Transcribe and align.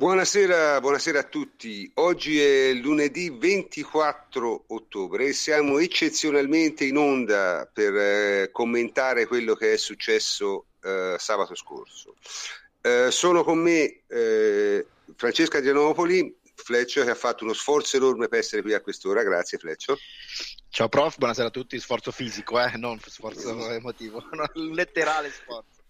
Buonasera, 0.00 0.80
buonasera, 0.80 1.18
a 1.18 1.24
tutti. 1.24 1.90
Oggi 1.96 2.40
è 2.40 2.72
lunedì 2.72 3.28
24 3.28 4.64
ottobre 4.68 5.26
e 5.26 5.32
siamo 5.34 5.78
eccezionalmente 5.78 6.86
in 6.86 6.96
onda 6.96 7.68
per 7.70 7.94
eh, 7.94 8.48
commentare 8.50 9.26
quello 9.26 9.54
che 9.54 9.74
è 9.74 9.76
successo 9.76 10.68
eh, 10.82 11.16
sabato 11.18 11.54
scorso. 11.54 12.14
Eh, 12.80 13.10
sono 13.10 13.44
con 13.44 13.58
me 13.58 14.04
eh, 14.06 14.86
Francesca 15.16 15.58
Adrianopoli, 15.58 16.34
Fleccio 16.54 17.04
che 17.04 17.10
ha 17.10 17.14
fatto 17.14 17.44
uno 17.44 17.52
sforzo 17.52 17.98
enorme 17.98 18.28
per 18.28 18.38
essere 18.38 18.62
qui 18.62 18.72
a 18.72 18.80
quest'ora. 18.80 19.22
Grazie 19.22 19.58
Fleccio. 19.58 19.98
Ciao 20.70 20.88
prof, 20.88 21.18
buonasera 21.18 21.48
a 21.48 21.50
tutti. 21.50 21.78
Sforzo 21.78 22.10
fisico, 22.10 22.58
eh? 22.58 22.74
non 22.78 22.98
sforzo 23.04 23.68
emotivo, 23.68 24.24
un 24.32 24.70
letterale 24.72 25.30
sforzo. 25.30 25.82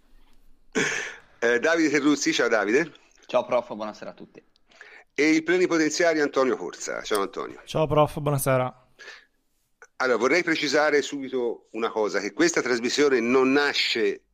Eh, 1.38 1.60
Davide 1.60 1.90
Terruzzi, 1.90 2.32
ciao 2.32 2.48
Davide. 2.48 3.08
Ciao 3.30 3.44
prof, 3.44 3.72
buonasera 3.74 4.10
a 4.10 4.12
tutti. 4.12 4.44
E 5.14 5.30
il 5.30 5.44
plenipotenziario 5.44 6.20
Antonio 6.24 6.56
Corsa. 6.56 7.00
Ciao 7.02 7.20
Antonio. 7.20 7.62
Ciao 7.64 7.86
prof, 7.86 8.18
buonasera. 8.18 8.88
Allora, 9.98 10.18
vorrei 10.18 10.42
precisare 10.42 11.00
subito 11.00 11.68
una 11.74 11.92
cosa, 11.92 12.18
che 12.18 12.32
questa 12.32 12.60
trasmissione 12.60 13.20
non 13.20 13.52
nasce 13.52 14.24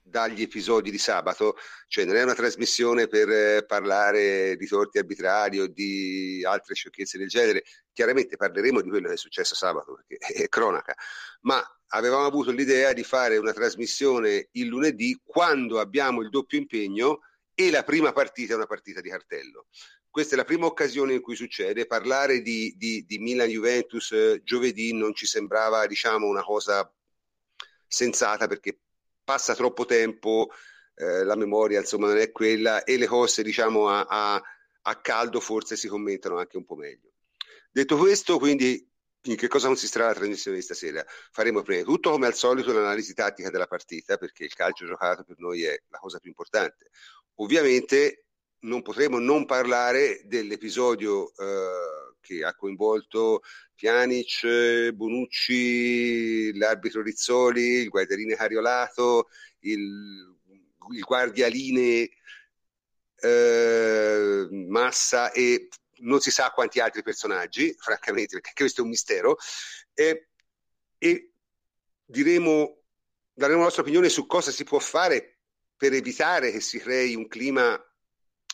dagli 0.00 0.40
episodi 0.40 0.90
di 0.90 0.96
sabato, 0.96 1.56
cioè 1.88 2.06
non 2.06 2.16
è 2.16 2.22
una 2.22 2.32
trasmissione 2.32 3.06
per 3.06 3.28
eh, 3.28 3.66
parlare 3.66 4.56
di 4.56 4.66
torti 4.66 4.96
arbitrari 4.96 5.60
o 5.60 5.66
di 5.66 6.42
altre 6.42 6.74
sciocchezze 6.74 7.18
del 7.18 7.28
genere. 7.28 7.64
Chiaramente 7.92 8.38
parleremo 8.38 8.80
di 8.80 8.88
quello 8.88 9.08
che 9.08 9.14
è 9.14 9.18
successo 9.18 9.54
sabato, 9.54 9.96
perché 9.96 10.16
è 10.42 10.48
cronaca, 10.48 10.94
ma 11.42 11.62
avevamo 11.88 12.24
avuto 12.24 12.50
l'idea 12.50 12.94
di 12.94 13.04
fare 13.04 13.36
una 13.36 13.52
trasmissione 13.52 14.48
il 14.52 14.68
lunedì 14.68 15.20
quando 15.22 15.78
abbiamo 15.80 16.22
il 16.22 16.30
doppio 16.30 16.56
impegno 16.56 17.20
e 17.60 17.70
la 17.70 17.84
prima 17.84 18.10
partita 18.12 18.54
è 18.54 18.56
una 18.56 18.64
partita 18.66 19.02
di 19.02 19.10
cartello. 19.10 19.66
Questa 20.08 20.32
è 20.32 20.36
la 20.38 20.44
prima 20.44 20.64
occasione 20.64 21.12
in 21.12 21.20
cui 21.20 21.36
succede. 21.36 21.84
Parlare 21.84 22.40
di, 22.40 22.74
di, 22.78 23.04
di 23.04 23.18
Milan-Juventus 23.18 24.12
eh, 24.12 24.40
giovedì 24.42 24.94
non 24.94 25.14
ci 25.14 25.26
sembrava 25.26 25.86
diciamo, 25.86 26.26
una 26.26 26.42
cosa 26.42 26.90
sensata 27.86 28.46
perché 28.46 28.78
passa 29.22 29.54
troppo 29.54 29.84
tempo, 29.84 30.48
eh, 30.94 31.22
la 31.22 31.36
memoria 31.36 31.80
insomma 31.80 32.06
non 32.06 32.16
è 32.16 32.32
quella 32.32 32.82
e 32.84 32.96
le 32.96 33.06
cose 33.06 33.42
diciamo 33.42 33.88
a, 33.90 34.06
a, 34.08 34.42
a 34.82 34.96
caldo 34.96 35.38
forse 35.38 35.76
si 35.76 35.86
commentano 35.86 36.38
anche 36.38 36.56
un 36.56 36.64
po' 36.64 36.76
meglio. 36.76 37.12
Detto 37.70 37.98
questo, 37.98 38.38
quindi 38.38 38.90
in 39.24 39.36
che 39.36 39.48
cosa 39.48 39.66
consisterà 39.66 40.06
la 40.06 40.14
trasmissione 40.14 40.56
di 40.56 40.62
stasera? 40.62 41.04
Faremo 41.30 41.60
prima 41.60 41.80
di 41.80 41.84
tutto, 41.84 42.10
come 42.10 42.26
al 42.26 42.34
solito, 42.34 42.72
l'analisi 42.72 43.12
tattica 43.12 43.50
della 43.50 43.66
partita, 43.66 44.16
perché 44.16 44.44
il 44.44 44.54
calcio 44.54 44.86
giocato 44.86 45.24
per 45.24 45.38
noi 45.38 45.62
è 45.64 45.78
la 45.88 45.98
cosa 45.98 46.18
più 46.18 46.30
importante. 46.30 46.90
Ovviamente 47.36 48.24
non 48.60 48.82
potremo 48.82 49.18
non 49.18 49.46
parlare 49.46 50.22
dell'episodio 50.24 51.32
eh, 51.36 52.14
che 52.20 52.44
ha 52.44 52.54
coinvolto 52.54 53.42
Pjanic, 53.74 54.90
Bonucci, 54.90 56.56
l'arbitro 56.56 57.02
Rizzoli, 57.02 57.80
il 57.80 57.88
guardialine 57.88 58.36
Cariolato, 58.36 59.28
il, 59.60 60.36
il 60.92 61.00
guardialine 61.00 62.10
eh, 63.16 64.48
Massa 64.68 65.32
e 65.32 65.68
non 66.00 66.20
si 66.20 66.30
sa 66.30 66.50
quanti 66.50 66.80
altri 66.80 67.02
personaggi, 67.02 67.74
francamente, 67.80 68.34
perché 68.34 68.52
questo 68.54 68.80
è 68.80 68.84
un 68.84 68.90
mistero, 68.90 69.36
e, 69.94 70.28
e 70.98 71.32
diremo, 72.04 72.82
daremo 73.32 73.58
la 73.58 73.64
nostra 73.64 73.82
opinione 73.82 74.08
su 74.08 74.26
cosa 74.26 74.50
si 74.50 74.64
può 74.64 74.78
fare 74.78 75.29
per 75.80 75.94
evitare 75.94 76.50
che 76.50 76.60
si 76.60 76.78
crei 76.78 77.14
un 77.14 77.26
clima 77.26 77.74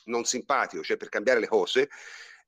non 0.04 0.24
simpatico, 0.24 0.84
cioè 0.84 0.96
per 0.96 1.08
cambiare 1.08 1.40
le 1.40 1.48
cose. 1.48 1.88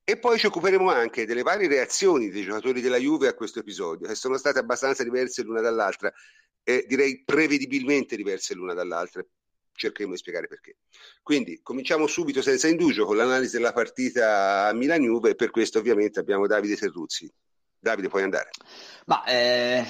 E 0.05 0.17
poi 0.17 0.39
ci 0.39 0.45
occuperemo 0.45 0.89
anche 0.89 1.25
delle 1.25 1.43
varie 1.43 1.67
reazioni 1.67 2.29
dei 2.29 2.43
giocatori 2.43 2.79
della 2.79 2.95
Juve 2.95 3.27
a 3.27 3.33
questo 3.33 3.59
episodio, 3.59 4.07
che 4.07 4.15
sono 4.15 4.37
state 4.37 4.57
abbastanza 4.57 5.03
diverse 5.03 5.43
l'una 5.43 5.59
dall'altra, 5.59 6.09
e 6.63 6.85
direi 6.87 7.25
prevedibilmente 7.25 8.15
diverse 8.15 8.53
l'una 8.53 8.73
dall'altra. 8.73 9.21
Cercheremo 9.73 10.13
di 10.13 10.17
spiegare 10.17 10.47
perché. 10.47 10.77
Quindi 11.21 11.59
cominciamo 11.61 12.07
subito 12.07 12.41
senza 12.41 12.69
indugio 12.69 13.03
con 13.03 13.17
l'analisi 13.17 13.57
della 13.57 13.73
partita 13.73 14.71
Milan-Juve 14.73 15.31
e 15.31 15.35
per 15.35 15.51
questo 15.51 15.79
ovviamente 15.79 16.21
abbiamo 16.21 16.47
Davide 16.47 16.77
Terruzzi. 16.77 17.29
Davide, 17.79 18.09
puoi 18.09 18.23
andare. 18.23 18.49
Ma 19.05 19.23
eh, 19.23 19.85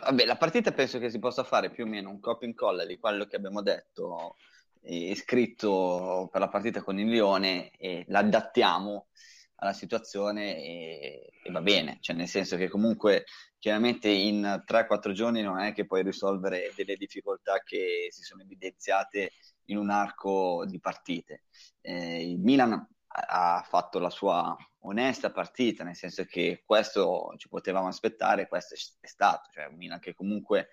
vabbè, 0.00 0.24
la 0.24 0.36
partita 0.36 0.72
penso 0.72 0.98
che 0.98 1.10
si 1.10 1.18
possa 1.18 1.44
fare 1.44 1.70
più 1.70 1.84
o 1.84 1.86
meno 1.86 2.08
un 2.08 2.18
copia 2.18 2.46
e 2.46 2.50
incolla 2.50 2.84
di 2.86 2.98
quello 2.98 3.26
che 3.26 3.36
abbiamo 3.36 3.62
detto 3.62 4.36
e 4.80 5.14
scritto 5.16 6.28
per 6.30 6.40
la 6.40 6.48
partita 6.48 6.82
con 6.82 6.98
il 6.98 7.08
Lione 7.08 7.70
e 7.70 8.04
l'adattiamo 8.08 9.08
alla 9.56 9.72
situazione 9.72 10.56
e, 10.56 11.32
e, 11.42 11.50
va 11.50 11.60
bene, 11.60 11.98
cioè 12.00 12.14
nel 12.14 12.28
senso 12.28 12.56
che 12.56 12.68
comunque 12.68 13.24
chiaramente 13.58 14.08
in 14.08 14.62
3-4 14.64 15.12
giorni 15.12 15.42
non 15.42 15.58
è 15.58 15.72
che 15.72 15.86
puoi 15.86 16.02
risolvere 16.02 16.72
delle 16.74 16.96
difficoltà 16.96 17.62
che 17.64 18.08
si 18.10 18.22
sono 18.22 18.42
evidenziate 18.42 19.32
in 19.66 19.78
un 19.78 19.90
arco 19.90 20.64
di 20.66 20.78
partite. 20.78 21.44
Eh, 21.80 22.30
il 22.30 22.38
Milan 22.38 22.86
ha 23.28 23.64
fatto 23.66 23.98
la 23.98 24.10
sua 24.10 24.56
onesta 24.80 25.30
partita, 25.30 25.84
nel 25.84 25.96
senso 25.96 26.24
che 26.24 26.62
questo 26.64 27.32
ci 27.36 27.48
potevamo 27.48 27.88
aspettare, 27.88 28.48
questo 28.48 28.74
è 29.00 29.06
stato, 29.06 29.50
cioè 29.52 29.66
un 29.66 29.76
Milan 29.76 29.98
che 29.98 30.14
comunque 30.14 30.68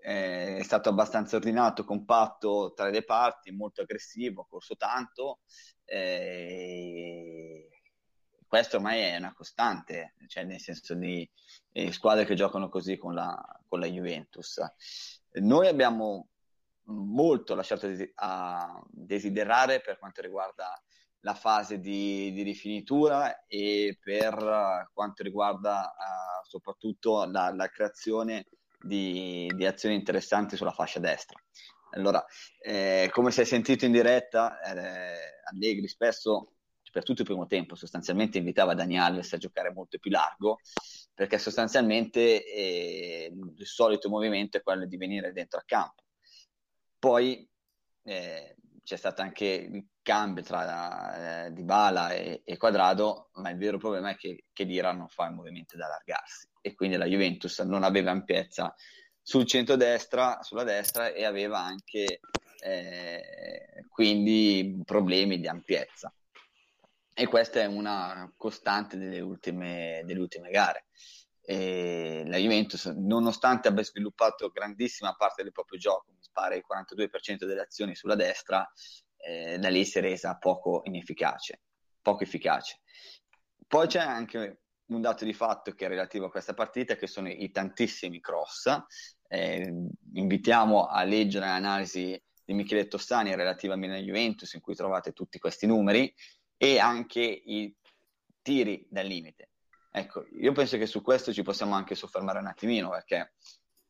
eh, 0.00 0.58
è 0.58 0.62
stato 0.62 0.88
abbastanza 0.88 1.36
ordinato, 1.36 1.84
compatto 1.84 2.72
tra 2.74 2.88
le 2.88 3.04
parti, 3.04 3.50
molto 3.50 3.82
aggressivo, 3.82 4.42
ha 4.42 4.46
corso 4.46 4.76
tanto. 4.76 5.40
Eh, 5.84 7.68
questo 8.46 8.76
ormai 8.76 9.00
è 9.00 9.16
una 9.16 9.34
costante, 9.34 10.14
cioè 10.28 10.44
nel 10.44 10.60
senso 10.60 10.94
di 10.94 11.28
eh, 11.72 11.92
squadre 11.92 12.24
che 12.24 12.34
giocano 12.34 12.68
così 12.68 12.96
con 12.96 13.14
la, 13.14 13.36
con 13.66 13.80
la 13.80 13.86
Juventus. 13.86 14.60
Noi 15.32 15.66
abbiamo 15.66 16.28
molto 16.84 17.54
lasciato 17.54 17.88
a 18.14 18.80
desiderare 18.88 19.80
per 19.80 19.98
quanto 19.98 20.20
riguarda 20.22 20.80
la 21.26 21.34
fase 21.34 21.80
di, 21.80 22.32
di 22.32 22.42
rifinitura 22.42 23.46
e 23.46 23.98
per 24.00 24.88
quanto 24.94 25.24
riguarda 25.24 25.92
uh, 25.92 26.46
soprattutto 26.48 27.24
la, 27.24 27.52
la 27.52 27.68
creazione 27.68 28.46
di, 28.80 29.50
di, 29.52 29.66
azioni 29.66 29.96
interessanti 29.96 30.56
sulla 30.56 30.70
fascia 30.70 31.00
destra. 31.00 31.36
Allora, 31.94 32.24
eh, 32.62 33.10
come 33.12 33.32
si 33.32 33.40
è 33.40 33.44
sentito 33.44 33.84
in 33.84 33.92
diretta, 33.92 34.60
eh, 34.60 35.40
Allegri 35.50 35.88
spesso, 35.88 36.52
per 36.92 37.02
tutto 37.02 37.22
il 37.22 37.26
primo 37.26 37.46
tempo, 37.46 37.74
sostanzialmente 37.74 38.38
invitava 38.38 38.74
Dani 38.74 38.96
Alves 38.96 39.32
a 39.32 39.38
giocare 39.38 39.72
molto 39.72 39.98
più 39.98 40.12
largo, 40.12 40.60
perché 41.12 41.38
sostanzialmente 41.38 42.44
eh, 42.44 43.32
il 43.32 43.66
solito 43.66 44.08
movimento 44.08 44.58
è 44.58 44.62
quello 44.62 44.86
di 44.86 44.96
venire 44.96 45.32
dentro 45.32 45.58
al 45.58 45.64
campo. 45.64 46.04
Poi 47.00 47.48
eh, 48.04 48.55
c'è 48.86 48.96
stato 48.96 49.20
anche 49.20 49.44
il 49.44 49.84
cambio 50.00 50.44
tra 50.44 51.46
eh, 51.46 51.52
Dybala 51.52 52.10
e, 52.10 52.42
e 52.44 52.56
Quadrado, 52.56 53.30
ma 53.32 53.50
il 53.50 53.56
vero 53.56 53.78
problema 53.78 54.10
è 54.10 54.16
che, 54.16 54.44
che 54.52 54.64
Dira 54.64 54.92
non 54.92 55.08
fa 55.08 55.26
il 55.26 55.34
movimento 55.34 55.74
ad 55.74 55.80
allargarsi 55.80 56.48
e 56.60 56.72
quindi 56.76 56.96
la 56.96 57.06
Juventus 57.06 57.58
non 57.60 57.82
aveva 57.82 58.12
ampiezza 58.12 58.72
sul 59.20 59.44
centro-destra, 59.44 60.40
sulla 60.42 60.62
destra 60.62 61.08
e 61.08 61.24
aveva 61.24 61.58
anche 61.58 62.20
eh, 62.60 63.22
quindi 63.88 64.80
problemi 64.84 65.40
di 65.40 65.48
ampiezza. 65.48 66.14
E 67.12 67.26
questa 67.26 67.58
è 67.58 67.66
una 67.66 68.32
costante 68.36 68.96
delle 68.96 69.18
ultime, 69.18 70.02
delle 70.04 70.20
ultime 70.20 70.50
gare. 70.50 70.86
E 71.42 72.22
la 72.24 72.36
Juventus, 72.36 72.84
nonostante 72.86 73.66
abbia 73.66 73.82
sviluppato 73.82 74.48
grandissima 74.50 75.12
parte 75.16 75.42
del 75.42 75.50
proprio 75.50 75.80
gioco, 75.80 76.12
pare 76.36 76.56
il 76.56 76.64
42% 76.70 77.46
delle 77.46 77.62
azioni 77.62 77.94
sulla 77.94 78.14
destra, 78.14 78.70
eh, 79.16 79.56
da 79.58 79.70
lì 79.70 79.86
si 79.86 79.96
è 79.96 80.02
resa 80.02 80.36
poco 80.36 80.82
inefficace, 80.84 81.62
poco 82.02 82.24
efficace. 82.24 82.82
Poi 83.66 83.86
c'è 83.86 84.00
anche 84.00 84.60
un 84.88 85.00
dato 85.00 85.24
di 85.24 85.32
fatto 85.32 85.72
che 85.72 85.86
è 85.86 85.88
relativo 85.88 86.26
a 86.26 86.30
questa 86.30 86.52
partita, 86.52 86.96
che 86.96 87.06
sono 87.06 87.30
i 87.30 87.50
tantissimi 87.50 88.20
cross. 88.20 88.70
Eh, 89.28 89.72
invitiamo 90.12 90.84
a 90.84 91.02
leggere 91.04 91.46
l'analisi 91.46 92.22
di 92.44 92.54
Michele 92.54 92.86
Tossani 92.86 93.34
relativa 93.34 93.74
a 93.74 93.76
Milan 93.78 94.02
Juventus, 94.02 94.52
in 94.52 94.60
cui 94.60 94.74
trovate 94.74 95.12
tutti 95.12 95.38
questi 95.38 95.66
numeri, 95.66 96.14
e 96.58 96.78
anche 96.78 97.22
i 97.22 97.74
tiri 98.42 98.86
dal 98.88 99.06
limite. 99.06 99.50
Ecco, 99.90 100.26
io 100.38 100.52
penso 100.52 100.76
che 100.76 100.86
su 100.86 101.00
questo 101.00 101.32
ci 101.32 101.42
possiamo 101.42 101.74
anche 101.74 101.94
soffermare 101.94 102.38
un 102.38 102.46
attimino, 102.46 102.90
perché 102.90 103.32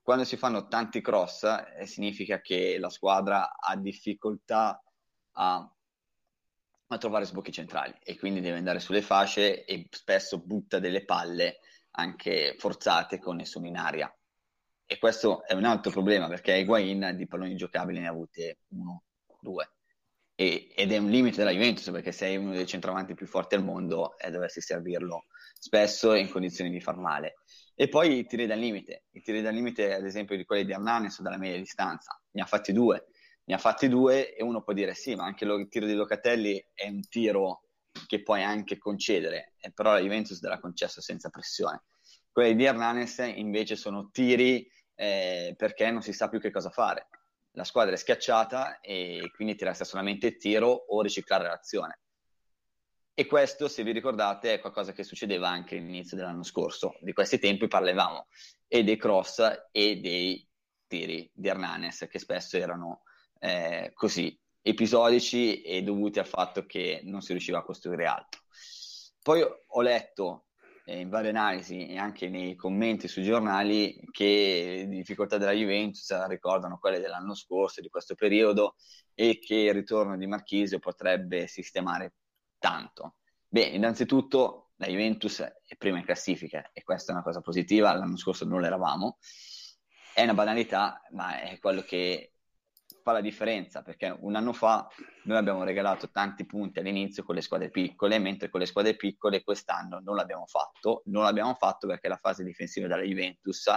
quando 0.07 0.23
si 0.23 0.37
fanno 0.37 0.69
tanti 0.69 1.01
cross 1.01 1.43
eh, 1.43 1.85
significa 1.85 2.41
che 2.41 2.79
la 2.79 2.91
squadra 2.91 3.57
ha 3.59 3.75
difficoltà 3.75 4.81
a, 5.33 5.69
a, 6.87 6.99
trovare 6.99 7.25
sbocchi 7.25 7.51
centrali 7.51 7.93
e 8.05 8.17
quindi 8.17 8.41
deve 8.41 8.59
andare 8.59 8.79
sulle 8.79 9.03
fasce 9.03 9.65
e 9.65 9.89
spesso 9.91 10.39
butta 10.39 10.79
delle 10.79 11.05
palle 11.05 11.59
anche 11.97 12.55
forzate 12.57 13.19
con 13.19 13.35
nessuno 13.35 13.67
in 13.67 13.77
aria. 13.77 14.17
E 14.87 14.97
questo 14.99 15.45
è 15.45 15.55
un 15.55 15.65
altro 15.65 15.91
problema 15.91 16.29
perché 16.29 16.57
Higuain 16.57 17.17
di 17.17 17.27
palloni 17.27 17.57
giocabili 17.57 17.99
ne 17.99 18.07
ha 18.07 18.11
avute 18.11 18.59
uno, 18.69 19.03
due. 19.41 19.73
e, 20.37 20.73
ed 20.77 20.93
è 20.93 20.99
un 20.99 21.11
limite 21.11 21.39
della 21.39 21.51
Juventus 21.51 21.91
perché 21.91 22.13
sei 22.13 22.37
uno 22.37 22.53
dei 22.53 22.67
centravanti 22.67 23.15
più 23.15 23.27
forti 23.27 23.57
al 23.57 23.65
mondo 23.65 24.17
e 24.19 24.31
dovresti 24.31 24.61
servirlo 24.61 25.25
spesso 25.59 26.15
in 26.15 26.31
condizioni 26.31 26.71
di 26.71 26.81
far 26.81 26.97
male. 26.97 27.39
E 27.79 27.89
poi 27.89 28.21
i 28.21 28.27
tiri 28.27 28.47
dal 28.47 28.59
limite, 28.59 29.05
i 29.11 29.21
tiri 29.21 29.43
dal 29.43 29.53
limite 29.53 29.93
ad 29.93 30.07
esempio 30.07 30.35
di 30.35 30.47
quelli 30.47 30.65
di 30.65 30.73
Hernanes 30.73 31.21
dalla 31.21 31.37
media 31.37 31.59
distanza, 31.59 32.19
ne 32.31 32.41
ha 32.41 32.47
fatti 32.47 32.73
due, 32.73 33.09
ne 33.45 33.55
ha 33.55 33.59
fatti 33.59 33.87
due 33.87 34.35
e 34.35 34.43
uno 34.43 34.63
può 34.63 34.73
dire 34.73 34.95
sì, 34.95 35.15
ma 35.15 35.25
anche 35.27 35.45
il 35.45 35.69
tiro 35.69 35.85
di 35.85 35.93
Locatelli 35.93 36.65
è 36.73 36.89
un 36.89 37.07
tiro 37.07 37.65
che 38.07 38.23
puoi 38.23 38.43
anche 38.43 38.79
concedere, 38.79 39.53
però 39.75 39.93
la 39.93 40.01
Juventus 40.01 40.41
te 40.41 40.49
l'ha 40.49 40.59
concesso 40.59 41.03
senza 41.03 41.29
pressione. 41.29 41.83
Quelli 42.33 42.57
di 42.57 42.65
Hernanes 42.65 43.19
invece 43.19 43.77
sono 43.77 44.09
tiri 44.11 44.67
eh, 44.95 45.55
perché 45.55 45.91
non 45.91 46.01
si 46.01 46.15
sa 46.15 46.31
più 46.31 46.41
che 46.41 46.51
cosa 46.51 46.71
fare. 46.71 47.09
La 47.53 47.65
squadra 47.65 47.93
è 47.93 47.99
schiacciata 47.99 48.81
e 48.81 49.31
quindi 49.35 49.55
ti 49.55 49.65
resta 49.65 49.85
solamente 49.85 50.39
tiro 50.39 50.71
o 50.71 51.03
riciclare 51.03 51.45
l'azione. 51.45 52.01
E 53.19 53.25
questo, 53.25 53.67
se 53.67 53.83
vi 53.83 53.93
ricordate, 53.93 54.53
è 54.53 54.61
qualcosa 54.61 54.93
che 54.93 55.03
succedeva 55.03 55.49
anche 55.49 55.79
all'inizio 55.79 56.19
dell'anno 56.19 56.43
scorso. 56.43 56.99
Di 57.01 57.15
questi 57.15 57.39
tempi 57.39 57.67
parlavamo 57.67 58.27
e 58.69 58.85
dei 58.85 58.99
cross 58.99 59.41
e 59.73 59.97
dei 60.01 60.47
tiri 60.87 61.31
di 61.33 61.49
Hernanes, 61.49 62.09
che 62.11 62.19
spesso 62.19 62.59
erano 62.59 63.05
eh, 63.39 63.93
così 63.95 64.39
episodici 64.61 65.63
e 65.63 65.81
dovuti 65.81 66.19
al 66.19 66.27
fatto 66.27 66.67
che 66.67 67.01
non 67.05 67.23
si 67.23 67.33
riusciva 67.33 67.57
a 67.57 67.63
costruire 67.65 68.05
altro. 68.05 68.43
Poi 69.23 69.43
ho 69.43 69.81
letto 69.81 70.49
eh, 70.85 71.01
in 71.01 71.09
varie 71.09 71.31
analisi 71.31 71.87
e 71.87 71.97
anche 71.97 72.29
nei 72.29 72.55
commenti 72.55 73.09
sui 73.09 73.23
giornali 73.23 73.99
che 74.11 74.85
le 74.87 74.89
difficoltà 74.89 75.39
della 75.39 75.53
Juventus 75.53 76.13
ricordano 76.27 76.77
quelle 76.79 77.01
dell'anno 77.01 77.35
scorso, 77.35 77.81
di 77.81 77.89
questo 77.89 78.15
periodo, 78.15 78.77
e 79.15 79.39
che 79.39 79.55
il 79.55 79.73
ritorno 79.73 80.19
di 80.19 80.27
Marchisio 80.27 80.79
potrebbe 80.81 81.47
sistemare 81.47 82.13
tanto? 82.67 83.15
Beh, 83.47 83.63
innanzitutto 83.63 84.71
la 84.77 84.89
Juventus 84.89 85.41
è 85.41 85.77
prima 85.77 85.99
in 85.99 86.05
classifica 86.05 86.71
e 86.73 86.83
questa 86.83 87.13
è 87.13 87.15
una 87.15 87.23
cosa 87.23 87.41
positiva, 87.41 87.95
l'anno 87.95 88.17
scorso 88.17 88.45
non 88.45 88.61
l'eravamo. 88.61 89.19
È 90.13 90.23
una 90.23 90.35
banalità, 90.35 91.01
ma 91.13 91.41
è 91.41 91.59
quello 91.61 91.83
che 91.83 92.33
fa 93.03 93.13
la 93.13 93.21
differenza, 93.21 93.83
perché 93.83 94.15
un 94.19 94.35
anno 94.35 94.53
fa 94.53 94.89
noi 95.25 95.37
abbiamo 95.37 95.63
regalato 95.63 96.11
tanti 96.11 96.45
punti 96.45 96.81
all'inizio 96.81 97.23
con 97.23 97.37
le 97.37 97.41
squadre 97.41 97.71
piccole, 97.71 98.19
mentre 98.19 98.49
con 98.49 98.59
le 98.59 98.67
squadre 98.67 98.97
piccole 98.97 99.45
quest'anno 99.45 100.01
non 100.01 100.17
l'abbiamo 100.17 100.47
fatto. 100.47 101.03
Non 101.05 101.23
l'abbiamo 101.23 101.55
fatto 101.55 101.87
perché 101.87 102.09
la 102.09 102.17
fase 102.17 102.43
difensiva 102.43 102.89
della 102.89 103.03
Juventus 103.03 103.71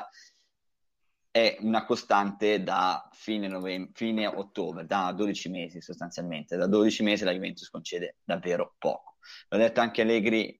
è 1.31 1.57
una 1.61 1.85
costante 1.85 2.63
da 2.63 3.07
fine, 3.13 3.47
novembre, 3.47 3.91
fine 3.93 4.27
ottobre, 4.27 4.85
da 4.85 5.11
12 5.11 5.49
mesi 5.49 5.81
sostanzialmente. 5.81 6.57
Da 6.57 6.67
12 6.67 7.03
mesi 7.03 7.23
la 7.23 7.33
Juventus 7.33 7.69
concede 7.69 8.17
davvero 8.23 8.75
poco. 8.77 9.17
L'ha 9.49 9.57
detto 9.57 9.79
anche 9.79 10.01
Allegri 10.01 10.59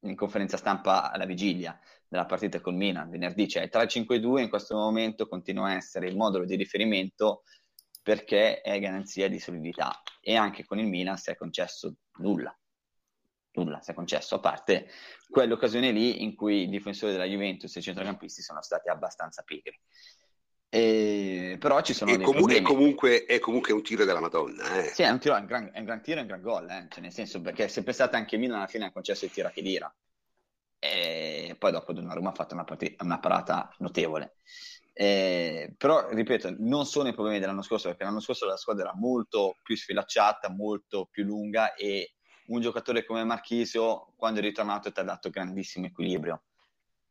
in 0.00 0.14
conferenza 0.14 0.56
stampa 0.56 1.10
alla 1.10 1.24
vigilia 1.24 1.78
della 2.08 2.26
partita 2.26 2.60
col 2.60 2.74
Milan 2.74 3.10
venerdì, 3.10 3.48
cioè 3.48 3.64
il 3.64 3.70
3-5-2 3.72 4.38
in 4.38 4.48
questo 4.48 4.76
momento 4.76 5.26
continua 5.26 5.68
a 5.68 5.74
essere 5.74 6.06
il 6.06 6.16
modulo 6.16 6.44
di 6.44 6.54
riferimento 6.54 7.42
perché 8.02 8.60
è 8.60 8.78
garanzia 8.78 9.28
di 9.28 9.40
solidità 9.40 10.02
e 10.20 10.36
anche 10.36 10.64
con 10.64 10.78
il 10.78 10.86
Milan 10.86 11.16
si 11.16 11.30
è 11.30 11.36
concesso 11.36 11.96
nulla 12.18 12.56
nulla 13.56 13.80
si 13.80 13.90
è 13.90 13.94
concesso, 13.94 14.36
a 14.36 14.40
parte 14.40 14.88
quell'occasione 15.28 15.90
lì 15.90 16.22
in 16.22 16.34
cui 16.34 16.62
i 16.62 16.68
difensori 16.68 17.12
della 17.12 17.24
Juventus 17.24 17.74
e 17.74 17.80
i 17.80 17.82
centrocampisti 17.82 18.42
sono 18.42 18.62
stati 18.62 18.88
abbastanza 18.88 19.42
pigri. 19.42 19.78
E, 20.68 21.56
però 21.58 21.80
ci 21.80 21.94
sono 21.94 22.10
e 22.10 22.16
comu- 22.16 22.32
problemi. 22.32 22.60
È 22.60 22.62
comunque, 22.62 23.24
è 23.24 23.38
comunque 23.38 23.72
un 23.72 23.82
tiro 23.82 24.04
della 24.04 24.20
Madonna. 24.20 24.78
Eh. 24.78 24.88
Sì, 24.88 25.02
è 25.02 25.10
un, 25.10 25.18
tiro, 25.18 25.36
è, 25.36 25.40
un 25.40 25.46
gran, 25.46 25.70
è 25.72 25.78
un 25.78 25.84
gran 25.84 26.02
tiro 26.02 26.18
e 26.18 26.22
un 26.22 26.26
gran 26.26 26.42
gol, 26.42 26.68
eh. 26.68 26.86
cioè, 26.90 27.00
nel 27.00 27.12
senso 27.12 27.40
perché 27.40 27.64
è 27.64 27.68
sempre 27.68 27.92
stata 27.92 28.16
anche 28.16 28.36
Milan 28.36 28.58
alla 28.58 28.66
fine 28.66 28.86
ha 28.86 28.92
concesso 28.92 29.24
il 29.24 29.30
tiro 29.30 29.48
a 29.48 29.50
Chedira. 29.50 29.94
E 30.78 31.56
poi 31.58 31.72
dopo 31.72 31.92
Donnarumma 31.92 32.30
ha 32.30 32.34
fatto 32.34 32.54
una, 32.54 32.64
partita, 32.64 33.04
una 33.04 33.18
parata 33.18 33.74
notevole. 33.78 34.36
Eh, 34.92 35.74
però 35.76 36.08
ripeto, 36.08 36.54
non 36.58 36.86
sono 36.86 37.08
i 37.08 37.14
problemi 37.14 37.38
dell'anno 37.38 37.62
scorso 37.62 37.88
perché 37.88 38.04
l'anno 38.04 38.20
scorso 38.20 38.46
la 38.46 38.56
squadra 38.56 38.84
era 38.84 38.94
molto 38.94 39.56
più 39.62 39.76
sfilacciata, 39.76 40.48
molto 40.50 41.06
più 41.10 41.24
lunga 41.24 41.74
e 41.74 42.15
un 42.48 42.60
giocatore 42.60 43.04
come 43.04 43.24
Marchisio, 43.24 44.12
quando 44.16 44.40
è 44.40 44.42
ritornato, 44.42 44.92
ti 44.92 45.00
ha 45.00 45.04
dato 45.04 45.30
grandissimo 45.30 45.86
equilibrio. 45.86 46.42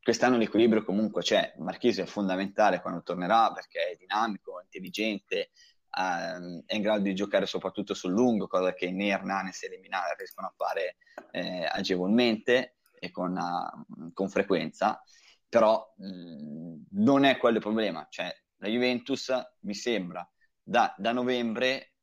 Quest'anno 0.01 0.37
l'equilibrio 0.37 0.83
comunque 0.83 1.23
c'è, 1.23 1.55
Marchisio 1.57 2.03
è 2.03 2.05
fondamentale 2.05 2.79
quando 2.79 3.01
tornerà 3.01 3.51
perché 3.51 3.89
è 3.89 3.95
dinamico, 3.95 4.61
intelligente, 4.61 5.49
ehm, 5.97 6.63
è 6.65 6.75
in 6.75 6.81
grado 6.81 7.01
di 7.01 7.15
giocare 7.15 7.47
soprattutto 7.47 7.95
sul 7.95 8.11
lungo, 8.11 8.47
cosa 8.47 8.73
che 8.73 8.91
né 8.91 9.07
Hernanes 9.07 9.63
e 9.63 9.69
Leminale 9.69 10.15
riescono 10.15 10.47
a 10.47 10.53
fare 10.55 10.97
eh, 11.31 11.65
agevolmente 11.65 12.75
e 12.99 13.09
con, 13.09 13.35
uh, 13.35 14.13
con 14.13 14.29
frequenza, 14.29 15.01
però 15.49 15.93
mh, 15.97 16.83
non 16.91 17.23
è 17.23 17.37
quello 17.37 17.57
il 17.57 17.63
problema, 17.63 18.05
cioè 18.09 18.31
la 18.57 18.67
Juventus 18.67 19.31
mi 19.61 19.73
sembra 19.73 20.27
da, 20.61 20.93
da 20.97 21.11
novembre 21.11 21.93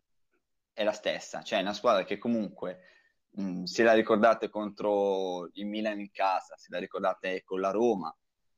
è 0.73 0.85
la 0.85 0.93
stessa, 0.93 1.43
cioè 1.43 1.59
è 1.59 1.63
una 1.63 1.73
squadra 1.73 2.05
che 2.05 2.19
comunque 2.19 2.81
Mm, 3.41 3.65
se 3.65 3.83
la 3.83 3.95
ricordate 3.95 4.51
contro 4.51 5.49
il 5.55 5.67
Milan 5.67 6.01
in 6.01 6.11
casa, 6.11 6.57
se 6.57 6.69
la 6.71 6.79
ricordate 6.79 7.43
con 7.45 7.61
la 7.61 7.71
Roma, 7.71 8.15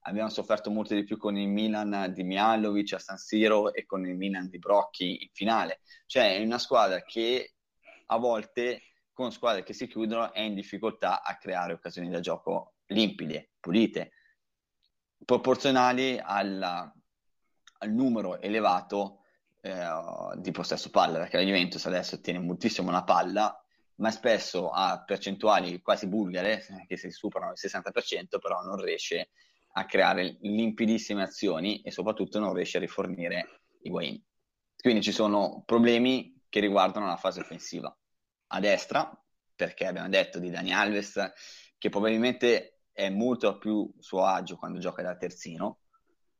abbiamo 0.06 0.28
sofferto 0.28 0.70
molto 0.70 0.94
di 0.94 1.04
più 1.04 1.16
con 1.16 1.36
il 1.36 1.48
Milan 1.48 2.12
di 2.12 2.24
Mialovic 2.24 2.94
a 2.94 2.98
San 2.98 3.16
Siro 3.16 3.72
e 3.72 3.86
con 3.86 4.04
il 4.04 4.16
Milan 4.16 4.48
di 4.48 4.58
Brocchi 4.58 5.22
in 5.22 5.28
finale. 5.32 5.80
Cioè 6.06 6.36
è 6.36 6.44
una 6.44 6.58
squadra 6.58 7.02
che 7.02 7.54
a 8.06 8.16
volte 8.18 8.82
con 9.12 9.30
squadre 9.30 9.62
che 9.62 9.72
si 9.72 9.86
chiudono 9.86 10.32
è 10.32 10.40
in 10.40 10.54
difficoltà 10.54 11.22
a 11.22 11.36
creare 11.36 11.72
occasioni 11.72 12.10
da 12.10 12.18
gioco 12.18 12.74
limpide, 12.86 13.52
pulite, 13.60 14.10
proporzionali 15.24 16.20
alla, 16.20 16.92
al 17.78 17.92
numero 17.92 18.40
elevato 18.40 19.20
eh, 19.60 19.88
di 20.36 20.50
possesso 20.50 20.90
palla, 20.90 21.18
perché 21.18 21.36
la 21.36 21.44
Juventus 21.44 21.86
adesso 21.86 22.20
tiene 22.20 22.40
moltissimo 22.40 22.90
la 22.90 23.04
palla 23.04 23.63
ma 23.96 24.11
spesso 24.11 24.70
ha 24.70 25.02
percentuali 25.05 25.81
quasi 25.81 26.06
bulgare, 26.06 26.64
che 26.87 26.96
si 26.96 27.11
superano 27.11 27.52
il 27.52 27.58
60%, 27.61 28.38
però 28.41 28.62
non 28.62 28.81
riesce 28.81 29.31
a 29.76 29.87
creare 29.87 30.37
limpidissime 30.41 31.23
azioni 31.23 31.81
e 31.82 31.91
soprattutto 31.91 32.38
non 32.38 32.55
riesce 32.55 32.76
a 32.76 32.81
rifornire 32.81 33.62
i 33.82 33.91
Wayne. 33.91 34.23
Quindi 34.76 35.02
ci 35.02 35.12
sono 35.12 35.62
problemi 35.64 36.41
che 36.48 36.60
riguardano 36.60 37.06
la 37.06 37.17
fase 37.17 37.41
offensiva. 37.41 37.96
A 38.48 38.60
destra, 38.60 39.10
perché 39.55 39.86
abbiamo 39.86 40.08
detto 40.08 40.39
di 40.39 40.51
Dani 40.51 40.72
Alves, 40.72 41.32
che 41.79 41.89
probabilmente 41.89 42.81
è 42.93 43.08
molto 43.08 43.58
più 43.58 43.93
suo 43.98 44.24
agio 44.24 44.56
quando 44.56 44.79
gioca 44.79 45.03
da 45.03 45.17
terzino 45.17 45.81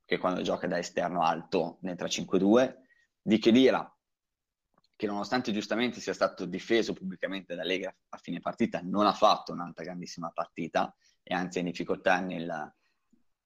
che 0.04 0.18
quando 0.18 0.42
gioca 0.42 0.66
da 0.66 0.78
esterno 0.78 1.23
alto 1.23 1.78
nel 1.80 1.96
3-5-2, 1.96 2.75
di 3.23 3.38
Chedira, 3.38 3.93
che 5.04 5.11
nonostante 5.11 5.52
giustamente 5.52 6.00
sia 6.00 6.14
stato 6.14 6.46
difeso 6.46 6.94
pubblicamente 6.94 7.54
da 7.54 7.62
Lega 7.62 7.94
a 8.08 8.16
fine 8.16 8.40
partita, 8.40 8.80
non 8.82 9.06
ha 9.06 9.12
fatto 9.12 9.52
un'altra 9.52 9.84
grandissima 9.84 10.30
partita 10.30 10.94
e 11.23 11.34
anzi 11.34 11.58
è 11.58 11.61
in 11.61 11.68
difficoltà 11.68 12.20
nel, 12.20 12.75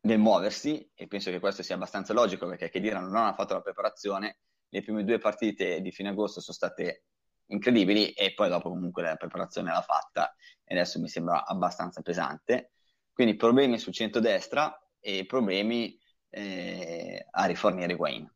nel 0.02 0.18
muoversi 0.18 0.88
e 0.94 1.06
penso 1.08 1.30
che 1.30 1.40
questo 1.40 1.62
sia 1.64 1.74
abbastanza 1.74 2.12
logico 2.12 2.46
perché 2.46 2.70
Chedira 2.70 3.00
non 3.00 3.16
ha 3.16 3.34
fatto 3.34 3.54
la 3.54 3.60
preparazione, 3.60 4.38
le 4.68 4.82
prime 4.82 5.04
due 5.04 5.18
partite 5.18 5.80
di 5.80 5.90
fine 5.90 6.10
agosto 6.10 6.40
sono 6.40 6.56
state 6.56 7.04
incredibili 7.46 8.10
e 8.12 8.34
poi 8.34 8.48
dopo 8.48 8.68
comunque 8.68 9.02
la 9.02 9.16
preparazione 9.16 9.72
l'ha 9.72 9.82
fatta 9.82 10.34
e 10.64 10.74
adesso 10.74 11.00
mi 11.00 11.08
sembra 11.08 11.44
abbastanza 11.44 12.02
pesante. 12.02 12.72
Quindi 13.12 13.34
problemi 13.34 13.78
sul 13.78 13.92
centro-destra 13.92 14.78
e 15.00 15.26
problemi 15.26 15.98
eh, 16.30 17.26
a 17.30 17.46
rifornire 17.46 17.94
Wayne. 17.94 18.32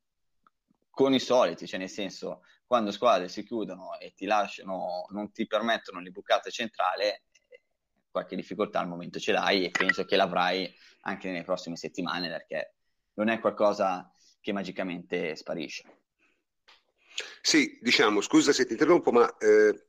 Con 0.94 1.14
i 1.14 1.20
soliti, 1.20 1.66
cioè 1.66 1.78
nel 1.78 1.88
senso 1.88 2.42
quando 2.66 2.90
squadre 2.90 3.28
si 3.28 3.44
chiudono 3.44 3.98
e 3.98 4.12
ti 4.14 4.26
lasciano, 4.26 5.06
non 5.08 5.32
ti 5.32 5.46
permettono 5.46 6.00
le 6.00 6.10
bucate 6.10 6.50
centrale, 6.50 7.22
qualche 8.10 8.36
difficoltà 8.36 8.78
al 8.78 8.88
momento 8.88 9.18
ce 9.18 9.32
l'hai 9.32 9.64
e 9.64 9.70
penso 9.70 10.04
che 10.04 10.16
l'avrai 10.16 10.70
anche 11.00 11.28
nelle 11.28 11.44
prossime 11.44 11.76
settimane 11.76 12.28
perché 12.28 12.74
non 13.14 13.28
è 13.28 13.40
qualcosa 13.40 14.12
che 14.40 14.52
magicamente 14.52 15.34
sparisce. 15.34 15.82
Sì, 17.40 17.78
diciamo, 17.80 18.20
scusa 18.20 18.52
se 18.52 18.66
ti 18.66 18.72
interrompo, 18.72 19.10
ma 19.12 19.34
eh, 19.38 19.86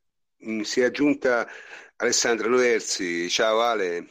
si 0.64 0.82
è 0.82 0.86
aggiunta 0.86 1.48
Alessandra 1.98 2.48
Noversi. 2.48 3.30
Ciao 3.30 3.62
Ale. 3.62 4.08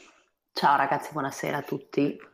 Ciao 0.52 0.76
ragazzi, 0.76 1.12
buonasera 1.12 1.56
a 1.56 1.62
tutti. 1.62 2.31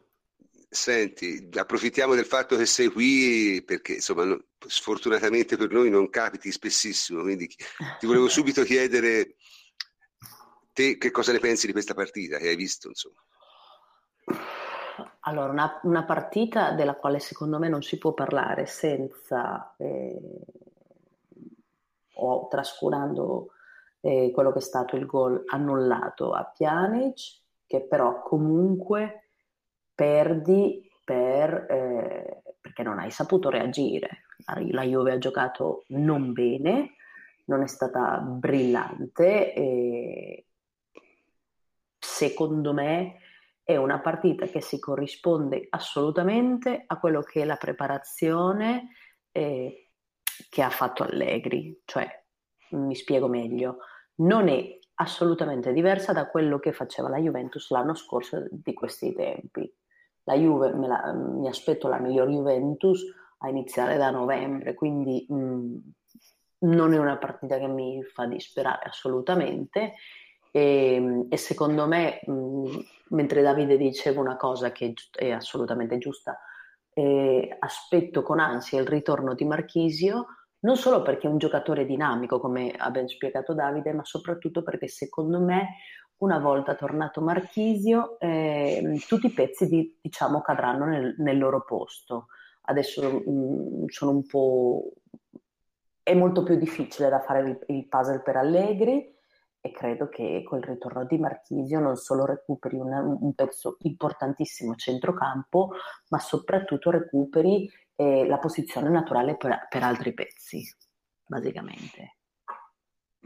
Senti, 0.70 1.48
approfittiamo 1.56 2.14
del 2.14 2.26
fatto 2.26 2.54
che 2.54 2.66
sei 2.66 2.88
qui 2.88 3.62
perché 3.64 3.94
insomma 3.94 4.36
sfortunatamente 4.66 5.56
per 5.56 5.70
noi 5.70 5.88
non 5.88 6.10
capiti 6.10 6.52
spessissimo, 6.52 7.22
quindi 7.22 7.46
ti 7.98 8.06
volevo 8.06 8.28
subito 8.28 8.62
chiedere 8.64 9.36
te 10.74 10.98
che 10.98 11.10
cosa 11.10 11.32
ne 11.32 11.38
pensi 11.38 11.66
di 11.66 11.72
questa 11.72 11.94
partita 11.94 12.36
che 12.36 12.48
hai 12.48 12.56
visto 12.56 12.88
insomma. 12.88 13.24
Allora, 15.20 15.52
una, 15.52 15.80
una 15.84 16.04
partita 16.04 16.72
della 16.72 16.96
quale 16.96 17.18
secondo 17.18 17.58
me 17.58 17.70
non 17.70 17.82
si 17.82 17.96
può 17.96 18.12
parlare 18.12 18.66
senza 18.66 19.74
eh, 19.78 20.20
o 22.14 22.48
trascurando 22.48 23.52
eh, 24.00 24.30
quello 24.34 24.52
che 24.52 24.58
è 24.58 24.62
stato 24.62 24.96
il 24.96 25.06
gol 25.06 25.42
annullato 25.46 26.32
a 26.32 26.44
Pjanic, 26.44 27.40
che 27.66 27.86
però 27.86 28.22
comunque 28.22 29.27
perdi 29.98 30.88
per, 31.02 31.66
eh, 31.68 32.42
perché 32.60 32.84
non 32.84 33.00
hai 33.00 33.10
saputo 33.10 33.50
reagire. 33.50 34.26
La 34.70 34.84
Juve 34.84 35.10
ha 35.10 35.18
giocato 35.18 35.82
non 35.88 36.32
bene, 36.32 36.94
non 37.46 37.62
è 37.62 37.66
stata 37.66 38.18
brillante 38.18 39.52
e 39.52 40.46
secondo 41.98 42.72
me 42.72 43.16
è 43.64 43.74
una 43.74 43.98
partita 43.98 44.46
che 44.46 44.60
si 44.60 44.78
corrisponde 44.78 45.66
assolutamente 45.70 46.84
a 46.86 46.96
quello 47.00 47.22
che 47.22 47.42
è 47.42 47.44
la 47.44 47.56
preparazione 47.56 48.90
eh, 49.32 49.90
che 50.48 50.62
ha 50.62 50.70
fatto 50.70 51.02
Allegri, 51.02 51.82
cioè 51.84 52.08
mi 52.70 52.94
spiego 52.94 53.26
meglio, 53.26 53.78
non 54.18 54.46
è 54.46 54.78
assolutamente 54.94 55.72
diversa 55.72 56.12
da 56.12 56.28
quello 56.28 56.60
che 56.60 56.72
faceva 56.72 57.08
la 57.08 57.18
Juventus 57.18 57.70
l'anno 57.70 57.94
scorso 57.94 58.46
di 58.48 58.72
questi 58.72 59.12
tempi. 59.12 59.68
La 60.28 60.34
Juve, 60.34 60.70
la, 60.86 61.12
mi 61.14 61.48
aspetto 61.48 61.88
la 61.88 61.98
miglior 61.98 62.28
Juventus 62.28 63.02
a 63.38 63.48
iniziare 63.48 63.96
da 63.96 64.10
novembre, 64.10 64.74
quindi 64.74 65.24
mh, 65.26 65.34
mm, 65.34 65.76
non 66.60 66.92
è 66.92 66.98
una 66.98 67.16
partita 67.16 67.58
che 67.58 67.66
mi 67.66 68.02
fa 68.04 68.26
disperare 68.26 68.88
assolutamente. 68.88 69.94
E, 70.50 70.94
ehm, 70.94 71.26
e 71.30 71.36
secondo 71.38 71.86
me, 71.86 72.20
mh, 72.26 72.78
mentre 73.10 73.40
Davide 73.40 73.78
diceva 73.78 74.20
una 74.20 74.36
cosa 74.36 74.70
che 74.70 74.92
è 75.12 75.30
assolutamente 75.30 75.96
giusta, 75.96 76.38
eh, 76.92 77.56
aspetto 77.58 78.22
con 78.22 78.38
ansia 78.38 78.80
il 78.80 78.86
ritorno 78.86 79.34
di 79.34 79.46
Marchisio, 79.46 80.26
non 80.60 80.76
solo 80.76 81.00
perché 81.00 81.26
è 81.26 81.30
un 81.30 81.38
giocatore 81.38 81.86
dinamico, 81.86 82.38
come 82.38 82.72
ha 82.76 82.90
ben 82.90 83.08
spiegato 83.08 83.54
Davide, 83.54 83.94
ma 83.94 84.04
soprattutto 84.04 84.62
perché 84.62 84.88
secondo 84.88 85.40
me 85.40 85.76
una 86.18 86.38
volta 86.38 86.74
tornato 86.74 87.20
Marchisio 87.20 88.18
eh, 88.18 89.00
tutti 89.06 89.26
i 89.26 89.32
pezzi 89.32 89.66
di, 89.68 89.98
diciamo 90.00 90.40
cadranno 90.40 90.84
nel, 90.86 91.14
nel, 91.18 91.38
loro 91.38 91.64
posto. 91.64 92.26
Adesso 92.62 93.22
mh, 93.24 93.84
sono 93.86 94.10
un 94.10 94.26
po'... 94.26 94.92
è 96.02 96.14
molto 96.14 96.42
più 96.42 96.56
difficile 96.56 97.08
da 97.08 97.20
fare 97.20 97.40
il, 97.40 97.58
il 97.68 97.86
puzzle 97.88 98.20
per 98.20 98.36
Allegri, 98.36 99.16
e 99.60 99.72
credo 99.72 100.08
che 100.08 100.42
col 100.44 100.60
ritorno 100.60 101.04
di 101.04 101.18
Marchisio 101.18 101.80
non 101.80 101.96
solo 101.96 102.24
recuperi 102.24 102.76
una, 102.76 103.00
un 103.00 103.34
pezzo 103.34 103.76
importantissimo 103.80 104.74
centrocampo, 104.74 105.72
ma 106.08 106.18
soprattutto 106.18 106.90
recuperi 106.90 107.68
eh, 107.96 108.26
la 108.26 108.38
posizione 108.38 108.88
naturale 108.88 109.36
per, 109.36 109.66
per, 109.68 109.82
altri 109.82 110.14
pezzi, 110.14 110.62
basicamente. 111.26 112.17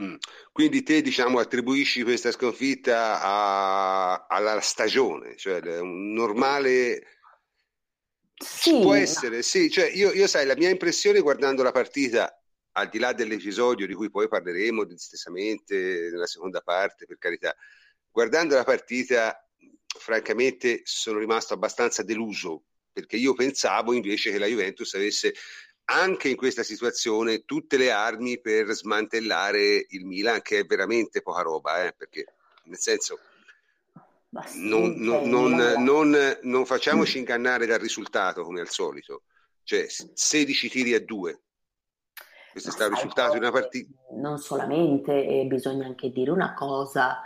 Mm. 0.03 0.15
Quindi 0.53 0.83
te 0.83 1.01
diciamo 1.01 1.39
attribuisci 1.39 2.03
questa 2.03 2.31
sconfitta 2.31 3.21
a, 3.23 4.27
alla 4.27 4.61
stagione, 4.61 5.37
cioè 5.37 5.81
un 5.81 6.13
normale... 6.13 7.07
Sì, 8.43 8.71
può 8.81 8.95
essere, 8.95 9.43
sì, 9.43 9.71
cioè 9.71 9.89
io, 9.89 10.11
io 10.11 10.27
sai, 10.27 10.47
la 10.47 10.57
mia 10.57 10.69
impressione 10.69 11.21
guardando 11.21 11.63
la 11.63 11.71
partita 11.71 12.37
al 12.73 12.89
di 12.89 12.99
là 12.99 13.13
dell'episodio 13.13 13.87
di 13.87 13.95
cui 13.95 14.11
poi 14.11 14.27
parleremo 14.27 14.83
distesamente 14.83 16.09
nella 16.11 16.27
seconda 16.27 16.61
parte, 16.61 17.07
per 17.07 17.19
carità, 17.19 17.55
guardando 18.11 18.57
la 18.57 18.65
partita, 18.65 19.49
francamente 19.87 20.81
sono 20.83 21.21
rimasto 21.21 21.55
abbastanza 21.55 22.03
deluso 22.03 22.65
perché 22.93 23.17
io 23.17 23.35
pensavo 23.35 23.95
invece 23.95 24.31
che 24.31 24.39
la 24.39 24.47
Juventus 24.47 24.93
avesse 24.95 25.35
anche 25.85 26.29
in 26.29 26.37
questa 26.37 26.63
situazione 26.63 27.45
tutte 27.45 27.77
le 27.77 27.91
armi 27.91 28.41
per 28.41 28.71
smantellare 28.73 29.87
il 29.89 30.07
Milan, 30.07 30.43
che 30.43 30.61
è 30.61 30.65
veramente 30.65 31.23
poca 31.23 31.43
roba, 31.43 31.85
eh, 31.85 31.93
perché 31.93 32.27
nel 32.65 32.79
senso 32.79 33.19
non, 34.55 34.95
non, 34.97 35.29
non, 35.29 36.39
non, 36.43 36.65
facciamoci 36.65 37.19
ingannare 37.19 37.67
dal 37.67 37.79
risultato 37.79 38.45
come 38.45 38.61
al 38.61 38.71
solito, 38.71 39.25
cioè 39.63 39.87
16 39.89 40.69
tiri 40.71 40.95
a 40.95 41.01
2 41.01 41.41
questo 42.53 42.69
è 42.69 42.73
stato 42.73 42.91
il 42.91 42.97
risultato 42.97 43.33
di 43.33 43.39
una 43.39 43.51
partita. 43.51 43.91
Non 44.11 44.37
solamente, 44.37 45.27
e 45.27 45.47
bisogna 45.47 45.87
anche 45.87 46.11
dire 46.11 46.31
una 46.31 46.53
cosa, 46.53 47.23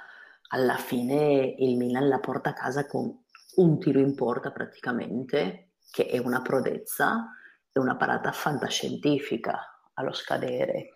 alla 0.51 0.77
fine 0.77 1.57
il 1.59 1.77
Milan 1.77 2.07
la 2.07 2.21
porta 2.21 2.51
a 2.51 2.53
casa 2.53 2.87
con 2.87 3.25
un 3.57 3.79
tiro 3.81 3.99
in 3.99 4.15
porta 4.15 4.53
praticamente, 4.53 5.71
che 5.91 6.07
è 6.07 6.19
una 6.19 6.43
prodezza, 6.43 7.33
e 7.79 7.83
una 7.83 7.97
parata 7.97 8.33
fantascientifica 8.33 9.81
allo 9.95 10.13
scadere. 10.13 10.91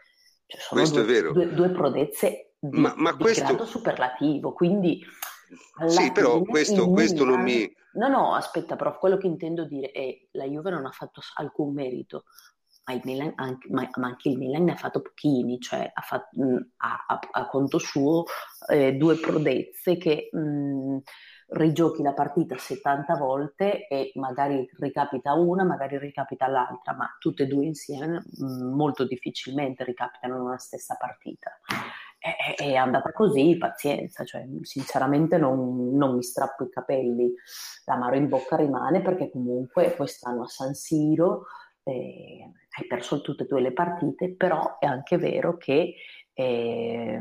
Cioè 0.46 0.60
sono 0.60 0.80
questo 0.80 1.02
due, 1.02 1.04
è 1.04 1.12
vero. 1.12 1.32
Due, 1.32 1.52
due 1.52 1.70
prodezze 1.70 2.54
di, 2.58 2.78
ma, 2.78 2.92
ma 2.96 3.12
di 3.12 3.18
questo... 3.18 3.44
grado 3.44 3.64
superlativo, 3.64 4.52
quindi... 4.52 5.04
Sì, 5.88 6.12
però 6.12 6.42
questo, 6.42 6.88
questo 6.90 7.24
non 7.24 7.42
mi... 7.42 7.72
No, 7.94 8.06
no, 8.06 8.34
aspetta, 8.34 8.76
però 8.76 8.96
quello 8.98 9.16
che 9.16 9.26
intendo 9.26 9.64
dire 9.64 9.88
è 9.88 9.92
che 9.92 10.28
la 10.32 10.44
Juve 10.44 10.70
non 10.70 10.86
ha 10.86 10.92
fatto 10.92 11.20
alcun 11.34 11.74
merito 11.74 12.24
ma, 12.84 12.92
il 12.92 13.00
Milan, 13.04 13.32
anche, 13.36 13.68
ma, 13.70 13.88
ma, 13.96 14.06
anche 14.08 14.28
il 14.28 14.38
Milan 14.38 14.64
ne 14.64 14.72
ha 14.72 14.76
fatto 14.76 15.00
pochini, 15.00 15.60
cioè 15.60 15.90
ha, 15.92 16.00
fatto, 16.00 16.40
mh, 16.40 16.70
ha, 16.78 17.04
ha, 17.08 17.20
a 17.30 17.46
conto 17.46 17.78
suo 17.78 18.24
eh, 18.68 18.92
due 18.94 19.16
prodezze 19.16 19.96
che 19.96 20.28
mh, 20.32 20.98
rigiochi 21.50 22.02
la 22.02 22.12
partita 22.12 22.56
70 22.56 23.16
volte 23.16 23.88
e 23.88 24.12
magari 24.14 24.68
ricapita 24.78 25.34
una, 25.34 25.64
magari 25.64 25.98
ricapita 25.98 26.46
l'altra, 26.46 26.94
ma 26.94 27.08
tutte 27.18 27.44
e 27.44 27.46
due 27.46 27.64
insieme 27.64 28.22
mh, 28.24 28.74
molto 28.74 29.04
difficilmente 29.04 29.84
ricapitano 29.84 30.44
una 30.44 30.58
stessa 30.58 30.96
partita. 30.96 31.50
È, 32.18 32.54
è 32.56 32.74
andata 32.74 33.12
così, 33.12 33.56
pazienza, 33.56 34.24
cioè, 34.24 34.46
sinceramente 34.62 35.38
non, 35.38 35.96
non 35.96 36.14
mi 36.14 36.22
strappo 36.22 36.64
i 36.64 36.70
capelli, 36.70 37.32
l'amaro 37.86 38.16
in 38.16 38.28
bocca 38.28 38.56
rimane 38.56 39.00
perché 39.00 39.30
comunque 39.30 39.96
quest'anno 39.96 40.42
a 40.42 40.48
San 40.48 40.74
Siro 40.74 41.46
eh, 41.82 42.42
hai 42.78 42.86
perso 42.86 43.22
tutte 43.22 43.44
e 43.44 43.46
due 43.46 43.60
le 43.60 43.72
partite, 43.72 44.34
però 44.36 44.78
è 44.78 44.86
anche 44.86 45.16
vero 45.16 45.56
che 45.56 45.94
eh, 46.32 47.20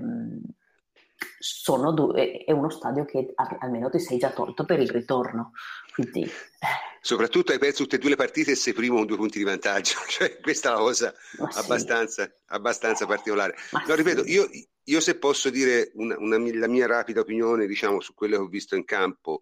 due, 1.94 2.44
è 2.44 2.52
uno 2.52 2.70
stadio 2.70 3.06
che 3.06 3.34
almeno 3.60 3.90
ti 3.90 4.00
sei 4.00 4.18
già 4.18 4.32
tolto 4.32 4.66
per 4.66 4.80
il 4.80 4.90
ritorno. 4.90 5.52
Quindi, 5.94 6.24
eh. 6.24 6.88
Soprattutto 7.02 7.52
hai 7.52 7.60
perso 7.60 7.84
tutte 7.84 7.96
e 7.96 8.00
due 8.00 8.10
le 8.10 8.16
partite 8.16 8.52
e 8.52 8.56
sei 8.56 8.74
primo 8.74 8.98
con 8.98 9.06
due 9.06 9.18
punti 9.18 9.38
di 9.38 9.44
vantaggio, 9.44 9.98
cioè, 10.08 10.40
questa 10.40 10.70
è 10.70 10.74
una 10.74 10.82
cosa 10.82 11.14
abbastanza, 11.56 12.26
sì. 12.26 12.32
abbastanza 12.48 13.06
particolare. 13.06 13.56
Ma 13.72 13.84
no, 13.88 13.96
ripeto, 13.96 14.26
io, 14.26 14.50
io, 14.84 15.00
se 15.00 15.18
posso 15.18 15.50
dire 15.50 15.92
una, 15.96 16.18
una, 16.18 16.38
la 16.38 16.68
mia 16.68 16.88
rapida 16.88 17.22
opinione 17.22 17.68
diciamo, 17.68 18.02
su 18.02 18.14
quello 18.14 18.38
che 18.38 18.44
ho 18.44 18.48
visto 18.48 18.76
in 18.76 18.86
campo, 18.86 19.42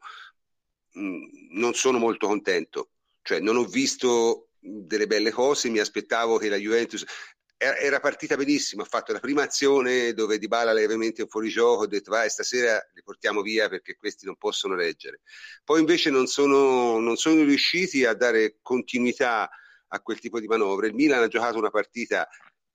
mh, 0.93 1.57
non 1.57 1.74
sono 1.74 1.98
molto 1.98 2.27
contento. 2.27 2.89
Cioè, 3.22 3.39
non 3.39 3.57
ho 3.57 3.65
visto 3.65 4.50
delle 4.60 5.07
belle 5.07 5.31
cose, 5.31 5.69
mi 5.69 5.79
aspettavo 5.79 6.38
che 6.38 6.50
la 6.50 6.57
Juventus 6.57 7.05
era 7.57 7.99
partita 7.99 8.37
benissimo, 8.37 8.83
ha 8.83 8.85
fatto 8.85 9.11
la 9.13 9.19
prima 9.19 9.43
azione 9.43 10.13
dove 10.13 10.37
Di 10.37 10.47
Bala 10.47 10.73
levemente 10.73 11.23
in 11.23 11.27
fuorigioco, 11.27 11.83
ho 11.83 11.87
detto 11.87 12.11
vai 12.11 12.29
stasera 12.29 12.79
li 12.93 13.01
portiamo 13.01 13.41
via 13.41 13.67
perché 13.67 13.95
questi 13.95 14.25
non 14.25 14.35
possono 14.35 14.75
reggere. 14.75 15.21
Poi 15.63 15.79
invece 15.79 16.11
non 16.11 16.27
sono, 16.27 16.99
non 16.99 17.17
sono 17.17 17.43
riusciti 17.43 18.05
a 18.05 18.13
dare 18.13 18.57
continuità 18.61 19.49
a 19.87 19.99
quel 20.01 20.19
tipo 20.19 20.39
di 20.39 20.47
manovre. 20.47 20.87
Il 20.87 20.93
Milan 20.93 21.23
ha 21.23 21.27
giocato 21.27 21.57
una 21.57 21.71
partita 21.71 22.27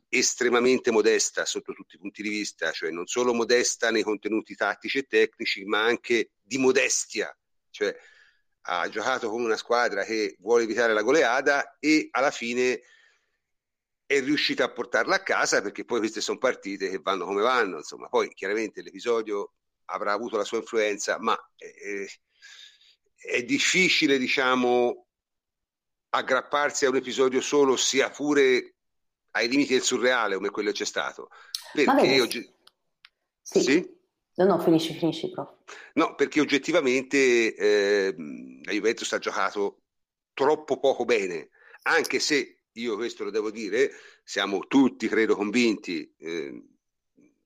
estremamente 0.08 0.90
modesta 0.90 1.44
sotto 1.44 1.72
tutti 1.72 1.94
i 1.94 1.98
punti 1.98 2.22
di 2.22 2.28
vista, 2.28 2.70
cioè 2.72 2.90
non 2.90 3.06
solo 3.06 3.32
modesta 3.32 3.90
nei 3.90 4.02
contenuti 4.02 4.54
tattici 4.54 4.98
e 4.98 5.06
tecnici, 5.06 5.64
ma 5.64 5.84
anche 5.84 6.32
di 6.42 6.58
modestia. 6.58 7.34
Cioè, 7.70 7.96
ha 8.62 8.88
giocato 8.88 9.30
con 9.30 9.42
una 9.42 9.56
squadra 9.56 10.04
che 10.04 10.36
vuole 10.40 10.64
evitare 10.64 10.92
la 10.92 11.02
goleada 11.02 11.78
e 11.78 12.08
alla 12.10 12.30
fine 12.30 12.82
è 14.06 14.21
riuscita 14.21 14.64
a 14.64 14.71
portarla 14.71 15.16
a 15.16 15.23
casa 15.23 15.62
perché 15.62 15.85
poi 15.85 16.00
queste 16.00 16.21
sono 16.21 16.38
partite 16.38 16.90
che 16.90 16.99
vanno 16.99 17.25
come 17.25 17.42
vanno, 17.42 17.78
insomma, 17.78 18.09
poi 18.09 18.28
chiaramente 18.35 18.82
l'episodio 18.82 19.52
avrà 19.87 20.12
avuto 20.12 20.37
la 20.37 20.44
sua 20.44 20.59
influenza, 20.59 21.18
ma 21.18 21.37
è, 21.56 22.06
è 23.16 23.42
difficile, 23.44 24.18
diciamo, 24.18 25.06
aggrapparsi 26.11 26.85
a 26.85 26.90
un 26.90 26.97
episodio 26.97 27.40
solo, 27.40 27.76
sia 27.76 28.11
pure 28.11 28.75
ai 29.32 29.49
limiti 29.49 29.73
del 29.73 29.82
surreale 29.82 30.37
come 30.37 30.50
quello 30.50 30.73
c'è 30.73 30.85
stato. 30.85 31.28
Perché 31.73 32.21
oggi... 32.21 32.54
Sì. 33.40 33.61
sì? 33.61 34.00
No, 34.35 34.44
no, 34.44 34.59
finisci, 34.61 34.94
finisci, 34.94 35.30
prof. 35.30 35.50
No, 35.94 36.14
perché 36.14 36.40
oggettivamente 36.40 37.54
eh, 37.54 38.14
la 38.64 38.73
Juventus 38.73 39.12
ha 39.12 39.18
giocato 39.18 39.82
troppo 40.32 40.78
poco 40.78 41.04
bene, 41.04 41.50
anche 41.82 42.18
se 42.18 42.62
io 42.74 42.96
questo 42.96 43.24
lo 43.24 43.30
devo 43.30 43.50
dire, 43.50 43.90
siamo 44.24 44.66
tutti, 44.66 45.08
credo, 45.08 45.34
convinti, 45.34 46.12
eh, 46.18 46.62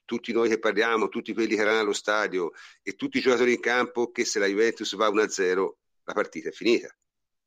tutti 0.04 0.32
noi 0.32 0.48
che 0.48 0.58
parliamo, 0.58 1.08
tutti 1.08 1.34
quelli 1.34 1.56
che 1.56 1.60
erano 1.60 1.80
allo 1.80 1.92
stadio 1.92 2.52
e 2.82 2.94
tutti 2.94 3.18
i 3.18 3.20
giocatori 3.20 3.54
in 3.54 3.60
campo, 3.60 4.10
che 4.10 4.24
se 4.24 4.38
la 4.38 4.46
Juventus 4.46 4.94
va 4.94 5.08
1-0 5.08 5.76
la 6.04 6.12
partita 6.12 6.48
è 6.48 6.52
finita. 6.52 6.94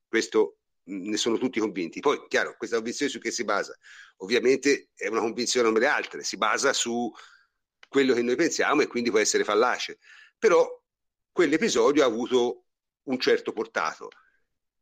Questo 0.07 0.57
ne 0.83 1.17
sono 1.17 1.38
tutti 1.38 1.59
convinti. 1.59 2.01
Poi, 2.01 2.25
chiaro, 2.27 2.55
questa 2.57 2.75
convinzione 2.75 3.12
su 3.12 3.19
che 3.19 3.31
si 3.31 3.43
basa? 3.43 3.77
Ovviamente 4.17 4.89
è 4.95 5.07
una 5.07 5.21
convinzione 5.21 5.67
come 5.67 5.79
le 5.79 5.88
altre, 5.88 6.24
si 6.24 6.36
basa 6.36 6.74
su 6.74 7.09
quello 7.88 8.13
che 8.13 8.21
noi 8.21 8.36
pensiamo 8.36 8.81
e 8.81 8.88
quindi 8.88 9.09
può 9.09 9.19
essere 9.19 9.43
fallace. 9.43 10.00
Però 10.38 10.67
quell'episodio 11.31 12.03
ha 12.03 12.07
avuto 12.07 12.65
un 13.03 13.19
certo 13.19 13.53
portato 13.53 14.09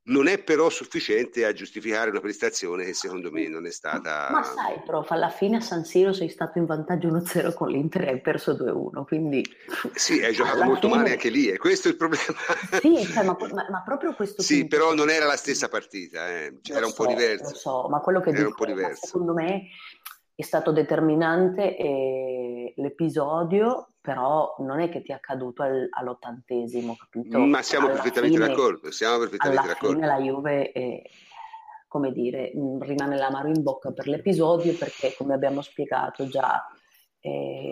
non 0.08 0.28
è 0.28 0.42
però 0.42 0.70
sufficiente 0.70 1.46
a 1.46 1.54
giustificare 1.54 2.10
una 2.10 2.20
prestazione 2.20 2.86
che 2.86 2.94
secondo 2.94 3.32
me 3.32 3.48
non 3.48 3.66
è 3.66 3.72
stata... 3.72 4.30
Ma 4.32 4.44
sai, 4.44 4.82
prof, 4.86 5.10
alla 5.12 5.30
fine 5.30 5.58
a 5.58 5.62
San 5.62 5.84
Siro 5.84 6.14
sei 6.14 6.30
stato 6.30 6.58
in 6.60 6.66
vantaggio 6.66 7.10
1-0 7.10 7.54
con 7.54 7.70
l'Inter 7.70 8.04
e 8.04 8.10
hai 8.10 8.22
perso 8.22 8.54
2-1, 8.54 9.06
quindi... 9.06 9.46
Sì, 9.94 10.24
hai 10.24 10.34
giocato 10.34 10.64
molto 10.64 10.88
fine... 10.88 11.00
male 11.00 11.12
anche 11.12 11.30
lì, 11.30 11.50
e 11.50 11.58
questo 11.58 11.88
è 11.88 11.92
il 11.92 11.98
problema. 11.98 12.24
Sì, 12.80 13.06
cioè, 13.06 13.24
ma, 13.24 13.36
ma, 13.40 13.68
ma, 13.70 13.84
proprio 13.84 14.14
questo... 14.14 14.42
Sì, 14.42 14.60
punto... 14.60 14.76
però 14.76 14.94
non 14.94 15.10
era 15.10 15.26
la 15.26 15.36
stessa 15.36 15.68
partita, 15.68 16.30
eh. 16.30 16.58
cioè, 16.62 16.78
era 16.78 16.86
un 16.86 16.94
so, 16.94 17.04
po' 17.04 17.10
diverso. 17.10 17.50
Lo 17.50 17.56
so, 17.56 17.88
ma 17.90 18.00
quello 18.00 18.22
che 18.22 18.30
era 18.30 18.44
dico, 18.44 18.66
secondo 18.94 19.34
me 19.34 19.68
è 20.36 20.44
stato 20.44 20.72
determinante 20.72 21.76
eh, 21.76 22.74
l'episodio, 22.78 23.94
però 24.08 24.56
non 24.60 24.80
è 24.80 24.88
che 24.88 25.02
ti 25.02 25.12
è 25.12 25.16
accaduto 25.16 25.64
al, 25.64 25.90
all'ottantesimo, 25.92 26.96
capito? 26.96 27.40
Ma 27.40 27.62
siamo 27.62 27.88
alla 27.88 27.96
perfettamente 27.96 28.38
fine, 28.38 28.48
d'accordo, 28.48 28.90
siamo 28.90 29.18
perfettamente 29.18 29.60
alla 29.60 29.68
d'accordo. 29.68 29.96
Fine 29.96 30.08
la 30.08 30.18
Juve, 30.22 30.72
è, 30.72 31.02
come 31.90 32.14
dire, 32.14 32.54
mm, 32.56 32.80
rimane 32.84 33.18
l'amaro 33.18 33.50
in 33.50 33.62
bocca 33.62 33.92
per 33.92 34.08
l'episodio 34.08 34.74
perché, 34.76 35.14
come 35.18 35.34
abbiamo 35.34 35.62
spiegato 35.62 36.26
già 36.26 36.66
eh, 37.20 37.70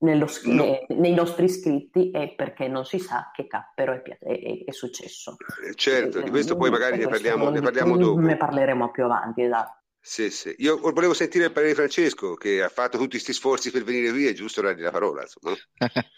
nello, 0.00 0.28
no. 0.42 0.78
nei 0.88 1.14
nostri 1.14 1.48
scritti, 1.48 2.10
è 2.10 2.34
perché 2.34 2.68
non 2.68 2.84
si 2.84 2.98
sa 2.98 3.30
che 3.32 3.46
cappero 3.46 3.94
è, 3.94 4.02
è, 4.18 4.64
è 4.66 4.72
successo. 4.72 5.38
Eh, 5.66 5.74
certo, 5.74 6.20
di 6.20 6.28
questo 6.28 6.54
poi 6.54 6.68
magari 6.68 6.98
ne 6.98 7.08
parliamo, 7.08 7.48
ne 7.48 7.62
parliamo 7.62 7.96
dopo. 7.96 8.20
Ne 8.20 8.36
parleremo 8.36 8.90
più 8.90 9.04
avanti, 9.04 9.44
esatto. 9.44 9.77
Sì, 10.08 10.30
sì. 10.30 10.54
Io 10.60 10.78
volevo 10.78 11.12
sentire 11.12 11.44
il 11.44 11.52
parere 11.52 11.72
di 11.72 11.76
Francesco 11.76 12.34
che 12.34 12.62
ha 12.62 12.70
fatto 12.70 12.96
tutti 12.96 13.10
questi 13.10 13.34
sforzi 13.34 13.70
per 13.70 13.84
venire 13.84 14.10
qui, 14.10 14.26
è 14.26 14.32
giusto 14.32 14.62
dargli 14.62 14.80
la 14.80 14.90
parola. 14.90 15.22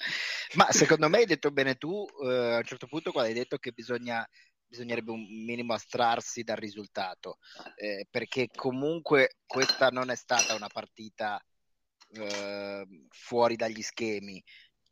Ma 0.55 0.71
secondo 0.71 1.09
me 1.09 1.19
hai 1.19 1.27
detto 1.27 1.51
bene 1.51 1.75
tu 1.75 2.07
eh, 2.23 2.53
a 2.53 2.59
un 2.59 2.65
certo 2.65 2.87
punto 2.87 3.11
quando 3.11 3.31
hai 3.31 3.37
detto 3.37 3.59
che 3.59 3.73
bisogna, 3.73 4.25
bisognerebbe 4.65 5.11
un 5.11 5.27
minimo 5.45 5.75
astrarsi 5.75 6.45
dal 6.45 6.59
risultato, 6.59 7.39
eh, 7.75 8.07
perché 8.09 8.47
comunque 8.55 9.39
questa 9.45 9.89
non 9.89 10.11
è 10.11 10.15
stata 10.15 10.55
una 10.55 10.69
partita 10.69 11.45
eh, 12.13 12.87
fuori 13.09 13.57
dagli 13.57 13.83
schemi. 13.83 14.41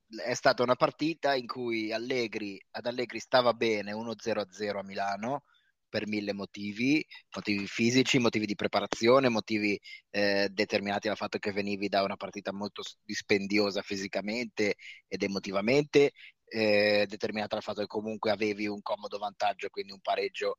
È 0.09 0.35
stata 0.35 0.64
una 0.64 0.75
partita 0.75 1.37
in 1.37 1.47
cui 1.47 1.93
Allegri, 1.93 2.61
ad 2.73 2.87
Allegri 2.87 3.21
stava 3.21 3.55
bene 3.55 3.93
1-0-0 3.93 4.76
a 4.76 4.83
Milano, 4.83 5.45
per 5.88 6.07
mille 6.07 6.33
motivi, 6.33 7.04
motivi 7.35 7.66
fisici, 7.66 8.18
motivi 8.18 8.47
di 8.47 8.54
preparazione, 8.54 9.28
motivi 9.28 9.78
eh, 10.11 10.49
determinati 10.50 11.09
dal 11.09 11.16
fatto 11.16 11.38
che 11.38 11.52
venivi 11.52 11.88
da 11.88 12.02
una 12.02 12.16
partita 12.16 12.52
molto 12.52 12.83
dispendiosa 13.04 13.83
fisicamente 13.83 14.76
ed 15.07 15.23
emotivamente, 15.23 16.12
eh, 16.45 17.07
determinata 17.09 17.54
dal 17.54 17.64
fatto 17.64 17.80
che 17.80 17.87
comunque 17.87 18.30
avevi 18.30 18.66
un 18.66 18.83
comodo 18.83 19.18
vantaggio, 19.18 19.68
quindi 19.71 19.92
un 19.92 20.00
pareggio 20.00 20.57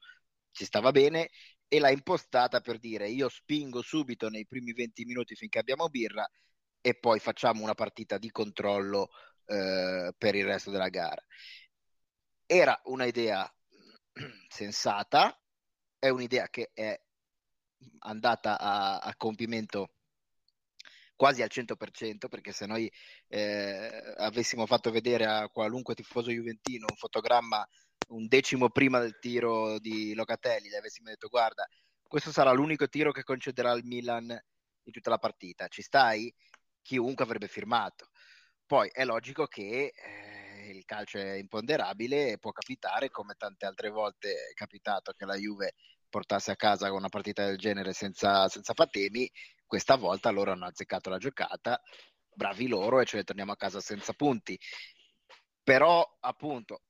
ci 0.51 0.65
stava 0.65 0.91
bene, 0.91 1.29
e 1.67 1.79
l'ha 1.79 1.91
impostata 1.91 2.61
per 2.61 2.79
dire 2.79 3.09
io 3.09 3.29
spingo 3.29 3.81
subito 3.81 4.27
nei 4.29 4.45
primi 4.47 4.73
20 4.73 5.05
minuti 5.05 5.35
finché 5.35 5.59
abbiamo 5.59 5.87
birra 5.87 6.27
e 6.81 6.95
poi 6.95 7.19
facciamo 7.19 7.61
una 7.63 7.75
partita 7.75 8.17
di 8.17 8.31
controllo 8.31 9.09
eh, 9.45 10.13
per 10.17 10.35
il 10.35 10.45
resto 10.45 10.71
della 10.71 10.89
gara. 10.89 11.23
Era 12.45 12.79
un'idea 12.85 13.49
sensata, 14.47 15.37
è 15.97 16.09
un'idea 16.09 16.49
che 16.49 16.71
è 16.73 16.99
andata 17.99 18.59
a, 18.59 18.97
a 18.97 19.15
compimento 19.15 19.91
quasi 21.15 21.41
al 21.41 21.49
100% 21.51 22.29
perché 22.29 22.53
se 22.53 22.65
noi 22.65 22.89
eh, 23.27 24.13
avessimo 24.17 24.65
fatto 24.65 24.89
vedere 24.89 25.25
a 25.25 25.49
qualunque 25.49 25.93
tifoso 25.93 26.31
juventino 26.31 26.85
un 26.89 26.95
fotogramma 26.95 27.67
un 28.09 28.27
decimo 28.27 28.69
prima 28.69 28.99
del 28.99 29.19
tiro 29.19 29.79
di 29.79 30.13
Locatelli 30.13 30.69
gli 30.69 30.75
avessimo 30.75 31.09
detto 31.09 31.27
guarda 31.27 31.67
questo 32.03 32.31
sarà 32.31 32.51
l'unico 32.51 32.87
tiro 32.87 33.11
che 33.11 33.23
concederà 33.23 33.73
il 33.73 33.83
Milan 33.83 34.29
in 34.29 34.91
tutta 34.91 35.09
la 35.09 35.17
partita 35.17 35.67
ci 35.67 35.81
stai? 35.81 36.33
chiunque 36.81 37.25
avrebbe 37.25 37.49
firmato 37.49 38.09
poi 38.65 38.89
è 38.89 39.03
logico 39.03 39.45
che 39.45 39.91
eh, 39.93 40.28
il 40.71 40.85
calcio 40.85 41.17
è 41.17 41.33
imponderabile 41.33 42.31
e 42.31 42.37
può 42.37 42.51
capitare, 42.51 43.09
come 43.09 43.35
tante 43.37 43.65
altre 43.65 43.89
volte 43.89 44.49
è 44.49 44.53
capitato 44.53 45.13
che 45.13 45.25
la 45.25 45.35
Juve 45.35 45.73
portasse 46.09 46.51
a 46.51 46.55
casa 46.55 46.91
una 46.91 47.09
partita 47.09 47.45
del 47.45 47.57
genere 47.57 47.93
senza, 47.93 48.47
senza 48.49 48.73
patemi, 48.73 49.29
questa 49.65 49.95
volta 49.95 50.31
loro 50.31 50.51
hanno 50.51 50.65
azzeccato 50.65 51.09
la 51.09 51.17
giocata, 51.17 51.79
bravi 52.33 52.67
loro 52.67 52.99
e 52.99 53.05
ce 53.05 53.17
ne 53.17 53.23
torniamo 53.23 53.51
a 53.51 53.57
casa 53.57 53.79
senza 53.79 54.13
punti. 54.13 54.59
Però 55.63 56.17
appunto 56.21 56.81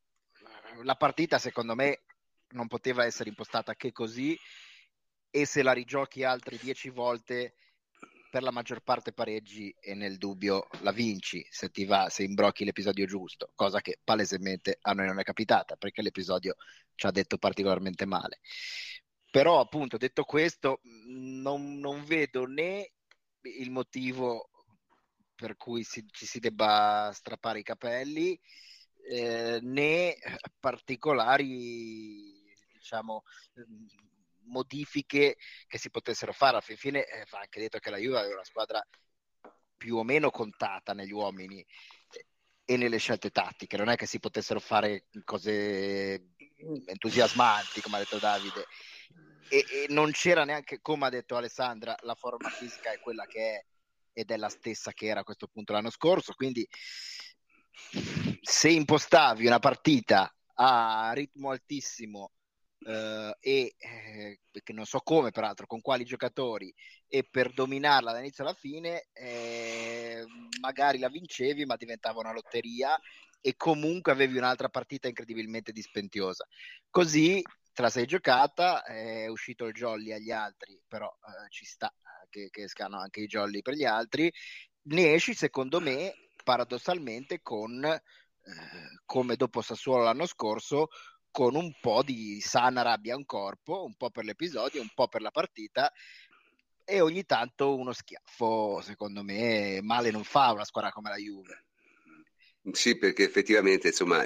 la 0.84 0.96
partita 0.96 1.38
secondo 1.38 1.76
me 1.76 2.04
non 2.52 2.68
poteva 2.68 3.06
essere 3.06 3.30
impostata 3.30 3.76
che 3.76 3.92
così 3.92 4.40
e 5.30 5.46
se 5.46 5.62
la 5.62 5.74
rigiochi 5.74 6.24
altre 6.24 6.58
dieci 6.58 6.90
volte 6.90 7.56
per 8.30 8.44
la 8.44 8.52
maggior 8.52 8.82
parte 8.82 9.12
pareggi 9.12 9.76
e 9.80 9.96
nel 9.96 10.18
dubbio 10.18 10.68
la 10.82 10.92
vinci 10.92 11.46
se 11.50 11.70
ti 11.70 11.86
va, 11.86 12.10
se 12.10 12.24
imbrocchi 12.24 12.64
l'episodio 12.64 13.06
giusto, 13.06 13.52
cosa 13.56 13.82
che 13.82 14.00
palesemente 14.04 14.78
a 14.82 14.94
noi 14.94 15.08
non 15.08 15.20
è 15.20 15.24
capitata 15.24 15.76
perché 15.76 16.02
l'episodio 16.02 16.56
ci 16.96 17.08
ha 17.08 17.12
detto 17.12 17.38
particolarmente 17.38 18.06
male. 18.06 18.40
Però 19.32 19.60
appunto 19.60 19.98
detto 19.98 20.24
questo 20.24 20.82
non, 20.84 21.80
non 21.80 22.04
vedo 22.04 22.46
né 22.46 22.92
il 23.42 23.72
motivo 23.72 24.50
per 25.36 25.56
cui 25.56 25.84
si, 25.84 26.06
ci 26.12 26.26
si 26.26 26.40
debba 26.40 27.12
strappare 27.14 27.60
i 27.60 27.64
capelli 27.64 28.40
eh, 29.10 29.60
né 29.62 30.18
particolari 30.60 32.38
diciamo 32.74 33.24
modifiche 34.50 35.38
che 35.68 35.78
si 35.78 35.90
potessero 35.90 36.34
fare. 36.34 36.58
Alla 36.58 36.62
fine 36.62 37.06
eh, 37.06 37.26
va 37.30 37.40
anche 37.40 37.60
detto 37.60 37.80
che 37.80 37.90
la 37.90 37.98
Juve 37.98 38.20
aveva 38.20 38.36
una 38.36 38.44
squadra 38.44 38.86
più 39.78 39.96
o 39.96 40.04
meno 40.04 40.30
contata 40.30 40.94
negli 40.94 41.14
uomini 41.14 41.66
e 42.66 42.78
nelle 42.78 42.98
scelte 42.98 43.32
tattiche, 43.32 43.78
non 43.78 43.90
è 43.90 43.96
che 43.96 44.06
si 44.06 44.20
potessero 44.20 44.60
fare 44.60 45.08
cose 45.24 46.34
entusiasmanti, 46.86 47.82
come 47.82 47.96
ha 47.96 48.00
detto 48.00 48.20
Davide. 48.20 48.68
E, 49.50 49.58
e, 49.58 49.86
non 49.90 50.12
c'era 50.12 50.44
neanche, 50.44 50.80
come 50.80 51.08
ha 51.08 51.10
detto 51.10 51.36
Alessandra, 51.36 51.96
la 52.02 52.14
forma 52.14 52.50
fisica 52.50 52.92
è 52.92 53.00
quella 53.00 53.26
che 53.26 53.40
è 53.40 53.66
ed 54.14 54.30
è 54.30 54.38
la 54.38 54.50
stessa 54.50 54.92
che 54.92 55.08
era 55.08 55.22
a 55.22 55.24
questo 55.24 55.48
punto 55.48 55.74
l'anno 55.74 55.90
scorso. 55.90 56.34
Quindi, 56.34 56.68
se 58.42 58.70
impostavi 58.70 59.48
una 59.48 59.60
partita 59.60 60.32
a 60.56 61.12
ritmo 61.14 61.50
altissimo 61.50 62.34
Uh, 62.82 63.36
e 63.42 63.76
eh, 63.78 64.40
non 64.72 64.86
so 64.86 65.00
come 65.00 65.32
peraltro 65.32 65.68
con 65.68 65.82
quali 65.82 66.06
giocatori 66.06 66.74
e 67.10 67.28
per 67.30 67.52
dominarla 67.52 68.14
dall'inizio 68.14 68.46
alla 68.46 68.54
fine 68.54 69.08
eh, 69.12 70.24
magari 70.62 70.98
la 70.98 71.10
vincevi 71.10 71.66
ma 71.66 71.76
diventava 71.76 72.20
una 72.22 72.32
lotteria 72.32 72.98
e 73.42 73.58
comunque 73.58 74.14
avevi 74.14 74.38
un'altra 74.38 74.70
partita 74.70 75.10
incredibilmente 75.10 75.74
dispendiosa 75.74 76.48
così 76.90 77.42
te 77.74 77.82
la 77.82 77.90
sei 77.90 78.06
giocata 78.06 78.86
è 78.86 79.28
uscito 79.28 79.66
il 79.66 79.74
jolly 79.74 80.14
agli 80.14 80.32
altri 80.32 80.82
però 80.88 81.10
eh, 81.10 81.50
ci 81.50 81.66
sta 81.66 81.94
che, 82.30 82.50
che 82.50 82.64
escano 82.64 83.00
anche 83.00 83.22
i 83.22 83.28
jolly 83.28 83.62
per 83.62 83.74
gli 83.74 83.86
altri. 83.86 84.32
Ne 84.84 85.14
esci 85.14 85.34
secondo 85.34 85.80
me 85.80 86.14
paradossalmente 86.44 87.42
con 87.42 87.84
eh, 87.84 88.02
come 89.06 89.36
dopo 89.36 89.62
Sassuolo 89.62 90.04
l'anno 90.04 90.26
scorso 90.26 90.88
con 91.32 91.56
un 91.56 91.74
po' 91.80 92.04
di 92.04 92.40
sana 92.42 92.82
rabbia 92.82 93.16
in 93.16 93.26
corpo, 93.26 93.84
un 93.84 93.96
po' 93.96 94.10
per 94.10 94.26
l'episodio, 94.26 94.82
un 94.82 94.92
po' 94.94 95.08
per 95.08 95.22
la 95.22 95.32
partita 95.32 95.92
e 96.84 97.02
ogni 97.02 97.24
tanto 97.26 97.76
uno 97.76 97.94
schiaffo, 97.94 98.82
secondo 98.82 99.24
me, 99.24 99.80
male 99.82 100.10
non 100.10 100.24
fa 100.24 100.52
una 100.52 100.66
squadra 100.66 100.92
come 100.92 101.10
la 101.10 101.18
Juve. 101.18 101.66
Sì, 102.72 102.98
perché 102.98 103.24
effettivamente, 103.24 103.90
insomma, 103.90 104.24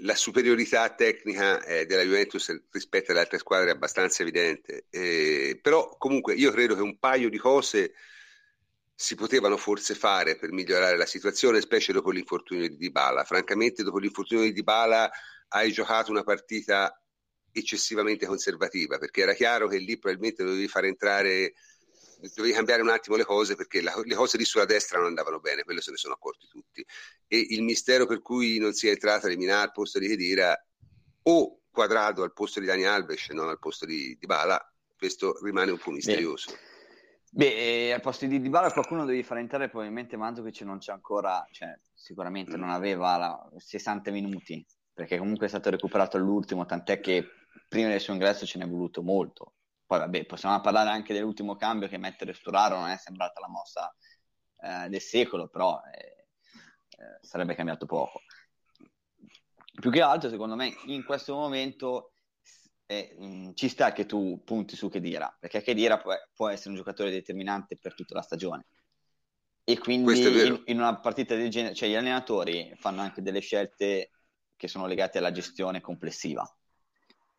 la 0.00 0.14
superiorità 0.14 0.94
tecnica 0.94 1.64
eh, 1.64 1.86
della 1.86 2.02
Juventus 2.02 2.54
rispetto 2.70 3.10
alle 3.10 3.20
altre 3.20 3.38
squadre 3.38 3.70
è 3.70 3.72
abbastanza 3.72 4.22
evidente, 4.22 4.86
eh, 4.90 5.58
però 5.60 5.96
comunque 5.96 6.34
io 6.34 6.50
credo 6.52 6.74
che 6.74 6.82
un 6.82 6.98
paio 6.98 7.28
di 7.28 7.38
cose 7.38 7.94
si 8.94 9.14
potevano 9.14 9.56
forse 9.56 9.94
fare 9.94 10.36
per 10.36 10.52
migliorare 10.52 10.96
la 10.96 11.06
situazione, 11.06 11.60
specie 11.60 11.92
dopo 11.92 12.10
l'infortunio 12.10 12.68
di 12.68 12.76
Dybala. 12.76 13.24
Francamente, 13.24 13.82
dopo 13.82 13.98
l'infortunio 13.98 14.44
di 14.44 14.52
Dybala 14.52 15.10
hai 15.48 15.72
giocato 15.72 16.10
una 16.10 16.22
partita 16.22 16.96
eccessivamente 17.52 18.26
conservativa, 18.26 18.98
perché 18.98 19.22
era 19.22 19.34
chiaro 19.34 19.68
che 19.68 19.78
lì 19.78 19.98
probabilmente 19.98 20.44
dovevi 20.44 20.68
fare 20.68 20.88
entrare, 20.88 21.54
dovevi 22.34 22.54
cambiare 22.54 22.82
un 22.82 22.88
attimo 22.88 23.16
le 23.16 23.24
cose, 23.24 23.56
perché 23.56 23.82
la, 23.82 23.94
le 24.04 24.14
cose 24.14 24.38
lì 24.38 24.44
sulla 24.44 24.64
destra 24.64 24.98
non 24.98 25.08
andavano 25.08 25.40
bene, 25.40 25.64
quello 25.64 25.80
se 25.80 25.90
ne 25.90 25.96
sono 25.96 26.14
accorti 26.14 26.46
tutti. 26.48 26.84
E 27.26 27.46
il 27.50 27.62
mistero 27.62 28.06
per 28.06 28.22
cui 28.22 28.58
non 28.58 28.72
si 28.72 28.88
è 28.88 28.90
entrata 28.90 29.26
a 29.26 29.30
eliminare 29.30 29.64
al 29.64 29.72
posto 29.72 29.98
di 29.98 30.08
Chedira 30.08 30.56
o 31.24 31.60
Quadrado 31.70 32.22
al 32.22 32.32
posto 32.32 32.60
di 32.60 32.66
Dani 32.66 32.84
Alves 32.84 33.30
e 33.30 33.34
non 33.34 33.48
al 33.48 33.58
posto 33.58 33.86
di, 33.86 34.16
di 34.18 34.26
Bala, 34.26 34.60
questo 34.96 35.38
rimane 35.42 35.70
un 35.70 35.78
po' 35.78 35.90
misterioso. 35.90 36.50
Beh, 36.50 36.71
Beh 37.34 37.86
eh, 37.86 37.92
al 37.92 38.02
posto 38.02 38.26
di 38.26 38.42
Dybala 38.42 38.70
qualcuno 38.72 39.06
devi 39.06 39.22
fare 39.22 39.40
entrare, 39.40 39.70
probabilmente 39.70 40.18
Mandzukic 40.18 40.60
non 40.62 40.76
c'è 40.76 40.92
ancora, 40.92 41.42
cioè 41.50 41.74
sicuramente 41.94 42.58
non 42.58 42.68
aveva 42.68 43.16
la, 43.16 43.50
60 43.56 44.10
minuti, 44.10 44.62
perché 44.92 45.16
comunque 45.16 45.46
è 45.46 45.48
stato 45.48 45.70
recuperato 45.70 46.18
all'ultimo, 46.18 46.66
tant'è 46.66 47.00
che 47.00 47.26
prima 47.68 47.88
del 47.88 48.00
suo 48.00 48.12
ingresso 48.12 48.44
ce 48.44 48.58
n'è 48.58 48.68
voluto 48.68 49.02
molto. 49.02 49.54
Poi 49.86 50.00
vabbè, 50.00 50.26
possiamo 50.26 50.60
parlare 50.60 50.90
anche 50.90 51.14
dell'ultimo 51.14 51.56
cambio 51.56 51.88
che 51.88 51.96
mettere 51.96 52.34
Sturaro 52.34 52.78
non 52.78 52.90
è 52.90 52.98
sembrata 52.98 53.40
la 53.40 53.48
mossa 53.48 53.96
eh, 54.60 54.90
del 54.90 55.00
secolo, 55.00 55.48
però 55.48 55.80
eh, 55.90 56.26
eh, 57.02 57.18
sarebbe 57.22 57.54
cambiato 57.54 57.86
poco. 57.86 58.20
Più 59.80 59.90
che 59.90 60.02
altro, 60.02 60.28
secondo 60.28 60.54
me, 60.54 60.74
in 60.84 61.02
questo 61.02 61.34
momento 61.34 62.11
eh, 62.92 63.14
mh, 63.16 63.52
ci 63.54 63.68
sta 63.68 63.92
che 63.92 64.04
tu 64.04 64.42
punti 64.44 64.76
su 64.76 64.88
Kedira, 64.90 65.34
perché 65.38 65.62
Kedira 65.62 65.98
può, 65.98 66.12
può, 66.34 66.48
essere 66.48 66.70
un 66.70 66.76
giocatore 66.76 67.10
determinante 67.10 67.78
per 67.78 67.94
tutta 67.94 68.14
la 68.14 68.22
stagione. 68.22 68.66
E 69.64 69.78
quindi 69.78 70.20
in, 70.20 70.62
in, 70.66 70.78
una 70.78 70.98
partita 70.98 71.34
del 71.34 71.48
genere, 71.48 71.74
cioè 71.74 71.88
gli 71.88 71.94
allenatori 71.94 72.74
fanno 72.76 73.00
anche 73.00 73.22
delle 73.22 73.40
scelte 73.40 74.10
che 74.56 74.68
sono 74.68 74.86
legate 74.86 75.18
alla 75.18 75.30
gestione 75.30 75.80
complessiva 75.80 76.44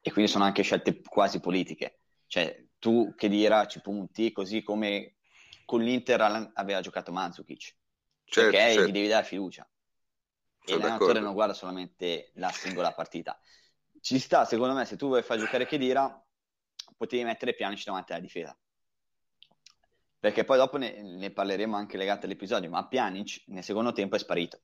e 0.01 0.11
quindi 0.11 0.31
sono 0.31 0.45
anche 0.45 0.63
scelte 0.63 1.01
quasi 1.01 1.39
politiche. 1.39 1.99
Cioè 2.27 2.65
tu 2.79 3.13
Kedira 3.15 3.67
ci 3.67 3.81
punti 3.81 4.31
così 4.31 4.63
come 4.63 5.15
con 5.65 5.81
l'Inter 5.81 6.51
aveva 6.53 6.81
giocato 6.81 7.11
Mandzukic, 7.11 7.75
certo, 8.25 8.49
perché 8.51 8.73
certo. 8.73 8.87
gli 8.87 8.91
devi 8.91 9.07
dare 9.07 9.25
fiducia. 9.25 9.69
Sono 10.65 10.77
e 10.77 10.81
l'allenatore 10.81 11.19
non 11.19 11.33
guarda 11.33 11.53
solamente 11.53 12.31
la 12.35 12.49
singola 12.49 12.93
partita. 12.93 13.37
Ci 14.03 14.19
sta, 14.19 14.43
secondo 14.43 14.73
me, 14.73 14.83
se 14.83 14.97
tu 14.97 15.07
vuoi 15.07 15.23
far 15.23 15.37
giocare 15.37 15.65
Kedira, 15.65 16.21
potevi 16.97 17.23
mettere 17.23 17.55
Pjanic 17.55 17.85
davanti 17.85 18.11
alla 18.11 18.19
difesa. 18.19 18.57
Perché 20.19 20.43
poi 20.43 20.57
dopo 20.57 20.75
ne, 20.75 21.01
ne 21.01 21.31
parleremo 21.31 21.73
anche 21.77 21.95
legato 21.95 22.25
all'episodio, 22.25 22.69
ma 22.69 22.85
Pjanic 22.85 23.43
nel 23.47 23.63
secondo 23.63 23.93
tempo 23.93 24.17
è 24.17 24.19
sparito. 24.19 24.59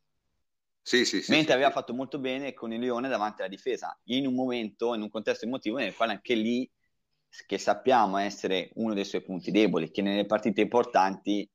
Sì, 0.82 1.06
sì, 1.06 1.22
sì, 1.22 1.32
Mentre 1.32 1.54
aveva 1.54 1.72
fatto 1.72 1.94
molto 1.94 2.20
bene 2.20 2.54
con 2.54 2.74
il 2.74 2.82
Lione 2.82 3.08
davanti 3.08 3.40
alla 3.40 3.50
difesa, 3.50 3.98
in 4.08 4.28
un 4.28 4.36
momento, 4.36 4.94
in 4.94 5.04
un 5.04 5.10
contesto 5.10 5.46
emotivo 5.46 5.78
nel 5.78 5.96
quale 5.96 6.12
anche 6.12 6.34
lì, 6.36 6.70
che 7.48 7.58
sappiamo 7.58 8.18
essere 8.18 8.72
uno 8.74 8.94
dei 8.94 9.06
suoi 9.06 9.24
punti 9.24 9.52
deboli, 9.52 9.90
che 9.90 10.02
nelle 10.02 10.26
partite 10.26 10.60
importanti 10.60 11.50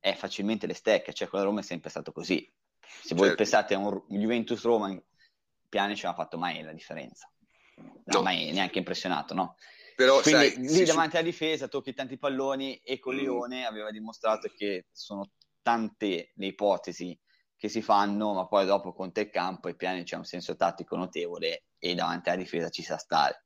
è 0.00 0.14
facilmente 0.16 0.66
le 0.66 0.74
stecche, 0.74 1.12
cioè 1.12 1.28
con 1.28 1.38
la 1.38 1.44
Roma 1.44 1.60
è 1.60 1.62
sempre 1.62 1.90
stato 1.90 2.10
così. 2.10 2.52
Se 2.80 3.14
voi 3.14 3.28
certo. 3.28 3.36
pensate 3.36 3.74
a 3.74 3.78
un 3.78 4.02
Juventus-Roma, 4.08 5.00
Pjanic 5.68 6.02
non 6.02 6.12
ha 6.12 6.16
fatto 6.16 6.38
mai 6.38 6.62
la 6.62 6.72
differenza. 6.72 7.30
Non 7.76 8.02
no. 8.06 8.22
mai 8.22 8.50
neanche 8.52 8.78
impressionato, 8.78 9.34
no? 9.34 9.56
Però, 9.94 10.20
Quindi 10.20 10.50
sai, 10.50 10.78
lì 10.78 10.84
davanti 10.84 11.10
su... 11.10 11.16
alla 11.16 11.24
difesa 11.24 11.68
tocchi 11.68 11.92
tanti 11.92 12.18
palloni 12.18 12.76
e 12.76 12.98
con 12.98 13.14
mm. 13.14 13.18
Lione 13.18 13.66
aveva 13.66 13.90
dimostrato 13.90 14.48
che 14.56 14.86
sono 14.92 15.30
tante 15.60 16.32
le 16.34 16.46
ipotesi 16.46 17.18
che 17.56 17.68
si 17.68 17.82
fanno, 17.82 18.32
ma 18.32 18.46
poi 18.46 18.64
dopo 18.64 18.92
conta 18.92 19.20
il 19.20 19.30
campo 19.30 19.68
e 19.68 19.74
Pjanic 19.74 20.04
c'è 20.04 20.16
un 20.16 20.24
senso 20.24 20.54
tattico 20.54 20.94
notevole 20.96 21.64
e 21.78 21.94
davanti 21.94 22.28
alla 22.28 22.38
difesa 22.38 22.68
ci 22.68 22.82
sa 22.82 22.96
stare. 22.96 23.44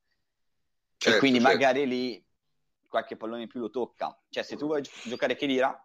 Certo, 0.97 1.17
e 1.17 1.19
quindi 1.19 1.39
certo. 1.39 1.53
magari 1.53 1.87
lì 1.87 2.25
qualche 2.87 3.17
pallone 3.17 3.41
in 3.41 3.47
più 3.47 3.59
lo 3.59 3.71
tocca. 3.71 4.15
Cioè 4.29 4.43
se 4.43 4.55
tu 4.55 4.67
vuoi 4.67 4.83
giocare 5.05 5.35
Chedira, 5.35 5.83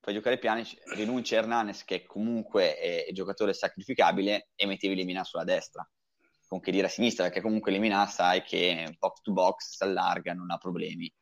fai 0.00 0.14
giocare 0.14 0.38
Pjanic, 0.38 0.80
rinunci 0.94 1.34
a 1.34 1.38
Hernanes 1.38 1.84
che 1.84 2.04
comunque 2.04 2.76
è, 2.76 3.06
è 3.06 3.12
giocatore 3.12 3.52
sacrificabile 3.52 4.48
e 4.54 4.66
mettevi 4.66 4.94
Lemina 4.94 5.24
sulla 5.24 5.44
destra. 5.44 5.88
Con 6.46 6.60
Chedira 6.60 6.86
a 6.86 6.90
sinistra 6.90 7.24
perché 7.24 7.40
comunque 7.40 7.70
Lemina 7.70 8.06
sai 8.06 8.42
che 8.42 8.96
box 8.98 9.20
to 9.20 9.32
box 9.32 9.76
si 9.76 9.82
allarga, 9.82 10.32
non 10.32 10.50
ha 10.50 10.56
problemi. 10.56 11.12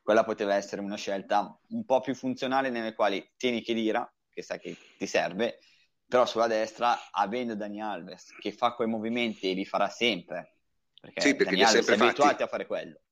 Quella 0.00 0.24
poteva 0.24 0.54
essere 0.54 0.80
una 0.80 0.96
scelta 0.96 1.58
un 1.68 1.84
po' 1.84 2.00
più 2.00 2.14
funzionale 2.14 2.70
nelle 2.70 2.94
quali 2.94 3.30
tieni 3.36 3.60
Chedira 3.60 4.10
che 4.30 4.42
sai 4.42 4.58
che 4.58 4.76
ti 4.96 5.06
serve 5.06 5.58
però 6.06 6.26
sulla 6.26 6.46
destra 6.46 7.10
avendo 7.10 7.54
Dani 7.54 7.82
Alves 7.82 8.34
che 8.38 8.52
fa 8.52 8.74
quei 8.74 8.88
movimenti 8.88 9.50
e 9.50 9.54
li 9.54 9.64
farà 9.66 9.88
sempre 9.88 10.56
perché, 10.98 11.20
sì, 11.20 11.36
perché 11.36 11.54
Dani 11.54 11.64
Alves 11.64 11.86
è 11.86 11.92
abituato 11.92 12.42
a 12.42 12.46
fare 12.46 12.66
quello 12.66 13.02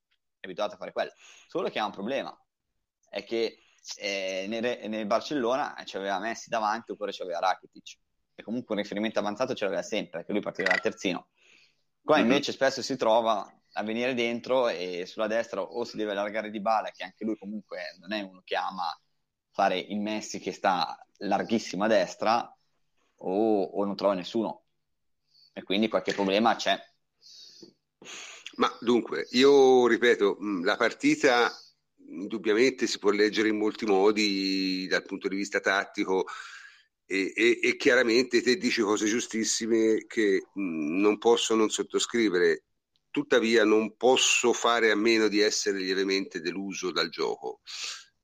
è 0.41 0.47
abituato 0.47 0.75
a 0.75 0.79
fare 0.79 0.93
quello. 0.93 1.13
Solo 1.47 1.69
che 1.69 1.79
ha 1.79 1.85
un 1.85 1.93
problema 1.93 2.37
è 3.09 3.23
che 3.25 3.59
eh, 3.97 4.47
nel, 4.49 4.89
nel, 4.89 5.07
Barcellona 5.07 5.83
ci 5.85 5.97
aveva 5.97 6.19
Messi 6.19 6.49
davanti 6.49 6.93
oppure 6.93 7.13
ci 7.13 7.23
aveva 7.23 7.41
Rakitic. 7.41 7.99
E 8.35 8.43
comunque 8.43 8.75
un 8.75 8.81
riferimento 8.81 9.19
avanzato 9.19 9.55
ce 9.55 9.65
l'aveva 9.65 9.83
sempre 9.83 10.19
perché 10.19 10.33
lui 10.33 10.41
partiva 10.41 10.69
dal 10.69 10.81
terzino. 10.81 11.29
Qua 12.03 12.17
mm-hmm. 12.17 12.25
invece 12.25 12.53
spesso 12.53 12.83
si 12.83 12.97
trova 12.97 13.51
a 13.73 13.83
venire 13.83 14.15
dentro 14.15 14.69
e 14.69 15.05
sulla 15.07 15.27
destra 15.27 15.63
o 15.63 15.85
si 15.85 15.97
deve 15.97 16.13
allargare 16.13 16.51
di 16.51 16.61
bala 16.61 16.91
che 16.91 17.05
anche 17.05 17.25
lui 17.25 17.37
comunque 17.37 17.97
non 18.01 18.13
è 18.13 18.21
uno 18.21 18.43
che 18.45 18.57
ama 18.57 18.99
fare 19.51 19.79
il 19.79 20.01
Messi 20.01 20.39
che 20.39 20.53
sta 20.53 20.99
larghissimo 21.19 21.85
a 21.85 21.89
destra 21.89 22.57
o, 23.17 23.63
o 23.63 23.85
non 23.85 23.97
trova 23.97 24.15
nessuno. 24.15 24.65
E 25.53 25.63
quindi 25.63 25.89
qualche 25.89 26.15
problema 26.15 26.57
c'è. 26.57 26.79
Ma 28.57 28.77
dunque 28.81 29.27
io 29.31 29.87
ripeto 29.87 30.39
la 30.63 30.77
partita 30.77 31.51
indubbiamente 32.11 32.87
si 32.87 32.99
può 32.99 33.11
leggere 33.11 33.49
in 33.49 33.57
molti 33.57 33.87
modi 33.87 34.87
dal 34.89 35.05
punto 35.05 35.29
di 35.29 35.37
vista 35.37 35.61
tattico 35.61 36.27
e, 37.07 37.33
e, 37.35 37.59
e 37.63 37.77
chiaramente 37.77 38.43
te 38.43 38.57
dici 38.57 38.83
cose 38.83 39.07
giustissime 39.07 40.05
che 40.07 40.47
mh, 40.53 41.01
non 41.01 41.19
posso 41.19 41.55
non 41.55 41.71
sottoscrivere. 41.71 42.65
Tuttavia 43.11 43.65
non 43.65 43.97
posso 43.97 44.53
fare 44.53 44.93
a 44.93 44.97
meno 44.97 45.27
di 45.27 45.41
essere 45.41 45.79
lievemente 45.79 46.41
deluso 46.41 46.93
dal 46.93 47.09
gioco 47.09 47.61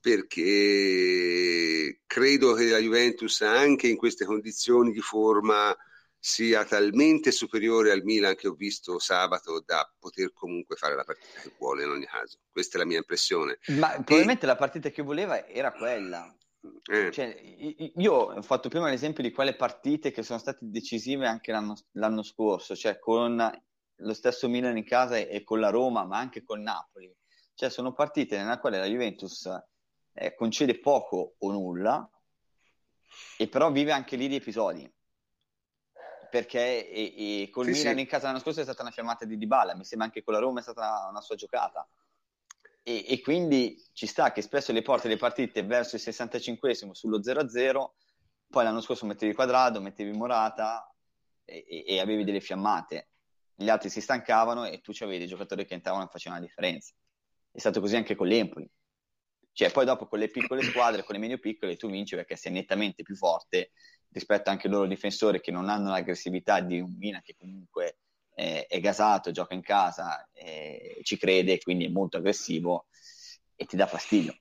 perché 0.06 2.02
credo 2.06 2.52
che 2.52 2.66
la 2.66 2.78
Juventus 2.78 3.40
anche 3.40 3.88
in 3.88 3.96
queste 3.96 4.24
condizioni 4.24 4.92
di 4.92 5.00
forma 5.00 5.76
sia 6.26 6.64
talmente 6.64 7.30
superiore 7.30 7.92
al 7.92 8.02
Milan 8.02 8.34
che 8.34 8.48
ho 8.48 8.54
visto 8.54 8.98
sabato 8.98 9.62
da 9.64 9.88
poter 9.96 10.32
comunque 10.32 10.74
fare 10.74 10.96
la 10.96 11.04
partita 11.04 11.40
che 11.40 11.52
vuole 11.56 11.84
in 11.84 11.90
ogni 11.90 12.04
caso. 12.04 12.38
Questa 12.50 12.76
è 12.76 12.80
la 12.80 12.84
mia 12.84 12.96
impressione. 12.96 13.60
Ma 13.68 13.90
probabilmente 13.90 14.42
e... 14.42 14.48
la 14.48 14.56
partita 14.56 14.90
che 14.90 15.02
voleva 15.02 15.46
era 15.46 15.70
quella. 15.70 16.36
Eh. 16.90 17.12
Cioè, 17.12 17.28
io 17.94 18.12
ho 18.12 18.42
fatto 18.42 18.68
prima 18.68 18.90
l'esempio 18.90 19.22
di 19.22 19.30
quelle 19.30 19.54
partite 19.54 20.10
che 20.10 20.24
sono 20.24 20.40
state 20.40 20.58
decisive 20.62 21.28
anche 21.28 21.52
l'anno, 21.52 21.76
l'anno 21.92 22.24
scorso, 22.24 22.74
cioè 22.74 22.98
con 22.98 23.62
lo 23.94 24.12
stesso 24.12 24.48
Milan 24.48 24.76
in 24.76 24.84
casa 24.84 25.18
e, 25.18 25.44
con 25.44 25.60
la 25.60 25.70
Roma, 25.70 26.04
ma 26.06 26.18
anche 26.18 26.42
con 26.42 26.60
Napoli. 26.60 27.14
Cioè, 27.54 27.70
sono 27.70 27.92
partite 27.92 28.36
nella 28.36 28.58
quale 28.58 28.78
la 28.78 28.86
Juventus 28.86 29.48
eh, 30.12 30.34
concede 30.34 30.80
poco 30.80 31.36
o 31.38 31.52
nulla, 31.52 32.10
e 33.38 33.46
però 33.46 33.70
vive 33.70 33.92
anche 33.92 34.16
lì 34.16 34.26
di 34.26 34.34
episodi 34.34 34.92
perché 36.36 36.90
e, 36.90 37.14
e 37.44 37.50
col 37.50 37.64
sì, 37.64 37.70
Milan 37.70 37.94
sì. 37.94 38.00
in 38.00 38.06
casa 38.06 38.26
l'anno 38.26 38.40
scorso 38.40 38.60
è 38.60 38.64
stata 38.64 38.82
una 38.82 38.90
fiammata 38.90 39.24
di 39.24 39.38
Dybala, 39.38 39.74
mi 39.74 39.84
sembra 39.84 40.06
anche 40.06 40.22
con 40.22 40.34
la 40.34 40.40
Roma 40.40 40.60
è 40.60 40.62
stata 40.62 41.06
una 41.08 41.22
sua 41.22 41.34
giocata. 41.34 41.88
E, 42.82 43.06
e 43.08 43.20
quindi 43.22 43.82
ci 43.94 44.06
sta 44.06 44.32
che 44.32 44.42
spesso 44.42 44.70
le 44.72 44.82
porte 44.82 45.08
le 45.08 45.16
partite 45.16 45.62
verso 45.62 45.96
il 45.96 46.02
65 46.02 46.74
sullo 46.92 47.20
0-0, 47.20 47.90
poi 48.48 48.64
l'anno 48.64 48.82
scorso 48.82 49.06
mettevi 49.06 49.32
quadrato, 49.32 49.80
mettevi 49.80 50.12
Morata 50.12 50.94
e, 51.46 51.84
e, 51.86 52.00
avevi 52.00 52.22
delle 52.22 52.40
fiammate. 52.40 53.08
Gli 53.54 53.70
altri 53.70 53.88
si 53.88 54.02
stancavano 54.02 54.66
e 54.66 54.82
tu 54.82 54.92
avevi 55.00 55.18
dei 55.18 55.26
giocatori 55.26 55.64
che 55.64 55.72
entravano 55.72 56.04
e 56.04 56.08
facevano 56.08 56.42
la 56.42 56.46
differenza. 56.46 56.92
È 57.50 57.58
stato 57.58 57.80
così 57.80 57.96
anche 57.96 58.14
con 58.14 58.26
l'Empoli. 58.26 58.70
Cioè, 59.52 59.72
poi 59.72 59.86
dopo 59.86 60.06
con 60.06 60.18
le 60.18 60.28
piccole 60.28 60.62
squadre, 60.62 61.02
con 61.02 61.14
le 61.14 61.20
medio 61.20 61.38
piccole, 61.38 61.76
tu 61.76 61.88
vinci 61.88 62.14
perché 62.14 62.36
sei 62.36 62.52
nettamente 62.52 63.02
più 63.02 63.16
forte 63.16 63.70
rispetto 64.16 64.48
anche 64.48 64.66
ai 64.66 64.72
loro 64.72 64.86
difensori 64.86 65.42
che 65.42 65.50
non 65.50 65.68
hanno 65.68 65.90
l'aggressività 65.90 66.60
di 66.60 66.80
un 66.80 66.94
Mina 66.96 67.20
che 67.20 67.34
comunque 67.38 67.98
è, 68.32 68.64
è 68.66 68.80
gasato, 68.80 69.30
gioca 69.30 69.52
in 69.52 69.60
casa, 69.60 70.26
ci 71.02 71.18
crede, 71.18 71.58
quindi 71.58 71.84
è 71.84 71.90
molto 71.90 72.16
aggressivo 72.16 72.86
e 73.54 73.66
ti 73.66 73.76
dà 73.76 73.86
fastidio. 73.86 74.34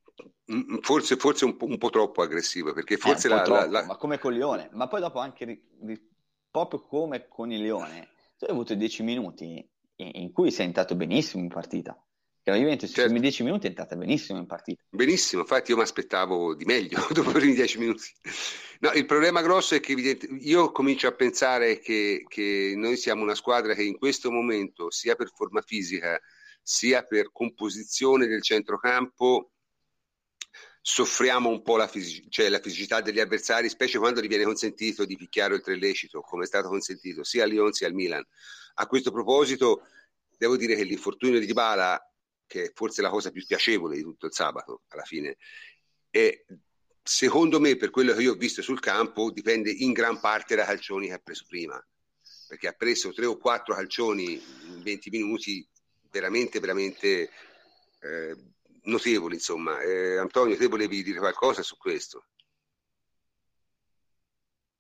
Mm, 0.54 0.76
mm, 0.76 0.78
forse, 0.80 1.18
forse 1.18 1.44
un, 1.44 1.58
po', 1.58 1.66
un 1.66 1.78
po' 1.78 1.90
troppo 1.90 2.22
aggressivo, 2.22 2.72
perché 2.72 2.96
forse 2.96 3.28
la, 3.28 3.42
troppo, 3.42 3.70
la. 3.70 3.84
Ma 3.84 3.98
come 3.98 4.18
con 4.18 4.32
il 4.32 4.38
Lione, 4.38 4.70
ma 4.72 4.88
poi 4.88 5.02
dopo 5.02 5.20
anche 5.20 5.44
ri, 5.44 5.62
ri, 5.82 6.10
proprio 6.50 6.86
come 6.86 7.28
con 7.28 7.52
il 7.52 7.62
Lione, 7.62 8.12
tu 8.38 8.46
hai 8.46 8.52
avuto 8.52 8.76
10 8.76 9.04
minuti 9.04 9.70
in, 9.96 10.10
in 10.14 10.32
cui 10.32 10.52
sei 10.52 10.68
entrato 10.68 10.96
benissimo 10.96 11.44
in 11.44 11.50
partita 11.50 12.02
che 12.46 12.52
la 12.52 12.58
Juventus 12.58 12.90
certo. 12.90 13.06
primi 13.06 13.22
dieci 13.22 13.42
minuti 13.42 13.66
è 13.66 13.70
entrata 13.70 13.96
benissimo 13.96 14.38
in 14.38 14.46
partita. 14.46 14.84
Benissimo, 14.88 15.42
infatti 15.42 15.72
io 15.72 15.78
mi 15.78 15.84
aspettavo 15.84 16.54
di 16.54 16.64
meglio 16.66 17.04
dopo 17.12 17.32
i 17.32 17.34
primi 17.34 17.56
dieci 17.56 17.80
minuti. 17.80 18.06
No, 18.82 18.92
il 18.92 19.08
problema 19.08 19.42
grosso 19.42 19.74
è 19.74 19.80
che 19.80 19.94
evidente, 19.94 20.28
io 20.28 20.72
comincio 20.72 21.08
a 21.08 21.14
pensare 21.14 21.80
che, 21.80 22.24
che, 22.28 22.74
noi 22.76 22.98
siamo 22.98 23.24
una 23.24 23.34
squadra 23.34 23.74
che 23.74 23.82
in 23.82 23.98
questo 23.98 24.30
momento, 24.30 24.92
sia 24.92 25.16
per 25.16 25.32
forma 25.34 25.62
fisica, 25.62 26.22
sia 26.62 27.02
per 27.02 27.32
composizione 27.32 28.28
del 28.28 28.44
centrocampo, 28.44 29.54
soffriamo 30.80 31.50
un 31.50 31.64
po' 31.64 31.78
la, 31.78 31.88
fisi- 31.88 32.28
cioè 32.30 32.50
la, 32.50 32.60
fisicità 32.60 33.02
degli 33.02 33.20
avversari, 33.20 33.70
specie 33.70 33.98
quando 33.98 34.22
gli 34.22 34.28
viene 34.28 34.44
consentito 34.44 35.04
di 35.04 35.16
picchiare 35.16 35.56
oltre 35.56 35.80
lecito, 35.80 36.22
come 36.22 36.44
è 36.44 36.48
stato 36.48 36.68
consentito 36.68 37.24
sia 37.24 37.44
al 37.44 37.50
Lyon 37.50 37.72
sia 37.72 37.88
al 37.88 37.96
Milan. 37.96 38.24
A 38.76 38.86
questo 38.86 39.12
proposito, 39.12 39.88
devo 40.38 40.56
dire 40.58 40.76
che 40.76 40.84
l'infortunio 40.84 41.40
di 41.40 41.48
Dybala, 41.48 42.00
che 42.48 42.66
è 42.66 42.72
forse 42.74 43.02
la 43.02 43.10
cosa 43.10 43.32
più 43.32 43.46
piacevole 43.46 43.96
di 43.96 44.04
tutto 44.04 44.28
il 44.28 44.34
sabato, 44.34 44.82
alla 44.90 45.04
fine, 45.04 45.38
è, 46.10 46.46
secondo 47.02 47.60
me, 47.60 47.76
per 47.78 47.90
quello 47.90 48.14
che 48.14 48.22
io 48.22 48.34
ho 48.34 48.38
visto 48.38 48.62
sul 48.62 48.80
campo, 48.80 49.32
dipende 49.32 49.72
in 49.72 49.92
gran 49.92 50.20
parte 50.20 50.56
da 50.56 50.66
calcioni 50.66 51.08
che 51.08 51.14
ha 51.14 51.20
preso 51.20 51.46
prima, 51.48 51.84
perché 52.48 52.68
ha 52.68 52.74
preso 52.74 53.12
tre 53.12 53.26
o 53.26 53.38
quattro 53.38 53.74
calcioni 53.74 54.34
in 54.34 54.82
20 54.82 55.10
minuti 55.10 55.68
veramente, 56.10 56.60
veramente... 56.60 57.30
Eh, 58.00 58.54
notevoli, 58.86 59.36
insomma. 59.36 59.80
Eh, 59.82 60.18
Antonio, 60.18 60.58
te 60.58 60.68
volevi 60.68 61.04
dire 61.04 61.20
qualcosa 61.20 61.62
su 61.62 61.78
questo? 61.78 62.26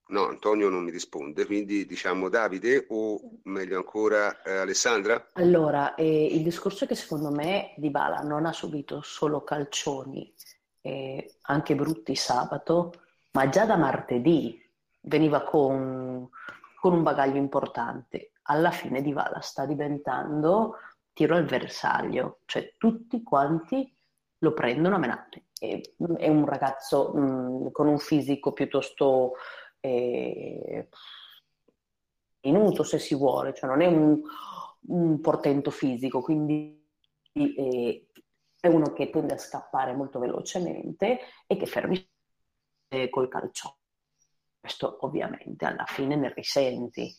No, 0.08 0.28
Antonio 0.28 0.70
non 0.70 0.84
mi 0.84 0.92
risponde, 0.92 1.48
quindi 1.48 1.88
diciamo 1.88 2.30
Davide 2.30 2.86
o 2.90 3.20
meglio 3.44 3.78
ancora 3.78 4.42
eh, 4.44 4.58
Alessandra? 4.58 5.30
Allora, 5.34 5.96
eh, 5.96 6.26
il 6.26 6.44
discorso 6.44 6.84
è 6.84 6.88
che 6.88 6.94
secondo 6.94 7.32
me 7.32 7.74
Di 7.78 7.90
Bala 7.90 8.20
non 8.20 8.46
ha 8.46 8.54
subito 8.54 9.02
solo 9.02 9.44
calcioni, 9.44 10.32
eh, 10.82 11.36
anche 11.42 11.74
brutti 11.74 12.16
sabato, 12.16 12.94
ma 13.32 13.50
già 13.50 13.66
da 13.66 13.78
martedì 13.78 14.64
veniva 15.02 15.42
con, 15.42 16.30
con 16.80 16.94
un 16.94 17.02
bagaglio 17.02 17.38
importante. 17.38 18.32
Alla 18.44 18.70
fine 18.70 19.02
Di 19.02 19.12
Bala 19.12 19.40
sta 19.42 19.66
diventando 19.66 20.76
tiro 21.14 21.36
al 21.36 21.46
bersaglio, 21.46 22.42
cioè 22.46 22.76
tutti 22.78 23.24
quanti 23.24 23.92
lo 24.38 24.54
prendono 24.54 24.96
a 24.96 25.00
menate. 25.00 25.46
È, 25.58 25.82
è 26.18 26.28
un 26.28 26.46
ragazzo 26.46 27.12
mh, 27.12 27.72
con 27.72 27.88
un 27.88 27.98
fisico 27.98 28.52
piuttosto 28.52 29.34
eh, 29.86 30.88
minuto, 32.42 32.84
se 32.84 33.00
si 33.00 33.16
vuole, 33.16 33.54
cioè 33.54 33.70
non 33.70 33.82
è 33.82 33.88
un, 33.88 34.22
un 34.88 35.20
portento 35.20 35.72
fisico, 35.72 36.22
quindi 36.22 36.84
eh, 37.34 38.08
è 38.60 38.68
uno 38.68 38.94
che 38.94 39.10
tende 39.10 39.34
a 39.34 39.38
scappare 39.38 39.94
molto 39.94 40.20
velocemente 40.20 41.20
e 41.48 41.58
che 41.58 41.66
fermi 41.66 42.08
col 43.10 43.28
calcio. 43.28 43.78
Questo 44.60 44.98
ovviamente 45.02 45.66
alla 45.66 45.86
fine 45.86 46.16
ne 46.16 46.34
risenti. 46.34 47.14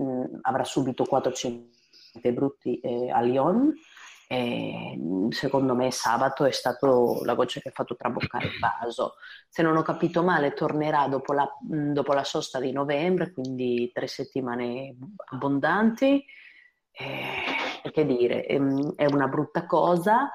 Mm, 0.00 0.38
avrà 0.42 0.64
subito 0.64 1.04
400 1.04 1.70
brutti 2.32 2.80
eh, 2.80 3.10
a 3.10 3.20
Lyon 3.20 3.74
e 4.32 4.98
secondo 5.28 5.74
me 5.74 5.90
sabato 5.90 6.46
è 6.46 6.52
stato 6.52 7.20
la 7.22 7.34
goccia 7.34 7.60
che 7.60 7.68
ha 7.68 7.72
fatto 7.72 7.96
traboccare 7.96 8.46
il 8.46 8.58
vaso. 8.58 9.16
Se 9.50 9.60
non 9.60 9.76
ho 9.76 9.82
capito 9.82 10.22
male, 10.22 10.54
tornerà 10.54 11.06
dopo 11.06 11.34
la, 11.34 11.46
dopo 11.60 12.14
la 12.14 12.24
sosta 12.24 12.58
di 12.58 12.72
novembre, 12.72 13.30
quindi 13.30 13.90
tre 13.92 14.06
settimane 14.06 14.96
abbondanti. 15.32 16.24
Eh, 16.92 17.90
che 17.90 18.06
dire, 18.06 18.46
ehm, 18.46 18.94
è 18.94 19.04
una 19.04 19.28
brutta 19.28 19.66
cosa. 19.66 20.30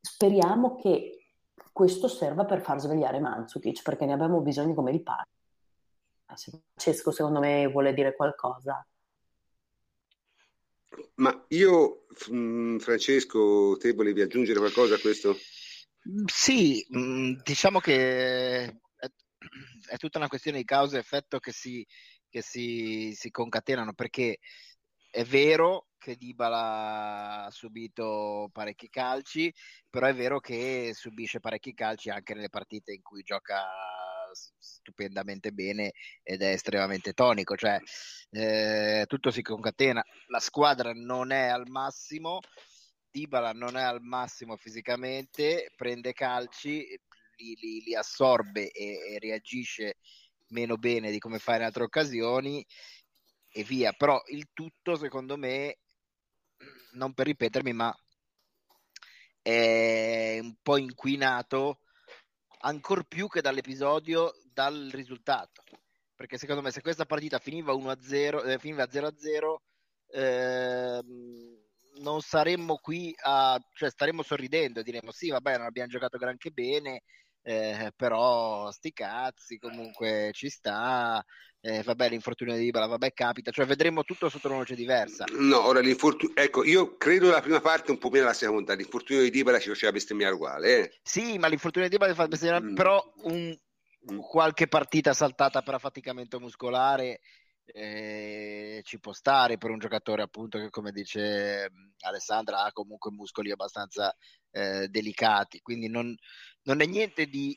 Speriamo 0.00 0.74
che 0.74 1.26
questo 1.72 2.08
serva 2.08 2.44
per 2.44 2.62
far 2.62 2.80
svegliare 2.80 3.20
Manzukic, 3.20 3.82
perché 3.82 4.06
ne 4.06 4.14
abbiamo 4.14 4.40
bisogno 4.40 4.74
come 4.74 4.90
di 4.90 5.02
pane. 5.04 5.28
Francesco, 6.26 7.12
secondo 7.12 7.38
me, 7.38 7.68
vuole 7.68 7.94
dire 7.94 8.16
qualcosa. 8.16 8.84
Ma 11.16 11.44
io, 11.48 12.06
mm, 12.30 12.78
Francesco, 12.78 13.76
te 13.78 13.92
volevi 13.92 14.20
aggiungere 14.20 14.58
qualcosa 14.58 14.96
a 14.96 14.98
questo? 14.98 15.36
Mm, 16.08 16.24
sì, 16.26 16.86
mm, 16.96 17.34
diciamo 17.42 17.78
che 17.78 18.64
è, 18.64 19.96
tutta 19.98 20.18
una 20.18 20.28
questione 20.28 20.58
di 20.58 20.64
causa 20.64 20.96
e 20.96 21.00
effetto 21.00 21.38
che 21.38 21.52
si, 21.52 21.86
che 22.28 22.42
si, 22.42 23.12
si 23.14 23.30
concatenano, 23.30 23.92
perché 23.94 24.38
è 25.10 25.24
vero 25.24 25.88
che 25.98 26.16
Dybala 26.16 27.44
ha 27.44 27.50
subito 27.50 28.48
parecchi 28.52 28.88
calci, 28.88 29.52
però 29.88 30.06
è 30.06 30.14
vero 30.14 30.40
che 30.40 30.92
subisce 30.94 31.38
parecchi 31.38 31.74
calci 31.74 32.10
anche 32.10 32.34
nelle 32.34 32.48
partite 32.48 32.92
in 32.92 33.02
cui 33.02 33.22
gioca 33.22 33.62
stupendamente 34.82 35.52
bene 35.52 35.92
ed 36.22 36.42
è 36.42 36.50
estremamente 36.50 37.12
tonico, 37.12 37.56
cioè 37.56 37.78
eh, 38.30 39.04
tutto 39.06 39.30
si 39.30 39.40
concatena, 39.40 40.04
la 40.26 40.40
squadra 40.40 40.92
non 40.92 41.30
è 41.30 41.46
al 41.46 41.68
massimo, 41.68 42.40
Dybala 43.10 43.52
non 43.52 43.76
è 43.76 43.82
al 43.82 44.02
massimo 44.02 44.56
fisicamente, 44.56 45.72
prende 45.76 46.12
calci, 46.12 46.86
li, 47.36 47.56
li, 47.60 47.82
li 47.82 47.94
assorbe 47.94 48.70
e, 48.70 49.14
e 49.14 49.18
reagisce 49.18 49.96
meno 50.48 50.76
bene 50.76 51.10
di 51.10 51.18
come 51.18 51.38
fa 51.38 51.56
in 51.56 51.62
altre 51.62 51.84
occasioni 51.84 52.64
e 53.54 53.62
via, 53.62 53.92
però 53.92 54.20
il 54.28 54.48
tutto 54.52 54.96
secondo 54.96 55.36
me, 55.36 55.78
non 56.92 57.14
per 57.14 57.26
ripetermi, 57.26 57.72
ma 57.72 57.94
è 59.40 60.38
un 60.40 60.54
po' 60.62 60.76
inquinato 60.76 61.80
ancor 62.64 63.04
più 63.04 63.28
che 63.28 63.40
dall'episodio 63.40 64.32
dal 64.52 64.88
risultato. 64.92 65.62
Perché 66.14 66.38
secondo 66.38 66.62
me 66.62 66.70
se 66.70 66.82
questa 66.82 67.04
partita 67.04 67.38
finiva 67.38 67.72
1-0, 67.72 68.44
eh, 68.44 68.58
finiva 68.58 68.86
0-0, 68.88 69.62
eh, 70.08 71.00
non 72.00 72.20
saremmo 72.20 72.76
qui 72.76 73.14
a, 73.22 73.58
cioè 73.74 73.90
staremmo 73.90 74.22
sorridendo 74.22 74.80
e 74.80 74.82
diremmo 74.82 75.10
sì, 75.10 75.30
vabbè, 75.30 75.56
non 75.56 75.66
abbiamo 75.66 75.88
giocato 75.88 76.18
granché 76.18 76.50
bene, 76.50 77.02
eh, 77.42 77.92
però 77.96 78.70
sti 78.70 78.92
cazzi, 78.92 79.58
comunque 79.58 80.30
ci 80.32 80.48
sta, 80.48 81.24
eh, 81.60 81.82
vabbè 81.82 82.08
l'infortunio 82.08 82.56
di 82.56 82.66
Ibala, 82.66 82.86
vabbè 82.86 83.12
capita, 83.12 83.50
cioè 83.50 83.66
vedremo 83.66 84.04
tutto 84.04 84.28
sotto 84.28 84.48
una 84.48 84.58
luce 84.58 84.74
diversa. 84.74 85.24
No, 85.32 85.66
ora 85.66 85.80
l'infortunio, 85.80 86.34
ecco, 86.36 86.64
io 86.64 86.96
credo 86.96 87.30
la 87.30 87.40
prima 87.40 87.60
parte 87.60 87.90
un 87.90 87.98
po' 87.98 88.10
meno 88.10 88.26
la 88.26 88.32
seconda, 88.32 88.74
l'infortunio 88.74 89.22
di 89.22 89.30
Dybala 89.30 89.58
ci 89.58 89.68
faceva 89.68 89.92
bestemmiare 89.92 90.34
uguale. 90.34 90.78
Eh. 90.78 90.98
Sì, 91.02 91.38
ma 91.38 91.48
l'infortunio 91.48 91.88
di 91.88 91.94
Dybala 91.94 92.14
fa 92.14 92.28
bestemmiare, 92.28 92.64
mm. 92.64 92.74
però 92.74 93.12
un. 93.22 93.56
Qualche 94.20 94.66
partita 94.68 95.12
saltata 95.12 95.62
per 95.62 95.74
affaticamento 95.74 96.40
muscolare 96.40 97.20
eh, 97.64 98.80
ci 98.84 98.98
può 98.98 99.12
stare 99.12 99.56
per 99.58 99.70
un 99.70 99.78
giocatore 99.78 100.22
appunto 100.22 100.58
che 100.58 100.70
come 100.70 100.90
dice 100.90 101.70
mm, 101.70 101.90
Alessandra 102.00 102.64
ha 102.64 102.72
comunque 102.72 103.10
muscoli 103.12 103.50
abbastanza 103.50 104.14
eh, 104.50 104.88
delicati, 104.88 105.60
quindi 105.60 105.88
non, 105.88 106.14
non 106.62 106.80
è 106.80 106.86
niente 106.86 107.26
di 107.26 107.56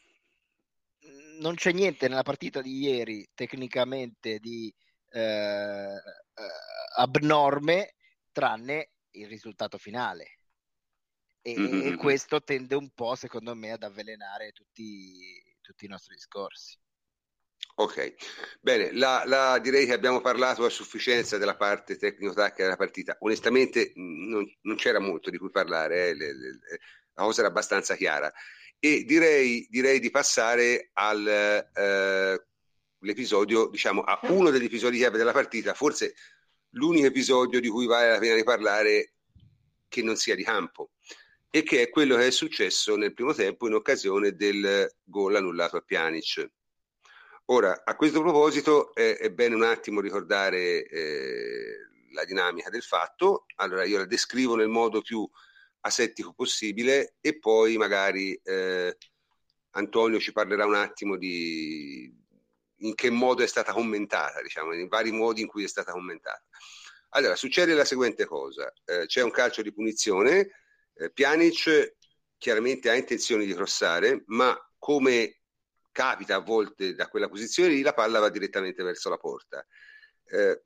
non 1.40 1.56
c'è 1.56 1.72
niente 1.72 2.08
nella 2.08 2.24
partita 2.24 2.62
di 2.62 2.80
ieri 2.80 3.28
tecnicamente 3.34 4.40
di 4.40 4.74
eh, 5.12 5.20
eh, 5.20 6.00
abnorme 6.96 7.96
tranne 8.32 8.92
il 9.12 9.28
risultato 9.28 9.78
finale 9.78 10.40
e, 11.42 11.60
mm-hmm. 11.60 11.94
e, 11.94 11.96
questo 11.96 12.42
tende 12.42 12.76
un 12.76 12.90
po' 12.90 13.16
secondo 13.16 13.54
me 13.54 13.72
ad 13.72 13.84
avvelenare 13.84 14.52
tutti, 14.52 15.44
tutti 15.66 15.86
i 15.86 15.90
nostri 15.90 16.16
discorsi 16.16 16.78
Ok, 17.78 18.14
bene, 18.62 18.94
la, 18.94 19.24
la, 19.26 19.60
direi 19.60 19.86
che 19.86 19.92
abbiamo 19.92 20.22
parlato 20.22 20.64
a 20.64 20.70
sufficienza 20.70 21.38
della 21.38 21.58
parte 21.58 21.98
tecnico-tattica 21.98 22.64
della 22.64 22.78
partita. 22.78 23.18
Onestamente 23.20 23.92
non, 23.96 24.50
non, 24.62 24.78
c'era 24.78 25.00
molto 25.00 25.30
di 25.30 25.38
cui 25.38 25.50
parlare, 25.50 26.08
eh, 26.08 26.16
le, 26.16 26.38
le, 26.38 26.60
la 27.14 27.24
cosa 27.24 27.42
era 27.42 27.50
abbastanza 27.50 27.96
chiara. 27.96 28.32
E 28.80 29.04
direi, 29.04 29.68
direi 29.70 30.00
di 30.00 30.10
passare 30.10 30.92
all'episodio, 30.94 33.68
eh, 33.68 33.72
diciamo, 33.72 34.04
a 34.04 34.20
uno 34.30 34.52
degli 34.52 34.66
episodi 34.66 34.98
chiave 34.98 35.18
della 35.18 35.34
partita, 35.34 35.74
forse 35.74 36.16
l'unico 36.76 37.08
episodio 37.08 37.60
di 37.60 37.68
cui 37.68 37.88
vale 37.88 38.12
la 38.12 38.20
pena 38.20 38.36
di 38.36 38.44
parlare 38.44 39.16
che 39.90 40.02
non 40.02 40.16
sia 40.16 40.36
di 40.36 40.44
campo, 40.44 40.92
e 41.56 41.64
che 41.64 41.84
è 41.84 41.90
quello 41.90 42.18
che 42.18 42.28
è 42.28 42.32
successo 42.32 42.98
nel 42.98 43.14
primo 43.14 43.34
tempo 43.34 43.66
in 43.66 43.76
occasione 43.76 44.36
del 44.36 44.94
gol 45.06 45.36
annullato 45.36 45.78
a 45.78 45.80
Pjanic 45.80 46.52
Ora, 47.46 47.84
a 47.86 47.96
questo 47.96 48.20
proposito 48.20 48.94
è, 48.94 49.16
è 49.18 49.32
bene 49.32 49.56
un 49.56 49.64
attimo 49.64 50.02
ricordare 50.02 50.86
eh, 50.86 51.78
la 52.12 52.26
dinamica 52.26 52.70
del 52.70 52.82
fatto. 52.82 53.46
Allora, 53.56 53.86
io 53.86 54.00
la 54.00 54.06
descrivo 54.06 54.56
nel 54.56 54.68
modo 54.68 55.00
più 55.00 55.26
asettico 55.82 56.34
possibile 56.34 57.16
e 57.22 57.40
poi 57.40 57.78
magari 57.78 58.38
eh, 58.44 58.98
Antonio 59.72 60.20
ci 60.20 60.34
parlerà 60.34 60.66
un 60.66 60.76
attimo 60.76 61.16
di 61.16 62.14
in 62.80 62.96
che 62.96 63.10
modo 63.10 63.44
è 63.44 63.48
stata 63.48 63.72
commentata, 63.72 64.42
diciamo, 64.42 64.74
in 64.74 64.90
vari 64.90 65.12
modi 65.12 65.40
in 65.40 65.48
cui 65.48 65.64
è 65.64 65.68
stata 65.70 65.94
commentata. 65.94 66.44
Allora, 67.12 67.38
succede 67.38 67.74
la 67.76 67.86
seguente 67.86 68.26
cosa, 68.26 68.70
eh, 68.84 69.06
c'è 69.06 69.22
un 69.22 69.32
calcio 69.32 69.62
di 69.62 69.72
punizione, 69.72 70.50
eh, 70.98 71.12
Pjanic 71.12 71.98
chiaramente 72.38 72.90
ha 72.90 72.96
intenzione 72.96 73.46
di 73.46 73.54
crossare, 73.54 74.24
ma 74.28 74.58
come 74.78 75.40
capita 75.92 76.36
a 76.36 76.40
volte 76.40 76.94
da 76.94 77.08
quella 77.08 77.30
posizione 77.30 77.70
lì, 77.70 77.82
la 77.82 77.94
palla 77.94 78.20
va 78.20 78.30
direttamente 78.30 78.84
verso 78.84 79.10
la 79.10 79.18
porta. 79.18 79.66
Eh, 80.26 80.62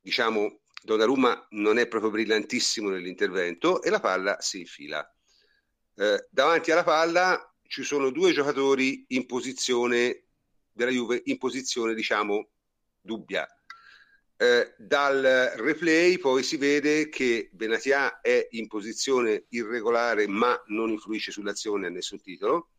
diciamo, 0.00 0.62
Donnarumma 0.82 1.46
non 1.50 1.78
è 1.78 1.86
proprio 1.86 2.10
brillantissimo 2.10 2.88
nell'intervento 2.90 3.82
e 3.82 3.90
la 3.90 4.00
palla 4.00 4.40
si 4.40 4.60
infila. 4.60 5.08
Eh, 5.94 6.26
davanti 6.30 6.72
alla 6.72 6.82
palla 6.82 7.54
ci 7.68 7.84
sono 7.84 8.10
due 8.10 8.32
giocatori 8.32 9.04
in 9.08 9.26
posizione 9.26 10.24
della 10.72 10.90
Juve, 10.90 11.22
in 11.26 11.38
posizione 11.38 11.94
diciamo 11.94 12.50
dubbia. 13.00 13.46
Eh, 14.42 14.74
dal 14.76 15.52
replay 15.54 16.18
poi 16.18 16.42
si 16.42 16.56
vede 16.56 17.08
che 17.08 17.48
Benatia 17.52 18.20
è 18.20 18.48
in 18.50 18.66
posizione 18.66 19.44
irregolare 19.50 20.26
ma 20.26 20.60
non 20.66 20.90
influisce 20.90 21.30
sull'azione 21.30 21.86
a 21.86 21.90
nessun 21.90 22.20
titolo. 22.20 22.70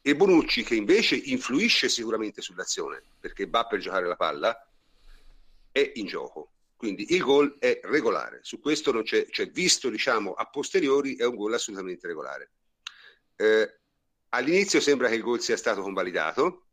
E 0.00 0.14
Bonucci 0.14 0.62
che 0.62 0.76
invece 0.76 1.16
influisce 1.16 1.88
sicuramente 1.88 2.40
sull'azione 2.40 3.02
perché 3.18 3.48
va 3.48 3.66
per 3.66 3.80
giocare 3.80 4.06
la 4.06 4.14
palla 4.14 4.64
è 5.72 5.90
in 5.96 6.06
gioco. 6.06 6.52
Quindi 6.76 7.14
il 7.14 7.20
gol 7.20 7.56
è 7.58 7.80
regolare. 7.82 8.38
Su 8.42 8.60
questo 8.60 8.92
non 8.92 9.02
c'è, 9.02 9.26
cioè 9.28 9.50
visto 9.50 9.90
diciamo 9.90 10.34
a 10.34 10.48
posteriori 10.50 11.16
è 11.16 11.24
un 11.24 11.34
gol 11.34 11.54
assolutamente 11.54 12.06
regolare. 12.06 12.50
Eh, 13.34 13.78
all'inizio 14.28 14.80
sembra 14.80 15.08
che 15.08 15.16
il 15.16 15.22
gol 15.22 15.40
sia 15.40 15.56
stato 15.56 15.82
convalidato 15.82 16.66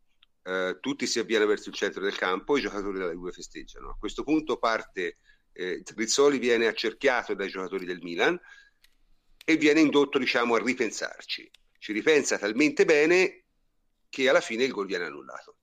eh, 0.48 0.78
tutti 0.80 1.06
si 1.06 1.18
avviano 1.18 1.46
verso 1.46 1.68
il 1.68 1.74
centro 1.74 2.02
del 2.02 2.16
campo 2.16 2.56
i 2.56 2.60
giocatori 2.60 2.98
della 2.98 3.12
Juve 3.12 3.32
festeggiano 3.32 3.90
a 3.90 3.96
questo 3.98 4.22
punto 4.24 4.56
parte 4.56 5.18
eh, 5.52 5.82
Rizzoli 5.94 6.38
viene 6.38 6.66
accerchiato 6.66 7.34
dai 7.34 7.48
giocatori 7.48 7.84
del 7.84 8.00
Milan 8.00 8.38
e 9.44 9.56
viene 9.56 9.80
indotto 9.80 10.18
diciamo 10.18 10.54
a 10.54 10.62
ripensarci 10.62 11.50
ci 11.78 11.92
ripensa 11.92 12.38
talmente 12.38 12.84
bene 12.84 13.44
che 14.08 14.28
alla 14.28 14.40
fine 14.40 14.64
il 14.64 14.72
gol 14.72 14.86
viene 14.86 15.04
annullato. 15.04 15.56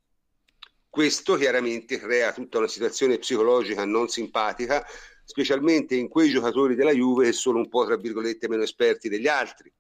Questo 0.90 1.36
chiaramente 1.36 2.00
crea 2.00 2.32
tutta 2.32 2.60
una 2.60 2.68
situazione 2.68 3.18
psicologica 3.18 3.84
non 3.84 4.08
simpatica, 4.08 4.86
specialmente 5.26 5.96
in 5.96 6.08
quei 6.08 6.30
giocatori 6.30 6.76
della 6.76 6.94
Juve 6.94 7.26
che 7.26 7.32
sono 7.34 7.58
un 7.58 7.68
po' 7.68 7.86
tra 7.86 7.98
virgolette 7.98 8.48
meno 8.48 8.64
esperti 8.64 9.10
degli 9.10 9.28
altri 9.28 9.72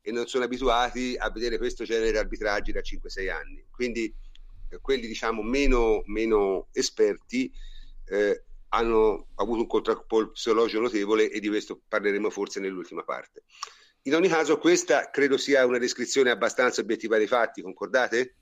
e 0.00 0.10
non 0.10 0.26
sono 0.26 0.44
abituati 0.44 1.14
a 1.16 1.30
vedere 1.30 1.58
questo 1.58 1.84
genere 1.84 2.10
di 2.10 2.16
arbitraggi 2.16 2.72
da 2.72 2.80
5-6 2.80 3.30
anni. 3.30 3.64
Quindi 3.70 4.12
quelli 4.80 5.06
diciamo 5.06 5.42
meno, 5.42 6.02
meno 6.06 6.68
esperti 6.72 7.50
eh, 8.06 8.44
hanno 8.68 9.28
avuto 9.36 9.60
un 9.60 9.66
contraccolpo 9.66 10.32
psicologico 10.32 10.80
notevole 10.80 11.30
e 11.30 11.40
di 11.40 11.48
questo 11.48 11.80
parleremo 11.86 12.30
forse 12.30 12.60
nell'ultima 12.60 13.02
parte. 13.02 13.44
In 14.02 14.14
ogni 14.14 14.28
caso, 14.28 14.58
questa 14.58 15.10
credo 15.10 15.36
sia 15.36 15.66
una 15.66 15.78
descrizione 15.78 16.30
abbastanza 16.30 16.80
obiettiva 16.80 17.18
dei 17.18 17.26
fatti, 17.26 17.62
concordate? 17.62 18.36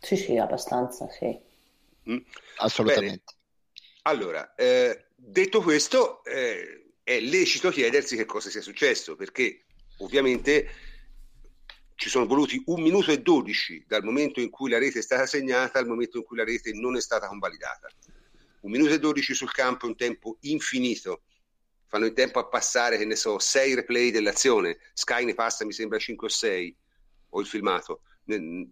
Sì, 0.00 0.16
sì, 0.16 0.36
abbastanza, 0.36 1.08
sì. 1.10 1.36
Mm? 2.10 2.18
Assolutamente. 2.58 3.22
Bene. 3.24 3.42
Allora, 4.02 4.54
eh, 4.54 5.06
detto 5.16 5.62
questo, 5.62 6.22
eh, 6.24 6.92
è 7.02 7.18
lecito 7.20 7.70
chiedersi 7.70 8.16
che 8.16 8.24
cosa 8.24 8.50
sia 8.50 8.60
successo, 8.60 9.16
perché 9.16 9.64
ovviamente 9.98 10.68
ci 11.94 12.08
sono 12.08 12.26
voluti 12.26 12.60
un 12.66 12.82
minuto 12.82 13.10
e 13.10 13.20
dodici 13.20 13.84
dal 13.86 14.04
momento 14.04 14.40
in 14.40 14.50
cui 14.50 14.70
la 14.70 14.78
rete 14.78 14.98
è 14.98 15.02
stata 15.02 15.26
segnata 15.26 15.78
al 15.78 15.86
momento 15.86 16.18
in 16.18 16.24
cui 16.24 16.36
la 16.36 16.44
rete 16.44 16.72
non 16.72 16.96
è 16.96 17.00
stata 17.00 17.28
convalidata. 17.28 17.88
Un 18.60 18.70
minuto 18.70 18.92
e 18.92 18.98
dodici 18.98 19.34
sul 19.34 19.52
campo 19.52 19.86
è 19.86 19.88
un 19.88 19.96
tempo 19.96 20.38
infinito 20.40 21.22
fanno 21.94 22.06
in 22.06 22.14
tempo 22.14 22.40
a 22.40 22.48
passare, 22.48 22.98
che 22.98 23.04
ne 23.04 23.14
so, 23.14 23.38
sei 23.38 23.74
replay 23.74 24.10
dell'azione, 24.10 24.78
Sky 24.94 25.24
ne 25.24 25.34
passa 25.34 25.64
mi 25.64 25.72
sembra 25.72 25.96
5 25.96 26.26
o 26.26 26.30
6, 26.30 26.76
o 27.28 27.40
il 27.40 27.46
filmato, 27.46 28.02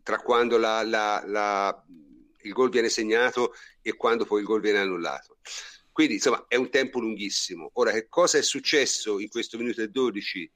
tra 0.03 0.19
quando 0.19 0.57
la, 0.57 0.83
la, 0.83 1.23
la, 1.25 1.85
il 2.43 2.53
gol 2.53 2.71
viene 2.71 2.89
segnato 2.89 3.53
e 3.81 3.95
quando 3.95 4.25
poi 4.25 4.41
il 4.41 4.47
gol 4.47 4.61
viene 4.61 4.79
annullato. 4.79 5.39
Quindi 5.93 6.15
insomma 6.15 6.47
è 6.49 6.57
un 6.57 6.69
tempo 6.69 6.99
lunghissimo. 6.99 7.71
Ora 7.75 7.93
che 7.93 8.09
cosa 8.09 8.39
è 8.39 8.43
successo 8.43 9.21
in 9.21 9.29
questo 9.29 9.57
minuto 9.57 9.83
e 9.83 9.89
12 9.89 10.53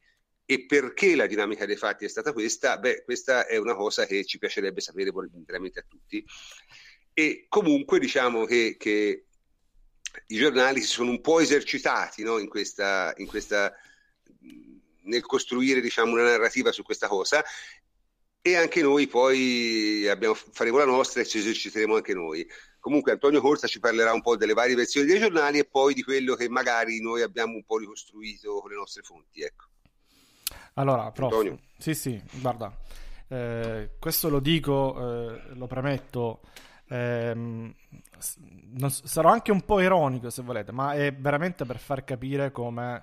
e 0.49 0.65
perché 0.65 1.17
la 1.17 1.27
dinamica 1.27 1.67
dei 1.67 1.77
fatti 1.77 2.05
è 2.05 2.09
stata 2.09 2.33
questa? 2.33 2.79
Beh, 2.79 3.03
questa 3.03 3.47
è 3.47 3.57
una 3.57 3.75
cosa 3.75 4.07
che 4.07 4.25
ci 4.25 4.39
piacerebbe 4.39 4.81
sapere 4.81 5.11
veramente 5.45 5.81
a 5.81 5.85
tutti. 5.87 6.25
E 7.13 7.47
comunque 7.49 7.99
diciamo 7.99 8.45
che, 8.45 8.77
che 8.79 9.25
i 10.29 10.37
giornali 10.37 10.81
si 10.81 10.87
sono 10.87 11.11
un 11.11 11.21
po' 11.21 11.41
esercitati 11.41 12.23
no, 12.23 12.39
in 12.39 12.49
questa, 12.49 13.13
in 13.17 13.27
questa, 13.27 13.75
nel 15.03 15.23
costruire 15.23 15.81
diciamo, 15.81 16.13
una 16.13 16.23
narrativa 16.23 16.71
su 16.71 16.85
questa 16.85 17.09
cosa 17.09 17.45
e 18.41 18.55
anche 18.55 18.81
noi 18.83 19.09
poi 19.09 20.07
abbiamo, 20.07 20.35
faremo 20.35 20.79
la 20.79 20.85
nostra 20.85 21.23
e 21.23 21.27
ci 21.27 21.39
eserciteremo 21.39 21.97
anche 21.97 22.15
noi. 22.15 22.49
Comunque 22.79 23.11
Antonio 23.11 23.41
Corsa 23.41 23.67
ci 23.67 23.81
parlerà 23.81 24.13
un 24.13 24.23
po' 24.23 24.37
delle 24.37 24.53
varie 24.53 24.77
versioni 24.77 25.09
dei 25.09 25.19
giornali 25.19 25.59
e 25.59 25.65
poi 25.65 25.93
di 25.93 26.05
quello 26.05 26.37
che 26.37 26.49
magari 26.49 27.01
noi 27.01 27.23
abbiamo 27.23 27.55
un 27.55 27.65
po' 27.65 27.79
ricostruito 27.79 28.61
con 28.61 28.71
le 28.71 28.77
nostre 28.77 29.03
fonti. 29.03 29.43
Ecco. 29.43 29.71
Allora, 30.79 31.11
prof, 31.11 31.33
Antonio. 31.33 31.59
sì 31.79 31.95
sì, 31.95 32.23
guarda, 32.41 32.75
eh, 33.29 33.91
questo 33.99 34.29
lo 34.29 34.41
dico, 34.41 34.97
eh, 34.99 35.55
lo 35.55 35.67
premetto, 35.67 36.41
Ehm, 36.89 37.75
non, 38.75 38.91
sarò 38.91 39.31
anche 39.31 39.51
un 39.51 39.63
po' 39.63 39.81
ironico 39.81 40.31
se 40.31 40.43
volete, 40.43 40.73
ma 40.73 40.95
è 40.95 41.13
veramente 41.13 41.65
per 41.65 41.79
far 41.79 42.05
capire 42.05 42.53
come 42.53 43.03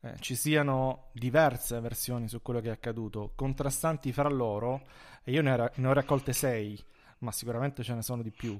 eh, 0.00 0.14
ci 0.20 0.34
siano 0.34 1.08
diverse 1.12 1.80
versioni 1.80 2.28
su 2.28 2.42
quello 2.42 2.60
che 2.60 2.68
è 2.68 2.72
accaduto, 2.72 3.32
contrastanti 3.34 4.12
fra 4.12 4.28
loro, 4.28 4.82
e 5.24 5.32
io 5.32 5.42
ne, 5.42 5.52
ho, 5.52 5.70
ne 5.74 5.88
ho 5.88 5.92
raccolte 5.92 6.32
sei, 6.32 6.80
ma 7.18 7.32
sicuramente 7.32 7.82
ce 7.82 7.94
ne 7.94 8.02
sono 8.02 8.22
di 8.22 8.30
più. 8.30 8.58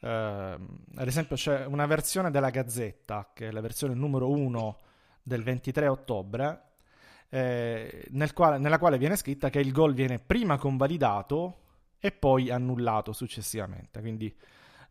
Eh, 0.00 0.08
ad 0.08 1.06
esempio 1.06 1.36
c'è 1.36 1.64
una 1.66 1.86
versione 1.86 2.30
della 2.30 2.50
Gazzetta, 2.50 3.30
che 3.34 3.48
è 3.48 3.50
la 3.50 3.60
versione 3.60 3.94
numero 3.94 4.30
1 4.30 4.78
del 5.22 5.42
23 5.42 5.88
ottobre, 5.88 6.62
eh, 7.34 8.04
nel 8.10 8.34
quale, 8.34 8.58
nella 8.58 8.78
quale 8.78 8.98
viene 8.98 9.16
scritta 9.16 9.48
che 9.48 9.58
il 9.58 9.72
gol 9.72 9.94
viene 9.94 10.18
prima 10.18 10.58
convalidato 10.58 11.60
e 11.98 12.12
poi 12.12 12.50
annullato 12.50 13.14
successivamente. 13.14 14.00
Quindi 14.00 14.34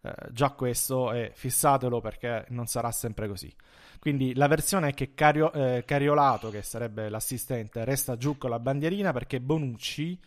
eh, 0.01 0.13
già 0.31 0.49
questo 0.49 1.11
è 1.11 1.31
fissatelo 1.35 2.01
perché 2.01 2.45
non 2.49 2.65
sarà 2.65 2.91
sempre 2.91 3.27
così. 3.27 3.53
Quindi 3.99 4.33
la 4.33 4.47
versione 4.47 4.89
è 4.89 4.93
che 4.95 5.13
Cario, 5.13 5.53
eh, 5.53 5.83
Cariolato, 5.85 6.49
che 6.49 6.63
sarebbe 6.63 7.09
l'assistente, 7.09 7.85
resta 7.85 8.17
giù 8.17 8.35
con 8.39 8.49
la 8.49 8.57
bandierina 8.57 9.13
perché 9.13 9.39
Bonucci, 9.39 10.19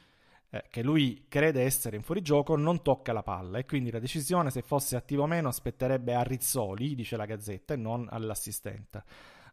eh, 0.50 0.64
che 0.70 0.84
lui 0.84 1.24
crede 1.28 1.62
essere 1.62 1.96
in 1.96 2.04
fuorigioco, 2.04 2.54
non 2.54 2.82
tocca 2.82 3.12
la 3.12 3.24
palla 3.24 3.58
e 3.58 3.64
quindi 3.64 3.90
la 3.90 3.98
decisione 3.98 4.50
se 4.50 4.62
fosse 4.62 4.94
attivo 4.94 5.24
o 5.24 5.26
meno 5.26 5.50
spetterebbe 5.50 6.14
a 6.14 6.22
Rizzoli, 6.22 6.94
dice 6.94 7.16
la 7.16 7.26
Gazzetta, 7.26 7.74
e 7.74 7.76
non 7.76 8.06
all'assistente. 8.08 9.02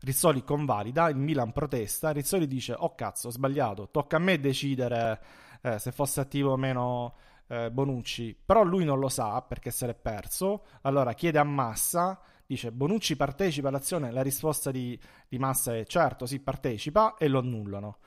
Rizzoli 0.04 0.44
convalida, 0.44 1.10
il 1.10 1.16
Milan 1.16 1.52
protesta, 1.52 2.10
Rizzoli 2.10 2.48
dice 2.48 2.74
"Oh 2.76 2.96
cazzo, 2.96 3.28
ho 3.28 3.32
sbagliato, 3.32 3.90
tocca 3.92 4.16
a 4.16 4.20
me 4.20 4.40
decidere 4.40 5.22
eh, 5.62 5.78
se 5.78 5.92
fosse 5.92 6.22
attivo 6.22 6.54
o 6.54 6.58
meno 6.58 7.16
eh, 7.48 7.70
Bonucci, 7.70 8.36
però 8.44 8.64
lui 8.64 8.84
non 8.84 8.98
lo 8.98 9.10
sa 9.10 9.42
perché 9.44 9.70
se 9.70 9.86
l'è 9.86 9.94
perso, 9.94 10.66
allora 10.82 11.14
chiede 11.14 11.38
a 11.38 11.44
Massa, 11.44 12.20
dice 12.48 12.72
Bonucci 12.72 13.16
partecipa 13.16 13.68
all'azione, 13.68 14.12
la 14.12 14.24
risposta 14.24 14.72
di, 14.72 15.00
di 15.28 15.38
Massa 15.38 15.76
è 15.76 15.86
certo, 15.86 16.26
sì 16.26 16.40
partecipa 16.40 17.16
e 17.18 17.28
lo 17.28 17.40
annullano. 17.40 17.98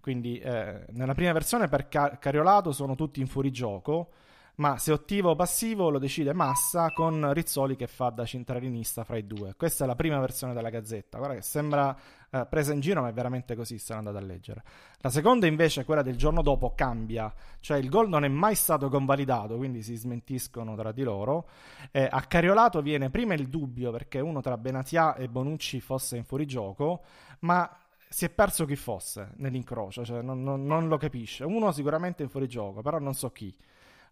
Quindi 0.00 0.38
eh, 0.38 0.86
nella 0.92 1.14
prima 1.14 1.32
versione 1.32 1.68
per 1.68 1.88
Car- 1.88 2.18
Cariolato 2.18 2.72
sono 2.72 2.94
tutti 2.94 3.20
in 3.20 3.26
fuorigioco, 3.26 4.10
ma 4.56 4.78
se 4.78 4.92
attivo 4.92 5.30
o 5.30 5.34
passivo 5.34 5.88
lo 5.88 5.98
decide 5.98 6.32
Massa 6.32 6.90
con 6.90 7.32
Rizzoli 7.32 7.74
che 7.76 7.86
fa 7.86 8.10
da 8.10 8.24
centralinista 8.24 9.04
fra 9.04 9.16
i 9.16 9.26
due. 9.26 9.54
Questa 9.56 9.84
è 9.84 9.86
la 9.86 9.94
prima 9.94 10.18
versione 10.20 10.52
della 10.52 10.68
Gazzetta, 10.68 11.18
guarda 11.18 11.36
che 11.36 11.42
sembra 11.42 11.96
eh, 12.30 12.46
presa 12.48 12.72
in 12.72 12.80
giro, 12.80 13.02
ma 13.02 13.08
è 13.08 13.12
veramente 13.12 13.54
così 13.54 13.78
se 13.78 13.92
andate 13.92 14.18
a 14.18 14.20
leggere. 14.20 14.62
La 14.98 15.10
seconda 15.10 15.46
invece, 15.46 15.84
quella 15.84 16.02
del 16.02 16.16
giorno 16.16 16.42
dopo, 16.42 16.74
cambia, 16.74 17.32
cioè 17.60 17.78
il 17.78 17.88
gol 17.88 18.08
non 18.08 18.24
è 18.24 18.28
mai 18.28 18.54
stato 18.54 18.88
convalidato, 18.88 19.56
quindi 19.56 19.82
si 19.82 19.96
smentiscono 19.96 20.74
tra 20.76 20.92
di 20.92 21.02
loro. 21.02 21.48
Eh, 21.90 22.06
a 22.10 22.20
Cariolato 22.22 22.82
viene 22.82 23.10
prima 23.10 23.34
il 23.34 23.48
dubbio 23.48 23.90
perché 23.90 24.20
uno 24.20 24.40
tra 24.40 24.56
Benatia 24.56 25.14
e 25.14 25.28
Bonucci 25.28 25.80
fosse 25.80 26.16
in 26.16 26.24
fuorigioco, 26.24 27.02
ma 27.40 27.70
si 28.08 28.26
è 28.26 28.30
perso 28.30 28.66
chi 28.66 28.76
fosse 28.76 29.32
nell'incrocio, 29.36 30.04
cioè 30.04 30.20
non, 30.20 30.42
non, 30.42 30.64
non 30.66 30.88
lo 30.88 30.98
capisce. 30.98 31.44
Uno 31.44 31.72
sicuramente 31.72 32.22
in 32.22 32.28
fuorigioco, 32.28 32.82
però 32.82 32.98
non 32.98 33.14
so 33.14 33.30
chi. 33.30 33.54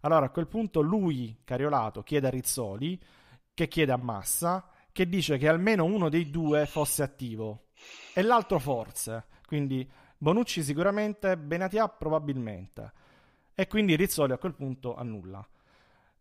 Allora 0.01 0.25
a 0.25 0.29
quel 0.29 0.47
punto 0.47 0.81
lui, 0.81 1.41
Cariolato, 1.43 2.03
chiede 2.03 2.27
a 2.27 2.31
Rizzoli, 2.31 2.99
che 3.53 3.67
chiede 3.67 3.91
a 3.91 3.97
Massa, 3.97 4.67
che 4.91 5.07
dice 5.07 5.37
che 5.37 5.47
almeno 5.47 5.85
uno 5.85 6.09
dei 6.09 6.29
due 6.29 6.65
fosse 6.65 7.03
attivo 7.03 7.67
e 8.13 8.21
l'altro 8.21 8.59
forse. 8.59 9.25
Quindi 9.45 9.89
Bonucci 10.17 10.63
sicuramente, 10.63 11.37
Benatia 11.37 11.87
probabilmente. 11.87 12.91
E 13.55 13.67
quindi 13.67 13.95
Rizzoli 13.95 14.33
a 14.33 14.37
quel 14.37 14.53
punto 14.53 14.95
annulla. 14.95 15.45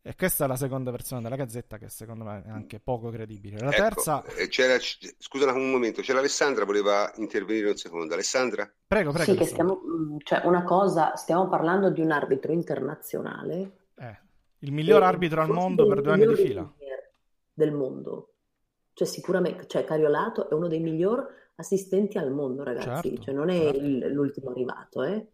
E 0.02 0.14
questa 0.16 0.46
è 0.46 0.48
la 0.48 0.56
seconda 0.56 0.90
versione 0.90 1.20
della 1.20 1.36
Gazzetta 1.36 1.76
che 1.76 1.90
secondo 1.90 2.24
me 2.24 2.42
è 2.46 2.48
anche 2.48 2.80
poco 2.80 3.10
credibile. 3.10 3.58
La 3.58 3.70
ecco, 3.70 3.82
terza... 3.82 4.24
Eh, 4.24 4.48
c'era, 4.48 4.78
scusa 4.78 5.52
un 5.52 5.70
momento, 5.70 6.00
c'era 6.00 6.20
Alessandra, 6.20 6.64
voleva 6.64 7.12
intervenire 7.16 7.68
un 7.68 7.76
secondo. 7.76 8.14
Alessandra? 8.14 8.70
Prego, 8.86 9.12
prego. 9.12 9.44
Sì, 9.44 9.44
stiamo, 9.44 9.78
mm, 9.84 10.16
cioè 10.24 10.40
una 10.46 10.64
cosa, 10.64 11.14
stiamo 11.16 11.48
parlando 11.48 11.90
di 11.90 12.00
un 12.00 12.12
arbitro 12.12 12.50
internazionale. 12.52 13.72
Eh, 13.96 14.18
il 14.60 14.72
miglior 14.72 15.02
arbitro 15.02 15.42
al 15.42 15.50
mondo 15.50 15.86
per 15.86 16.00
due 16.00 16.12
anni 16.12 16.26
di 16.26 16.34
fila. 16.34 16.72
Del 17.52 17.72
mondo. 17.72 18.32
Cioè 18.94 19.06
sicuramente, 19.06 19.66
cioè 19.66 19.84
Cariolato 19.84 20.48
è 20.48 20.54
uno 20.54 20.68
dei 20.68 20.80
migliori 20.80 21.24
assistenti 21.56 22.16
al 22.16 22.32
mondo, 22.32 22.62
ragazzi, 22.62 23.10
certo, 23.10 23.22
cioè 23.24 23.34
non 23.34 23.50
è 23.50 23.64
certo. 23.64 23.78
il, 23.78 24.12
l'ultimo 24.12 24.50
arrivato, 24.50 25.02
eh. 25.02 25.26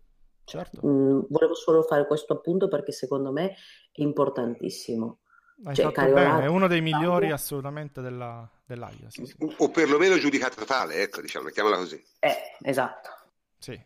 Certo. 0.46 0.80
Mm, 0.86 1.20
volevo 1.28 1.54
solo 1.54 1.82
fare 1.82 2.06
questo 2.06 2.32
appunto 2.34 2.68
perché 2.68 2.92
secondo 2.92 3.32
me 3.32 3.48
è 3.92 4.00
importantissimo. 4.02 5.18
Hai 5.64 5.74
Cioè, 5.74 5.86
fatto 5.86 5.96
Cariolato- 6.00 6.30
bene, 6.34 6.44
è 6.44 6.48
uno 6.48 6.66
dei 6.68 6.80
migliori 6.80 7.30
assolutamente 7.32 8.00
della, 8.00 8.48
dell'AIA. 8.64 9.08
Sì, 9.10 9.24
sì. 9.26 9.34
O 9.58 9.70
perlomeno 9.70 10.16
giudicato 10.18 10.56
totale, 10.56 11.02
ecco, 11.02 11.20
diciamo, 11.20 11.46
mettiamola 11.46 11.76
così. 11.76 12.00
Eh, 12.20 12.36
esatto. 12.62 13.10
Sì. 13.58 13.78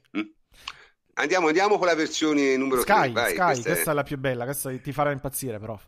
Andiamo, 1.14 1.46
andiamo 1.48 1.78
con 1.78 1.86
la 1.86 1.94
versione 1.94 2.56
numero 2.56 2.80
Sky, 2.82 3.12
3, 3.12 3.12
vai, 3.12 3.30
Sky, 3.34 3.36
questa 3.44 3.62
questa, 3.70 3.90
è- 3.90 3.92
è... 3.92 3.96
la 3.96 4.02
più 4.02 4.18
bella, 4.18 4.44
questa 4.44 4.76
ti 4.78 4.92
farà 4.92 5.10
impazzire. 5.12 5.58
La, 5.58 5.78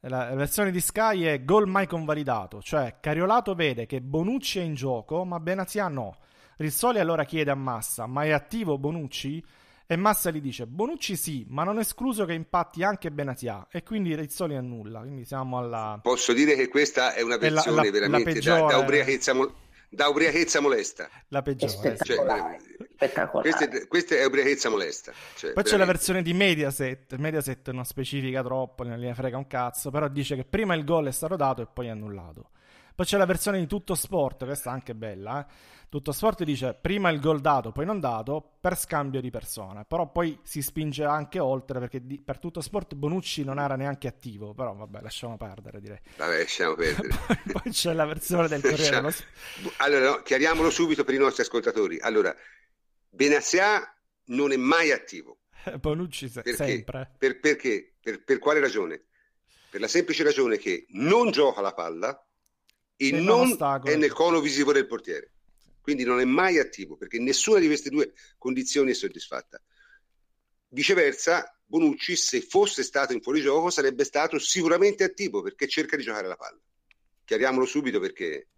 la 0.00 0.34
versione 0.34 0.70
di 0.70 0.80
Sky 0.80 1.22
è 1.22 1.44
gol 1.44 1.66
mai 1.68 1.86
convalidato, 1.86 2.60
cioè 2.62 2.96
Cariolato 3.00 3.54
vede 3.54 3.86
che 3.86 4.00
Bonucci 4.00 4.58
è 4.58 4.62
in 4.62 4.74
gioco, 4.74 5.24
ma 5.24 5.38
Benazia 5.40 5.88
no. 5.88 6.16
Rizzoli 6.56 6.98
allora 7.00 7.24
chiede 7.24 7.50
a 7.50 7.54
Massa, 7.54 8.06
ma 8.06 8.24
è 8.24 8.30
attivo 8.30 8.78
Bonucci? 8.78 9.44
E 9.92 9.96
Massa 9.96 10.30
gli 10.30 10.40
dice, 10.40 10.66
Bonucci 10.66 11.16
sì, 11.16 11.44
ma 11.48 11.64
non 11.64 11.76
è 11.76 11.80
escluso 11.82 12.24
che 12.24 12.32
impatti 12.32 12.82
anche 12.82 13.10
Benazia, 13.10 13.66
e 13.70 13.82
quindi 13.82 14.14
Rizzoli 14.16 14.56
annulla, 14.56 15.00
quindi 15.00 15.24
siamo 15.26 15.58
alla... 15.58 15.98
Posso 16.02 16.32
dire 16.32 16.54
che 16.54 16.68
questa 16.68 17.12
è 17.12 17.20
una 17.20 17.34
È 17.36 17.48
la- 17.50 17.54
versione 17.62 17.84
la- 17.84 17.90
veramente 17.90 18.28
la 18.28 18.32
da, 18.32 18.32
peggiore. 18.32 18.72
da 18.72 18.78
ubriachezza, 18.78 19.34
mo- 19.34 19.52
da 19.90 20.08
ubriachezza 20.08 20.60
molesta. 20.60 21.10
la 21.28 21.40
È 21.40 21.42
peggiore. 21.42 21.72
Cioè, 21.72 21.94
spettacolare. 21.96 22.58
spettacolare. 22.94 23.50
Questa 23.50 23.68
è, 23.76 23.86
questa 23.86 24.14
è 24.14 24.24
ubriachezza 24.24 24.70
molesta. 24.70 25.12
Cioè, 25.36 25.52
Poi 25.52 25.62
c'è 25.62 25.70
la 25.72 25.84
veramente. 25.84 25.92
versione 25.98 26.22
di 26.22 26.32
Mediaset. 26.32 27.14
Mediaset 27.16 27.70
non 27.72 27.84
specifica 27.84 28.42
troppo, 28.42 28.84
non 28.84 28.96
gliene 28.96 29.14
frega 29.14 29.36
un 29.36 29.46
cazzo, 29.46 29.90
però 29.90 30.08
dice 30.08 30.36
che 30.36 30.44
prima 30.46 30.74
il 30.74 30.84
gol 30.84 31.08
è 31.08 31.12
stato 31.12 31.36
dato 31.36 31.60
e 31.60 31.66
poi 31.70 31.90
annullato. 31.90 32.48
Poi 32.94 33.04
c'è 33.04 33.18
la 33.18 33.26
versione 33.26 33.58
di 33.58 33.66
Tutto 33.66 33.94
Sport, 33.94 34.44
questa 34.46 34.70
è 34.70 34.72
anche 34.72 34.94
bella. 34.94 35.46
eh. 35.46 35.70
Tutto 35.92 36.12
Sport 36.12 36.42
dice 36.44 36.72
prima 36.80 37.10
il 37.10 37.20
gol 37.20 37.42
dato, 37.42 37.70
poi 37.70 37.84
non 37.84 38.00
dato, 38.00 38.56
per 38.58 38.78
scambio 38.78 39.20
di 39.20 39.28
persone. 39.28 39.84
Però 39.86 40.10
poi 40.10 40.38
si 40.42 40.62
spinge 40.62 41.04
anche 41.04 41.38
oltre 41.38 41.80
perché 41.80 42.06
di- 42.06 42.18
per 42.18 42.38
Tutto 42.38 42.62
Sport 42.62 42.94
Bonucci 42.94 43.44
non 43.44 43.58
era 43.58 43.76
neanche 43.76 44.08
attivo. 44.08 44.54
Però 44.54 44.74
vabbè, 44.74 45.02
lasciamo 45.02 45.36
perdere, 45.36 45.82
direi. 45.82 45.98
Vabbè, 46.16 46.38
lasciamo 46.38 46.76
perdere. 46.76 47.08
poi, 47.26 47.36
poi 47.62 47.70
c'è 47.72 47.92
la 47.92 48.06
versione 48.06 48.48
del 48.48 48.62
Corriere 48.62 49.10
Sport. 49.10 49.26
Allora, 49.80 50.08
no, 50.12 50.22
chiariamolo 50.22 50.70
subito 50.70 51.04
per 51.04 51.12
i 51.12 51.18
nostri 51.18 51.42
ascoltatori. 51.42 51.98
Allora, 52.00 52.34
Benazia 53.10 53.82
non 54.28 54.50
è 54.52 54.56
mai 54.56 54.92
attivo. 54.92 55.40
Bonucci 55.78 56.26
se- 56.30 56.40
Perché? 56.40 56.64
sempre. 56.64 57.12
Per, 57.18 57.38
perché? 57.38 57.96
Per, 58.00 58.24
per 58.24 58.38
quale 58.38 58.60
ragione? 58.60 59.04
Per 59.68 59.78
la 59.78 59.88
semplice 59.88 60.24
ragione 60.24 60.56
che 60.56 60.86
non 60.92 61.30
gioca 61.30 61.60
la 61.60 61.74
palla 61.74 62.26
e 62.96 63.08
E 63.08 63.10
non 63.20 63.24
non 63.58 63.80
è 63.84 63.96
nel 63.96 64.12
cono 64.12 64.40
visivo 64.40 64.72
del 64.72 64.86
portiere. 64.86 65.32
Quindi 65.82 66.04
non 66.04 66.20
è 66.20 66.24
mai 66.24 66.58
attivo 66.58 66.96
perché 66.96 67.18
nessuna 67.18 67.58
di 67.58 67.66
queste 67.66 67.90
due 67.90 68.12
condizioni 68.38 68.92
è 68.92 68.94
soddisfatta. 68.94 69.60
Viceversa, 70.68 71.58
Bonucci, 71.66 72.14
se 72.16 72.40
fosse 72.40 72.84
stato 72.84 73.12
in 73.12 73.20
fuorigioco, 73.20 73.68
sarebbe 73.68 74.04
stato 74.04 74.38
sicuramente 74.38 75.04
attivo 75.04 75.42
perché 75.42 75.66
cerca 75.66 75.96
di 75.96 76.04
giocare 76.04 76.28
la 76.28 76.36
palla. 76.36 76.60
Chiariamolo 77.24 77.66
subito 77.66 77.98
perché 77.98 78.48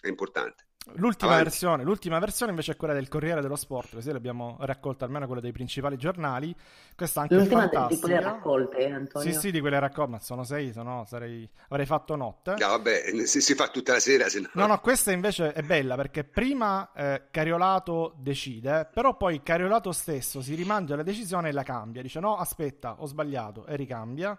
è 0.00 0.06
importante. 0.06 0.67
L'ultima 0.94 1.36
versione, 1.36 1.82
l'ultima 1.82 2.18
versione 2.18 2.50
invece 2.50 2.72
è 2.72 2.76
quella 2.76 2.94
del 2.94 3.08
Corriere 3.08 3.40
dello 3.40 3.56
Sport, 3.56 3.94
così 3.94 4.10
l'abbiamo 4.12 4.56
raccolta 4.60 5.04
almeno 5.04 5.26
quella 5.26 5.40
dei 5.40 5.52
principali 5.52 5.96
giornali. 5.96 6.54
Questa 6.96 7.20
anche 7.20 7.34
è 7.34 7.38
L'ultima 7.38 7.62
de- 7.62 7.68
di 7.68 7.74
fantastica. 7.74 8.06
quelle 8.06 8.20
raccolte, 8.22 8.90
Antonio. 8.90 9.32
Sì, 9.32 9.38
sì, 9.38 9.50
di 9.50 9.60
quelle 9.60 9.78
raccolte, 9.78 10.10
ma 10.10 10.18
sono 10.20 10.44
sei, 10.44 10.72
se 10.72 10.82
no 10.82 11.04
sarei... 11.06 11.48
avrei 11.68 11.86
fatto 11.86 12.16
notte. 12.16 12.56
No, 12.58 12.68
vabbè, 12.68 13.26
si, 13.26 13.40
si 13.40 13.54
fa 13.54 13.68
tutta 13.68 13.92
la 13.92 14.00
sera, 14.00 14.28
se 14.28 14.40
no. 14.40 14.48
No, 14.52 14.66
no, 14.66 14.80
questa 14.80 15.12
invece 15.12 15.52
è 15.52 15.62
bella 15.62 15.94
perché 15.96 16.24
prima 16.24 16.90
eh, 16.92 17.24
Cariolato 17.30 18.14
decide, 18.18 18.88
però 18.92 19.16
poi 19.16 19.42
Cariolato 19.42 19.92
stesso 19.92 20.40
si 20.40 20.54
rimangia 20.54 20.96
la 20.96 21.02
decisione 21.02 21.50
e 21.50 21.52
la 21.52 21.62
cambia. 21.62 22.02
Dice 22.02 22.20
no, 22.20 22.36
aspetta, 22.36 22.96
ho 22.98 23.06
sbagliato 23.06 23.66
e 23.66 23.76
ricambia. 23.76 24.38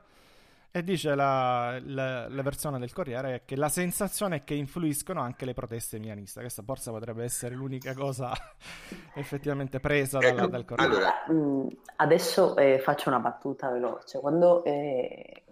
E 0.72 0.84
dice 0.84 1.16
la, 1.16 1.80
la- 1.84 2.28
la 2.30 2.42
versione 2.44 2.78
del 2.78 2.94
Corriere 2.94 3.34
è 3.36 3.42
che 3.46 3.56
la 3.56 3.70
sensazione 3.70 4.38
è 4.38 4.44
che 4.44 4.54
influiscono 4.54 5.20
anche 5.20 5.46
le 5.46 5.54
proteste 5.54 5.98
milaniste. 5.98 6.42
Questa 6.42 6.62
forse 6.62 6.92
potrebbe 6.92 7.24
essere 7.24 7.56
l'unica 7.56 7.94
cosa 7.96 8.32
effettivamente 9.16 9.80
presa 9.80 10.20
dalla- 10.20 10.44
Ecco, 10.44 10.48
dal 10.48 10.66
Corriere. 10.66 10.94
allora- 10.94 11.74
adesso 11.98 12.56
eh, 12.56 12.78
faccio 12.80 13.10
una 13.10 13.20
battuta 13.20 13.70
veloce. 13.72 14.20
Quando 14.20 14.64
eh, 14.64 15.44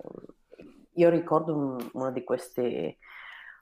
io 0.93 1.09
ricordo 1.09 1.55
un- 1.55 1.89
una 1.93 2.11
di 2.11 2.23
queste, 2.23 2.97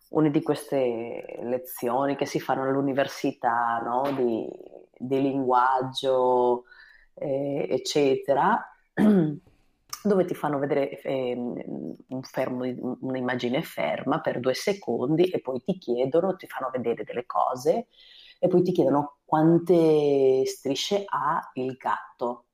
una 0.09 0.27
di 0.29 0.41
queste 0.41 1.37
lezioni 1.41 2.15
che 2.17 2.25
si 2.25 2.39
fanno 2.41 2.63
all'università, 2.63 3.79
no? 3.79 4.11
Di, 4.11 4.49
di 4.97 5.21
linguaggio, 5.21 6.65
eh, 7.13 7.65
eccetera, 7.69 8.61
dove 10.07 10.25
ti 10.25 10.33
fanno 10.35 10.59
vedere 10.59 11.01
ehm, 11.01 11.95
un 12.09 12.23
fermo, 12.23 12.63
un'immagine 13.01 13.61
ferma 13.63 14.21
per 14.21 14.39
due 14.39 14.53
secondi 14.53 15.29
e 15.29 15.41
poi 15.41 15.61
ti 15.63 15.77
chiedono, 15.77 16.35
ti 16.35 16.47
fanno 16.47 16.69
vedere 16.71 17.03
delle 17.03 17.25
cose 17.25 17.87
e 18.39 18.47
poi 18.47 18.61
ti 18.61 18.71
chiedono 18.71 19.17
quante 19.25 20.45
strisce 20.45 21.03
ha 21.07 21.51
il 21.55 21.75
gatto. 21.77 22.45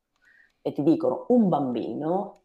E 0.61 0.71
ti 0.73 0.83
dicono 0.83 1.25
un 1.29 1.49
bambino 1.49 2.43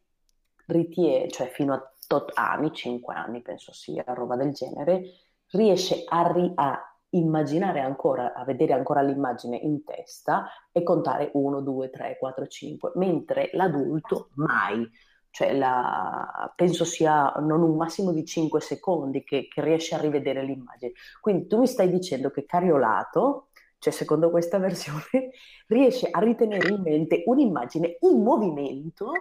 ritiene, 0.67 1.29
cioè 1.29 1.49
fino 1.49 1.75
a 1.75 1.93
tot 2.07 2.33
anni, 2.35 2.73
5 2.73 3.15
anni 3.15 3.43
penso 3.43 3.73
sia, 3.73 4.05
roba 4.07 4.37
del 4.37 4.53
genere, 4.53 5.03
riesce 5.51 6.05
a, 6.07 6.33
ri- 6.33 6.53
a 6.55 6.96
immaginare 7.11 7.81
ancora, 7.81 8.35
a 8.35 8.45
vedere 8.45 8.73
ancora 8.73 9.03
l'immagine 9.03 9.57
in 9.57 9.85
testa 9.85 10.49
e 10.73 10.83
contare 10.83 11.31
1, 11.33 11.61
2, 11.61 11.91
3, 11.91 12.17
4, 12.19 12.47
5, 12.47 12.93
mentre 12.97 13.51
l'adulto 13.53 14.31
mai. 14.35 14.89
Cioè 15.31 15.53
la- 15.55 16.51
penso 16.57 16.85
sia 16.85 17.31
non 17.41 17.63
un 17.63 17.77
massimo 17.77 18.13
di 18.13 18.25
5 18.25 18.61
secondi 18.61 19.23
che, 19.23 19.49
che 19.49 19.63
riesce 19.63 19.95
a 19.95 20.01
rivedere 20.01 20.43
l'immagine. 20.43 20.93
Quindi 21.21 21.47
tu 21.47 21.59
mi 21.59 21.67
stai 21.67 21.91
dicendo 21.91 22.31
che 22.31 22.47
Cariolato, 22.47 23.49
cioè 23.79 23.93
secondo 23.93 24.31
questa 24.31 24.59
versione, 24.59 25.31
riesce 25.69 26.09
a 26.11 26.21
ritenere 26.21 26.69
in 26.69 26.81
mente 26.81 27.23
un'immagine 27.27 27.99
in 28.01 28.23
movimento 28.23 29.13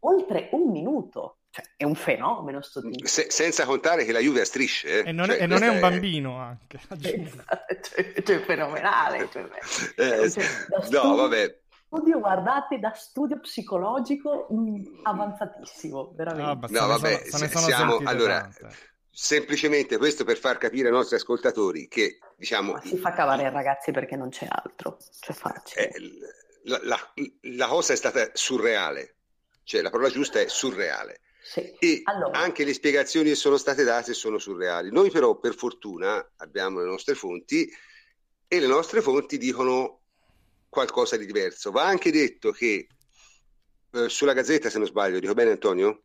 oltre 0.00 0.48
un 0.52 0.70
minuto. 0.70 1.38
Cioè 1.56 1.64
è 1.78 1.84
un 1.84 1.94
fenomeno 1.94 2.60
sto 2.60 2.82
tipo. 2.82 3.06
Se- 3.06 3.30
senza 3.30 3.64
contare 3.64 4.04
che 4.04 4.12
la 4.12 4.18
Juve 4.18 4.42
ha 4.42 4.44
strisce. 4.44 5.04
eh. 5.04 5.08
E 5.08 5.12
non, 5.12 5.24
Cioè, 5.26 5.38
è, 5.38 5.42
e 5.44 5.46
non 5.46 5.62
è 5.62 5.68
un 5.68 5.80
bambino 5.80 6.36
anche. 6.38 6.78
aggiungo. 6.88 7.30
cioè, 7.82 8.22
cioè, 8.22 8.40
fenomenale. 8.44 9.26
Cioè, 9.32 9.48
Eh, 9.96 10.30
cioè, 10.30 10.44
no, 10.68 10.82
studio- 10.82 11.14
vabbè. 11.14 11.58
Studio, 11.86 12.18
guardate, 12.18 12.78
da 12.78 12.92
studio 12.92 13.38
psicologico 13.40 14.48
mh, 14.50 15.00
avanzatissimo, 15.04 16.12
veramente. 16.14 16.66
Ah, 16.66 16.80
No, 16.80 16.86
vabbè, 16.88 17.08
sono- 17.08 17.38
se 17.38 17.38
ne 17.44 17.48
se- 17.48 17.56
sono 17.58 17.66
siamo- 17.66 18.00
allora, 18.04 18.40
tante. 18.40 18.76
Semplicemente 19.10 19.96
questo 19.96 20.24
per 20.24 20.36
far 20.36 20.58
capire 20.58 20.88
ai 20.88 20.92
nostri 20.92 21.16
ascoltatori 21.16 21.88
che, 21.88 22.18
diciamo, 22.36 22.72
Ma 22.72 22.80
si 22.82 22.98
fa 22.98 23.12
cavare 23.14 23.48
ragazzi 23.48 23.90
perché 23.90 24.14
non 24.14 24.28
c'è 24.28 24.46
altro, 24.46 24.98
cioè 25.20 25.34
facile. 25.34 25.88
eh, 25.88 26.00
la, 26.64 26.80
la- 26.82 27.12
la 27.56 27.66
cosa 27.66 27.94
è 27.94 27.96
stata 27.96 28.28
surreale, 28.34 29.14
cioè 29.64 29.80
la 29.80 29.88
parola 29.88 30.10
giusta 30.10 30.38
è 30.38 30.48
surreale. 30.48 31.20
Sì. 31.48 31.76
E 31.78 32.00
Allora. 32.04 32.40
anche 32.40 32.64
le 32.64 32.74
spiegazioni 32.74 33.28
che 33.28 33.36
sono 33.36 33.56
state 33.56 33.84
date 33.84 34.14
sono 34.14 34.36
surreali. 34.38 34.90
Noi 34.90 35.10
però, 35.10 35.38
per 35.38 35.54
fortuna, 35.54 36.32
abbiamo 36.38 36.80
le 36.80 36.86
nostre 36.86 37.14
fonti 37.14 37.70
e 38.48 38.60
le 38.60 38.66
nostre 38.66 39.00
fonti 39.00 39.38
dicono 39.38 40.00
qualcosa 40.68 41.16
di 41.16 41.24
diverso. 41.24 41.70
Va 41.70 41.84
anche 41.84 42.10
detto 42.10 42.50
che 42.50 42.88
eh, 43.92 44.08
sulla 44.08 44.32
Gazzetta, 44.32 44.68
se 44.70 44.78
non 44.78 44.88
sbaglio, 44.88 45.20
dico 45.20 45.34
bene 45.34 45.52
Antonio? 45.52 46.02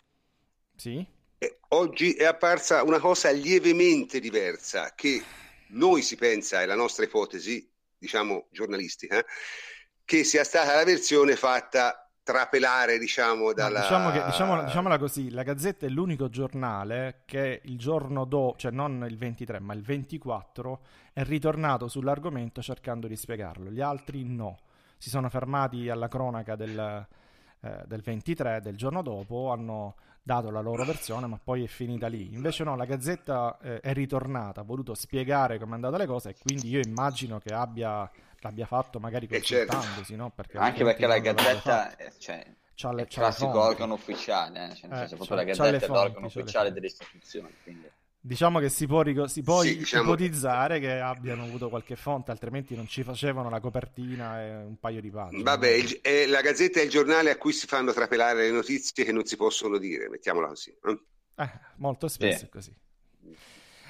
Sì? 0.76 1.04
Eh, 1.40 1.60
oggi 1.70 2.14
è 2.14 2.26
apparsa 2.26 2.84
una 2.84 3.00
cosa 3.00 3.32
lievemente 3.32 4.20
diversa 4.20 4.94
che 4.94 5.24
noi 5.70 6.04
si 6.04 6.18
pensa, 6.18 6.62
è 6.62 6.68
la 6.68 6.76
nostra 6.76 7.04
ipotesi, 7.04 7.68
diciamo 7.98 8.48
giornalistica, 8.52 9.26
che 10.06 10.24
sia 10.24 10.44
stata 10.44 10.76
la 10.76 10.84
versione 10.84 11.36
fatta 11.36 12.01
trapelare, 12.24 12.98
diciamo, 12.98 13.54
dalla... 13.54 13.82
Diciamo 13.82 14.12
che, 14.12 14.24
diciamo- 14.24 14.64
diciamola 14.64 14.98
così, 14.98 15.30
la 15.32 15.44
Gazzetta 15.44 15.86
è 15.86 15.90
l'unico 15.90 16.30
giornale 16.30 17.22
che 17.26 17.62
il 17.64 17.78
giorno 17.78 18.26
dopo, 18.26 18.58
cioè 18.58 18.72
non 18.72 19.06
il 19.08 19.18
23, 19.18 19.60
ma 19.60 19.74
il 19.74 19.82
24, 19.82 20.82
è 21.14 21.24
ritornato 21.24 21.88
sull'argomento 21.88 22.62
cercando 22.62 23.08
di 23.08 23.16
spiegarlo. 23.16 23.70
Gli 23.70 23.82
altri 23.82 24.24
no. 24.24 24.60
Si 24.98 25.10
sono 25.10 25.30
fermati 25.30 25.90
alla 25.90 26.08
cronaca 26.08 26.56
del, 26.56 27.08
eh, 27.62 27.84
del 27.86 28.02
23, 28.02 28.62
del 28.62 28.78
giorno 28.78 29.02
dopo, 29.02 29.52
hanno 29.52 29.96
dato 30.24 30.52
la 30.52 30.62
loro 30.62 30.86
versione, 30.86 31.28
ma 31.28 31.40
poi 31.44 31.64
è 31.64 31.68
finita 31.68 32.08
lì. 32.08 32.34
Invece 32.34 32.64
no, 32.64 32.76
la 32.76 32.86
Gazzetta 32.86 33.58
eh, 33.62 33.80
è 33.80 33.94
ritornata, 33.94 34.62
ha 34.62 34.64
voluto 34.64 34.94
spiegare 34.94 35.58
come 35.58 35.72
è 35.72 35.76
andata 35.76 35.98
le 35.98 36.06
cose 36.06 36.30
e 36.30 36.36
quindi 36.40 36.70
io 36.70 36.80
immagino 36.80 37.40
che 37.40 37.54
abbia, 37.54 38.10
l'abbia 38.42 38.66
fatto 38.66 39.00
magari 39.00 39.28
Eh, 39.30 39.42
certo. 39.42 39.74
consultandosi, 39.74 40.16
no? 40.16 40.32
Perché 40.32 40.58
Anche 40.58 40.84
perché 40.84 41.08
la 41.08 41.20
Gazzetta 41.20 41.96
cioè, 42.18 42.46
C'ha 42.76 42.92
le- 42.92 43.02
è 43.02 43.06
il 43.06 43.10
classico 43.10 43.52
fonti. 43.52 43.68
organo 43.68 43.94
ufficiale, 43.94 44.72
eh, 44.72 44.76
cioè, 44.76 44.92
Eh, 44.92 44.96
senso, 44.96 45.16
proprio 45.16 45.38
la 45.38 45.44
Gazzetta 45.44 45.86
è 45.86 45.88
l'organo 45.88 46.26
ufficiale 46.26 46.72
delle 46.72 46.88
istituzioni. 46.88 47.54
Quindi. 47.64 47.90
Diciamo 48.24 48.60
che 48.60 48.70
si 48.70 48.86
può, 48.86 49.04
si 49.28 49.42
può 49.42 49.62
sì, 49.64 49.78
diciamo... 49.78 50.04
ipotizzare 50.04 50.80
che 50.80 51.00
abbiano 51.00 51.44
avuto 51.44 51.70
qualche 51.70 51.96
fonte, 51.96 52.30
altrimenti 52.30 52.76
non 52.76 52.88
ci 52.88 53.04
facevano 53.04 53.50
la 53.50 53.60
copertina 53.60 54.42
e 54.44 54.56
un 54.58 54.78
paio 54.80 55.02
di 55.02 55.10
pagine. 55.10 55.42
Vabbè, 55.42 55.70
il, 55.70 56.02
è 56.02 56.28
la 56.28 56.42
gazzetta 56.42 56.80
è 56.80 56.84
il 56.84 56.90
giornale 56.92 57.32
a 57.32 57.38
cui 57.38 57.52
si 57.52 57.66
fanno 57.66 57.92
trapelare 57.94 58.44
le 58.44 58.52
notizie 58.52 59.04
che 59.04 59.12
non 59.12 59.26
si 59.26 59.36
possono 59.38 59.80
dire, 59.80 60.08
mettiamola 60.08 60.48
così. 60.50 60.72
Eh, 61.36 61.50
molto 61.78 62.08
spesso 62.08 62.44
eh. 62.44 62.48
è 62.48 62.50
così. 62.50 62.76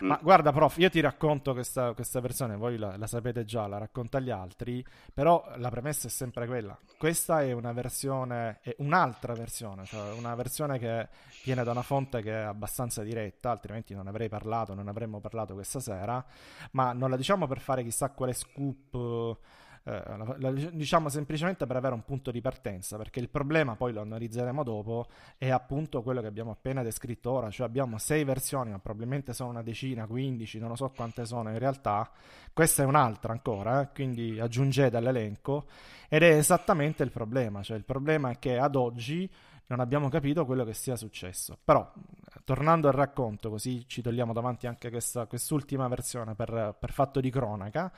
Mm. 0.03 0.07
Ma 0.07 0.19
guarda, 0.21 0.51
prof, 0.51 0.77
io 0.77 0.89
ti 0.89 0.99
racconto 0.99 1.53
questa, 1.53 1.93
questa 1.93 2.19
versione, 2.19 2.55
voi 2.55 2.77
la, 2.77 2.97
la, 2.97 3.07
sapete 3.07 3.45
già, 3.45 3.67
la 3.67 3.77
racconto 3.77 4.17
agli 4.17 4.29
altri, 4.31 4.83
però 5.13 5.43
la 5.57 5.69
premessa 5.69 6.07
è 6.07 6.09
sempre 6.09 6.47
quella. 6.47 6.77
Questa 6.97 7.41
è 7.41 7.51
una 7.51 7.71
versione, 7.71 8.59
è 8.61 8.75
un'altra 8.79 9.33
versione, 9.33 9.85
cioè 9.85 10.13
una 10.13 10.33
versione 10.35 10.79
che 10.79 11.07
viene 11.43 11.63
da 11.63 11.71
una 11.71 11.83
fonte 11.83 12.21
che 12.21 12.31
è 12.31 12.43
abbastanza 12.43 13.03
diretta, 13.03 13.51
altrimenti 13.51 13.93
non 13.93 14.07
avrei 14.07 14.29
parlato, 14.29 14.73
non 14.73 14.87
avremmo 14.87 15.19
parlato 15.19 15.53
questa 15.53 15.79
sera, 15.79 16.23
ma 16.71 16.93
non 16.93 17.09
la 17.09 17.17
diciamo 17.17 17.47
per 17.47 17.59
fare 17.59 17.83
chissà 17.83 18.09
quale 18.09 18.33
scoop 18.33 19.39
eh, 19.83 20.03
la, 20.05 20.35
la, 20.37 20.51
diciamo 20.51 21.09
semplicemente 21.09 21.65
per 21.65 21.75
avere 21.75 21.93
un 21.93 22.03
punto 22.03 22.31
di 22.31 22.41
partenza, 22.41 22.97
perché 22.97 23.19
il 23.19 23.29
problema, 23.29 23.75
poi 23.75 23.93
lo 23.93 24.01
analizzeremo 24.01 24.63
dopo, 24.63 25.07
è 25.37 25.49
appunto 25.49 26.01
quello 26.03 26.21
che 26.21 26.27
abbiamo 26.27 26.51
appena 26.51 26.83
descritto 26.83 27.31
ora, 27.31 27.49
cioè 27.49 27.65
abbiamo 27.65 27.97
sei 27.97 28.23
versioni, 28.23 28.71
ma 28.71 28.79
probabilmente 28.79 29.33
sono 29.33 29.49
una 29.49 29.63
decina, 29.63 30.05
quindici, 30.05 30.59
non 30.59 30.69
lo 30.69 30.75
so 30.75 30.91
quante 30.95 31.25
sono 31.25 31.49
in 31.49 31.57
realtà, 31.57 32.09
questa 32.53 32.83
è 32.83 32.85
un'altra 32.85 33.31
ancora, 33.31 33.81
eh? 33.81 33.89
quindi 33.93 34.39
aggiungete 34.39 34.97
all'elenco, 34.97 35.65
ed 36.09 36.23
è 36.23 36.35
esattamente 36.35 37.03
il 37.03 37.11
problema, 37.11 37.63
cioè 37.63 37.77
il 37.77 37.85
problema 37.85 38.31
è 38.31 38.39
che 38.39 38.57
ad 38.57 38.75
oggi 38.75 39.29
non 39.71 39.79
abbiamo 39.79 40.09
capito 40.09 40.45
quello 40.45 40.65
che 40.65 40.73
sia 40.73 40.97
successo. 40.97 41.57
Però, 41.63 41.91
tornando 42.43 42.89
al 42.89 42.93
racconto, 42.93 43.49
così 43.49 43.87
ci 43.87 44.01
togliamo 44.01 44.33
davanti 44.33 44.67
anche 44.67 44.89
questa, 44.89 45.25
quest'ultima 45.25 45.87
versione 45.87 46.35
per, 46.35 46.75
per, 46.77 46.91
fatto 46.91 47.21
di 47.21 47.29
cronaca, 47.29 47.91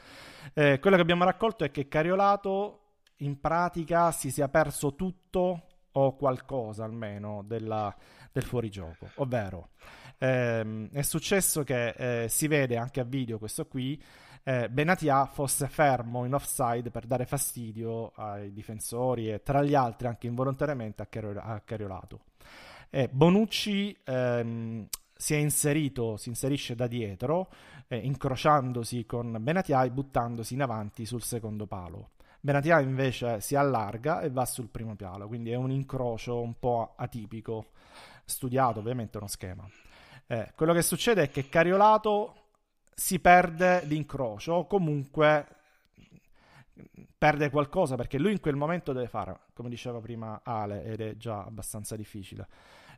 eh, 0.54 0.80
quello 0.80 0.96
che 0.96 1.02
abbiamo 1.02 1.24
raccolto 1.24 1.64
è 1.64 1.72
che 1.72 1.88
Cariolato 1.88 2.80
in 3.18 3.40
pratica 3.40 4.12
si 4.12 4.30
sia 4.30 4.48
perso 4.50 4.94
tutto 4.94 5.68
o 5.92 6.16
qualcosa 6.16 6.84
almeno 6.84 7.44
della, 7.44 7.96
del 8.32 8.44
fuorigioco, 8.44 9.10
ovvero 9.16 9.70
ehm, 10.18 10.90
è 10.92 11.02
successo 11.02 11.64
che 11.64 12.24
eh, 12.24 12.30
si 12.30 12.48
vede 12.48 12.78
anche 12.78 13.00
a 13.00 13.04
video 13.04 13.38
questo 13.38 13.66
qui 13.66 14.02
eh, 14.44 14.70
Benatia 14.70 15.26
fosse 15.26 15.68
fermo 15.68 16.26
in 16.26 16.34
offside 16.34 16.92
per 16.92 17.06
dare 17.06 17.26
fastidio 17.26 18.12
ai 18.16 18.52
difensori 18.52 19.32
e 19.32 19.42
tra 19.42 19.64
gli 19.64 19.74
altri 19.74 20.08
anche 20.08 20.28
involontariamente 20.28 21.02
a, 21.02 21.06
Cario- 21.06 21.42
a 21.42 21.62
Cariolato. 21.62 22.20
Eh, 22.90 23.10
Bonucci 23.10 23.98
ehm, 24.04 24.88
si 25.16 25.34
è 25.34 25.38
inserito, 25.38 26.18
si 26.18 26.30
inserisce 26.30 26.76
da 26.76 26.88
dietro, 26.88 27.50
eh, 27.88 27.98
incrociandosi 27.98 29.06
con 29.06 29.38
Benatia 29.40 29.84
e 29.84 29.92
buttandosi 29.92 30.54
in 30.54 30.62
avanti 30.62 31.06
sul 31.06 31.24
secondo 31.24 31.66
palo. 31.66 32.10
Benatia 32.42 32.82
invece 32.82 33.40
si 33.40 33.56
allarga 33.56 34.20
e 34.20 34.30
va 34.30 34.46
sul 34.46 34.68
primo 34.68 34.96
piano, 34.96 35.28
quindi 35.28 35.52
è 35.52 35.56
un 35.56 35.72
incrocio 35.72 36.42
un 36.42 36.60
po' 36.60 36.94
atipico, 36.98 37.68
studiato 38.26 38.80
ovviamente 38.80 39.18
uno 39.18 39.28
schema. 39.28 39.66
Eh, 40.28 40.52
quello 40.54 40.74
che 40.74 40.82
succede 40.82 41.24
è 41.24 41.30
che 41.30 41.48
Cariolato 41.48 42.43
si 42.96 43.20
perde 43.20 43.84
l'incrocio 43.86 44.54
o 44.54 44.68
comunque 44.68 45.48
perde 47.18 47.50
qualcosa 47.50 47.96
perché 47.96 48.18
lui 48.18 48.32
in 48.32 48.40
quel 48.40 48.56
momento 48.56 48.92
deve 48.94 49.08
fare, 49.08 49.40
come 49.54 49.70
diceva 49.70 50.00
prima 50.00 50.42
Ale, 50.44 50.84
ed 50.84 51.02
è 51.02 51.16
già 51.16 51.44
abbastanza 51.44 51.96
difficile, 51.96 52.48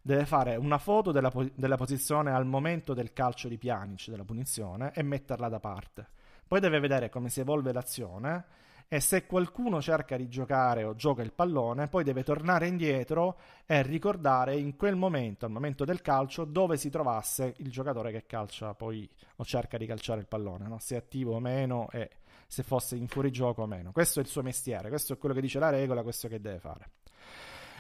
deve 0.02 0.26
fare 0.26 0.56
una 0.56 0.78
foto 0.78 1.12
della, 1.12 1.32
della 1.54 1.78
posizione 1.78 2.32
al 2.32 2.46
momento 2.46 2.94
del 2.94 3.14
calcio 3.14 3.48
di 3.48 3.58
Pjanic, 3.58 4.10
della 4.10 4.24
punizione, 4.24 4.92
e 4.94 5.04
metterla 5.04 5.50
da 5.50 5.60
parte. 5.60 6.08
Poi 6.48 6.60
deve 6.60 6.80
vedere 6.80 7.10
come 7.10 7.30
si 7.30 7.40
evolve 7.40 7.72
l'azione 7.72 8.46
e 8.88 9.00
se 9.00 9.26
qualcuno 9.26 9.82
cerca 9.82 10.16
di 10.16 10.28
giocare 10.28 10.84
o 10.84 10.96
gioca 10.96 11.22
il 11.22 11.34
pallone, 11.34 11.88
poi 11.88 12.04
deve 12.04 12.24
tornare 12.24 12.68
indietro 12.68 13.38
e 13.66 13.82
ricordare 13.82 14.56
in 14.56 14.76
quel 14.76 14.96
momento, 14.96 15.46
al 15.46 15.52
momento 15.52 15.86
del 15.86 16.02
calcio, 16.02 16.46
dove 16.46 16.78
si 16.78 16.90
trovasse 16.90 17.56
il 17.58 17.72
giocatore 17.72 18.12
che 18.12 18.26
calcia 18.26 18.74
poi 18.74 19.10
o 19.38 19.46
cerca 19.46 19.78
di 19.78 19.86
calciare 19.86 20.20
il 20.20 20.28
pallone, 20.28 20.68
no? 20.68 20.78
se 20.80 20.96
è 20.96 20.98
attivo 21.00 21.34
o 21.34 21.40
meno 21.40 21.90
e 21.92 22.10
se 22.48 22.64
fosse 22.64 22.96
in 22.96 23.08
fuorigioco 23.08 23.64
o 23.64 23.66
meno. 23.66 23.92
Questo 23.92 24.20
è 24.20 24.22
il 24.22 24.30
suo 24.30 24.44
mestiere, 24.44 24.90
questo 24.90 25.14
è 25.14 25.18
quello 25.18 25.34
che 25.34 25.42
dice 25.42 25.60
la 25.60 25.70
regola, 25.70 26.04
questo 26.04 26.28
che 26.28 26.40
deve 26.40 26.60
fare. 26.60 26.90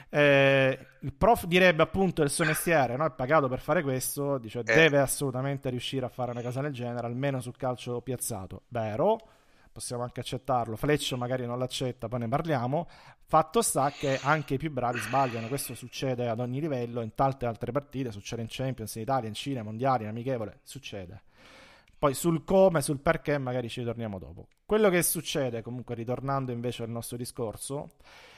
Eh, 0.09 0.87
il 1.01 1.13
prof 1.13 1.45
direbbe 1.45 1.83
appunto 1.83 2.23
il 2.23 2.29
suo 2.29 2.45
mestiere, 2.45 2.95
no? 2.95 3.05
è 3.05 3.11
pagato 3.11 3.47
per 3.47 3.59
fare 3.59 3.83
questo, 3.83 4.37
dice 4.37 4.59
eh. 4.59 4.63
deve 4.63 4.99
assolutamente 4.99 5.69
riuscire 5.69 6.05
a 6.05 6.09
fare 6.09 6.31
una 6.31 6.41
cosa 6.41 6.61
del 6.61 6.73
genere, 6.73 7.05
almeno 7.05 7.41
sul 7.41 7.57
calcio 7.57 8.01
piazzato. 8.01 8.63
Vero, 8.69 9.17
possiamo 9.75 10.03
anche 10.03 10.21
accettarlo. 10.21 10.77
Fleccio 10.77 11.17
magari 11.17 11.45
non 11.45 11.59
l'accetta, 11.59 12.07
poi 12.07 12.19
ne 12.19 12.29
parliamo. 12.29 12.87
Fatto 13.25 13.61
sta 13.61 13.91
che 13.91 14.17
anche 14.21 14.53
i 14.53 14.57
più 14.57 14.71
bravi 14.71 14.99
sbagliano, 14.99 15.49
questo 15.49 15.75
succede 15.75 16.29
ad 16.29 16.39
ogni 16.39 16.61
livello, 16.61 17.01
in 17.01 17.13
tante 17.13 17.45
altre 17.45 17.73
partite, 17.73 18.13
succede 18.13 18.41
in 18.41 18.47
Champions, 18.49 18.95
in 18.95 19.01
Italia, 19.01 19.27
in 19.27 19.33
Cina, 19.33 19.63
mondiali, 19.63 20.03
in 20.03 20.09
amichevole, 20.09 20.59
succede. 20.63 21.23
Poi 21.99 22.13
sul 22.13 22.45
come, 22.45 22.81
sul 22.81 22.99
perché 22.99 23.37
magari 23.37 23.67
ci 23.67 23.83
torniamo 23.83 24.17
dopo. 24.17 24.47
Quello 24.65 24.89
che 24.89 25.03
succede, 25.03 25.61
comunque 25.61 25.93
ritornando 25.93 26.53
invece 26.53 26.83
al 26.83 26.89
nostro 26.89 27.17
discorso, 27.17 27.95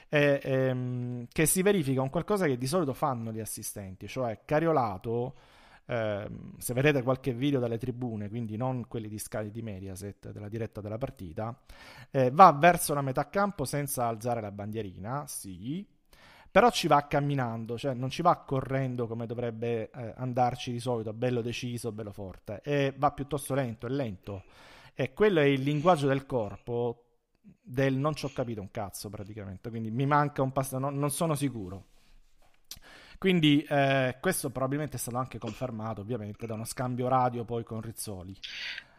è 0.09 0.39
ehm, 0.41 1.27
che 1.31 1.45
si 1.45 1.61
verifica 1.61 2.01
un 2.01 2.09
qualcosa 2.09 2.47
che 2.47 2.57
di 2.57 2.65
solito 2.65 2.93
fanno 2.93 3.31
gli 3.31 3.39
assistenti, 3.39 4.07
cioè 4.07 4.39
Cariolato 4.43 5.35
eh, 5.87 6.27
se 6.57 6.73
vedete 6.73 7.01
qualche 7.01 7.33
video 7.33 7.59
dalle 7.59 7.77
tribune, 7.77 8.29
quindi 8.29 8.57
non 8.57 8.87
quelli 8.87 9.07
di 9.07 9.17
Sky 9.17 9.49
di 9.49 9.61
Mediaset, 9.61 10.31
della 10.31 10.49
diretta 10.49 10.81
della 10.81 10.97
partita, 10.97 11.57
eh, 12.11 12.29
va 12.31 12.51
verso 12.51 12.93
la 12.93 13.01
metà 13.01 13.29
campo 13.29 13.65
senza 13.65 14.05
alzare 14.05 14.41
la 14.41 14.51
bandierina, 14.51 15.25
sì, 15.27 15.85
però 16.51 16.69
ci 16.71 16.87
va 16.87 17.07
camminando, 17.07 17.77
cioè 17.77 17.93
non 17.93 18.09
ci 18.09 18.21
va 18.21 18.35
correndo 18.37 19.07
come 19.07 19.25
dovrebbe 19.25 19.89
eh, 19.89 20.13
andarci 20.17 20.71
di 20.71 20.79
solito, 20.79 21.13
bello 21.13 21.41
deciso, 21.41 21.91
bello 21.91 22.11
forte, 22.11 22.61
e 22.63 22.93
va 22.97 23.11
piuttosto 23.11 23.53
lento, 23.53 23.87
è 23.87 23.89
lento. 23.89 24.43
E 24.93 25.13
quello 25.13 25.39
è 25.39 25.45
il 25.45 25.61
linguaggio 25.61 26.07
del 26.07 26.25
corpo 26.25 27.03
del 27.61 27.95
non 27.95 28.13
ci 28.13 28.25
ho 28.25 28.29
capito 28.29 28.59
un 28.59 28.71
cazzo 28.71 29.09
praticamente, 29.09 29.69
quindi 29.69 29.91
mi 29.91 30.05
manca 30.05 30.41
un 30.41 30.51
passo, 30.51 30.79
non, 30.79 30.97
non 30.97 31.11
sono 31.11 31.35
sicuro. 31.35 31.85
Quindi 33.17 33.63
eh, 33.63 34.17
questo 34.21 34.49
probabilmente 34.51 34.97
è 34.97 34.99
stato 34.99 35.17
anche 35.17 35.39
confermato 35.39 36.01
ovviamente 36.01 36.45
da 36.45 36.53
uno 36.53 36.65
scambio 36.65 37.07
radio 37.07 37.45
poi 37.45 37.63
con 37.63 37.81
Rizzoli. 37.81 38.37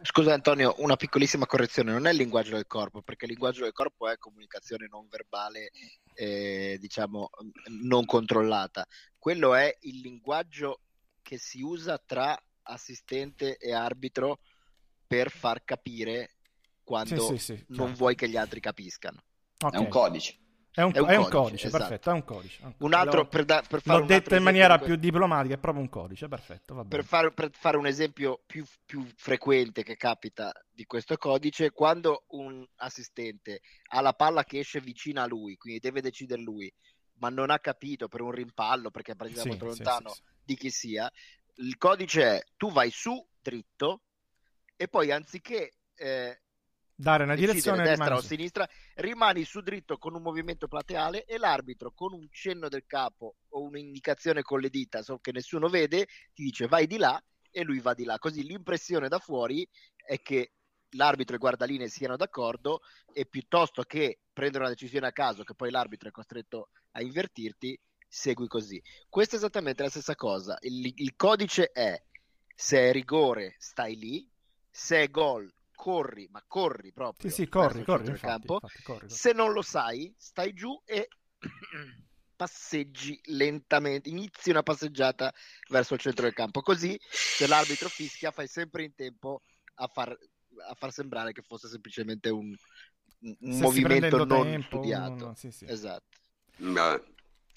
Scusa 0.02 0.32
Antonio, 0.32 0.74
una 0.78 0.96
piccolissima 0.96 1.46
correzione, 1.46 1.92
non 1.92 2.06
è 2.06 2.10
il 2.10 2.16
linguaggio 2.16 2.54
del 2.54 2.66
corpo, 2.66 3.02
perché 3.02 3.24
il 3.24 3.32
linguaggio 3.32 3.62
del 3.62 3.72
corpo 3.72 4.08
è 4.08 4.18
comunicazione 4.18 4.86
non 4.88 5.06
verbale, 5.08 5.70
eh, 6.14 6.78
diciamo, 6.80 7.30
non 7.82 8.04
controllata. 8.04 8.86
Quello 9.18 9.54
è 9.54 9.76
il 9.82 10.00
linguaggio 10.00 10.80
che 11.22 11.38
si 11.38 11.62
usa 11.62 12.00
tra 12.04 12.36
assistente 12.62 13.56
e 13.56 13.72
arbitro 13.72 14.40
per 15.06 15.30
far 15.30 15.64
capire 15.64 16.36
quando 16.84 17.20
sì, 17.20 17.38
sì, 17.38 17.56
sì, 17.56 17.64
non 17.68 17.88
certo. 17.88 17.98
vuoi 17.98 18.14
che 18.14 18.28
gli 18.28 18.36
altri 18.36 18.60
capiscano. 18.60 19.22
Okay. 19.58 19.78
È 19.78 19.82
un 19.82 19.88
codice. 19.88 20.38
È 20.70 20.82
un, 20.82 20.92
è 20.94 20.98
un, 21.00 21.08
è 21.08 21.16
un 21.16 21.28
codice, 21.28 21.66
esatto. 21.66 21.84
perfetto, 21.84 22.10
è 22.10 22.12
un 22.12 22.24
codice. 22.24 22.62
Un, 22.62 22.74
un 22.78 22.94
altro 22.94 23.26
per, 23.26 23.44
da, 23.44 23.64
per 23.66 23.80
fare 23.82 23.98
L'ho 23.98 24.06
detto 24.06 24.34
in 24.36 24.42
maniera 24.42 24.78
più 24.78 24.96
diplomatica, 24.96 25.54
è 25.54 25.58
proprio 25.58 25.82
un 25.82 25.88
codice, 25.88 26.28
perfetto. 26.28 26.84
Per 26.84 27.04
fare, 27.04 27.32
per, 27.32 27.50
fare, 27.52 27.76
un 27.76 27.86
esempio 27.86 28.42
più, 28.46 28.64
più, 28.84 29.04
frequente 29.16 29.82
che 29.82 29.96
capita 29.96 30.52
di 30.70 30.84
questo 30.84 31.16
codice, 31.16 31.72
quando 31.72 32.24
un 32.28 32.64
assistente 32.76 33.60
ha 33.88 34.00
la 34.00 34.12
palla 34.12 34.44
che 34.44 34.60
esce 34.60 34.80
vicina 34.80 35.22
a 35.22 35.26
lui, 35.26 35.56
quindi 35.56 35.80
deve 35.80 36.00
decidere 36.00 36.42
lui, 36.42 36.72
ma 37.14 37.28
non 37.28 37.50
ha 37.50 37.58
capito 37.58 38.06
per 38.06 38.20
un 38.20 38.30
rimpallo, 38.30 38.90
perché 38.90 39.12
è 39.12 39.16
partita 39.16 39.42
sì, 39.42 39.48
molto 39.48 39.64
lontano 39.64 40.10
sì, 40.10 40.14
sì, 40.14 40.22
di 40.44 40.54
chi 40.54 40.70
sia, 40.70 41.10
il 41.56 41.76
codice 41.76 42.22
è 42.22 42.44
tu 42.56 42.70
vai 42.70 42.90
su 42.90 43.26
dritto 43.40 44.02
e 44.76 44.86
poi 44.86 45.10
anziché... 45.10 45.72
Eh, 45.94 46.40
dare 47.00 47.22
una 47.22 47.36
direzione 47.36 47.84
destra 47.84 48.16
o 48.16 48.20
sinistra, 48.20 48.68
rimani 48.96 49.44
su 49.44 49.60
dritto 49.60 49.98
con 49.98 50.16
un 50.16 50.22
movimento 50.22 50.66
plateale 50.66 51.24
e 51.26 51.38
l'arbitro 51.38 51.92
con 51.92 52.12
un 52.12 52.26
cenno 52.32 52.68
del 52.68 52.86
capo 52.86 53.36
o 53.50 53.62
un'indicazione 53.62 54.42
con 54.42 54.58
le 54.58 54.68
dita, 54.68 55.02
so 55.02 55.18
che 55.18 55.30
nessuno 55.30 55.68
vede, 55.68 56.06
ti 56.34 56.42
dice 56.42 56.66
vai 56.66 56.88
di 56.88 56.96
là 56.96 57.22
e 57.52 57.62
lui 57.62 57.78
va 57.78 57.94
di 57.94 58.02
là. 58.02 58.18
Così 58.18 58.42
l'impressione 58.42 59.06
da 59.06 59.20
fuori 59.20 59.66
è 59.94 60.20
che 60.20 60.54
l'arbitro 60.92 61.34
e 61.34 61.36
il 61.36 61.40
guardaline 61.40 61.86
siano 61.86 62.16
d'accordo 62.16 62.80
e 63.12 63.26
piuttosto 63.26 63.84
che 63.84 64.18
prendere 64.32 64.64
una 64.64 64.72
decisione 64.72 65.06
a 65.06 65.12
caso 65.12 65.44
che 65.44 65.54
poi 65.54 65.70
l'arbitro 65.70 66.08
è 66.08 66.12
costretto 66.12 66.70
a 66.92 67.00
invertirti, 67.00 67.78
segui 68.08 68.48
così. 68.48 68.82
Questa 69.08 69.36
è 69.36 69.38
esattamente 69.38 69.84
la 69.84 69.90
stessa 69.90 70.16
cosa. 70.16 70.56
Il, 70.62 70.92
il 70.96 71.14
codice 71.14 71.70
è 71.70 71.96
se 72.56 72.88
è 72.88 72.92
rigore 72.92 73.54
stai 73.58 73.96
lì, 73.96 74.28
se 74.68 75.02
è 75.02 75.10
gol 75.10 75.48
corri, 75.78 76.26
ma 76.32 76.42
corri 76.44 76.92
proprio. 76.92 77.30
Sì, 77.30 77.36
sì, 77.36 77.48
corri, 77.48 77.84
corri, 77.84 78.08
infatti, 78.08 78.26
campo. 78.26 78.54
Infatti, 78.54 78.82
corri, 78.82 78.98
corri. 79.06 79.14
Se 79.14 79.32
non 79.32 79.52
lo 79.52 79.62
sai, 79.62 80.12
stai 80.18 80.52
giù 80.52 80.76
e 80.84 81.08
passeggi 82.34 83.18
lentamente, 83.26 84.08
inizi 84.08 84.50
una 84.50 84.64
passeggiata 84.64 85.32
verso 85.68 85.94
il 85.94 86.00
centro 86.00 86.24
del 86.24 86.34
campo, 86.34 86.62
così 86.62 86.98
se 87.08 87.46
l'arbitro 87.46 87.88
fischia 87.88 88.32
fai 88.32 88.48
sempre 88.48 88.82
in 88.82 88.94
tempo 88.96 89.42
a 89.76 89.86
far, 89.86 90.10
a 90.68 90.74
far 90.74 90.92
sembrare 90.92 91.30
che 91.30 91.42
fosse 91.42 91.68
semplicemente 91.68 92.28
un, 92.28 92.52
un 93.20 93.58
movimento 93.60 94.24
non 94.24 94.42
tempo, 94.42 94.66
studiato. 94.66 95.24
Uno, 95.26 95.34
sì, 95.36 95.52
sì. 95.52 95.64
Esatto. 95.68 96.18
No. 96.56 97.00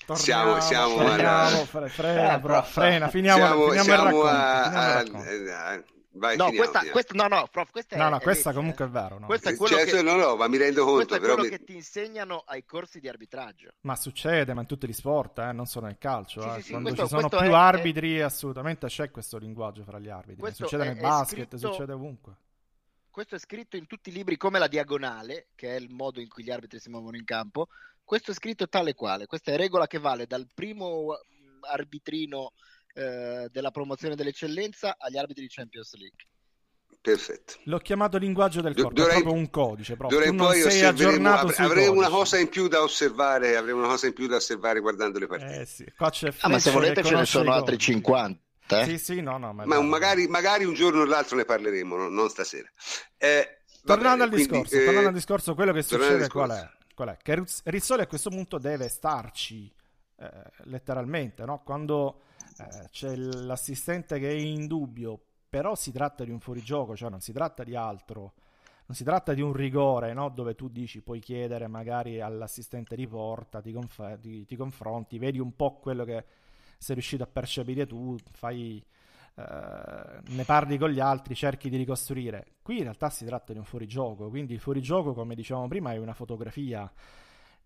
Torniamo, 0.05 0.59
siamo, 0.59 0.61
siamo 0.61 0.97
freniamo, 0.97 1.47
alla... 1.47 1.65
fre, 1.65 1.89
frena, 1.89 2.39
bro, 2.39 2.63
frena, 2.63 3.07
finiamo, 3.09 3.45
siamo, 3.45 3.63
finiamo 3.65 3.83
siamo 3.83 4.03
racconto, 4.03 4.27
a, 4.27 4.63
a, 4.63 4.99
a, 4.99 5.83
Vai, 6.13 6.35
no, 6.35 6.51
questa, 6.51 6.81
questa, 6.89 7.13
no, 7.13 7.27
no, 7.27 7.47
prof, 7.49 7.71
questa, 7.71 7.95
no, 7.95 8.07
è, 8.07 8.09
no, 8.09 8.19
questa 8.19 8.49
è 8.49 8.53
comunque 8.53 8.83
è 8.83 8.89
vero. 8.89 9.17
No. 9.17 9.27
Questo 9.27 9.47
è 9.49 9.55
quello 9.55 9.77
cioè, 9.77 9.85
che, 9.85 10.01
no, 10.01 10.15
no, 10.15 10.35
ma 10.35 10.47
mi 10.49 10.57
rendo 10.57 10.83
conto. 10.83 10.95
Questo 10.95 11.15
è 11.15 11.19
quello 11.19 11.43
mi... 11.43 11.49
che 11.49 11.63
ti 11.63 11.73
insegnano 11.73 12.43
ai 12.45 12.65
corsi 12.65 12.99
di 12.99 13.07
arbitraggio. 13.07 13.75
Ma 13.81 13.95
succede, 13.95 14.53
ma 14.53 14.61
in 14.61 14.67
tutti 14.67 14.87
gli 14.87 14.93
sport, 14.93 15.39
eh, 15.39 15.53
non 15.53 15.67
solo 15.67 15.85
nel 15.85 15.97
calcio. 15.97 16.41
Sì, 16.41 16.47
eh. 16.47 16.61
sì, 16.61 16.71
Quando 16.71 16.89
questo, 16.89 17.07
ci 17.07 17.15
sono 17.15 17.29
più 17.29 17.49
è, 17.49 17.53
arbitri, 17.53 18.17
è... 18.17 18.21
assolutamente 18.21 18.87
c'è 18.87 19.09
questo 19.09 19.37
linguaggio 19.37 19.83
fra 19.85 19.99
gli 19.99 20.09
arbitri. 20.09 20.53
Succede 20.53 20.83
nel 20.83 20.97
basket, 20.97 21.55
scritto... 21.55 21.57
succede 21.57 21.93
ovunque. 21.93 22.35
Questo 23.09 23.35
è 23.35 23.39
scritto 23.39 23.77
in 23.77 23.87
tutti 23.87 24.09
i 24.09 24.13
libri 24.13 24.35
come 24.35 24.59
la 24.59 24.67
diagonale, 24.67 25.47
che 25.55 25.75
è 25.75 25.79
il 25.79 25.89
modo 25.89 26.19
in 26.19 26.27
cui 26.27 26.43
gli 26.43 26.51
arbitri 26.51 26.79
si 26.79 26.89
muovono 26.89 27.15
in 27.15 27.25
campo. 27.25 27.69
Questo 28.03 28.31
è 28.31 28.33
scritto 28.33 28.67
tale 28.67 28.93
quale. 28.95 29.27
Questa 29.27 29.53
è 29.53 29.55
regola 29.55 29.87
che 29.87 29.97
vale 29.97 30.27
dal 30.27 30.47
primo 30.53 31.17
arbitrino 31.61 32.51
eh, 32.93 33.47
della 33.51 33.71
promozione 33.71 34.15
dell'eccellenza 34.15 34.95
agli 34.97 35.17
arbitri 35.17 35.43
di 35.43 35.49
Champions 35.49 35.95
League. 35.95 36.25
Perfetto. 37.01 37.55
L'ho 37.63 37.79
chiamato 37.79 38.19
linguaggio 38.19 38.61
del 38.61 38.75
corpo, 38.75 38.93
dovrei, 38.93 39.17
è 39.17 39.21
proprio 39.21 39.41
un 39.41 39.49
codice. 39.49 39.95
Proprio. 39.95 40.31
Non 40.31 40.53
sei 40.53 40.83
aggiornato 40.83 41.47
avre, 41.47 41.63
Avrei 41.63 41.87
una 41.87 42.09
cosa 42.09 42.37
in 42.37 42.47
più 42.47 42.67
da 42.67 42.83
osservare, 42.83 43.55
avremo 43.55 43.79
una 43.79 43.87
cosa 43.87 44.05
in 44.05 44.13
più 44.13 44.27
da 44.27 44.35
osservare 44.35 44.79
guardando 44.79 45.17
le 45.17 45.25
partite. 45.25 45.61
Eh 45.61 45.65
sì, 45.65 45.91
qua 45.97 46.11
c'è 46.11 46.31
ah, 46.41 46.49
ma 46.49 46.59
se 46.59 46.69
volete 46.69 47.03
ce 47.03 47.15
ne 47.15 47.25
sono 47.25 47.51
altri 47.51 47.79
50. 47.79 48.81
Eh? 48.81 48.85
Sì, 48.85 48.97
sì, 48.99 49.21
no, 49.21 49.37
no, 49.37 49.51
ma, 49.51 49.65
ma 49.65 49.81
magari, 49.81 50.27
magari, 50.27 50.63
un 50.63 50.75
giorno 50.75 51.01
o 51.01 51.05
l'altro 51.05 51.35
ne 51.35 51.43
parleremo, 51.43 51.97
no? 51.97 52.07
non 52.07 52.29
stasera. 52.29 52.69
Eh, 53.17 53.63
tornando, 53.83 54.23
vabbè, 54.23 54.23
al 54.23 54.29
quindi, 54.29 54.51
discorso, 54.51 54.75
eh, 54.75 54.85
tornando 54.85 55.07
al 55.09 55.15
discorso, 55.15 55.55
quello 55.55 55.73
che 55.73 55.81
succede 55.81 56.27
qual 56.29 56.51
è? 56.51 56.69
qual 56.93 57.09
è? 57.09 57.17
Che 57.21 57.43
Rizzoli 57.63 58.01
a 58.01 58.07
questo 58.07 58.29
punto 58.29 58.59
deve 58.59 58.87
starci 58.87 59.73
eh, 60.19 60.29
letteralmente, 60.65 61.45
no? 61.45 61.63
quando 61.65 62.21
eh, 62.57 62.87
c'è 62.89 63.15
l'assistente 63.15 64.19
che 64.19 64.29
è 64.29 64.33
in 64.33 64.67
dubbio 64.67 65.21
però 65.51 65.75
si 65.75 65.91
tratta 65.91 66.23
di 66.23 66.31
un 66.31 66.39
fuorigioco, 66.39 66.95
cioè 66.95 67.09
non 67.09 67.19
si 67.19 67.33
tratta 67.33 67.65
di 67.65 67.75
altro. 67.75 68.35
Non 68.85 68.95
si 68.95 69.03
tratta 69.03 69.33
di 69.33 69.41
un 69.41 69.51
rigore, 69.51 70.13
no? 70.13 70.29
dove 70.29 70.55
tu 70.55 70.69
dici 70.69 71.01
puoi 71.01 71.19
chiedere 71.19 71.67
magari 71.67 72.21
all'assistente 72.21 72.95
di 72.95 73.05
porta, 73.05 73.59
ti, 73.59 73.73
conf- 73.73 74.17
ti, 74.21 74.45
ti 74.45 74.55
confronti, 74.55 75.17
vedi 75.19 75.39
un 75.39 75.53
po' 75.53 75.79
quello 75.79 76.05
che 76.05 76.23
sei 76.77 76.95
riuscito 76.95 77.23
a 77.23 77.27
percepire 77.27 77.85
tu, 77.85 78.15
fai, 78.31 78.81
eh, 79.35 79.43
ne 80.25 80.43
parli 80.45 80.77
con 80.77 80.89
gli 80.89 81.01
altri, 81.01 81.35
cerchi 81.35 81.69
di 81.69 81.75
ricostruire. 81.75 82.53
Qui 82.61 82.77
in 82.77 82.83
realtà 82.83 83.09
si 83.09 83.25
tratta 83.25 83.51
di 83.51 83.59
un 83.59 83.65
fuorigioco, 83.65 84.29
quindi 84.29 84.53
il 84.53 84.61
fuorigioco, 84.61 85.13
come 85.13 85.35
dicevamo 85.35 85.67
prima, 85.67 85.91
è 85.91 85.97
una 85.97 86.13
fotografia 86.13 86.89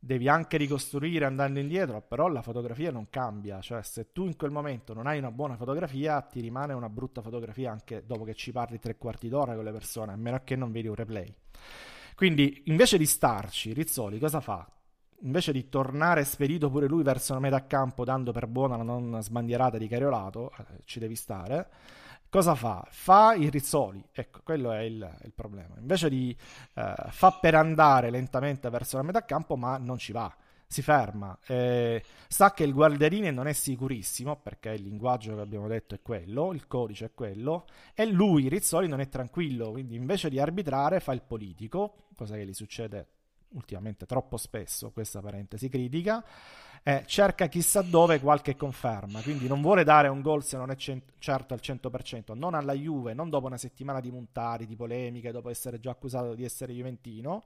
devi 0.06 0.30
anche 0.30 0.58
ricostruire 0.58 1.26
andando 1.26 1.58
indietro, 1.58 2.00
però 2.00 2.28
la 2.28 2.44
fotografia 2.44 2.92
non 2.92 3.10
cambia, 3.10 3.60
cioè 3.60 3.82
se 3.82 4.12
tu 4.12 4.26
in 4.26 4.36
quel 4.36 4.52
momento 4.52 4.94
non 4.94 5.08
hai 5.08 5.18
una 5.18 5.32
buona 5.32 5.56
fotografia, 5.56 6.22
ti 6.22 6.42
rimane 6.42 6.74
una 6.74 6.90
brutta 6.90 7.24
fotografia 7.24 7.72
anche 7.72 8.04
dopo 8.06 8.24
che 8.24 8.36
ci 8.36 8.52
parli 8.52 8.78
tre 8.78 8.98
quarti 8.98 9.30
d'ora 9.30 9.56
con 9.56 9.64
le 9.64 9.72
persone, 9.72 10.12
a 10.12 10.16
meno 10.16 10.42
che 10.44 10.56
non 10.56 10.72
vedi 10.72 10.88
un 10.88 10.94
replay. 10.94 11.34
Quindi 12.16 12.62
invece 12.66 13.00
di 13.00 13.08
starci, 13.08 13.74
Rizzoli 13.74 14.20
cosa 14.20 14.42
fa? 14.42 14.70
Invece 15.22 15.52
di 15.52 15.70
tornare 15.70 16.24
spedito 16.24 16.70
pure 16.70 16.86
lui 16.86 17.02
verso 17.02 17.34
la 17.34 17.40
metà 17.40 17.66
campo 17.66 18.06
dando 18.06 18.32
per 18.32 18.46
buona 18.46 18.78
la 18.78 18.84
non 18.84 19.24
sbandierata 19.24 19.80
di 19.80 19.88
Cariolato, 19.88 20.52
eh, 20.52 20.82
ci 20.84 21.00
devi 21.00 21.16
stare, 21.16 21.68
Cosa 22.36 22.54
fa? 22.54 22.86
Fa 22.90 23.34
i 23.34 23.50
rizzoli, 23.50 24.04
ecco, 24.12 24.42
quello 24.44 24.74
è 24.74 24.82
il, 24.82 25.20
il 25.24 25.32
problema. 25.32 25.76
Invece 25.80 26.10
di 26.10 26.36
eh, 26.74 26.94
fa 27.08 27.32
per 27.32 27.56
andare 27.56 28.10
lentamente 28.10 28.70
verso 28.70 28.98
la 28.98 29.04
metà 29.04 29.24
campo, 29.24 29.56
ma 29.56 29.78
non 29.78 29.98
ci 29.98 30.12
va, 30.12 30.36
si 30.68 30.82
ferma. 30.82 31.40
Eh, 31.48 32.04
sa 32.28 32.52
che 32.52 32.66
il 32.66 32.74
guardiarini 32.74 33.32
non 33.32 33.48
è 33.48 33.54
sicurissimo, 33.54 34.36
perché 34.36 34.72
il 34.72 34.84
linguaggio 34.84 35.34
che 35.34 35.40
abbiamo 35.40 35.70
detto 35.70 35.96
è 35.96 36.02
quello, 36.02 36.52
il 36.52 36.68
codice 36.68 37.06
è 37.06 37.12
quello, 37.14 37.68
e 37.94 38.06
lui, 38.06 38.50
Rizzoli, 38.50 38.90
non 38.90 39.00
è 39.00 39.08
tranquillo, 39.08 39.72
quindi 39.72 39.96
invece 39.96 40.30
di 40.30 40.38
arbitrare 40.38 41.00
fa 41.00 41.14
il 41.14 41.22
politico, 41.22 42.08
cosa 42.18 42.36
che 42.36 42.46
gli 42.46 42.54
succede 42.54 43.08
ultimamente 43.52 44.06
troppo 44.06 44.36
spesso, 44.36 44.92
questa 44.92 45.22
parentesi 45.22 45.70
critica, 45.70 46.22
eh, 46.88 47.04
cerca 47.08 47.48
chissà 47.48 47.82
dove 47.82 48.20
qualche 48.20 48.56
conferma, 48.56 49.20
quindi 49.22 49.48
non 49.48 49.60
vuole 49.60 49.84
dare 49.84 50.08
un 50.08 50.22
gol 50.22 50.44
se 50.44 50.56
non 50.56 50.70
è 50.70 50.76
cent- 50.76 51.14
certo 51.18 51.56
al 51.56 51.60
100%, 51.60 52.36
non 52.38 52.54
alla 52.54 52.74
Juve, 52.74 53.16
non 53.16 53.32
dopo 53.32 53.48
una 53.48 53.58
settimana 53.58 54.00
di 54.00 54.12
montari, 54.12 54.68
di 54.68 54.76
polemiche, 54.76 55.32
dopo 55.32 55.50
essere 55.50 55.80
già 55.80 55.90
accusato 55.90 56.36
di 56.36 56.44
essere 56.44 56.74
juventino. 56.74 57.46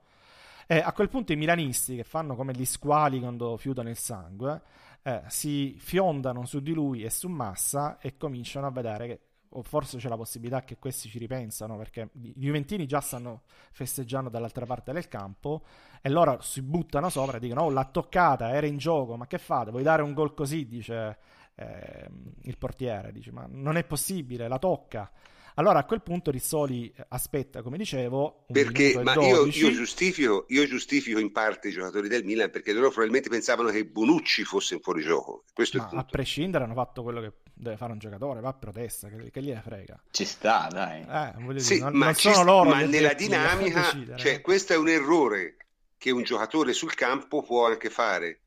Eh, 0.67 0.79
a 0.79 0.91
quel 0.91 1.07
punto 1.07 1.31
i 1.31 1.37
milanisti, 1.37 1.95
che 1.95 2.03
fanno 2.03 2.35
come 2.35 2.51
gli 2.51 2.65
squali 2.65 3.21
quando 3.21 3.55
fiutano 3.55 3.87
il 3.87 3.95
sangue, 3.95 4.61
eh, 5.03 5.21
si 5.27 5.73
fiondano 5.79 6.45
su 6.45 6.59
di 6.59 6.73
lui 6.73 7.05
e 7.05 7.09
su 7.09 7.29
Massa 7.29 7.97
e 7.99 8.17
cominciano 8.17 8.67
a 8.67 8.71
vedere 8.71 9.07
che 9.07 9.19
o 9.49 9.63
forse 9.63 9.97
c'è 9.97 10.09
la 10.09 10.15
possibilità 10.15 10.63
che 10.63 10.77
questi 10.77 11.09
ci 11.09 11.17
ripensano 11.17 11.77
perché 11.77 12.09
i 12.21 12.33
Juventini 12.35 12.85
già 12.85 12.99
stanno 13.01 13.43
festeggiando 13.71 14.29
dall'altra 14.29 14.65
parte 14.65 14.91
del 14.91 15.07
campo 15.07 15.63
e 16.01 16.09
loro 16.09 16.39
si 16.41 16.61
buttano 16.61 17.09
sopra 17.09 17.37
e 17.37 17.39
dicono 17.39 17.63
oh 17.63 17.69
l'ha 17.69 17.85
toccata, 17.85 18.51
era 18.51 18.67
in 18.67 18.77
gioco, 18.77 19.15
ma 19.15 19.27
che 19.27 19.37
fate? 19.37 19.71
Vuoi 19.71 19.83
dare 19.83 20.01
un 20.01 20.13
gol 20.13 20.33
così? 20.33 20.67
dice 20.67 21.17
eh, 21.55 22.09
il 22.43 22.57
portiere, 22.57 23.11
dice 23.11 23.31
ma 23.31 23.47
non 23.49 23.75
è 23.77 23.83
possibile, 23.83 24.47
la 24.47 24.59
tocca. 24.59 25.11
Allora 25.55 25.79
a 25.79 25.83
quel 25.83 26.01
punto 26.01 26.31
Rizzoli 26.31 26.93
aspetta, 27.09 27.61
come 27.61 27.77
dicevo, 27.77 28.45
perché 28.49 28.97
ma 29.03 29.13
io, 29.15 29.45
io, 29.45 29.71
giustifico, 29.71 30.45
io, 30.47 30.65
giustifico, 30.65 31.19
in 31.19 31.33
parte 31.33 31.67
i 31.67 31.71
giocatori 31.71 32.07
del 32.07 32.23
Milan 32.23 32.49
perché 32.49 32.71
loro 32.71 32.87
probabilmente 32.87 33.27
pensavano 33.27 33.69
che 33.69 33.85
Bonucci 33.85 34.45
fosse 34.45 34.75
in 34.75 34.79
fuorigioco. 34.79 35.43
Questo 35.53 35.77
ma 35.77 35.89
a 35.91 36.05
prescindere 36.05 36.63
hanno 36.63 36.75
fatto 36.75 37.03
quello 37.03 37.19
che 37.19 37.33
deve 37.59 37.75
fare 37.75 37.91
un 37.91 37.99
giocatore, 37.99 38.39
va 38.39 38.49
a 38.49 38.53
protesta, 38.53 39.09
che, 39.09 39.29
che 39.29 39.41
gliene 39.41 39.61
frega. 39.61 40.01
Ci 40.11 40.23
sta, 40.23 40.69
dai. 40.71 41.01
Eh, 41.01 41.59
sì, 41.59 41.73
dire, 41.73 41.83
non, 41.83 41.97
ma, 41.97 42.05
non 42.05 42.15
sono 42.15 42.43
loro 42.43 42.69
ma 42.69 42.81
nella 42.83 43.13
dinamica, 43.13 44.15
cioè, 44.15 44.39
questo 44.39 44.73
è 44.73 44.77
un 44.77 44.87
errore 44.87 45.57
che 45.97 46.11
un 46.11 46.23
giocatore 46.23 46.71
sul 46.71 46.95
campo 46.95 47.43
può 47.43 47.67
anche 47.67 47.89
fare. 47.89 48.43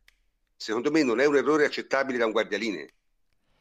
Secondo 0.57 0.91
me 0.91 1.03
non 1.03 1.21
è 1.21 1.27
un 1.27 1.37
errore 1.37 1.67
accettabile 1.67 2.17
da 2.17 2.25
un 2.25 2.33
guardialine. 2.33 2.89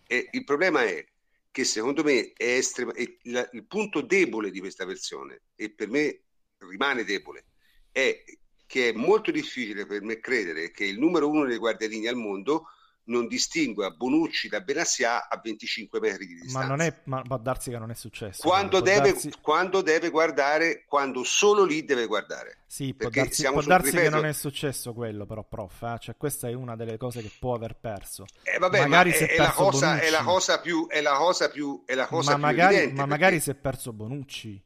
E 0.07 0.29
il 0.31 0.43
problema 0.45 0.83
è 0.83 1.05
che 1.51 1.65
secondo 1.65 2.01
me 2.03 2.31
è, 2.31 2.45
estrema, 2.45 2.93
è 2.93 3.01
il, 3.01 3.49
il 3.51 3.65
punto 3.65 4.01
debole 4.01 4.51
di 4.51 4.59
questa 4.59 4.85
versione, 4.85 5.41
e 5.55 5.69
per 5.71 5.89
me 5.89 6.21
rimane 6.59 7.03
debole, 7.03 7.45
è 7.91 8.23
che 8.65 8.89
è 8.89 8.93
molto 8.93 9.31
difficile 9.31 9.85
per 9.85 10.01
me 10.01 10.21
credere 10.21 10.71
che 10.71 10.85
il 10.85 10.97
numero 10.97 11.27
uno 11.27 11.45
dei 11.45 11.57
guardialini 11.57 12.07
al 12.07 12.15
mondo 12.15 12.67
non 13.11 13.27
distingua 13.27 13.91
Bonucci 13.91 14.47
da 14.47 14.61
Benassia 14.61 15.27
a 15.27 15.39
25 15.41 15.99
metri 15.99 16.25
di 16.25 16.33
distanza. 16.35 16.59
Ma, 16.59 16.65
non 16.65 16.81
è, 16.81 17.01
ma 17.03 17.21
può 17.21 17.37
darsi 17.37 17.69
che 17.69 17.77
non 17.77 17.91
è 17.91 17.93
successo. 17.93 18.41
Quando, 18.41 18.79
deve, 18.79 19.11
darsi... 19.11 19.31
quando 19.41 19.81
deve, 19.81 20.09
guardare, 20.09 20.85
quando 20.87 21.23
solo 21.23 21.63
lì 21.63 21.83
deve 21.83 22.07
guardare. 22.07 22.59
Sì, 22.65 22.93
può 22.93 23.09
darsi, 23.09 23.43
può 23.43 23.61
darsi 23.61 23.91
ripeto... 23.91 24.09
che 24.09 24.15
non 24.15 24.25
è 24.25 24.33
successo 24.33 24.93
quello, 24.93 25.25
però, 25.25 25.43
prof. 25.43 25.81
Eh? 25.83 25.97
Cioè, 25.99 26.15
questa 26.17 26.47
è 26.47 26.53
una 26.53 26.75
delle 26.75 26.97
cose 26.97 27.21
che 27.21 27.31
può 27.37 27.53
aver 27.53 27.75
perso. 27.75 28.25
Eh, 28.43 28.57
vabbè, 28.57 28.81
magari 28.81 29.11
se 29.11 29.27
è, 29.27 29.37
la 29.37 29.51
cosa, 29.51 29.99
è, 29.99 30.09
la 30.09 30.23
cosa, 30.23 30.59
più, 30.59 30.87
è 30.87 31.01
la 31.01 31.17
cosa 31.17 31.49
più, 31.49 31.83
è 31.85 31.93
la 31.93 32.07
cosa 32.07 32.31
ma 32.31 32.35
più 32.37 32.45
magari, 32.45 32.75
evidente. 32.75 33.01
Ma 33.01 33.07
perché... 33.07 33.19
magari 33.19 33.39
si 33.41 33.49
è 33.51 33.55
perso 33.55 33.93
Bonucci. 33.93 34.61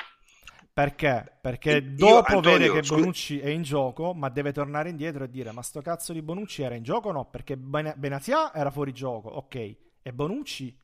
Perché? 0.76 1.38
Perché 1.40 1.78
Io, 1.78 1.96
dopo 1.96 2.36
Antonio, 2.36 2.58
vede 2.58 2.82
che. 2.82 2.86
Bonucci 2.86 3.40
è 3.40 3.48
in 3.48 3.62
gioco, 3.62 4.14
ma 4.14 4.28
deve 4.28 4.52
tornare 4.52 4.90
indietro 4.90 5.24
e 5.24 5.30
dire: 5.30 5.54
Ma 5.54 5.62
sto 5.62 5.80
cazzo 5.80 6.12
di 6.12 6.22
Bonucci 6.22 6.64
era 6.64 6.76
in 6.76 6.84
gioco 6.84 7.08
o 7.08 7.12
no? 7.14 7.30
Perché 7.30 7.56
ben- 7.56 7.94
Benatia 7.96 8.54
era 8.54 8.70
fuori 8.72 8.92
gioco, 8.92 9.30
ok. 9.30 9.56
E 10.02 10.12
Bonucci, 10.12 10.78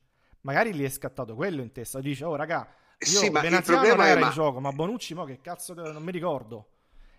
magari 0.44 0.74
gli 0.74 0.86
è 0.86 0.90
scattato 0.90 1.36
quello 1.36 1.62
in 1.62 1.74
testa. 1.74 2.00
Dice: 2.00 2.24
Oh, 2.24 2.38
raga, 2.38 2.74
io 3.00 3.06
sì, 3.06 3.30
Benatia 3.30 3.82
non 3.82 4.02
era 4.02 4.20
ma... 4.22 4.28
in 4.28 4.32
gioco, 4.32 4.62
ma 4.62 4.72
Bonucci, 4.72 5.14
mo 5.14 5.26
che 5.26 5.42
cazzo, 5.42 5.74
non 5.74 6.02
mi 6.02 6.12
ricordo. 6.14 6.70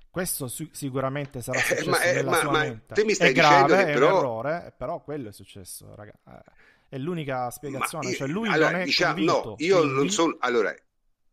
Questo 0.09 0.49
su- 0.49 0.71
sicuramente 0.73 1.43
sarà 1.43 1.59
successo 1.59 1.89
eh, 1.89 1.91
ma, 1.91 1.99
nella 1.99 2.31
ma, 2.31 2.37
sua 2.39 2.51
ma, 2.53 2.59
mente. 2.61 2.95
Te 2.95 3.05
mi 3.05 3.13
stai 3.13 3.29
è 3.29 3.33
grave, 3.35 3.85
che 3.85 3.93
però... 3.93 4.07
è 4.07 4.11
un 4.13 4.17
errore, 4.17 4.75
però 4.75 5.03
quello 5.03 5.29
è 5.29 5.33
successo, 5.33 5.95
raga. 5.95 6.15
Eh, 6.27 6.43
è 6.89 6.97
l'unica 6.97 7.51
spiegazione. 7.51 8.09
Io, 8.09 8.17
cioè, 8.17 8.29
lui 8.29 8.49
allora, 8.49 8.71
non 8.71 8.81
è 8.81 8.85
diciamo, 8.85 9.13
convinto, 9.13 9.49
No, 9.51 9.55
io 9.59 9.77
quindi... 9.77 9.95
non 9.95 10.09
sono... 10.09 10.37
Allora, 10.41 10.75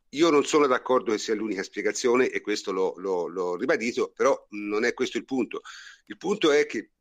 io 0.10 0.30
non 0.30 0.44
sono 0.44 0.66
d'accordo 0.66 1.12
che 1.12 1.20
sia 1.20 1.36
l'unica 1.36 1.64
spiegazione 1.64 2.30
e 2.30 2.42
questo 2.42 2.72
l'ho, 2.72 2.94
l'ho, 2.98 3.28
l'ho 3.28 3.56
ribadito, 3.56 4.12
però 4.16 4.48
non 4.52 4.84
è 4.86 4.94
questo 4.94 5.18
il 5.18 5.26
punto. 5.26 5.62
Il 6.06 6.18
punto 6.18 6.52
è 6.52 6.66
che 6.66 6.92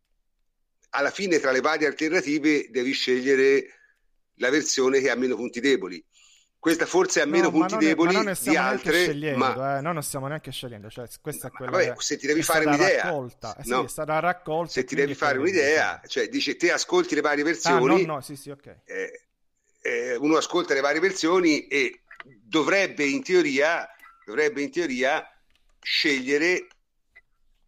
alla 0.91 1.11
fine 1.11 1.39
tra 1.39 1.51
le 1.51 1.61
varie 1.61 1.87
alternative 1.87 2.69
devi 2.71 2.93
scegliere 2.93 3.67
la 4.35 4.51
versione 4.51 5.01
che 5.01 5.11
ha 5.11 5.15
meno 5.15 5.37
punti 5.37 5.61
deboli. 5.61 6.05
questa 6.59 6.87
forse 6.87 7.21
ha 7.21 7.25
no, 7.25 7.31
meno 7.31 7.51
punti 7.51 7.77
deboli 7.77 8.15
di 8.41 8.57
altre, 8.57 9.35
ma 9.37 9.79
eh, 9.79 9.81
noi 9.81 9.95
non 9.95 10.03
stiamo 10.03 10.27
neanche 10.27 10.51
scegliendo, 10.51 10.91
cioè, 10.91 11.07
questa 11.21 11.49
è 11.49 11.51
quella 11.51 11.71
vabbè, 11.71 11.95
se 11.99 12.17
ti 12.19 12.27
devi 12.27 12.43
fare 12.43 12.67
un'idea, 12.67 13.05
raccolta. 13.05 13.57
Eh, 13.57 13.63
no. 13.65 13.83
sì, 13.83 13.89
stata 13.89 14.19
raccolta. 14.19 14.73
Se 14.73 14.85
ti 14.85 14.95
devi 14.95 15.15
fare 15.15 15.39
un'idea, 15.39 16.01
cioè 16.07 16.29
dice 16.29 16.57
te 16.57 16.73
ascolti 16.73 17.15
le 17.15 17.21
varie 17.23 17.45
versioni, 17.45 18.03
ah, 18.03 18.07
no, 18.07 18.15
no, 18.15 18.21
sì, 18.21 18.37
sì, 18.37 18.51
ok. 18.51 18.77
Eh, 18.85 19.23
eh, 19.81 20.17
uno 20.17 20.37
ascolta 20.37 20.75
le 20.75 20.81
varie 20.81 21.01
versioni 21.01 21.67
e 21.67 22.03
dovrebbe 22.25 23.05
in 23.05 23.23
teoria, 23.23 23.89
dovrebbe 24.25 24.63
in 24.63 24.71
teoria 24.71 25.27
scegliere 25.81 26.69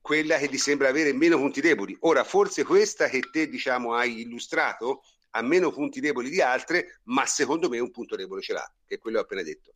quella 0.00 0.38
che 0.38 0.48
gli 0.48 0.58
sembra 0.58 0.88
avere 0.88 1.12
meno 1.12 1.36
punti 1.36 1.60
deboli. 1.60 1.96
Ora, 2.00 2.24
forse 2.24 2.64
questa 2.64 3.08
che 3.08 3.20
te 3.30 3.48
diciamo 3.48 3.94
hai 3.94 4.22
illustrato 4.22 5.02
ha 5.30 5.42
meno 5.42 5.70
punti 5.70 6.00
deboli 6.00 6.30
di 6.30 6.40
altre, 6.40 7.00
ma 7.04 7.24
secondo 7.26 7.68
me 7.68 7.78
un 7.78 7.90
punto 7.90 8.16
debole 8.16 8.42
ce 8.42 8.52
l'ha, 8.52 8.74
che 8.84 8.96
è 8.96 8.98
quello 8.98 9.16
che 9.18 9.22
ho 9.22 9.26
appena 9.26 9.42
detto. 9.42 9.74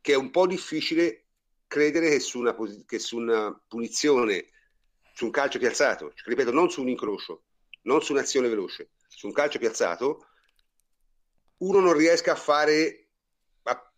Che 0.00 0.12
è 0.12 0.16
un 0.16 0.30
po' 0.30 0.46
difficile 0.46 1.26
credere 1.66 2.08
che 2.08 2.20
su 2.20 2.38
una, 2.38 2.56
che 2.86 2.98
su 2.98 3.18
una 3.18 3.62
punizione, 3.68 4.46
su 5.12 5.26
un 5.26 5.30
calcio 5.30 5.58
piazzato, 5.58 6.14
ripeto, 6.24 6.50
non 6.50 6.70
su 6.70 6.80
un 6.80 6.88
incrocio, 6.88 7.42
non 7.82 8.00
su 8.02 8.12
un'azione 8.12 8.48
veloce, 8.48 8.92
su 9.08 9.26
un 9.26 9.32
calcio 9.32 9.58
piazzato, 9.58 10.26
uno 11.58 11.80
non 11.80 11.92
riesca 11.92 12.32
a 12.32 12.36
fare, 12.36 13.09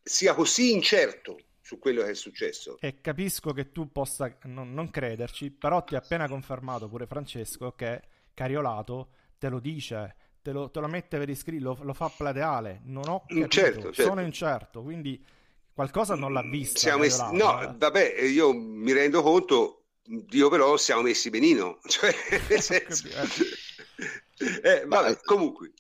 sia 0.03 0.35
così 0.35 0.73
incerto 0.73 1.39
su 1.61 1.79
quello 1.79 2.03
che 2.03 2.11
è 2.11 2.15
successo. 2.15 2.77
E 2.81 3.01
capisco 3.01 3.53
che 3.53 3.73
tu 3.73 3.91
possa 3.91 4.37
non, 4.45 4.75
non 4.75 4.91
crederci, 4.91 5.51
però 5.51 5.83
ti 5.85 5.95
ha 5.95 5.99
appena 5.99 6.29
confermato 6.29 6.89
pure 6.89 7.07
Francesco 7.07 7.73
che 7.73 8.03
Cariolato 8.35 9.11
te 9.39 9.49
lo 9.49 9.59
dice, 9.59 10.15
te 10.43 10.53
lo, 10.53 10.71
te 10.71 10.81
lo 10.81 10.89
mette 10.89 11.19
per 11.19 11.29
iscritto, 11.29 11.65
lo, 11.65 11.79
lo, 11.83 11.95
fa 11.95 12.13
plateale, 12.15 12.83
non 12.85 13.09
ho 13.09 13.25
capito, 13.27 13.49
certo, 13.49 13.81
certo. 13.93 14.03
sono 14.03 14.21
incerto, 14.21 14.83
quindi 14.83 15.25
qualcosa 15.73 16.15
non 16.15 16.33
l'ha 16.33 16.43
vista. 16.43 16.97
Messi... 16.97 17.23
no, 17.33 17.63
eh. 17.63 17.73
vabbè, 17.77 18.21
io 18.21 18.53
mi 18.53 18.93
rendo 18.93 19.23
conto, 19.23 19.85
io 20.31 20.49
però 20.49 20.77
siamo 20.77 21.03
messi 21.03 21.31
benino, 21.31 21.81
cioè, 21.87 22.15
nel 22.49 22.61
senso... 22.61 23.09
eh, 24.63 24.85
vabbè, 24.87 25.21
comunque, 25.23 25.73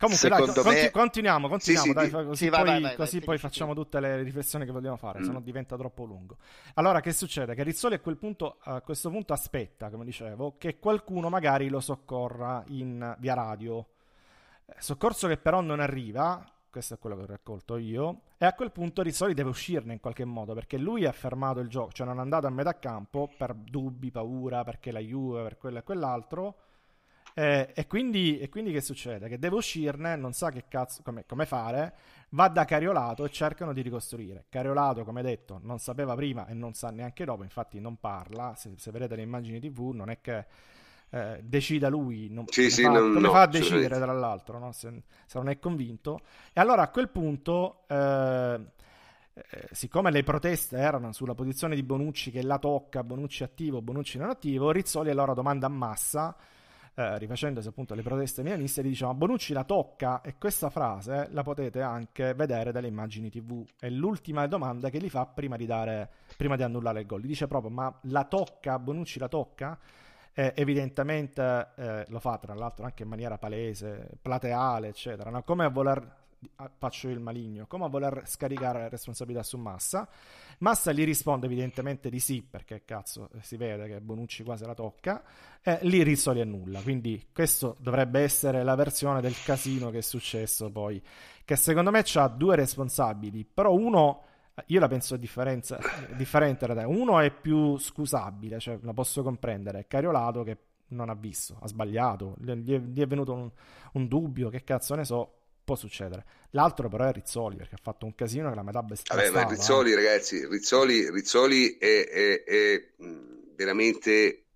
Comunque, 0.00 0.30
dai, 0.30 0.82
me... 0.82 0.90
continuiamo, 0.90 1.46
continuiamo, 1.46 1.86
sì, 1.86 1.92
dai, 1.92 2.06
sì, 2.06 2.12
così, 2.12 2.44
sì, 2.44 2.48
poi, 2.48 2.64
vai, 2.64 2.80
vai, 2.80 2.96
così 2.96 3.16
vai, 3.18 3.26
poi 3.26 3.38
facciamo 3.38 3.74
tutte 3.74 4.00
le 4.00 4.22
riflessioni 4.22 4.64
che 4.64 4.72
vogliamo 4.72 4.96
fare, 4.96 5.20
mm. 5.20 5.24
se 5.24 5.30
no 5.30 5.40
diventa 5.42 5.76
troppo 5.76 6.04
lungo. 6.04 6.38
Allora, 6.74 7.00
che 7.00 7.12
succede? 7.12 7.54
Che 7.54 7.62
Rizzoli 7.62 7.96
a, 7.96 8.00
quel 8.00 8.16
punto, 8.16 8.56
a 8.60 8.80
questo 8.80 9.10
punto 9.10 9.34
aspetta, 9.34 9.90
come 9.90 10.06
dicevo, 10.06 10.54
che 10.56 10.78
qualcuno 10.78 11.28
magari 11.28 11.68
lo 11.68 11.80
soccorra 11.80 12.64
in 12.68 13.14
via 13.18 13.34
radio. 13.34 13.86
Eh, 14.64 14.74
soccorso 14.78 15.28
che 15.28 15.36
però 15.36 15.60
non 15.60 15.80
arriva, 15.80 16.50
questo 16.70 16.94
è 16.94 16.98
quello 16.98 17.16
che 17.16 17.22
ho 17.24 17.26
raccolto 17.26 17.76
io, 17.76 18.22
e 18.38 18.46
a 18.46 18.54
quel 18.54 18.72
punto 18.72 19.02
Rizzoli 19.02 19.34
deve 19.34 19.50
uscirne 19.50 19.92
in 19.92 20.00
qualche 20.00 20.24
modo, 20.24 20.54
perché 20.54 20.78
lui 20.78 21.04
ha 21.04 21.12
fermato 21.12 21.60
il 21.60 21.68
gioco, 21.68 21.92
cioè 21.92 22.06
non 22.06 22.16
è 22.16 22.20
andato 22.22 22.46
a 22.46 22.50
metà 22.50 22.78
campo 22.78 23.30
per 23.36 23.52
dubbi, 23.54 24.10
paura, 24.10 24.64
perché 24.64 24.92
la 24.92 25.00
Juve, 25.00 25.42
per 25.42 25.58
quello 25.58 25.80
e 25.80 25.82
quell'altro 25.82 26.54
eh, 27.34 27.72
e, 27.74 27.86
quindi, 27.86 28.38
e, 28.38 28.48
quindi, 28.48 28.72
che 28.72 28.80
succede? 28.80 29.28
Che 29.28 29.38
deve 29.38 29.56
uscirne, 29.56 30.16
non 30.16 30.32
sa 30.32 30.50
che 30.50 30.64
cazzo, 30.68 31.02
come, 31.02 31.24
come, 31.26 31.46
fare, 31.46 31.94
va 32.30 32.48
da 32.48 32.64
Cariolato 32.64 33.24
e 33.24 33.30
cercano 33.30 33.72
di 33.72 33.82
ricostruire. 33.82 34.46
Cariolato, 34.48 35.04
come 35.04 35.22
detto, 35.22 35.60
non 35.62 35.78
sapeva 35.78 36.14
prima 36.14 36.46
e 36.46 36.54
non 36.54 36.74
sa 36.74 36.90
neanche 36.90 37.24
dopo, 37.24 37.42
infatti 37.42 37.80
non 37.80 37.98
parla, 37.98 38.54
se, 38.56 38.72
se 38.76 38.90
vedete 38.90 39.16
le 39.16 39.22
immagini 39.22 39.60
tv 39.60 39.92
non 39.94 40.10
è 40.10 40.20
che 40.20 40.46
eh, 41.10 41.40
decida 41.42 41.88
lui, 41.88 42.28
non, 42.30 42.46
sì, 42.48 42.60
come, 42.60 42.70
sì, 42.70 42.82
fa, 42.82 42.90
non, 42.90 43.12
come 43.12 43.20
no, 43.20 43.30
fa, 43.30 43.42
a 43.42 43.46
decidere 43.46 43.96
tra 43.96 44.12
l'altro, 44.12 44.58
no? 44.58 44.72
se, 44.72 45.02
se, 45.26 45.38
non 45.38 45.48
è 45.48 45.58
convinto. 45.58 46.20
E 46.52 46.60
allora 46.60 46.82
a 46.82 46.88
quel 46.88 47.08
punto... 47.08 47.84
Eh, 47.86 48.60
eh, 49.32 49.68
siccome 49.70 50.10
le 50.10 50.24
proteste 50.24 50.76
erano 50.76 51.12
sulla 51.12 51.34
posizione 51.34 51.74
di 51.74 51.84
Bonucci 51.84 52.30
che 52.30 52.42
la 52.42 52.58
tocca, 52.58 53.02
Bonucci 53.04 53.44
attivo, 53.44 53.80
Bonucci 53.80 54.18
non 54.18 54.28
attivo, 54.28 54.70
Rizzoli 54.70 55.08
allora 55.08 55.32
domanda 55.32 55.66
a 55.66 55.70
massa 55.70 56.36
eh, 56.94 57.18
rifacendosi 57.18 57.68
appunto 57.68 57.92
alle 57.92 58.02
proteste 58.02 58.42
milaniste, 58.42 58.82
gli 58.82 58.88
diceva 58.88 59.14
Bonucci 59.14 59.52
la 59.52 59.64
tocca 59.64 60.20
e 60.20 60.36
questa 60.38 60.70
frase 60.70 61.28
la 61.30 61.42
potete 61.42 61.80
anche 61.80 62.34
vedere 62.34 62.72
dalle 62.72 62.88
immagini 62.88 63.30
tv. 63.30 63.64
È 63.78 63.88
l'ultima 63.88 64.46
domanda 64.46 64.90
che 64.90 64.98
gli 64.98 65.08
fa 65.08 65.26
prima 65.26 65.56
di, 65.56 65.66
dare, 65.66 66.10
prima 66.36 66.56
di 66.56 66.62
annullare 66.62 67.00
il 67.00 67.06
gol. 67.06 67.22
Gli 67.22 67.28
dice 67.28 67.46
proprio 67.46 67.70
ma 67.70 67.92
la 68.02 68.24
tocca, 68.24 68.78
Bonucci 68.78 69.18
la 69.18 69.28
tocca? 69.28 69.78
Eh, 70.32 70.52
evidentemente 70.56 71.68
eh, 71.76 72.04
lo 72.08 72.20
fa 72.20 72.38
tra 72.38 72.54
l'altro 72.54 72.84
anche 72.84 73.02
in 73.02 73.08
maniera 73.08 73.36
palese, 73.36 74.10
plateale, 74.20 74.88
eccetera, 74.88 75.30
no? 75.30 75.42
come 75.42 75.64
a 75.64 75.68
voler 75.68 76.19
faccio 76.78 77.08
il 77.08 77.20
maligno, 77.20 77.66
come 77.66 77.84
a 77.84 77.88
voler 77.88 78.22
scaricare 78.26 78.88
responsabilità 78.88 79.42
su 79.42 79.58
Massa. 79.58 80.08
Massa 80.58 80.92
gli 80.92 81.04
risponde 81.04 81.46
evidentemente 81.46 82.10
di 82.10 82.20
sì, 82.20 82.42
perché 82.42 82.84
cazzo 82.84 83.30
si 83.40 83.56
vede 83.56 83.86
che 83.86 84.00
Bonucci 84.00 84.42
quasi 84.42 84.64
la 84.64 84.74
tocca, 84.74 85.22
e 85.62 85.78
lì 85.82 86.02
Rizzoli 86.02 86.40
annulla. 86.40 86.80
Quindi 86.80 87.28
questo 87.32 87.76
dovrebbe 87.80 88.20
essere 88.20 88.62
la 88.62 88.74
versione 88.74 89.20
del 89.20 89.34
casino 89.42 89.90
che 89.90 89.98
è 89.98 90.02
successo 90.02 90.70
poi, 90.70 91.02
che 91.44 91.56
secondo 91.56 91.90
me 91.90 92.04
ha 92.14 92.28
due 92.28 92.56
responsabili, 92.56 93.44
però 93.44 93.72
uno... 93.74 94.24
Io 94.66 94.80
la 94.80 94.88
penso 94.88 95.16
differente 95.16 95.78
da 96.66 96.74
te. 96.74 96.84
Uno 96.84 97.18
è 97.18 97.30
più 97.30 97.78
scusabile, 97.78 98.58
cioè 98.58 98.78
la 98.82 98.92
posso 98.92 99.22
comprendere. 99.22 99.86
Cariolato 99.86 100.42
che 100.42 100.58
non 100.88 101.08
ha 101.08 101.14
visto, 101.14 101.56
ha 101.60 101.66
sbagliato, 101.66 102.36
gli 102.38 102.50
è, 102.50 102.78
gli 102.78 103.00
è 103.00 103.06
venuto 103.06 103.32
un, 103.32 103.50
un 103.92 104.06
dubbio, 104.06 104.50
che 104.50 104.62
cazzo 104.62 104.94
ne 104.96 105.04
so, 105.04 105.39
può 105.70 105.76
succedere. 105.76 106.24
L'altro 106.50 106.88
però 106.88 107.04
è 107.04 107.12
Rizzoli 107.12 107.54
perché 107.54 107.76
ha 107.76 107.80
fatto 107.80 108.04
un 108.04 108.14
casino 108.16 108.48
che 108.48 108.56
la 108.56 108.62
metà 108.64 108.82
bestia. 108.82 109.14
Vabbè, 109.14 109.30
ma 109.30 109.48
Rizzoli, 109.48 109.92
eh. 109.92 109.94
ragazzi, 109.94 110.44
Rizzoli, 110.46 111.08
Rizzoli 111.10 111.76
è, 111.78 112.08
è, 112.08 112.42
è, 112.42 112.88
veramente 113.54 114.46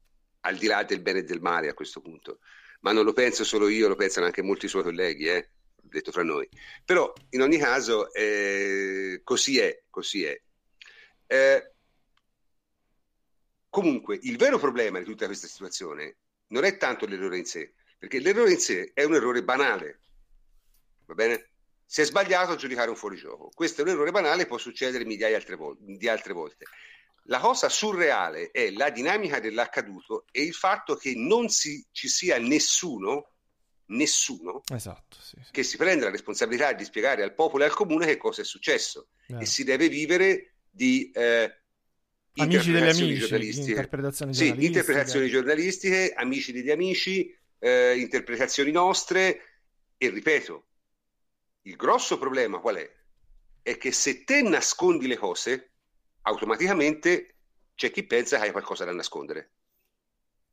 al 0.41 0.57
di 0.57 0.67
là 0.67 0.83
del 0.83 1.01
bene 1.01 1.21
e 1.21 1.25
del 1.25 1.41
male 1.41 1.69
a 1.69 1.75
questo 1.75 2.01
punto. 2.01 2.41
Ma 2.81 2.91
non 2.91 3.05
lo 3.05 3.13
penso 3.13 3.45
solo 3.45 3.69
io, 3.69 3.87
lo 3.87 3.95
pensano 3.95 4.27
anche 4.27 4.43
molti 4.43 4.67
suoi 4.67 4.83
colleghi, 4.83 5.27
eh? 5.27 5.51
detto 5.81 6.11
fra 6.11 6.25
noi. 6.25 6.49
Però 6.85 7.13
in 7.31 7.43
ogni 7.43 7.59
caso 7.59 8.13
eh, 8.13 9.21
così 9.23 9.61
è, 9.61 9.85
così 9.89 10.25
è. 10.25 10.39
Eh, 11.27 11.73
comunque, 13.71 14.19
il 14.23 14.37
vero 14.37 14.59
problema 14.59 14.99
di 14.99 15.05
tutta 15.05 15.27
questa 15.27 15.47
situazione 15.47 16.17
non 16.49 16.65
è 16.65 16.77
tanto 16.77 17.07
l'errore 17.07 17.39
in 17.39 17.47
sé, 17.47 17.73
perché 17.97 18.19
l'errore 18.19 18.53
in 18.53 18.59
sé 18.59 18.91
è 18.93 19.05
un 19.05 19.15
errore 19.15 19.45
banale, 19.45 20.01
va 21.07 21.15
bene? 21.15 21.51
Si 21.87 22.01
è 22.01 22.05
sbagliato 22.05 22.53
a 22.53 22.57
giudicare 22.57 22.91
un 22.91 22.97
fuorigioco. 22.97 23.51
Questo 23.55 23.81
è 23.81 23.85
un 23.85 23.91
errore 23.91 24.11
banale, 24.11 24.47
può 24.47 24.59
succedere 24.59 25.05
migliaia 25.05 25.37
altre 25.37 25.57
vo- 25.57 25.77
di 25.79 26.09
altre 26.09 26.33
volte. 26.33 26.65
La 27.29 27.39
cosa 27.39 27.69
surreale 27.69 28.51
è 28.51 28.71
la 28.71 28.91
dinamica 28.91 29.41
dell'accaduto 29.41 30.27
e 30.31 30.43
il 30.43 30.55
fatto 30.55 30.97
che 30.97 31.15
non 31.15 31.49
si, 31.49 31.87
ci 31.91 32.09
sia 32.09 32.39
nessuno, 32.39 33.33
nessuno 33.87 34.63
esatto, 34.73 35.17
sì, 35.21 35.37
sì. 35.43 35.51
che 35.51 35.63
si 35.63 35.77
prenda 35.77 36.05
la 36.07 36.11
responsabilità 36.11 36.73
di 36.73 36.85
spiegare 36.85 37.23
al 37.23 37.35
popolo 37.35 37.65
e 37.65 37.67
al 37.67 37.75
comune 37.75 38.07
che 38.07 38.17
cosa 38.19 38.43
è 38.43 38.45
successo. 38.45 39.09
Eh. 39.29 39.43
E 39.43 39.47
si 39.47 39.65
deve 39.65 39.89
vivere 39.89 40.57
di 40.69 41.11
eh, 41.15 41.63
amici 42.37 42.73
degli 42.73 42.83
amici, 42.83 43.15
giornalistiche. 43.15 43.71
Interpretazioni, 43.71 44.35
sì, 44.35 44.55
interpretazioni 44.59 45.29
giornalistiche, 45.29 46.13
amici 46.15 46.53
degli 46.53 46.71
amici, 46.71 47.35
eh, 47.59 47.99
interpretazioni 47.99 48.71
nostre 48.71 49.61
e 49.97 50.11
ripeto, 50.11 50.67
il 51.67 51.77
grosso 51.77 52.19
problema 52.19 52.59
qual 52.59 52.77
è? 52.77 52.93
È 53.63 53.77
che 53.77 53.93
se 53.93 54.25
te 54.25 54.43
nascondi 54.43 55.07
le 55.07 55.17
cose, 55.17 55.73
automaticamente 56.23 57.37
c'è 57.75 57.91
chi 57.91 58.05
pensa 58.05 58.39
che 58.39 58.45
hai 58.45 58.53
qualcosa 58.53 58.85
da 58.85 58.93
nascondere. 58.93 59.53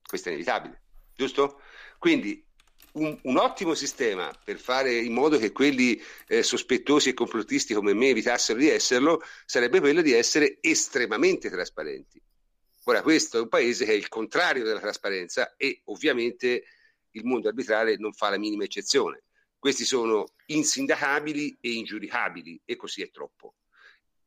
Questo 0.01 0.29
è 0.29 0.31
inevitabile, 0.31 0.81
giusto? 1.13 1.61
Quindi 1.97 2.45
un, 2.93 3.17
un, 3.23 3.37
ottimo 3.37 3.73
sistema 3.73 4.33
per 4.43 4.57
fare 4.57 4.93
in 4.95 5.13
modo 5.13 5.37
che 5.37 5.51
quelli 5.51 6.01
eh, 6.27 6.43
sospettosi 6.43 7.09
e 7.09 7.13
complottisti 7.13 7.73
come 7.73 7.93
me 7.93 8.09
evitassero 8.09 8.59
di 8.59 8.69
esserlo 8.69 9.21
sarebbe 9.45 9.79
quello 9.79 10.01
di 10.01 10.13
essere 10.13 10.57
estremamente 10.61 11.49
trasparenti. 11.49 12.21
Ora, 12.85 13.01
questo 13.01 13.37
è 13.37 13.41
un 13.41 13.49
paese 13.49 13.85
che 13.85 13.91
è 13.91 13.95
il 13.95 14.07
contrario 14.07 14.63
della 14.63 14.79
trasparenza 14.79 15.55
e 15.55 15.81
ovviamente 15.85 16.63
il 17.11 17.25
mondo 17.25 17.47
arbitrale 17.47 17.97
non 17.97 18.13
fa 18.13 18.29
la 18.29 18.37
minima 18.37 18.63
eccezione. 18.63 19.23
Questi 19.61 19.85
sono 19.85 20.25
insindacabili 20.47 21.55
e 21.61 21.73
ingiudicabili 21.73 22.59
e 22.65 22.75
così 22.75 23.03
è 23.03 23.11
troppo. 23.11 23.53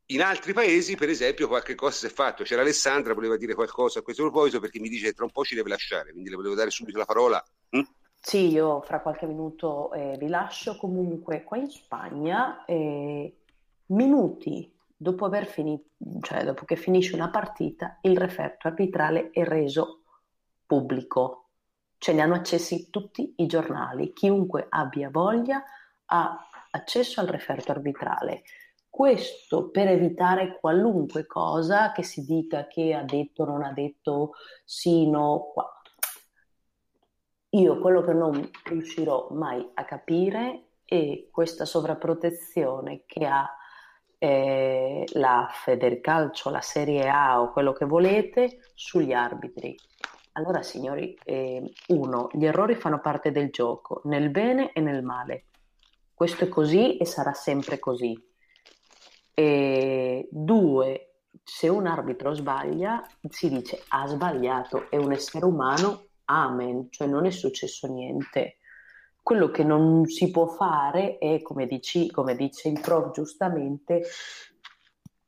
In 0.07 0.23
altri 0.23 0.53
paesi, 0.53 0.95
per 0.95 1.09
esempio, 1.09 1.49
qualche 1.49 1.75
cosa 1.75 1.97
si 1.97 2.07
è 2.07 2.09
fatto. 2.09 2.45
C'era 2.45 2.61
Alessandra, 2.61 3.15
voleva 3.15 3.37
dire 3.37 3.53
qualcosa 3.53 3.99
a 3.99 4.03
questo 4.03 4.23
proposito 4.23 4.61
perché 4.61 4.79
mi 4.79 4.89
dice 4.89 5.07
che 5.07 5.13
tra 5.13 5.25
un 5.25 5.33
po' 5.33 5.43
ci 5.43 5.57
deve 5.57 5.71
lasciare, 5.71 6.13
quindi 6.13 6.31
le 6.31 6.37
volevo 6.37 6.55
dare 6.55 6.71
subito 6.71 6.99
la 6.99 7.05
parola. 7.05 7.45
Mm? 7.77 7.83
Sì, 8.21 8.47
io 8.47 8.81
fra 8.83 9.01
qualche 9.01 9.27
minuto 9.27 9.93
eh, 9.93 10.17
vi 10.21 10.29
lascio. 10.29 10.77
Comunque, 10.77 11.43
qua 11.43 11.57
in 11.57 11.69
Spagna, 11.69 12.65
eh, 12.65 13.37
minuti 13.87 14.73
dopo, 14.97 15.29
finito, 15.47 15.89
cioè 16.21 16.45
dopo 16.45 16.65
che 16.65 16.77
finisce 16.77 17.17
una 17.17 17.31
partita, 17.31 17.99
il 18.03 18.17
referto 18.17 18.69
arbitrale 18.69 19.31
è 19.33 19.43
reso 19.43 20.05
pubblico 20.65 21.44
ce 22.05 22.13
ne 22.13 22.21
hanno 22.21 22.35
accessi 22.35 22.91
tutti 22.91 23.33
i 23.39 23.47
giornali, 23.47 24.13
chiunque 24.13 24.67
abbia 24.69 25.09
voglia 25.09 25.65
ha 26.05 26.39
accesso 26.73 27.23
al 27.23 27.29
referto 27.29 27.73
arbitrale. 27.73 28.43
Questo 28.91 29.71
per 29.71 29.89
evitare 29.89 30.59
qualunque 30.61 31.25
cosa 31.25 31.93
che 31.93 32.03
si 32.03 32.27
dica 32.27 32.67
che 32.67 32.93
ha 32.93 33.03
detto, 33.05 33.47
non 33.47 33.63
ha 33.63 33.73
detto, 33.73 34.33
sì, 34.67 35.09
no, 35.09 35.51
qua. 35.55 35.81
Io 37.53 37.79
quello 37.79 38.03
che 38.03 38.13
non 38.13 38.51
riuscirò 38.65 39.29
mai 39.31 39.67
a 39.73 39.87
capire 39.87 40.73
è 40.85 41.29
questa 41.31 41.65
sovrapprotezione 41.65 43.05
che 43.07 43.25
ha 43.25 43.49
eh, 44.19 45.07
la 45.15 45.49
Federcalcio, 45.51 46.51
la 46.51 46.61
Serie 46.61 47.09
A 47.09 47.41
o 47.41 47.51
quello 47.51 47.73
che 47.73 47.87
volete 47.87 48.59
sugli 48.75 49.15
arbitri. 49.15 49.75
Allora, 50.37 50.63
signori, 50.63 51.17
eh, 51.25 51.73
uno, 51.89 52.29
gli 52.33 52.45
errori 52.45 52.75
fanno 52.75 53.01
parte 53.01 53.31
del 53.31 53.51
gioco, 53.51 54.01
nel 54.05 54.31
bene 54.31 54.73
e 54.73 54.81
nel 54.81 55.03
male. 55.03 55.45
Questo 56.13 56.45
è 56.45 56.49
così 56.49 56.97
e 56.97 57.05
sarà 57.05 57.33
sempre 57.33 57.79
così. 57.79 58.21
Due, 59.37 61.15
se 61.43 61.69
un 61.69 61.87
arbitro 61.87 62.35
sbaglia, 62.35 63.05
si 63.29 63.49
dice 63.49 63.83
ha 63.89 64.07
sbagliato, 64.07 64.91
è 64.91 64.97
un 64.97 65.13
essere 65.13 65.45
umano, 65.45 66.07
amen, 66.27 66.89
cioè 66.91 67.07
non 67.07 67.27
è 67.27 67.31
successo 67.31 67.87
niente. 67.87 68.59
Quello 69.23 69.51
che 69.51 69.65
non 69.65 70.05
si 70.07 70.31
può 70.31 70.47
fare 70.47 71.19
è, 71.19 71.43
come, 71.43 71.67
dici, 71.67 72.11
come 72.11 72.35
dice 72.37 72.69
il 72.69 72.81
prof 72.81 73.13
giustamente, 73.13 74.03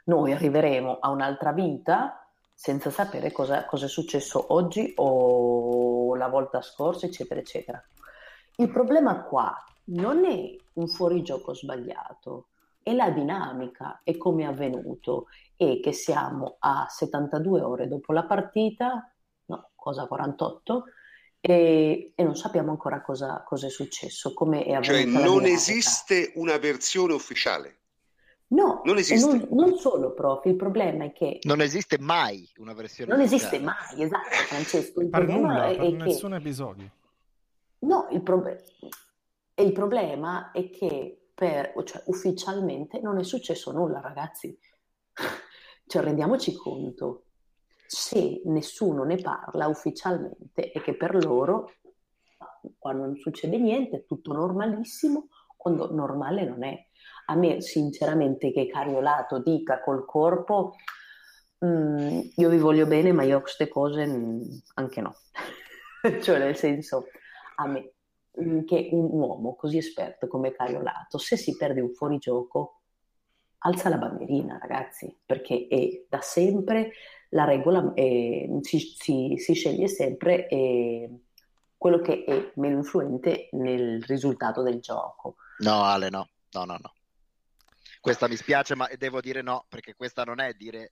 noi 0.04 0.32
arriveremo 0.32 0.98
a 1.00 1.10
un'altra 1.10 1.52
vita 1.52 2.25
senza 2.58 2.90
sapere 2.90 3.30
cosa, 3.32 3.66
cosa, 3.66 3.84
è 3.84 3.88
successo 3.88 4.54
oggi 4.54 4.94
o 4.96 6.16
la 6.16 6.28
volta 6.28 6.62
scorsa, 6.62 7.04
eccetera, 7.04 7.38
eccetera. 7.38 7.84
Il 8.56 8.70
problema 8.70 9.24
qua 9.24 9.54
non 9.88 10.24
è 10.24 10.56
un 10.72 10.88
fuorigioco 10.88 11.54
sbagliato, 11.54 12.48
è 12.82 12.94
la 12.94 13.10
dinamica, 13.10 14.00
è 14.02 14.16
come 14.16 14.44
è 14.44 14.46
avvenuto, 14.46 15.26
e 15.54 15.80
che 15.80 15.92
siamo 15.92 16.56
a 16.60 16.86
72 16.88 17.60
ore 17.60 17.88
dopo 17.88 18.14
la 18.14 18.24
partita, 18.24 19.12
no, 19.44 19.70
cosa 19.74 20.06
48, 20.06 20.84
e, 21.38 22.12
e, 22.14 22.22
non 22.24 22.36
sappiamo 22.36 22.70
ancora 22.70 23.02
cosa, 23.02 23.42
cosa 23.46 23.66
è 23.66 23.70
successo, 23.70 24.32
come 24.32 24.64
è 24.64 24.80
Cioè 24.80 25.04
non 25.04 25.44
esiste 25.44 26.32
una 26.36 26.56
versione 26.56 27.12
ufficiale. 27.12 27.80
No, 28.48 28.82
non 28.84 28.96
esiste. 28.98 29.26
Non, 29.26 29.46
non, 29.50 29.76
solo, 29.76 30.14
prof, 30.14 30.44
il 30.44 30.54
problema 30.54 31.04
è 31.04 31.12
che... 31.12 31.40
Non 31.42 31.60
esiste 31.60 31.98
mai 31.98 32.48
una 32.58 32.74
versione 32.74 33.12
Non 33.12 33.20
esiste 33.20 33.58
mai, 33.58 34.02
esatto, 34.02 34.28
Francesco. 34.30 35.00
Il 35.00 35.08
per 35.08 35.24
problema 35.24 35.52
nulla, 35.52 35.66
è 35.66 35.76
per 35.76 35.86
che... 35.86 35.96
nessun 35.96 36.34
episodio. 36.34 36.90
No, 37.80 38.06
il, 38.10 38.22
pro... 38.22 38.44
il 39.54 39.72
problema 39.72 40.52
è 40.52 40.70
che 40.70 41.30
per, 41.34 41.72
cioè, 41.84 42.02
ufficialmente 42.06 43.00
non 43.00 43.18
è 43.18 43.24
successo 43.24 43.72
nulla, 43.72 44.00
ragazzi. 44.00 44.56
cioè, 45.86 46.02
rendiamoci 46.02 46.54
conto 46.54 47.22
se 47.86 48.42
nessuno 48.44 49.04
ne 49.04 49.16
parla 49.16 49.68
ufficialmente 49.68 50.72
è 50.72 50.80
che 50.80 50.96
per 50.96 51.14
loro 51.24 51.70
quando 52.78 53.04
non 53.04 53.16
succede 53.16 53.58
niente 53.58 53.96
è 53.98 54.04
tutto 54.04 54.32
normalissimo, 54.32 55.28
quando 55.56 55.92
normale 55.92 56.44
non 56.44 56.64
è. 56.64 56.86
A 57.26 57.34
me 57.34 57.60
sinceramente 57.60 58.52
che 58.52 58.66
Cariolato 58.66 59.38
dica 59.40 59.80
col 59.80 60.04
corpo 60.04 60.74
mh, 61.58 61.66
mm, 61.66 62.20
io 62.36 62.48
vi 62.48 62.58
voglio 62.58 62.86
bene 62.86 63.12
ma 63.12 63.22
io 63.24 63.40
queste 63.40 63.68
cose 63.68 64.06
mh, 64.06 64.62
anche 64.74 65.00
no. 65.00 65.16
cioè 66.22 66.38
nel 66.38 66.56
senso 66.56 67.06
a 67.56 67.66
me 67.66 67.92
mm, 68.40 68.64
che 68.64 68.88
un 68.92 69.10
uomo 69.10 69.54
così 69.54 69.78
esperto 69.78 70.28
come 70.28 70.52
Cariolato 70.52 71.18
se 71.18 71.36
si 71.36 71.56
perde 71.56 71.80
un 71.80 71.92
fuorigioco 71.92 72.80
alza 73.58 73.88
la 73.88 73.98
bandierina 73.98 74.58
ragazzi 74.60 75.18
perché 75.24 75.66
è 75.68 76.04
da 76.08 76.20
sempre 76.20 76.92
la 77.30 77.44
regola 77.44 77.92
è, 77.94 78.48
si, 78.60 78.78
si, 78.78 79.34
si, 79.36 79.54
sceglie 79.54 79.88
sempre 79.88 80.46
è 80.46 81.08
quello 81.76 82.00
che 82.00 82.24
è 82.24 82.52
meno 82.56 82.78
influente 82.78 83.48
nel 83.52 84.02
risultato 84.04 84.62
del 84.62 84.80
gioco. 84.80 85.36
No, 85.58 85.84
Ale, 85.84 86.08
no, 86.10 86.28
no, 86.52 86.64
no, 86.64 86.78
no. 86.80 86.94
Questa 88.06 88.28
mi 88.28 88.36
spiace, 88.36 88.76
ma 88.76 88.88
devo 88.96 89.20
dire 89.20 89.42
no, 89.42 89.66
perché 89.68 89.96
questa 89.96 90.22
non 90.22 90.38
è 90.38 90.52
dire, 90.52 90.90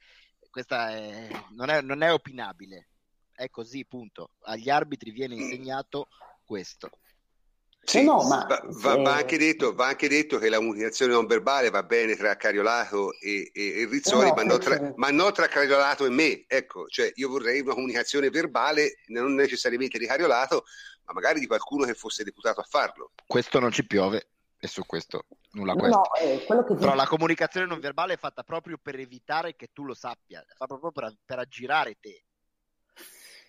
questa 0.51 0.91
è, 0.91 1.29
non, 1.51 1.71
è, 1.71 1.81
non 1.81 2.03
è 2.03 2.13
opinabile. 2.13 2.89
È 3.33 3.49
così, 3.51 3.85
punto. 3.85 4.31
Agli 4.43 4.69
arbitri 4.69 5.13
viene 5.13 5.37
insegnato 5.37 6.09
questo. 6.45 6.91
Sì, 7.85 8.03
no, 8.03 8.25
ma 8.25 8.45
va, 8.49 8.61
va, 8.65 8.97
va, 8.97 9.15
anche 9.15 9.39
detto, 9.39 9.75
va, 9.75 9.87
anche 9.87 10.09
detto, 10.09 10.39
che 10.39 10.49
la 10.49 10.57
comunicazione 10.57 11.13
non 11.13 11.27
verbale 11.27 11.71
va 11.71 11.85
bene 11.85 12.17
tra 12.17 12.37
Cariolato 12.37 13.13
e, 13.21 13.49
e, 13.53 13.83
e 13.83 13.87
Rizzoli, 13.87 14.31
no, 14.31 14.35
ma, 14.35 14.43
non 14.43 14.59
tra, 14.59 14.93
ma, 14.97 15.11
non 15.11 15.33
tra, 15.33 15.47
Cariolato 15.47 16.07
e 16.07 16.11
me. 16.11 16.45
Ecco, 16.49 16.89
cioè 16.89 17.13
io 17.15 17.29
vorrei 17.29 17.61
una 17.61 17.75
comunicazione 17.75 18.29
verbale, 18.29 18.97
non 19.07 19.35
necessariamente 19.35 19.99
di 19.99 20.07
Cariolato, 20.07 20.65
ma 21.05 21.13
magari 21.13 21.39
di 21.39 21.47
qualcuno 21.47 21.85
che 21.85 21.95
fosse 21.95 22.25
deputato 22.25 22.59
a 22.59 22.67
farlo. 22.69 23.13
Questo 23.25 23.61
non 23.61 23.71
ci 23.71 23.87
piove 23.87 24.31
e 24.65 24.69
su 24.69 24.85
questo 24.87 25.27
nulla 25.53 25.75
questo. 25.75 25.99
No, 25.99 26.15
eh, 26.15 26.45
Però 26.47 26.63
dico... 26.63 26.95
la 26.95 27.07
comunicazione 27.07 27.67
non 27.67 27.81
verbale 27.81 28.15
è 28.15 28.17
fatta 28.17 28.43
proprio 28.43 28.79
per 28.81 28.99
evitare 28.99 29.57
che 29.57 29.69
tu 29.73 29.85
lo 29.85 29.95
sappia, 29.95 30.41
è 30.41 30.55
fatta 30.57 30.79
proprio 30.79 30.91
per, 30.91 31.15
per 31.25 31.39
aggirare 31.39 31.97
te. 32.01 32.25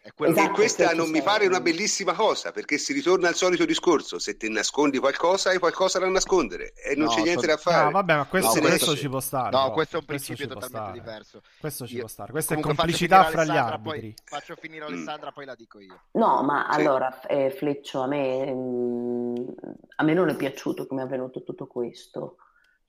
Esatto, 0.06 0.39
e 0.39 0.49
questa 0.51 0.93
non 0.93 1.10
mi 1.10 1.24
pare 1.24 1.47
una 1.47 1.60
bellissima 1.60 2.14
cosa 2.14 2.51
perché 2.51 2.78
si 2.78 2.93
ritorna 2.93 3.28
al 3.28 3.34
solito 3.34 3.66
discorso: 3.66 4.20
se 4.20 4.38
ti 4.38 4.47
nascondi 4.49 4.99
qualcosa, 4.99 5.49
hai 5.49 5.58
qualcosa 5.58 5.97
da 5.97 6.08
nascondere 6.08 6.74
e 6.76 6.95
non 6.95 7.08
no, 7.08 7.14
c'è 7.14 7.22
niente 7.24 7.41
so... 7.41 7.47
da 7.47 7.58
fare. 7.58 7.86
No, 7.86 7.91
vabbè, 7.91 8.16
ma 8.18 8.26
questo, 8.26 8.62
no, 8.62 8.68
questo 8.68 8.95
ci 8.95 9.10
può 9.10 9.20
stare. 9.20 9.49
No, 9.49 9.72
questo 9.72 9.95
è 9.95 9.99
un 9.99 10.06
principio 10.06 10.47
totalmente 10.47 10.91
diverso. 10.91 11.41
Questo 11.60 11.88
ci 11.88 11.95
Io... 11.95 11.99
può 12.01 12.08
stare. 12.08 12.32
Questa 12.32 12.53
è 12.53 12.60
complicità 12.60 13.24
fra 13.26 13.45
gli 13.45 13.58
arbitri. 13.58 13.99
Poi, 13.99 14.16
faccio 14.26 14.56
finire 14.56 14.86
Alessandra, 14.86 15.30
mm. 15.30 15.34
poi 15.34 15.45
la 15.45 15.56
dico 15.56 15.80
io. 15.80 15.99
No, 16.12 16.43
ma 16.43 16.68
sì. 16.70 16.80
allora, 16.80 17.22
eh, 17.22 17.49
Fleccio, 17.49 18.01
a 18.01 18.08
me, 18.08 18.45
mh, 18.45 18.60
mm, 18.60 19.47
a 19.95 20.03
me 20.03 20.14
non 20.14 20.30
è 20.30 20.36
piaciuto 20.36 20.86
come 20.86 21.01
è 21.01 21.06
avvenuto 21.06 21.41
tutto 21.41 21.66
questo. 21.66 22.38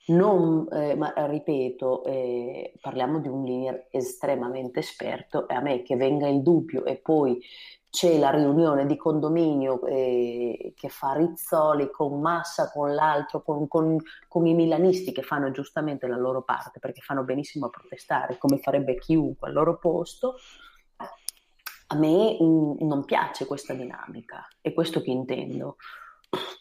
Non, 0.08 0.68
eh, 0.70 0.94
ma 0.94 1.12
ripeto, 1.16 2.04
eh, 2.04 2.74
parliamo 2.80 3.18
di 3.18 3.26
un 3.26 3.42
linear 3.42 3.88
estremamente 3.90 4.78
esperto 4.78 5.48
e 5.48 5.54
a 5.54 5.60
me 5.60 5.82
che 5.82 5.96
venga 5.96 6.28
il 6.28 6.42
dubbio 6.42 6.84
e 6.84 6.96
poi 6.96 7.42
c'è 7.90 8.18
la 8.18 8.30
riunione 8.30 8.86
di 8.86 8.96
condominio 8.96 9.84
eh, 9.86 10.74
che 10.76 10.88
fa 10.90 11.14
Rizzoli 11.14 11.90
con 11.90 12.20
Massa, 12.20 12.70
con 12.70 12.94
l'altro, 12.94 13.42
con, 13.42 13.66
con, 13.66 13.98
con, 14.28 14.46
i 14.46 14.54
milanisti 14.54 15.12
che 15.12 15.22
fanno 15.22 15.50
giustamente 15.50 16.06
la 16.06 16.18
loro 16.18 16.42
parte 16.42 16.78
perché 16.78 17.00
fanno 17.00 17.24
benissimo 17.24 17.66
a 17.66 17.70
protestare 17.70 18.38
come 18.38 18.58
farebbe 18.58 18.98
chiunque 18.98 19.48
al 19.48 19.54
loro 19.54 19.78
posto. 19.78 20.36
A 21.88 21.96
me 21.96 22.36
mh, 22.38 22.44
mm, 22.44 22.86
non 22.86 23.04
piace 23.04 23.46
questa 23.46 23.72
dinamica, 23.72 24.46
è 24.60 24.72
questo 24.74 25.00
che 25.00 25.10
intendo. 25.10 25.76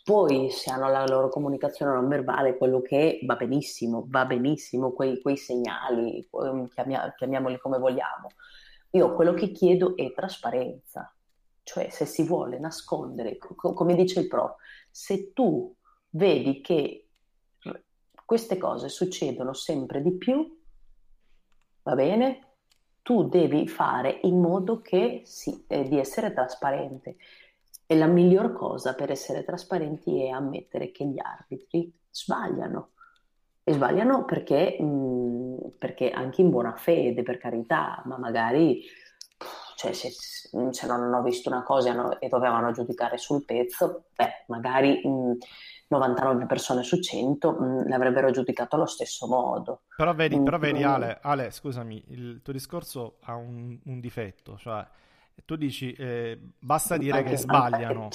Poi 0.03 0.49
se 0.51 0.71
hanno 0.71 0.89
la 0.89 1.05
loro 1.05 1.30
comunicazione 1.30 1.93
non 1.93 2.07
verbale, 2.07 2.57
quello 2.57 2.82
che 2.82 3.19
è, 3.19 3.26
va 3.26 3.36
benissimo, 3.36 4.05
va 4.07 4.26
benissimo, 4.26 4.91
quei, 4.91 5.21
quei 5.21 5.38
segnali, 5.38 6.28
ehm, 6.32 6.67
chiamia, 6.67 7.13
chiamiamoli 7.15 7.57
come 7.59 7.78
vogliamo. 7.78 8.30
Io 8.91 9.13
quello 9.13 9.34
che 9.34 9.51
chiedo 9.51 9.95
è 9.95 10.13
trasparenza, 10.13 11.13
cioè 11.63 11.89
se 11.89 12.05
si 12.05 12.23
vuole 12.23 12.59
nascondere, 12.59 13.38
co- 13.38 13.73
come 13.73 13.95
dice 13.95 14.21
il 14.21 14.28
prof, 14.28 14.55
se 14.89 15.34
tu 15.34 15.76
vedi 16.11 16.61
che 16.61 17.09
queste 18.26 18.57
cose 18.57 18.89
succedono 18.89 19.53
sempre 19.53 20.01
di 20.01 20.17
più, 20.17 20.59
va 21.84 21.93
bene, 21.93 22.55
tu 23.03 23.28
devi 23.28 23.67
fare 23.67 24.19
in 24.23 24.41
modo 24.41 24.82
che 24.82 25.21
sì, 25.26 25.63
eh, 25.67 25.88
di 25.88 25.99
essere 25.99 26.34
trasparente. 26.34 27.17
E 27.88 27.95
la 27.95 28.07
miglior 28.07 28.53
cosa 28.53 28.95
per 28.95 29.11
essere 29.11 29.43
trasparenti 29.43 30.23
è 30.23 30.29
ammettere 30.29 30.91
che 30.91 31.05
gli 31.05 31.19
arbitri 31.19 31.93
sbagliano. 32.09 32.91
E 33.63 33.73
sbagliano 33.73 34.25
perché, 34.25 34.81
mh, 34.81 35.73
perché 35.77 36.11
anche 36.11 36.41
in 36.41 36.49
buona 36.49 36.75
fede, 36.75 37.23
per 37.23 37.38
carità, 37.38 38.01
ma 38.05 38.17
magari 38.17 38.83
cioè, 39.75 39.91
se, 39.91 40.09
se 40.09 40.88
non 40.88 41.01
hanno 41.01 41.21
visto 41.21 41.49
una 41.49 41.63
cosa 41.63 42.17
e, 42.19 42.25
e, 42.25 42.29
dovevano 42.29 42.71
giudicare 42.71 43.17
sul 43.17 43.43
pezzo, 43.43 44.05
beh, 44.15 44.45
magari 44.47 45.01
mh, 45.05 45.38
99 45.89 46.45
persone 46.45 46.83
su 46.83 46.99
100 46.99 47.51
mh, 47.51 47.88
l'avrebbero 47.89 48.31
giudicato 48.31 48.75
allo 48.75 48.86
stesso 48.86 49.27
modo. 49.27 49.81
Però 49.95 50.13
vedi, 50.13 50.39
però 50.41 50.57
vedi 50.57 50.83
Ale, 50.83 51.19
Ale, 51.21 51.51
scusami, 51.51 52.03
il 52.07 52.41
tuo 52.41 52.53
discorso 52.53 53.17
ha 53.23 53.36
un, 53.36 53.77
un 53.83 53.99
difetto, 53.99 54.57
cioè 54.57 54.86
tu 55.43 55.55
dici 55.55 55.91
eh, 55.93 56.39
basta 56.59 56.97
dire 56.97 57.17
anche, 57.17 57.31
che 57.31 57.38
sbagliano. 57.38 58.09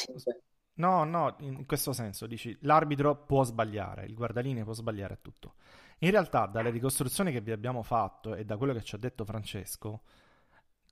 No, 0.74 1.04
no, 1.04 1.36
in 1.40 1.66
questo 1.66 1.92
senso 1.92 2.26
dici 2.26 2.56
l'arbitro 2.62 3.14
può 3.14 3.44
sbagliare, 3.44 4.06
il 4.06 4.14
guardalinee 4.14 4.64
può 4.64 4.72
sbagliare 4.72 5.18
tutto. 5.20 5.54
In 5.98 6.10
realtà, 6.10 6.46
dalle 6.46 6.70
ricostruzioni 6.70 7.30
che 7.30 7.42
vi 7.42 7.52
abbiamo 7.52 7.82
fatto 7.82 8.34
e 8.34 8.44
da 8.46 8.56
quello 8.56 8.72
che 8.72 8.82
ci 8.82 8.94
ha 8.94 8.98
detto 8.98 9.26
Francesco, 9.26 10.00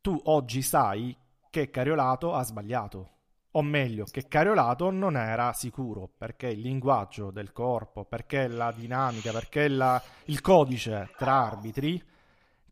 tu 0.02 0.20
oggi 0.24 0.60
sai 0.60 1.16
che 1.48 1.70
Cariolato 1.70 2.34
ha 2.34 2.42
sbagliato. 2.42 3.12
o 3.52 3.62
meglio, 3.62 4.04
che 4.04 4.28
Cariolato 4.28 4.90
non 4.90 5.16
era 5.16 5.52
sicuro 5.52 6.08
perché 6.16 6.48
il 6.48 6.60
linguaggio 6.60 7.30
del 7.30 7.52
corpo, 7.52 8.04
perché 8.04 8.46
la 8.46 8.70
dinamica, 8.72 9.32
perché 9.32 9.68
la, 9.68 10.00
il 10.26 10.40
codice 10.40 11.10
tra 11.16 11.46
arbitri, 11.46 12.00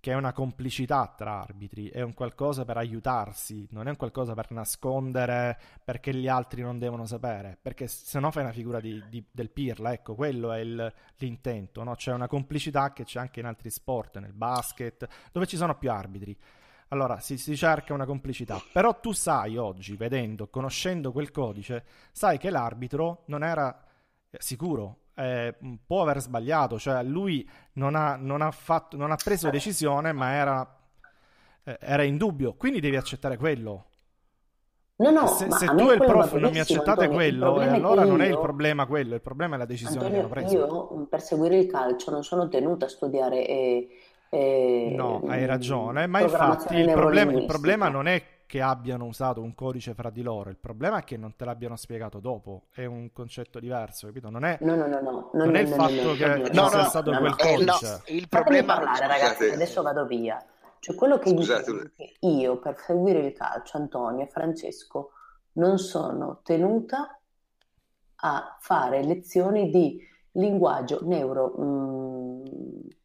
che 0.07 0.13
è 0.13 0.15
una 0.15 0.33
complicità 0.33 1.13
tra 1.17 1.41
arbitri, 1.41 1.89
è 1.89 2.01
un 2.01 2.15
qualcosa 2.15 2.65
per 2.65 2.77
aiutarsi, 2.77 3.67
non 3.73 3.89
è 3.89 3.91
un 3.91 3.97
qualcosa 3.97 4.35
per 4.35 4.53
nascondere 4.53 5.59
perché 5.83 6.15
gli 6.15 6.29
altri 6.29 6.63
non 6.63 6.79
devono 6.79 7.07
sapere, 7.07 7.59
perché 7.61 7.89
se 7.89 8.21
no 8.21 8.31
fai 8.31 8.45
una 8.45 8.53
figura 8.53 8.79
di, 8.79 9.03
di, 9.09 9.25
del 9.29 9.51
pirla, 9.51 9.93
ecco, 9.93 10.15
quello 10.15 10.53
è 10.53 10.61
il, 10.61 10.95
l'intento, 11.17 11.83
no? 11.83 11.97
c'è 11.97 12.13
una 12.13 12.29
complicità 12.29 12.93
che 12.93 13.03
c'è 13.03 13.19
anche 13.19 13.41
in 13.41 13.47
altri 13.47 13.69
sport, 13.69 14.19
nel 14.19 14.33
basket, 14.33 15.09
dove 15.33 15.47
ci 15.47 15.57
sono 15.57 15.77
più 15.77 15.91
arbitri. 15.91 16.39
Allora 16.91 17.19
si, 17.19 17.37
si, 17.37 17.57
cerca 17.57 17.93
una 17.93 18.07
complicità, 18.07 18.63
però 18.73 19.01
tu 19.01 19.11
sai 19.11 19.57
oggi, 19.57 19.97
vedendo, 19.97 20.47
conoscendo 20.47 21.11
quel 21.11 21.33
codice, 21.33 21.85
sai 22.13 22.39
che 22.39 22.51
l'arbitro 22.51 23.25
non 23.27 23.43
era 23.43 23.77
sicuro, 24.39 25.06
eh, 25.17 25.55
può 25.85 26.03
aver 26.03 26.21
sbagliato, 26.21 26.79
cioè 26.79 27.03
lui 27.03 27.49
non 27.75 27.95
ha, 27.95 28.17
non 28.17 28.43
ha, 28.43 28.51
fatto, 28.51 28.97
non 28.97 29.11
ha 29.11 29.17
preso 29.17 29.51
decisione, 29.51 30.13
ma 30.13 30.33
era, 30.33 30.79
eh, 31.65 31.79
era, 31.81 32.03
in 32.03 32.17
dubbio, 32.17 32.55
quindi 32.55 32.81
devi 32.81 32.97
accettare 32.97 33.37
quello. 33.37 33.87
No, 34.97 35.11
no, 35.11 35.27
se, 35.27 35.51
se 35.51 35.67
tu 35.67 35.91
e 35.91 35.95
il 35.95 36.05
prof 36.05 36.35
non 36.35 36.53
mi 36.53 36.61
accettate 36.61 37.05
Antonio, 37.05 37.15
quello, 37.15 37.61
e 37.61 37.69
allora 37.69 38.05
non 38.05 38.23
è 38.23 38.27
il 38.27 38.39
problema 38.39 38.87
quello, 38.87 39.15
il 39.15 39.21
problema 39.21 39.57
è 39.57 39.59
la 39.59 39.67
decisione 39.67 40.07
Antonio, 40.07 40.29
che 40.29 40.39
hanno 40.39 40.47
preso. 40.47 40.57
Io 40.57 41.07
per 41.07 41.21
seguire 41.21 41.59
il 41.59 41.67
calcio 41.67 42.11
non 42.11 42.23
sono 42.23 42.49
tenuta 42.49 42.87
a 42.87 42.89
studiare 42.89 43.47
e 43.47 43.89
eh, 44.31 44.93
no, 44.95 45.23
hai 45.29 45.47
ragione, 45.47 46.07
ma 46.07 46.21
infatti 46.21 46.77
il 46.77 46.91
problema, 46.91 47.33
il 47.33 47.47
problema, 47.47 47.89
non 47.89 48.07
è 48.07 48.23
che 48.47 48.63
abbiano 48.63 49.07
usato 49.07 49.43
un 49.43 49.55
codice 49.55 49.93
fra 49.93 50.09
di 50.09 50.23
loro, 50.23 50.51
il 50.51 50.57
problema 50.57 50.99
è 50.99 51.05
che 51.05 51.17
non 51.17 51.35
te 51.35 51.45
l'abbiano 51.45 51.75
spiegato 51.75 52.21
dopo, 52.21 52.67
è 52.71 52.85
un 52.85 53.13
concetto 53.13 53.59
diverso, 53.59 54.07
capito? 54.07 54.31
Non 54.31 54.45
è, 54.45 54.59
no, 54.61 54.77
no, 54.77 54.87
no, 54.87 55.01
no, 55.01 55.31
non 55.33 55.51
no, 55.51 55.57
è 55.57 55.61
il 55.61 55.69
fatto 55.69 56.13
che 56.15 56.45
ci 56.47 56.53
sia 56.53 56.85
stato 56.85 57.11
quel 57.11 57.35
eh, 57.37 57.57
codice. 57.57 58.03
il 58.07 58.29
problema... 58.29 58.75
parlare 58.75 59.07
ragazzi, 59.09 59.51
adesso 59.51 59.83
vado 59.83 60.07
via. 60.07 60.43
Cioè 60.79 60.95
quello 60.95 61.19
che 61.19 61.31
Scusate. 61.31 61.73
dico 61.73 61.85
è 61.85 61.91
che 61.97 62.15
io 62.21 62.59
per 62.61 62.79
seguire 62.79 63.19
il 63.19 63.33
calcio, 63.33 63.77
Antonio 63.79 64.25
e 64.25 64.29
Francesco, 64.29 65.11
non 65.55 65.79
sono 65.79 66.41
tenuta 66.45 67.19
a 68.15 68.57
fare 68.61 69.03
lezioni 69.03 69.71
di 69.71 70.01
linguaggio 70.33 71.01
neuro... 71.03 71.55
Mh, 71.57 71.65
mm, 71.65 72.45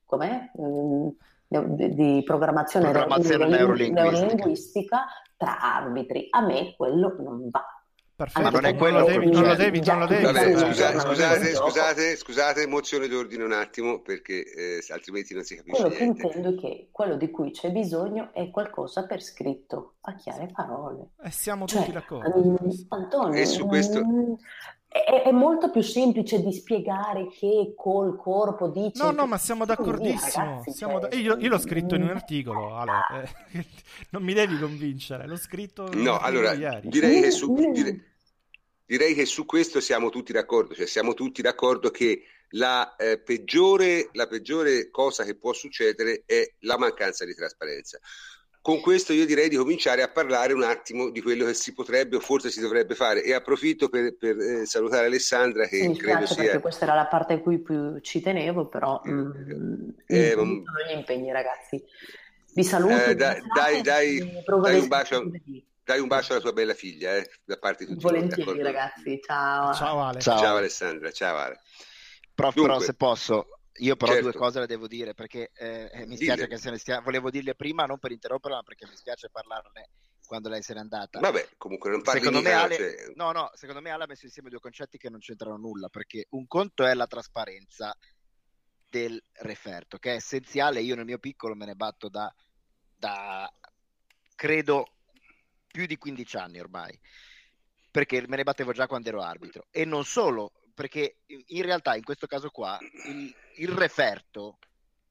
com'è? 0.05 0.51
Mm, 0.61 1.07
di 1.47 2.21
programmazione, 2.23 2.91
programmazione 2.91 3.47
neurolinguistica. 3.47 4.01
neurolinguistica 4.01 5.05
tra 5.41 5.59
arbitri. 5.59 6.27
A 6.29 6.41
me 6.41 6.75
quello 6.77 7.15
non 7.17 7.49
va. 7.49 7.65
Perfetto, 8.15 8.41
ma 8.43 8.49
non 8.51 8.65
è 8.65 8.75
quello, 8.75 9.03
devi, 9.03 9.31
non 9.31 9.45
lo 9.45 9.55
devi, 9.55 9.81
non 9.83 9.97
lo 9.97 10.05
devi. 10.05 10.23
Vabbè, 10.23 10.55
scusate, 10.55 10.99
scusate, 10.99 11.55
scusate, 11.55 12.15
scusate, 12.15 12.67
mozione 12.67 13.07
d'ordine 13.07 13.43
un 13.43 13.53
attimo 13.53 14.01
perché 14.01 14.43
eh, 14.43 14.85
altrimenti 14.89 15.33
non 15.33 15.41
si 15.41 15.55
capisce 15.55 15.81
quello 15.81 15.97
niente. 15.97 16.21
che 16.21 16.27
intendo 16.27 16.55
è 16.55 16.61
che 16.61 16.89
quello 16.91 17.15
di 17.15 17.31
cui 17.31 17.49
c'è 17.49 17.71
bisogno 17.71 18.29
è 18.33 18.51
qualcosa 18.51 19.07
per 19.07 19.23
scritto, 19.23 19.95
a 20.01 20.13
chiare 20.13 20.51
parole. 20.53 21.13
E 21.23 21.29
eh, 21.29 21.31
siamo 21.31 21.65
cioè, 21.65 21.79
tutti 21.79 21.93
d'accordo. 21.93 22.37
Um, 22.37 22.85
Antonio, 22.89 23.39
e 23.39 23.45
su 23.47 23.65
questo... 23.65 24.05
È, 24.91 25.23
è, 25.23 25.31
molto 25.31 25.71
più 25.71 25.81
semplice 25.81 26.41
di 26.41 26.51
spiegare 26.51 27.29
che 27.29 27.73
col 27.77 28.17
corpo 28.17 28.67
dice... 28.67 29.01
No, 29.01 29.11
no, 29.11 29.25
ma 29.25 29.37
siamo 29.37 29.63
d'accordissimo. 29.63 30.43
Ragazzi, 30.43 30.71
siamo 30.71 30.99
cioè... 30.99 31.09
da... 31.11 31.15
io, 31.15 31.37
io, 31.37 31.47
l'ho 31.47 31.59
scritto 31.59 31.95
in 31.95 32.01
un 32.03 32.09
articolo, 32.09 32.75
Ale, 32.75 33.29
eh, 33.53 33.65
non 34.11 34.21
mi 34.21 34.33
devi 34.33 34.59
convincere, 34.59 35.25
l'ho 35.27 35.37
scritto... 35.37 35.87
No, 35.93 36.19
allora, 36.19 36.51
ieri. 36.51 36.89
direi 36.89 37.21
che, 37.21 37.31
su, 37.31 37.53
direi, 37.53 38.03
direi 38.85 39.13
che 39.13 39.25
su 39.25 39.45
questo 39.45 39.79
siamo 39.79 40.09
tutti 40.09 40.33
d'accordo, 40.33 40.73
cioè 40.73 40.85
siamo 40.85 41.13
tutti 41.13 41.41
d'accordo 41.41 41.89
che 41.89 42.23
la, 42.49 42.93
eh, 42.97 43.17
peggiore, 43.17 44.09
la 44.11 44.27
peggiore 44.27 44.89
cosa 44.89 45.23
che 45.23 45.37
può 45.37 45.53
succedere 45.53 46.23
è 46.25 46.55
la 46.59 46.77
mancanza 46.77 47.23
di 47.23 47.33
trasparenza 47.33 47.97
con 48.61 48.79
questo 48.79 49.11
io 49.11 49.25
direi 49.25 49.49
di 49.49 49.55
cominciare 49.55 50.03
a 50.03 50.07
parlare 50.09 50.53
un 50.53 50.61
attimo 50.61 51.09
di 51.09 51.21
quello 51.21 51.45
che 51.45 51.55
si 51.55 51.73
potrebbe 51.73 52.17
o 52.17 52.19
forse 52.19 52.51
si 52.51 52.61
dovrebbe 52.61 52.93
fare 52.93 53.23
e 53.23 53.33
approfitto 53.33 53.89
per, 53.89 54.15
per 54.15 54.37
eh, 54.37 54.65
salutare 54.67 55.07
Alessandra 55.07 55.65
che 55.65 55.87
Mi 55.87 55.97
credo 55.97 56.27
sia... 56.27 56.43
perché 56.43 56.59
questa 56.59 56.85
era 56.85 56.93
la 56.93 57.07
parte 57.07 57.33
a 57.33 57.39
cui 57.39 57.59
più 57.59 57.99
ci 58.01 58.21
tenevo, 58.21 58.67
però 58.67 59.01
mm, 59.07 59.89
eh, 60.05 60.17
eh, 60.17 60.31
sono 60.31 60.63
gli 60.87 60.95
impegni 60.95 61.31
ragazzi. 61.31 61.83
Vi 62.53 62.63
saluto. 62.63 63.03
Eh, 63.03 63.15
dai, 63.15 63.41
dai, 63.53 63.81
dai, 63.81 64.43
dai, 64.45 64.79
un 64.79 64.87
bacio, 64.87 65.23
dai 65.83 65.99
un 65.99 66.07
bacio 66.07 66.33
alla 66.33 66.41
tua 66.41 66.53
bella 66.53 66.73
figlia 66.73 67.15
eh, 67.15 67.27
da 67.43 67.57
parte 67.57 67.85
di 67.85 67.93
tutti. 67.93 68.03
Volentieri 68.03 68.61
ragazzi, 68.61 69.19
ciao. 69.23 69.73
Ciao 69.73 70.01
Ale. 70.01 70.19
Ciao, 70.19 70.37
ciao 70.37 70.57
Alessandra, 70.57 71.11
ciao 71.11 71.37
Ale. 71.37 71.59
Prof, 72.35 72.53
Dunque, 72.53 72.73
però 72.73 72.83
se 72.83 72.93
posso, 72.93 73.47
io 73.81 73.95
però 73.95 74.13
certo. 74.13 74.29
due 74.29 74.39
cose 74.39 74.59
le 74.59 74.67
devo 74.67 74.87
dire 74.87 75.13
perché 75.13 75.51
eh, 75.53 75.89
eh 75.91 76.05
mi 76.05 76.15
spiace 76.15 76.43
Dille. 76.43 76.47
che 76.47 76.57
se 76.57 76.69
ne 76.69 76.77
stia... 76.77 77.01
volevo 77.01 77.29
dirle 77.29 77.55
prima 77.55 77.85
non 77.85 77.99
per 77.99 78.11
interromperla 78.11 78.57
ma 78.57 78.63
perché 78.63 78.87
mi 78.87 78.95
spiace 78.95 79.29
parlarne 79.29 79.89
quando 80.25 80.47
lei 80.47 80.61
se 80.61 80.73
n'è 80.73 80.79
andata. 80.79 81.19
Vabbè, 81.19 81.49
comunque 81.57 81.89
non 81.89 82.01
parli 82.01 82.21
secondo 82.21 82.41
me 82.41 82.53
Ale... 82.53 82.75
cioè... 82.75 83.11
No, 83.15 83.31
no, 83.31 83.51
secondo 83.53 83.81
me 83.81 83.89
Ale 83.89 84.05
ha 84.05 84.07
messo 84.07 84.25
insieme 84.25 84.49
due 84.49 84.59
concetti 84.59 84.97
che 84.97 85.09
non 85.09 85.19
c'entrano 85.19 85.57
nulla 85.57 85.89
perché 85.89 86.27
un 86.29 86.47
conto 86.47 86.85
è 86.85 86.93
la 86.93 87.07
trasparenza 87.07 87.93
del 88.87 89.21
referto 89.39 89.97
che 89.97 90.11
è 90.11 90.15
essenziale, 90.15 90.81
io 90.81 90.95
nel 90.95 91.05
mio 91.05 91.17
piccolo 91.17 91.55
me 91.55 91.65
ne 91.65 91.75
batto 91.75 92.07
da, 92.07 92.33
da 92.95 93.51
credo 94.35 94.93
più 95.67 95.85
di 95.85 95.97
15 95.97 96.37
anni 96.37 96.59
ormai 96.59 96.97
perché 97.89 98.23
me 98.27 98.37
ne 98.37 98.43
battevo 98.43 98.71
già 98.71 98.87
quando 98.87 99.09
ero 99.09 99.21
arbitro 99.21 99.67
e 99.69 99.85
non 99.85 100.05
solo 100.05 100.53
perché 100.73 101.17
in 101.27 101.63
realtà 101.63 101.95
in 101.95 102.03
questo 102.03 102.27
caso 102.27 102.49
qua 102.49 102.77
il, 103.07 103.33
il 103.55 103.69
referto 103.69 104.57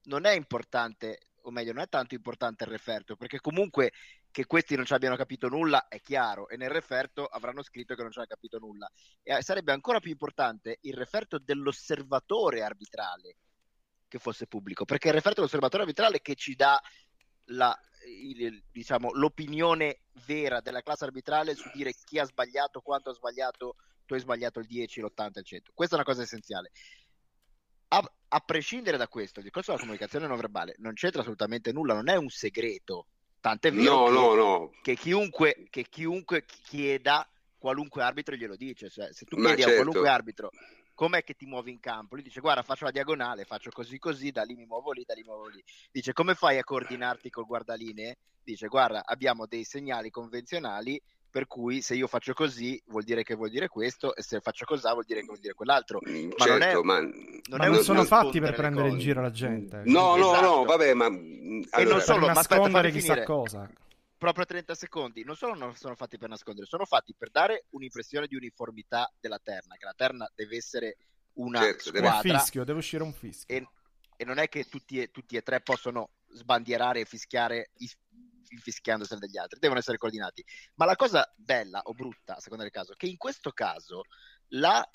non 0.03 0.25
è 0.25 0.31
importante, 0.31 1.19
o 1.43 1.51
meglio, 1.51 1.73
non 1.73 1.83
è 1.83 1.89
tanto 1.89 2.15
importante 2.15 2.63
il 2.63 2.69
referto, 2.69 3.15
perché 3.15 3.39
comunque 3.39 3.91
che 4.31 4.45
questi 4.45 4.75
non 4.75 4.85
ci 4.85 4.93
abbiano 4.93 5.15
capito 5.15 5.49
nulla 5.49 5.87
è 5.87 6.01
chiaro, 6.01 6.47
e 6.47 6.57
nel 6.57 6.69
referto 6.69 7.25
avranno 7.25 7.63
scritto 7.63 7.95
che 7.95 8.01
non 8.01 8.11
ci 8.11 8.17
hanno 8.17 8.27
capito 8.27 8.57
nulla. 8.59 8.89
E 9.21 9.41
sarebbe 9.41 9.71
ancora 9.71 9.99
più 9.99 10.11
importante 10.11 10.77
il 10.81 10.95
referto 10.95 11.37
dell'osservatore 11.37 12.63
arbitrale 12.63 13.35
che 14.07 14.19
fosse 14.19 14.47
pubblico, 14.47 14.85
perché 14.85 15.09
il 15.09 15.13
referto 15.13 15.39
dell'osservatore 15.39 15.83
arbitrale 15.83 16.21
che 16.21 16.35
ci 16.35 16.55
dà 16.55 16.81
la, 17.45 17.77
il, 18.07 18.63
diciamo, 18.71 19.11
l'opinione 19.13 20.01
vera 20.25 20.61
della 20.61 20.81
classe 20.81 21.05
arbitrale 21.05 21.55
su 21.55 21.69
dire 21.73 21.93
chi 21.93 22.19
ha 22.19 22.25
sbagliato, 22.25 22.81
quanto 22.81 23.09
ha 23.09 23.13
sbagliato, 23.13 23.75
tu 24.05 24.13
hai 24.13 24.19
sbagliato 24.19 24.59
il 24.59 24.67
10, 24.67 25.01
l'80, 25.01 25.39
il 25.39 25.45
100. 25.45 25.71
Questa 25.73 25.95
è 25.95 25.97
una 25.97 26.07
cosa 26.07 26.23
essenziale 26.23 26.71
a, 27.93 28.11
a, 28.29 28.39
prescindere 28.39 28.97
da 28.97 29.07
questo, 29.07 29.39
il 29.39 29.45
discorso 29.45 29.71
della 29.71 29.83
comunicazione 29.83 30.27
non 30.27 30.37
verbale 30.37 30.75
non 30.77 30.93
c'entra 30.93 31.21
assolutamente 31.21 31.71
nulla, 31.71 31.93
non 31.93 32.09
è 32.09 32.15
un 32.15 32.29
segreto. 32.29 33.07
Tant'è 33.39 33.71
vero 33.71 33.97
no, 33.97 34.05
che, 34.05 34.11
no, 34.11 34.33
no. 34.33 34.71
Che, 34.81 34.95
chiunque, 34.95 35.67
che 35.69 35.87
chiunque 35.89 36.45
chieda, 36.45 37.27
qualunque 37.57 38.03
arbitro 38.03 38.35
glielo 38.35 38.55
dice. 38.55 38.89
Cioè, 38.89 39.11
se 39.11 39.25
tu 39.25 39.35
Ma 39.37 39.47
chiedi 39.47 39.63
certo. 39.63 39.75
a 39.75 39.83
qualunque 39.83 40.09
arbitro 40.09 40.51
com'è 40.93 41.23
che 41.23 41.33
ti 41.33 41.47
muovi 41.47 41.71
in 41.71 41.79
campo, 41.79 42.15
lui 42.15 42.23
dice 42.23 42.39
guarda 42.39 42.61
faccio 42.61 42.85
la 42.85 42.91
diagonale, 42.91 43.43
faccio 43.43 43.71
così 43.71 43.97
così, 43.97 44.29
da 44.31 44.43
lì 44.43 44.53
mi 44.53 44.65
muovo 44.65 44.91
lì, 44.91 45.03
da 45.03 45.15
lì 45.15 45.21
mi 45.21 45.27
muovo 45.27 45.47
lì. 45.47 45.61
Dice 45.91 46.13
come 46.13 46.35
fai 46.35 46.59
a 46.59 46.63
coordinarti 46.63 47.29
col 47.29 47.45
guardalinee? 47.45 48.17
Dice 48.43 48.67
guarda 48.67 49.03
abbiamo 49.05 49.47
dei 49.47 49.63
segnali 49.63 50.11
convenzionali 50.11 51.01
per 51.31 51.47
cui 51.47 51.81
se 51.81 51.95
io 51.95 52.07
faccio 52.07 52.33
così 52.33 52.79
vuol 52.87 53.03
dire 53.03 53.23
che 53.23 53.35
vuol 53.35 53.49
dire 53.49 53.69
questo 53.69 54.13
e 54.15 54.21
se 54.21 54.41
faccio 54.41 54.65
così 54.65 54.81
vuol 54.81 55.05
dire 55.05 55.21
che 55.21 55.25
vuol 55.25 55.39
dire 55.39 55.53
quell'altro. 55.53 55.99
Mm, 56.07 56.31
ma 56.37 56.45
certo, 56.45 56.51
non, 56.51 56.61
è, 56.61 56.73
ma, 56.83 56.99
non, 56.99 57.41
ma 57.57 57.65
non 57.65 57.83
sono 57.83 58.03
fatti 58.03 58.39
per 58.39 58.53
prendere 58.53 58.89
in 58.89 58.99
giro 58.99 59.21
la 59.21 59.31
gente. 59.31 59.81
No 59.85 60.15
no 60.17 60.33
esatto. 60.33 60.45
no 60.45 60.63
vabbè 60.65 60.93
ma 60.93 61.05
allora, 61.05 61.77
e 61.77 61.83
non 61.85 62.01
solo 62.01 62.19
per 62.19 62.27
ma 62.27 62.33
nascondere 62.33 62.87
aspetta, 62.89 63.13
chissà 63.13 63.23
cosa. 63.23 63.71
Proprio 64.17 64.45
30 64.45 64.75
secondi. 64.75 65.23
Non 65.23 65.35
solo 65.35 65.55
non 65.55 65.73
sono 65.75 65.95
fatti 65.95 66.17
per 66.17 66.29
nascondere 66.29 66.67
sono 66.67 66.85
fatti 66.85 67.15
per 67.17 67.31
dare 67.31 67.65
un'impressione 67.69 68.27
di 68.27 68.35
uniformità 68.35 69.11
della 69.19 69.39
terna 69.41 69.75
che 69.77 69.85
la 69.85 69.95
terna 69.95 70.29
deve 70.35 70.57
essere 70.57 70.97
una 71.33 71.61
certo, 71.61 71.89
squadra 71.89 72.19
deve, 72.21 72.37
fischio, 72.37 72.63
deve 72.65 72.79
uscire 72.79 73.03
un 73.03 73.13
fischio. 73.13 73.55
e, 73.55 73.67
e 74.17 74.25
non 74.25 74.37
è 74.37 74.49
che 74.49 74.65
tutti 74.65 74.99
e, 74.99 75.11
tutti 75.11 75.37
e 75.37 75.41
tre 75.41 75.61
possono 75.61 76.09
sbandierare 76.33 76.99
e 76.99 77.05
fischiare 77.05 77.71
i, 77.77 77.89
infischiandosene 78.51 79.19
degli 79.19 79.37
altri, 79.37 79.59
devono 79.59 79.79
essere 79.79 79.97
coordinati. 79.97 80.43
Ma 80.75 80.85
la 80.85 80.95
cosa 80.95 81.29
bella 81.35 81.81
o 81.83 81.93
brutta, 81.93 82.35
a 82.35 82.39
seconda 82.39 82.63
del 82.63 82.71
caso, 82.71 82.93
è 82.93 82.95
che 82.95 83.07
in 83.07 83.17
questo 83.17 83.51
caso 83.51 84.03
la 84.49 84.87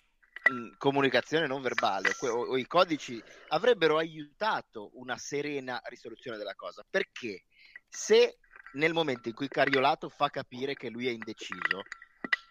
comunicazione 0.79 1.47
non 1.47 1.61
verbale 1.61 2.11
o, 2.21 2.27
o, 2.29 2.57
i 2.57 2.67
codici 2.67 3.21
avrebbero 3.49 3.99
aiutato 3.99 4.91
una 4.95 5.17
serena 5.19 5.81
risoluzione 5.85 6.37
della 6.37 6.55
cosa. 6.55 6.85
Perché 6.89 7.45
se 7.89 8.39
nel 8.75 8.93
momento 8.93 9.29
in 9.29 9.35
cui 9.35 9.49
Cariolato 9.49 10.09
fa 10.09 10.29
capire 10.29 10.75
che 10.75 10.91
lui 10.91 11.09
è 11.09 11.11
indeciso, 11.11 11.83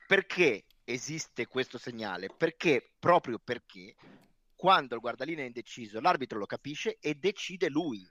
perché 0.08 0.66
esiste 0.84 1.48
questo 1.48 1.78
segnale? 1.78 2.30
Perché 2.36 2.94
proprio 3.00 3.40
perché 3.40 3.96
quando 4.56 4.96
il 4.96 5.02
guardaline 5.02 5.44
è 5.44 5.46
indeciso, 5.46 6.00
l'arbitro 6.00 6.40
lo 6.40 6.46
capisce 6.46 6.98
e 7.00 7.16
decide 7.16 7.70
lui 7.70 8.08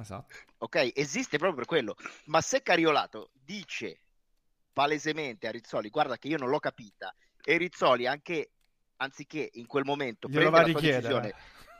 Esatto. 0.00 0.34
Ok, 0.58 0.92
esiste 0.94 1.38
proprio 1.38 1.58
per 1.58 1.66
quello. 1.66 1.96
Ma 2.26 2.40
se 2.40 2.62
Cariolato 2.62 3.30
dice 3.32 4.00
palesemente 4.72 5.46
a 5.46 5.50
Rizzoli 5.52 5.88
guarda 5.88 6.18
che 6.18 6.28
io 6.28 6.36
non 6.36 6.48
l'ho 6.48 6.58
capita 6.58 7.14
e 7.40 7.56
Rizzoli 7.56 8.06
anche 8.06 8.50
anziché 8.96 9.48
in 9.52 9.66
quel 9.66 9.84
momento 9.84 10.28
Glielo 10.28 10.50
prendere 10.50 10.72
la 10.72 10.80
decisione 10.80 11.34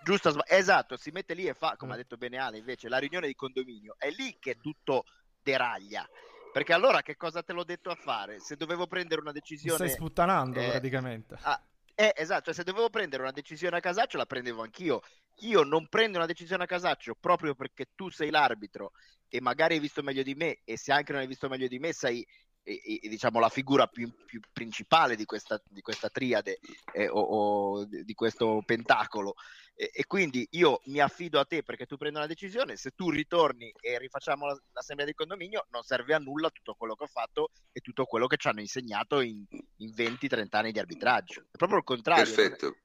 giusto 0.05 0.45
esatto 0.47 0.97
si 0.97 1.11
mette 1.11 1.35
lì 1.35 1.47
e 1.47 1.55
fa 1.55 1.75
come 1.77 1.95
ha 1.95 1.97
detto 1.97 2.17
bene 2.17 2.37
Ale 2.37 2.59
invece 2.59 2.89
la 2.89 2.99
riunione 2.99 3.27
di 3.27 3.35
condominio. 3.35 3.97
È 3.99 4.11
lì 4.11 4.37
che 4.39 4.59
tutto 4.61 5.05
deraglia. 5.43 6.09
Perché 6.53 6.73
allora 6.73 7.03
che 7.03 7.17
cosa 7.17 7.43
te 7.43 7.53
l'ho 7.53 7.65
detto 7.65 7.91
a 7.91 7.97
fare? 7.97 8.39
Se 8.39 8.55
dovevo 8.55 8.87
prendere 8.87 9.21
una 9.21 9.33
decisione 9.33 9.83
Mi 9.83 9.89
stai 9.89 10.01
sputtanando 10.01 10.61
eh, 10.61 10.71
praticamente. 10.71 11.37
ah, 11.41 11.61
eh, 11.97 12.13
esatto, 12.17 12.45
cioè, 12.47 12.55
se 12.55 12.65
dovevo 12.65 12.91
prendere 12.91 13.23
una 13.23 13.31
decisione 13.33 13.77
a 13.77 13.81
casaccio 13.81 14.17
la 14.17 14.27
prendevo 14.27 14.63
anch'io. 14.63 15.01
Io 15.39 15.63
non 15.63 15.89
prendo 15.89 16.19
una 16.19 16.27
decisione 16.27 16.65
a 16.65 16.67
casaccio 16.67 17.15
proprio 17.19 17.55
perché 17.55 17.87
tu 17.95 18.09
sei 18.11 18.31
l'arbitro 18.31 18.93
e 19.29 19.41
magari 19.41 19.75
hai 19.75 19.81
visto 19.81 20.03
meglio 20.03 20.23
di 20.23 20.35
me 20.35 20.61
e 20.65 20.77
se 20.77 20.93
anche 20.93 21.13
non 21.13 21.21
hai 21.21 21.27
visto 21.27 21.49
meglio 21.49 21.67
di 21.69 21.79
me 21.79 21.93
sei 21.93 22.25
e, 22.65 23.01
e, 23.03 23.09
diciamo 23.09 23.39
la 23.39 23.51
figura 23.51 23.87
più, 23.87 24.11
più 24.25 24.41
principale 24.53 25.15
di 25.15 25.27
questa, 25.27 25.61
di 25.69 25.83
questa 25.83 26.09
triade 26.09 26.59
eh, 26.93 27.09
o, 27.09 27.21
o, 27.21 27.85
di 27.85 28.15
questo 28.15 28.63
pentacolo. 28.65 29.35
E, 29.77 29.91
e, 29.93 30.07
quindi 30.07 30.47
io 30.53 30.81
mi 30.87 31.01
affido 31.01 31.39
a 31.39 31.45
te 31.45 31.63
perché 31.63 31.85
tu 31.85 31.97
prendi 31.97 32.17
una 32.17 32.27
decisione 32.27 32.77
se 32.77 32.93
tu 32.93 33.11
ritorni 33.11 33.73
e 33.81 33.99
rifacciamo 33.99 34.47
la, 34.47 34.59
l'assemblea 34.73 35.09
di 35.09 35.15
condominio 35.15 35.67
non 35.71 35.83
serve 35.83 36.15
a 36.15 36.19
nulla 36.19 36.49
tutto 36.51 36.75
quello 36.75 36.95
che 36.95 37.05
ho 37.05 37.09
fatto 37.09 37.51
e 37.73 37.81
tutto 37.81 38.05
quello 38.05 38.29
che 38.29 38.37
ci 38.37 38.47
hanno 38.47 38.61
insegnato 38.61 39.21
in, 39.21 39.45
in 39.79 39.91
20-30 39.91 40.47
anni 40.51 40.73
di 40.73 40.79
arbitraggio. 40.79 41.47
È 41.51 41.57
proprio 41.57 41.79
il 41.79 41.85
contrario 41.85 42.25
perfetto 42.25 42.77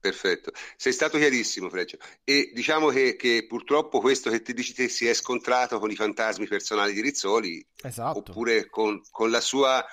Perfetto, 0.00 0.52
sei 0.76 0.92
stato 0.92 1.18
chiarissimo 1.18 1.68
Freccio 1.68 1.98
e 2.22 2.52
diciamo 2.54 2.88
che, 2.88 3.16
che, 3.16 3.46
purtroppo 3.48 4.00
questo 4.00 4.30
che 4.30 4.42
ti 4.42 4.54
dici 4.54 4.72
te 4.72 4.88
si 4.88 5.08
è 5.08 5.12
scontrato 5.12 5.80
con 5.80 5.90
i 5.90 5.96
fantasmi 5.96 6.46
personali 6.46 6.92
di 6.92 7.00
Rizzoli 7.00 7.66
esatto. 7.82 8.18
oppure 8.18 8.68
con, 8.68 9.02
con, 9.10 9.30
la 9.30 9.40
sua, 9.40 9.84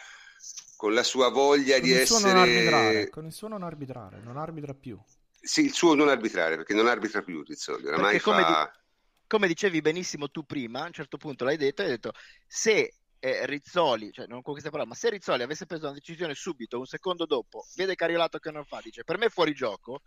con, 0.75 0.93
la 0.93 1.01
sua, 1.01 1.29
voglia 1.29 1.79
con 1.79 1.83
di 1.83 1.91
essere... 1.91 3.09
con 3.09 3.25
il 3.25 3.31
suo 3.31 3.47
non 3.47 3.63
arbitrare, 3.63 4.21
non 4.21 4.37
arbitra 4.37 4.75
più. 4.75 4.99
Sì, 5.41 5.65
il 5.65 5.73
suo 5.73 5.95
non 5.95 6.09
arbitrare 6.09 6.55
perché 6.55 6.75
non 6.75 6.87
arbitra 6.87 7.23
più 7.23 7.41
Rizzoli, 7.41 7.87
oramai 7.87 8.19
come, 8.19 8.43
fa... 8.43 8.71
di, 8.71 8.79
come 9.25 9.47
dicevi 9.47 9.81
benissimo 9.81 10.29
tu 10.29 10.45
prima, 10.45 10.83
a 10.83 10.85
un 10.85 10.93
certo 10.93 11.17
punto 11.17 11.45
l'hai 11.45 11.57
detto, 11.57 11.81
hai 11.81 11.89
detto 11.89 12.11
se 12.45 12.93
eh, 13.25 13.45
Rizzoli, 13.47 14.11
cioè 14.11 14.27
non 14.27 14.43
con 14.43 14.53
queste 14.53 14.69
parole, 14.69 14.89
ma 14.89 14.95
se 14.95 15.09
Rizzoli 15.09 15.41
avesse 15.41 15.65
preso 15.65 15.85
una 15.85 15.95
decisione 15.95 16.35
subito, 16.35 16.77
un 16.77 16.85
secondo 16.85 17.25
dopo, 17.25 17.65
vede 17.75 17.95
Cariolato 17.95 18.37
che 18.37 18.51
non 18.51 18.65
fa, 18.65 18.79
dice 18.83 19.03
per 19.03 19.17
me 19.17 19.25
è 19.25 19.29
fuori 19.29 19.55
gioco, 19.55 20.01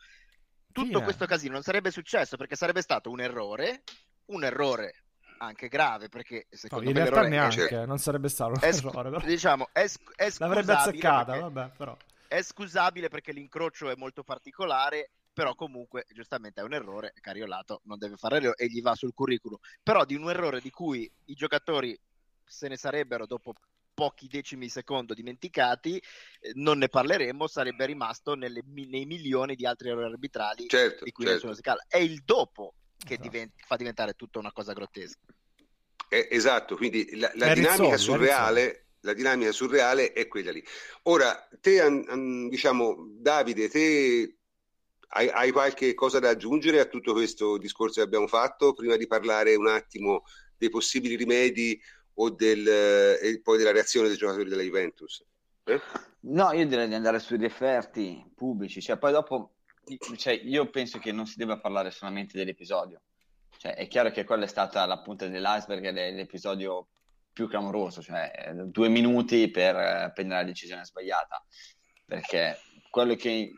tutto 0.70 0.86
Fine. 0.86 1.02
questo 1.02 1.26
casino 1.26 1.54
non 1.54 1.62
sarebbe 1.62 1.90
successo 1.90 2.36
perché 2.36 2.54
sarebbe 2.54 2.80
stato 2.80 3.10
un 3.10 3.20
errore, 3.20 3.82
un 4.26 4.44
errore 4.44 5.02
anche 5.38 5.66
grave 5.66 6.08
perché 6.08 6.46
secondo 6.50 6.84
no, 6.84 6.92
me 6.92 6.98
in 6.98 7.10
realtà 7.10 7.28
neanche, 7.28 7.68
è... 7.68 7.86
non 7.86 7.98
sarebbe 7.98 8.28
stato 8.28 8.52
un 8.52 8.60
è, 8.60 8.68
errore. 8.68 9.10
Però. 9.10 9.26
Diciamo, 9.26 9.68
è, 9.72 9.84
è 10.14 10.32
L'avrebbe 10.38 10.72
azzeccata, 10.72 11.32
perché... 11.32 11.40
vabbè, 11.40 11.70
però. 11.76 11.96
È 12.28 12.42
scusabile 12.42 13.08
perché 13.08 13.32
l'incrocio 13.32 13.90
è 13.90 13.96
molto 13.96 14.22
particolare, 14.22 15.10
però 15.32 15.54
comunque 15.54 16.04
giustamente 16.12 16.60
è 16.60 16.64
un 16.64 16.74
errore, 16.74 17.14
Cariolato 17.20 17.80
non 17.84 17.98
deve 17.98 18.16
fare 18.16 18.52
e 18.54 18.66
gli 18.66 18.82
va 18.82 18.94
sul 18.94 19.14
curriculum. 19.14 19.58
Però 19.82 20.04
di 20.04 20.14
un 20.14 20.28
errore 20.28 20.60
di 20.60 20.70
cui 20.70 21.10
i 21.24 21.34
giocatori 21.34 21.98
se 22.48 22.68
ne 22.68 22.76
sarebbero 22.76 23.26
dopo 23.26 23.54
pochi 23.94 24.28
decimi 24.28 24.66
di 24.66 24.70
secondo 24.70 25.12
dimenticati, 25.12 25.96
eh, 26.40 26.52
non 26.54 26.78
ne 26.78 26.88
parleremo, 26.88 27.48
sarebbe 27.48 27.84
rimasto 27.86 28.34
nelle, 28.34 28.62
nei 28.64 29.06
milioni 29.06 29.56
di 29.56 29.66
altri 29.66 29.88
errori 29.88 30.12
arbitrali 30.12 30.68
certo, 30.68 31.04
di 31.04 31.10
cui 31.10 31.24
certo. 31.24 31.38
nessuno 31.38 31.54
si 31.54 31.62
cala. 31.62 31.84
È 31.88 31.96
il 31.96 32.22
dopo 32.24 32.74
che 32.96 33.14
esatto. 33.14 33.28
divent- 33.28 33.52
fa 33.66 33.76
diventare 33.76 34.12
tutta 34.14 34.38
una 34.38 34.52
cosa 34.52 34.72
grottesca. 34.72 35.18
Eh, 36.08 36.28
esatto, 36.30 36.76
quindi 36.76 37.16
la, 37.16 37.30
la 37.34 37.52
dinamica 37.52 37.94
rizzoli, 37.94 37.98
surreale 37.98 38.88
la 39.02 39.12
dinamica 39.12 39.52
surreale 39.52 40.12
è 40.12 40.26
quella 40.26 40.50
lì. 40.50 40.64
Ora, 41.04 41.48
te, 41.60 41.80
an, 41.80 42.04
an, 42.08 42.48
diciamo, 42.48 42.96
Davide, 43.18 43.68
te 43.68 44.38
hai, 45.10 45.28
hai, 45.28 45.52
qualche 45.52 45.94
cosa 45.94 46.18
da 46.18 46.30
aggiungere 46.30 46.80
a 46.80 46.86
tutto 46.86 47.12
questo 47.12 47.58
discorso 47.58 48.00
che 48.00 48.06
abbiamo 48.06 48.26
fatto 48.26 48.74
prima 48.74 48.96
di 48.96 49.06
parlare 49.06 49.54
un 49.54 49.68
attimo 49.68 50.24
dei 50.56 50.68
possibili 50.68 51.14
rimedi 51.14 51.80
o 52.20 52.30
del, 52.30 52.66
eh, 52.66 53.18
e 53.20 53.40
poi 53.40 53.58
della 53.58 53.72
reazione 53.72 54.08
dei 54.08 54.16
giocatori 54.16 54.48
della 54.48 54.62
Juventus? 54.62 55.24
Eh? 55.64 55.80
No, 56.20 56.52
io 56.52 56.66
direi 56.66 56.88
di 56.88 56.94
andare 56.94 57.18
sui 57.18 57.38
referti 57.38 58.24
pubblici, 58.34 58.80
cioè 58.80 58.98
poi 58.98 59.12
dopo 59.12 59.54
cioè, 60.16 60.34
io 60.34 60.68
penso 60.68 60.98
che 60.98 61.12
non 61.12 61.26
si 61.26 61.36
debba 61.38 61.58
parlare 61.58 61.90
solamente 61.90 62.36
dell'episodio. 62.36 63.02
Cioè, 63.56 63.74
è 63.74 63.88
chiaro 63.88 64.10
che 64.10 64.24
quella 64.24 64.44
è 64.44 64.48
stata 64.48 64.84
la 64.84 65.00
punta 65.00 65.26
dell'iceberg 65.26 65.90
l'episodio 65.90 66.88
più 67.32 67.48
clamoroso, 67.48 68.02
cioè 68.02 68.52
due 68.66 68.88
minuti 68.88 69.50
per 69.50 69.76
eh, 69.76 70.10
prendere 70.12 70.40
la 70.40 70.46
decisione 70.46 70.84
sbagliata. 70.84 71.42
Perché 72.04 72.58
quello 72.90 73.14
che 73.14 73.52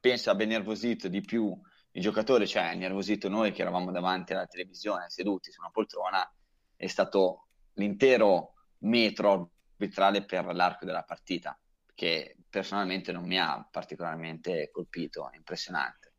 penso 0.00 0.30
abbia 0.30 0.46
nervosito 0.46 1.08
di 1.08 1.20
più 1.20 1.56
i 1.92 2.00
giocatori, 2.00 2.46
cioè 2.46 2.74
nervosito 2.74 3.28
noi 3.28 3.52
che 3.52 3.62
eravamo 3.62 3.90
davanti 3.90 4.32
alla 4.32 4.46
televisione 4.46 5.08
seduti 5.08 5.50
su 5.50 5.60
una 5.60 5.70
poltrona, 5.70 6.32
è 6.76 6.86
stato 6.86 7.47
l'intero 7.78 8.54
metro 8.80 9.50
arbitrale 9.72 10.24
per 10.24 10.44
l'arco 10.54 10.84
della 10.84 11.02
partita, 11.02 11.58
che 11.94 12.36
personalmente 12.48 13.12
non 13.12 13.24
mi 13.24 13.38
ha 13.38 13.66
particolarmente 13.70 14.70
colpito, 14.70 15.30
impressionante. 15.34 16.12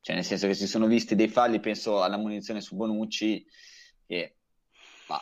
Cioè, 0.00 0.16
nel 0.16 0.24
senso 0.24 0.46
che 0.46 0.54
si 0.54 0.66
sono 0.66 0.86
visti 0.86 1.14
dei 1.14 1.28
falli, 1.28 1.60
penso 1.60 2.02
alla 2.02 2.16
munizione 2.16 2.60
su 2.60 2.74
Bonucci, 2.74 3.46
che, 4.06 4.36
ma, 5.06 5.20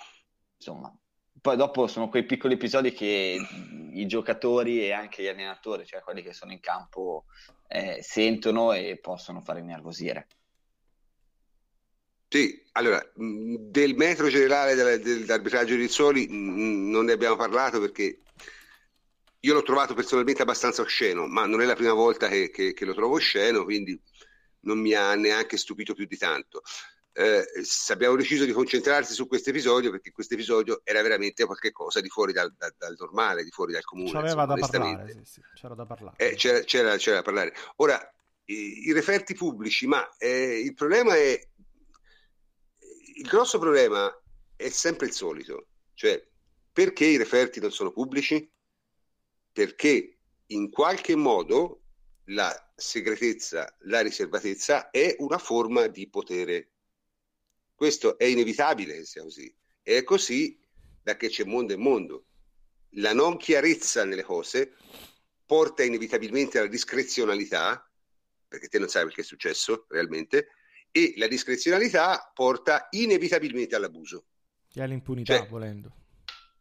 insomma, 0.57 0.97
poi 1.41 1.57
dopo 1.57 1.87
sono 1.87 2.09
quei 2.09 2.25
piccoli 2.25 2.55
episodi 2.55 2.93
che 2.93 3.39
i 3.93 4.07
giocatori 4.07 4.83
e 4.83 4.93
anche 4.93 5.23
gli 5.23 5.27
allenatori, 5.27 5.85
cioè 5.85 6.01
quelli 6.01 6.23
che 6.23 6.33
sono 6.33 6.53
in 6.53 6.61
campo, 6.61 7.27
eh, 7.67 7.99
sentono 8.03 8.73
e 8.73 8.99
possono 9.01 9.41
fare 9.41 9.61
innervosire. 9.61 10.27
Sì, 12.33 12.65
allora, 12.73 13.05
del 13.13 13.97
metro 13.97 14.29
generale 14.29 14.77
del, 14.77 15.01
dell'arbitraggio 15.01 15.75
di 15.75 15.81
Rizzoli 15.81 16.29
non 16.31 17.05
ne 17.05 17.13
abbiamo 17.13 17.35
parlato 17.35 17.81
perché 17.81 18.21
io 19.41 19.53
l'ho 19.53 19.63
trovato 19.63 19.95
personalmente 19.95 20.43
abbastanza 20.43 20.81
osceno, 20.81 21.27
ma 21.27 21.45
non 21.47 21.61
è 21.61 21.65
la 21.65 21.75
prima 21.75 21.93
volta 21.93 22.29
che, 22.29 22.51
che, 22.51 22.73
che 22.73 22.85
lo 22.85 22.95
trovo 22.95 23.17
osceno, 23.17 23.65
quindi 23.65 24.01
non 24.61 24.79
mi 24.79 24.93
ha 24.93 25.17
neanche 25.17 25.57
stupito 25.57 25.93
più 25.93 26.07
di 26.07 26.17
tanto. 26.17 26.63
Eh, 27.13 27.45
abbiamo 27.89 28.15
deciso 28.15 28.45
di 28.45 28.53
concentrarsi 28.53 29.13
su 29.13 29.27
questo 29.27 29.51
episodio 29.51 29.91
perché 29.91 30.13
questo 30.13 30.35
episodio 30.35 30.83
era 30.85 31.03
veramente 31.03 31.45
qualcosa 31.45 32.01
di 32.01 32.09
fuori 32.09 32.33
dal, 32.33 32.55
dal, 32.57 32.73
dal 32.79 32.95
normale, 32.97 33.43
di 33.43 33.51
fuori 33.51 33.73
dal 33.73 33.83
comune. 33.83 34.13
C'aveva 34.13 34.47
da 34.47 34.55
parlare, 34.55 35.13
sì, 35.25 35.25
sì, 35.25 35.41
c'era 35.55 35.75
da 35.75 35.85
parlare. 35.85 36.17
Eh, 36.17 36.37
c'era, 36.37 36.61
c'era, 36.61 36.97
c'era, 36.97 37.17
da 37.17 37.23
parlare. 37.23 37.53
Ora, 37.77 38.01
i, 38.45 38.87
i 38.87 38.93
referti 38.93 39.35
pubblici, 39.35 39.89
ma 39.89 40.09
eh, 40.17 40.61
il 40.61 40.75
problema 40.75 41.17
è 41.17 41.49
il 43.21 43.29
grosso 43.29 43.59
problema 43.59 44.11
è 44.57 44.71
sempre 44.71 45.07
il 45.07 45.13
solito, 45.13 45.69
cioè 45.93 46.27
perché 46.73 47.05
i 47.05 47.19
referti 47.19 47.61
non 47.61 47.71
sono 47.71 47.93
pubblici? 47.93 48.51
Perché 49.53 50.19
in 50.47 50.71
qualche 50.71 51.17
modo 51.17 51.83
la 52.27 52.73
segretezza, 52.75 53.77
la 53.81 54.01
riservatezza 54.01 54.91
è 54.91 55.17
una 55.19 55.37
forma 55.37 55.87
di 55.87 56.09
potere. 56.09 56.71
Questo 57.75 58.17
è 58.17 58.25
inevitabile 58.25 58.95
che 58.95 59.05
sia 59.05 59.23
così. 59.23 59.55
E 59.83 59.99
è 59.99 60.03
così 60.03 60.59
da 61.03 61.17
che 61.17 61.29
c'è 61.29 61.45
mondo 61.45 61.75
e 61.75 61.77
mondo. 61.77 62.25
La 62.95 63.13
non 63.13 63.37
chiarezza 63.37 64.05
nelle 64.05 64.23
cose 64.23 64.77
porta 65.45 65.83
inevitabilmente 65.83 66.59
alla 66.59 66.69
discrezionalità, 66.69 67.87
perché 68.49 68.69
te 68.69 68.79
non 68.79 68.89
sai 68.89 69.05
perché 69.05 69.21
è 69.21 69.25
successo 69.25 69.85
realmente, 69.89 70.53
e 70.93 71.15
la 71.17 71.27
discrezionalità 71.27 72.31
porta 72.35 72.89
inevitabilmente 72.91 73.77
all'abuso. 73.77 74.25
E 74.73 74.83
all'impunità, 74.83 75.37
cioè, 75.37 75.49
volendo. 75.49 75.95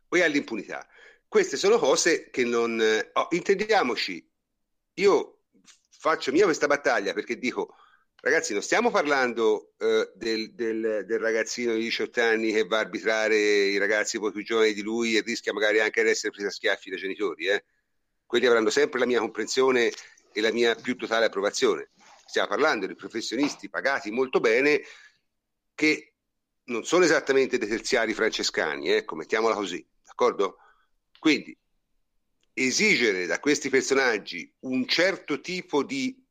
E 0.09 0.23
all'impunità. 0.23 0.87
Queste 1.27 1.57
sono 1.57 1.77
cose 1.77 2.29
che 2.29 2.43
non... 2.43 2.81
Oh, 3.13 3.27
intendiamoci, 3.31 4.27
io 4.95 5.41
faccio 5.89 6.31
mia 6.31 6.45
questa 6.45 6.67
battaglia 6.67 7.13
perché 7.13 7.37
dico, 7.37 7.75
ragazzi, 8.21 8.53
non 8.53 8.61
stiamo 8.61 8.89
parlando 8.89 9.73
eh, 9.77 10.11
del, 10.15 10.53
del, 10.53 11.03
del, 11.05 11.19
ragazzino 11.19 11.73
di 11.73 11.81
18 11.81 12.21
anni 12.21 12.51
che 12.51 12.65
va 12.65 12.77
a 12.77 12.81
arbitrare 12.81 13.37
i 13.37 13.77
ragazzi 13.77 14.17
poi 14.17 14.31
più 14.31 14.43
giovani 14.43 14.73
di 14.73 14.81
lui 14.81 15.15
e 15.15 15.21
rischia 15.21 15.53
magari 15.53 15.79
anche 15.79 16.03
di 16.03 16.09
essere 16.09 16.31
preso 16.31 16.47
a 16.47 16.51
schiaffi 16.51 16.89
dai 16.89 16.99
genitori. 16.99 17.45
Eh? 17.47 17.63
Quelli 18.25 18.45
avranno 18.45 18.69
sempre 18.69 18.99
la 18.99 19.05
mia 19.05 19.19
comprensione 19.19 19.91
e 20.31 20.41
la 20.41 20.51
mia 20.51 20.75
più 20.75 20.95
totale 20.95 21.25
approvazione 21.25 21.89
stiamo 22.29 22.47
parlando 22.47 22.85
di 22.85 22.93
professionisti 22.93 23.69
pagati 23.69 24.11
molto 24.11 24.39
bene 24.39 24.83
che 25.73 26.13
non 26.65 26.85
sono 26.85 27.03
esattamente 27.03 27.57
dei 27.57 27.67
terziari 27.67 28.13
francescani, 28.13 28.89
ecco, 28.89 29.15
mettiamola 29.15 29.55
così, 29.55 29.83
d'accordo? 30.03 30.57
Quindi 31.17 31.57
esigere 32.53 33.25
da 33.25 33.39
questi 33.39 33.69
personaggi 33.69 34.53
un 34.59 34.85
certo 34.85 35.41
tipo 35.41 35.83
di 35.83 36.23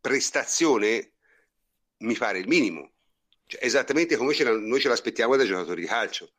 prestazione 0.00 1.14
mi 1.98 2.14
pare 2.16 2.38
il 2.38 2.46
minimo, 2.46 2.92
cioè, 3.46 3.64
esattamente 3.64 4.16
come 4.16 4.34
ce 4.34 4.44
noi 4.44 4.80
ce 4.80 4.88
l'aspettiamo 4.88 5.34
dai 5.34 5.46
giocatori 5.48 5.80
di 5.80 5.86
calcio. 5.88 6.32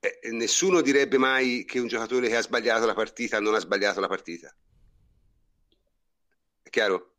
eh, 0.00 0.18
nessuno 0.32 0.80
direbbe 0.80 1.18
mai 1.18 1.64
che 1.64 1.78
un 1.78 1.86
giocatore 1.86 2.28
che 2.28 2.36
ha 2.36 2.42
sbagliato 2.42 2.84
la 2.84 2.94
partita 2.94 3.38
non 3.38 3.54
ha 3.54 3.60
sbagliato 3.60 4.00
la 4.00 4.08
partita. 4.08 4.52
È 6.62 6.68
chiaro? 6.68 7.15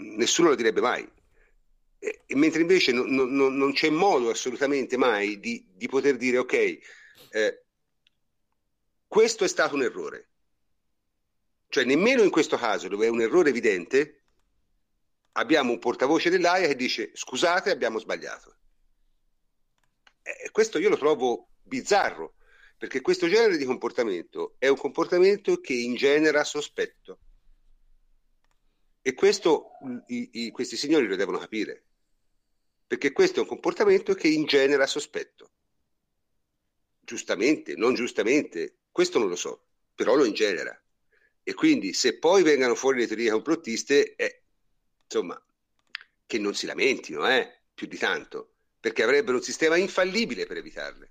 Nessuno 0.00 0.48
lo 0.48 0.54
direbbe 0.54 0.80
mai. 0.80 1.08
E, 1.98 2.22
e 2.26 2.34
mentre 2.36 2.62
invece 2.62 2.92
no, 2.92 3.04
no, 3.04 3.24
no, 3.24 3.48
non 3.48 3.72
c'è 3.72 3.90
modo 3.90 4.30
assolutamente 4.30 4.96
mai 4.96 5.38
di, 5.38 5.64
di 5.70 5.88
poter 5.88 6.16
dire 6.16 6.38
ok, 6.38 6.78
eh, 7.30 7.64
questo 9.06 9.44
è 9.44 9.48
stato 9.48 9.74
un 9.74 9.82
errore. 9.82 10.28
Cioè 11.68 11.84
nemmeno 11.84 12.22
in 12.22 12.30
questo 12.30 12.56
caso 12.56 12.88
dove 12.88 13.06
è 13.06 13.10
un 13.10 13.20
errore 13.20 13.50
evidente 13.50 14.22
abbiamo 15.32 15.72
un 15.72 15.78
portavoce 15.78 16.30
dell'AIA 16.30 16.66
che 16.66 16.76
dice 16.76 17.10
scusate 17.12 17.70
abbiamo 17.70 17.98
sbagliato. 17.98 18.56
Eh, 20.22 20.50
questo 20.50 20.78
io 20.78 20.88
lo 20.88 20.98
trovo 20.98 21.50
bizzarro, 21.62 22.34
perché 22.76 23.00
questo 23.00 23.28
genere 23.28 23.56
di 23.56 23.64
comportamento 23.64 24.54
è 24.58 24.68
un 24.68 24.76
comportamento 24.76 25.60
che 25.60 25.74
ingenera 25.74 26.44
sospetto. 26.44 27.18
E 29.02 29.14
questo 29.14 29.70
i, 30.08 30.30
i, 30.32 30.50
questi 30.50 30.76
signori 30.76 31.06
lo 31.06 31.16
devono 31.16 31.38
capire, 31.38 31.84
perché 32.86 33.12
questo 33.12 33.38
è 33.38 33.42
un 33.42 33.48
comportamento 33.48 34.14
che 34.14 34.28
ingenera 34.28 34.86
sospetto. 34.86 35.50
Giustamente, 37.00 37.74
non 37.76 37.94
giustamente, 37.94 38.80
questo 38.90 39.18
non 39.18 39.28
lo 39.28 39.36
so, 39.36 39.64
però 39.94 40.14
lo 40.14 40.24
ingenera. 40.24 40.78
E 41.42 41.54
quindi 41.54 41.92
se 41.92 42.18
poi 42.18 42.42
vengano 42.42 42.74
fuori 42.74 42.98
le 42.98 43.06
teorie 43.06 43.30
complottiste, 43.30 44.14
eh, 44.16 44.42
insomma, 45.04 45.42
che 46.26 46.38
non 46.38 46.54
si 46.54 46.66
lamentino, 46.66 47.28
eh, 47.28 47.62
più 47.74 47.86
di 47.86 47.96
tanto, 47.96 48.54
perché 48.78 49.02
avrebbero 49.02 49.38
un 49.38 49.42
sistema 49.42 49.76
infallibile 49.76 50.46
per 50.46 50.58
evitarle 50.58 51.10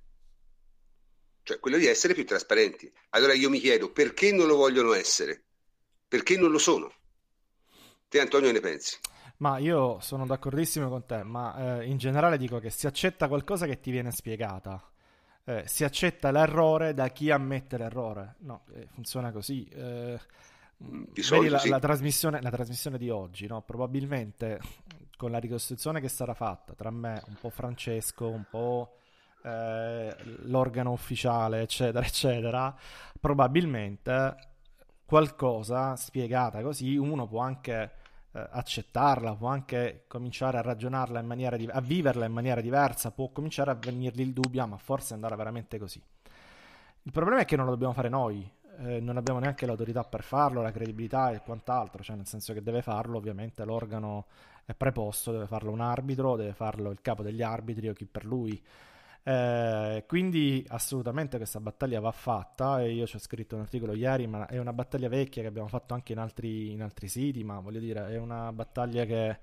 cioè 1.49 1.59
quello 1.59 1.77
di 1.77 1.87
essere 1.87 2.13
più 2.13 2.27
trasparenti. 2.27 2.91
Allora 3.09 3.33
io 3.33 3.49
mi 3.49 3.59
chiedo 3.59 3.91
perché 3.91 4.31
non 4.31 4.45
lo 4.45 4.55
vogliono 4.55 4.93
essere? 4.93 5.45
Perché 6.07 6.37
non 6.37 6.51
lo 6.51 6.59
sono? 6.59 6.93
Te 8.09 8.19
Antonio 8.19 8.51
ne 8.51 8.59
pensi? 8.59 8.97
Ma 9.37 9.59
io 9.59 9.99
sono 9.99 10.25
d'accordissimo 10.25 10.89
con 10.89 11.05
te, 11.05 11.23
ma 11.23 11.79
eh, 11.79 11.85
in 11.85 11.97
generale 11.97 12.39
dico 12.39 12.57
che 12.57 12.71
si 12.71 12.87
accetta 12.87 13.27
qualcosa 13.27 13.67
che 13.67 13.79
ti 13.79 13.91
viene 13.91 14.09
spiegata. 14.11 14.81
Eh, 15.45 15.63
si 15.67 15.83
accetta 15.83 16.31
l'errore 16.31 16.95
da 16.95 17.09
chi 17.09 17.29
ammette 17.29 17.77
l'errore. 17.77 18.35
No, 18.39 18.63
eh, 18.73 18.87
funziona 18.91 19.31
così. 19.31 19.63
Eh, 19.65 20.19
di 20.75 21.21
solito, 21.21 21.35
vedi 21.35 21.49
la, 21.49 21.59
sì. 21.59 21.69
la, 21.69 21.79
trasmissione, 21.79 22.41
la, 22.41 22.49
trasmissione, 22.49 22.97
di 22.97 23.11
oggi, 23.11 23.45
no? 23.45 23.61
probabilmente 23.61 24.59
con 25.15 25.29
la 25.29 25.37
ricostruzione 25.37 26.01
che 26.01 26.09
sarà 26.09 26.33
fatta 26.33 26.73
tra 26.73 26.89
me, 26.89 27.21
un 27.27 27.35
po' 27.39 27.51
Francesco, 27.51 28.27
un 28.27 28.45
po' 28.49 28.95
eh, 29.43 30.15
l'organo 30.45 30.91
ufficiale, 30.91 31.61
eccetera, 31.61 32.03
eccetera, 32.03 32.75
probabilmente 33.19 34.48
qualcosa 35.09 35.95
spiegata 35.95 36.61
così 36.61 36.95
uno 36.95 37.25
può 37.25 37.39
anche 37.39 37.91
eh, 38.31 38.47
accettarla, 38.51 39.33
può 39.33 39.47
anche 39.47 40.03
cominciare 40.05 40.59
a 40.59 40.61
ragionarla 40.61 41.19
in 41.19 41.25
maniera 41.25 41.57
di- 41.57 41.67
a 41.67 41.81
viverla 41.81 42.25
in 42.25 42.31
maniera 42.31 42.61
diversa, 42.61 43.09
può 43.09 43.29
cominciare 43.29 43.71
a 43.71 43.73
venirgli 43.73 44.21
il 44.21 44.33
dubbio, 44.33 44.61
ah, 44.61 44.67
ma 44.67 44.77
forse 44.77 45.15
andrà 45.15 45.35
veramente 45.35 45.79
così. 45.79 45.99
Il 47.01 47.11
problema 47.11 47.41
è 47.41 47.45
che 47.45 47.55
non 47.55 47.65
lo 47.65 47.71
dobbiamo 47.71 47.93
fare 47.93 48.07
noi, 48.07 48.47
eh, 48.81 48.99
non 48.99 49.17
abbiamo 49.17 49.39
neanche 49.39 49.65
l'autorità 49.65 50.03
per 50.03 50.21
farlo, 50.21 50.61
la 50.61 50.71
credibilità 50.71 51.31
e 51.31 51.41
quant'altro, 51.41 52.03
cioè 52.03 52.15
nel 52.15 52.27
senso 52.27 52.53
che 52.53 52.61
deve 52.61 52.83
farlo 52.83 53.17
ovviamente 53.17 53.65
l'organo 53.65 54.27
è 54.63 54.75
preposto, 54.75 55.31
deve 55.31 55.47
farlo 55.47 55.71
un 55.71 55.81
arbitro, 55.81 56.35
deve 56.35 56.53
farlo 56.53 56.91
il 56.91 57.01
capo 57.01 57.23
degli 57.23 57.41
arbitri 57.41 57.89
o 57.89 57.93
chi 57.93 58.05
per 58.05 58.25
lui. 58.25 58.63
Eh, 59.23 60.05
quindi 60.07 60.65
assolutamente 60.69 61.37
questa 61.37 61.59
battaglia 61.59 61.99
va 61.99 62.11
fatta 62.11 62.81
io 62.81 63.05
ci 63.05 63.17
ho 63.17 63.19
scritto 63.19 63.55
un 63.55 63.61
articolo 63.61 63.93
ieri, 63.93 64.27
ma 64.27 64.47
è 64.47 64.57
una 64.57 64.73
battaglia 64.73 65.09
vecchia 65.09 65.41
che 65.41 65.47
abbiamo 65.47 65.67
fatto 65.67 65.93
anche 65.93 66.13
in 66.13 66.19
altri, 66.19 66.71
in 66.71 66.81
altri 66.81 67.07
siti, 67.07 67.43
ma 67.43 67.59
voglio 67.59 67.79
dire, 67.79 68.07
è 68.07 68.17
una 68.17 68.51
battaglia 68.53 69.05
che 69.05 69.39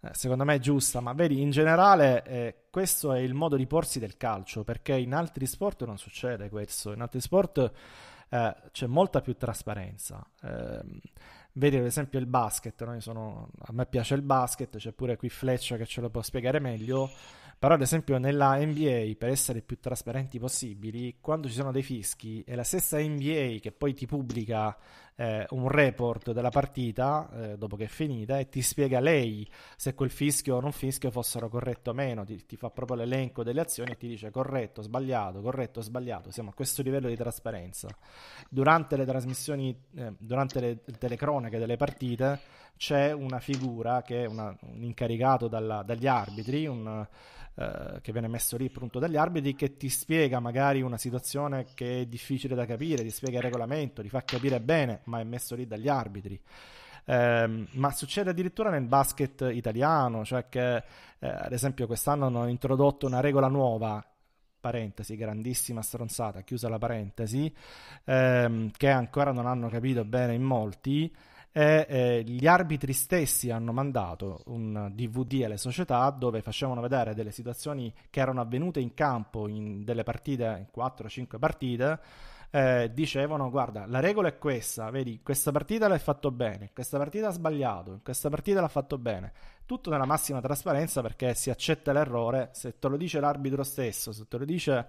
eh, 0.00 0.10
secondo 0.12 0.44
me 0.44 0.54
è 0.56 0.58
giusta, 0.58 1.00
ma 1.00 1.12
vedi, 1.12 1.40
in 1.40 1.50
generale 1.50 2.22
eh, 2.24 2.54
questo 2.70 3.12
è 3.12 3.18
il 3.18 3.34
modo 3.34 3.56
di 3.56 3.66
porsi 3.66 3.98
del 3.98 4.16
calcio, 4.16 4.64
perché 4.64 4.96
in 4.96 5.12
altri 5.12 5.46
sport 5.46 5.84
non 5.84 5.98
succede 5.98 6.48
questo, 6.48 6.92
in 6.92 7.00
altri 7.00 7.20
sport 7.20 7.72
eh, 8.28 8.56
c'è 8.70 8.86
molta 8.86 9.20
più 9.20 9.36
trasparenza. 9.36 10.24
Ehm, 10.42 11.00
vedi 11.52 11.76
ad 11.76 11.84
esempio 11.84 12.18
il 12.20 12.26
basket, 12.26 12.84
no? 12.84 12.98
sono, 13.00 13.50
a 13.58 13.72
me 13.72 13.86
piace 13.86 14.14
il 14.14 14.22
basket, 14.22 14.76
c'è 14.76 14.92
pure 14.92 15.16
qui 15.16 15.28
Fleccia 15.28 15.76
che 15.76 15.86
ce 15.86 16.00
lo 16.00 16.10
può 16.10 16.22
spiegare 16.22 16.60
meglio. 16.60 17.10
Però, 17.58 17.74
ad 17.74 17.80
esempio, 17.80 18.18
nella 18.18 18.56
NBA, 18.56 19.14
per 19.18 19.30
essere 19.30 19.62
più 19.62 19.80
trasparenti 19.80 20.38
possibili, 20.38 21.16
quando 21.20 21.48
ci 21.48 21.54
sono 21.54 21.72
dei 21.72 21.82
fischi, 21.82 22.42
è 22.46 22.54
la 22.54 22.62
stessa 22.62 22.98
NBA 22.98 23.56
che 23.60 23.72
poi 23.76 23.94
ti 23.94 24.06
pubblica 24.06 24.76
eh, 25.16 25.44
un 25.50 25.66
report 25.66 26.30
della 26.30 26.50
partita 26.50 27.28
eh, 27.32 27.58
dopo 27.58 27.74
che 27.74 27.84
è 27.84 27.88
finita 27.88 28.38
e 28.38 28.48
ti 28.48 28.62
spiega 28.62 29.00
lei 29.00 29.44
se 29.76 29.94
quel 29.94 30.10
fischio 30.10 30.54
o 30.54 30.60
non 30.60 30.70
fischio 30.70 31.10
fossero 31.10 31.48
corretto 31.48 31.90
o 31.90 31.94
meno. 31.94 32.24
Ti, 32.24 32.46
ti 32.46 32.56
fa 32.56 32.70
proprio 32.70 32.98
l'elenco 32.98 33.42
delle 33.42 33.60
azioni 33.60 33.90
e 33.90 33.96
ti 33.96 34.06
dice 34.06 34.30
corretto, 34.30 34.80
sbagliato, 34.80 35.40
corretto, 35.40 35.80
sbagliato. 35.80 36.30
Siamo 36.30 36.50
a 36.50 36.54
questo 36.54 36.82
livello 36.82 37.08
di 37.08 37.16
trasparenza. 37.16 37.88
Durante 38.48 38.96
le 38.96 39.04
trasmissioni, 39.04 39.76
eh, 39.96 40.12
durante 40.16 40.60
le 40.60 40.78
telecronache 40.96 41.58
delle 41.58 41.76
partite, 41.76 42.38
c'è 42.76 43.10
una 43.10 43.40
figura 43.40 44.02
che 44.02 44.22
è 44.22 44.26
una, 44.26 44.56
un 44.60 44.84
incaricato 44.84 45.48
dalla, 45.48 45.82
dagli 45.82 46.06
arbitri, 46.06 46.68
un 46.68 47.04
eh, 47.58 47.98
che 48.02 48.12
viene 48.12 48.28
messo 48.28 48.56
lì 48.56 48.66
appunto 48.66 49.00
dagli 49.00 49.16
arbitri 49.16 49.56
che 49.56 49.76
ti 49.76 49.88
spiega 49.88 50.38
magari 50.38 50.80
una 50.80 50.96
situazione 50.96 51.66
che 51.74 52.02
è 52.02 52.06
difficile 52.06 52.54
da 52.54 52.64
capire, 52.64 53.02
ti 53.02 53.10
spiega 53.10 53.38
il 53.38 53.42
regolamento, 53.42 54.00
ti 54.00 54.08
fa 54.08 54.22
capire 54.22 54.60
bene, 54.60 55.00
ma 55.04 55.18
è 55.18 55.24
messo 55.24 55.56
lì 55.56 55.66
dagli 55.66 55.88
arbitri. 55.88 56.40
Eh, 57.04 57.66
ma 57.72 57.90
succede 57.90 58.30
addirittura 58.30 58.70
nel 58.70 58.84
basket 58.84 59.48
italiano, 59.52 60.24
cioè 60.24 60.48
che 60.48 60.76
eh, 60.76 60.84
ad 61.26 61.52
esempio 61.52 61.88
quest'anno 61.88 62.26
hanno 62.26 62.46
introdotto 62.46 63.06
una 63.06 63.18
regola 63.18 63.48
nuova 63.48 64.04
parentesi, 64.60 65.16
grandissima 65.16 65.82
stronzata, 65.82 66.42
chiusa 66.42 66.68
la 66.68 66.78
parentesi, 66.78 67.52
ehm, 68.04 68.70
che 68.76 68.88
ancora 68.88 69.32
non 69.32 69.46
hanno 69.46 69.68
capito 69.68 70.04
bene 70.04 70.34
in 70.34 70.42
molti, 70.42 71.12
e 71.52 71.86
eh, 71.88 72.22
gli 72.24 72.46
arbitri 72.46 72.92
stessi 72.92 73.50
hanno 73.50 73.72
mandato 73.72 74.42
un 74.46 74.90
DVD 74.92 75.42
alle 75.44 75.56
società 75.56 76.08
dove 76.10 76.42
facevano 76.42 76.80
vedere 76.80 77.14
delle 77.14 77.32
situazioni 77.32 77.92
che 78.10 78.20
erano 78.20 78.40
avvenute 78.40 78.80
in 78.80 78.94
campo 78.94 79.48
in 79.48 79.84
delle 79.84 80.02
partite, 80.02 80.68
4-5 80.74 81.38
partite, 81.38 82.00
eh, 82.50 82.90
dicevano 82.94 83.50
guarda 83.50 83.84
la 83.86 84.00
regola 84.00 84.28
è 84.28 84.38
questa, 84.38 84.88
vedi 84.90 85.20
questa 85.22 85.52
partita 85.52 85.88
l'hai 85.88 85.98
fatto 85.98 86.30
bene, 86.30 86.70
questa 86.72 86.96
partita 86.96 87.28
ha 87.28 87.32
sbagliato, 87.32 88.00
questa 88.02 88.30
partita 88.30 88.60
l'ha 88.60 88.68
fatto 88.68 88.96
bene, 88.96 89.32
tutto 89.66 89.90
nella 89.90 90.06
massima 90.06 90.40
trasparenza 90.40 91.02
perché 91.02 91.34
si 91.34 91.50
accetta 91.50 91.92
l'errore, 91.92 92.50
se 92.52 92.78
te 92.78 92.88
lo 92.88 92.96
dice 92.96 93.20
l'arbitro 93.20 93.62
stesso, 93.62 94.12
se 94.12 94.26
te 94.26 94.38
lo 94.38 94.44
dice 94.44 94.86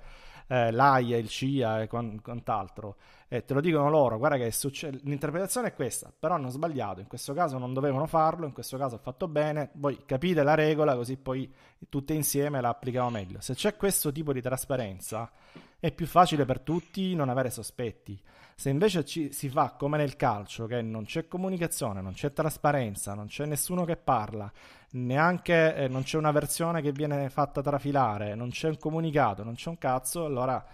eh, 0.50 0.72
l'AIA, 0.72 1.18
il 1.18 1.30
CIA 1.30 1.84
e 1.84 1.88
quant'altro, 1.88 2.96
e 3.28 3.46
te 3.46 3.54
lo 3.54 3.62
dicono 3.62 3.90
loro, 3.90 4.18
guarda 4.18 4.38
che 4.38 4.52
succe- 4.52 4.90
l'interpretazione 5.04 5.68
è 5.68 5.74
questa, 5.74 6.12
però 6.18 6.34
hanno 6.34 6.50
sbagliato, 6.50 7.00
in 7.00 7.08
questo 7.08 7.34
caso 7.34 7.60
non 7.60 7.74
dovevano 7.74 8.08
farlo, 8.08 8.48
in 8.48 8.54
questo 8.54 8.76
caso 8.78 8.96
ha 8.96 9.00
fatto 9.00 9.28
bene, 9.28 9.70
voi 9.74 10.04
capite 10.06 10.42
la 10.42 10.56
regola 10.56 10.96
così 10.96 11.18
poi 11.18 11.52
tutte 11.88 12.14
insieme 12.14 12.60
la 12.60 12.70
applichiamo 12.70 13.12
meglio. 13.12 13.40
Se 13.40 13.54
c'è 13.54 13.76
questo 13.76 14.12
tipo 14.12 14.34
di 14.34 14.42
trasparenza 14.42 15.30
è 15.80 15.92
più 15.92 16.06
facile 16.06 16.46
per 16.46 16.60
tutti 16.60 17.16
non 17.16 17.30
avere 17.30 17.50
sospetti. 17.50 18.20
Se 18.56 18.70
invece 18.70 19.06
ci, 19.06 19.32
si 19.32 19.48
fa 19.48 19.76
come 19.78 19.98
nel 19.98 20.18
calcio, 20.18 20.66
che 20.66 20.82
non 20.82 21.06
c'è 21.06 21.28
comunicazione, 21.28 22.02
non 22.02 22.14
c'è 22.14 22.34
trasparenza, 22.34 23.14
non 23.14 23.28
c'è 23.28 23.46
nessuno 23.46 23.86
che 23.86 23.96
parla, 23.96 24.52
neanche 24.92 25.76
eh, 25.76 25.88
non 25.88 26.04
c'è 26.04 26.18
una 26.18 26.32
versione 26.32 26.82
che 26.82 26.92
viene 26.92 27.30
fatta 27.30 27.62
trafilare, 27.62 28.36
non 28.36 28.50
c'è 28.50 28.68
un 28.68 28.78
comunicato, 28.78 29.44
non 29.44 29.56
c'è 29.56 29.70
un 29.70 29.78
cazzo, 29.78 30.26
allora 30.26 30.66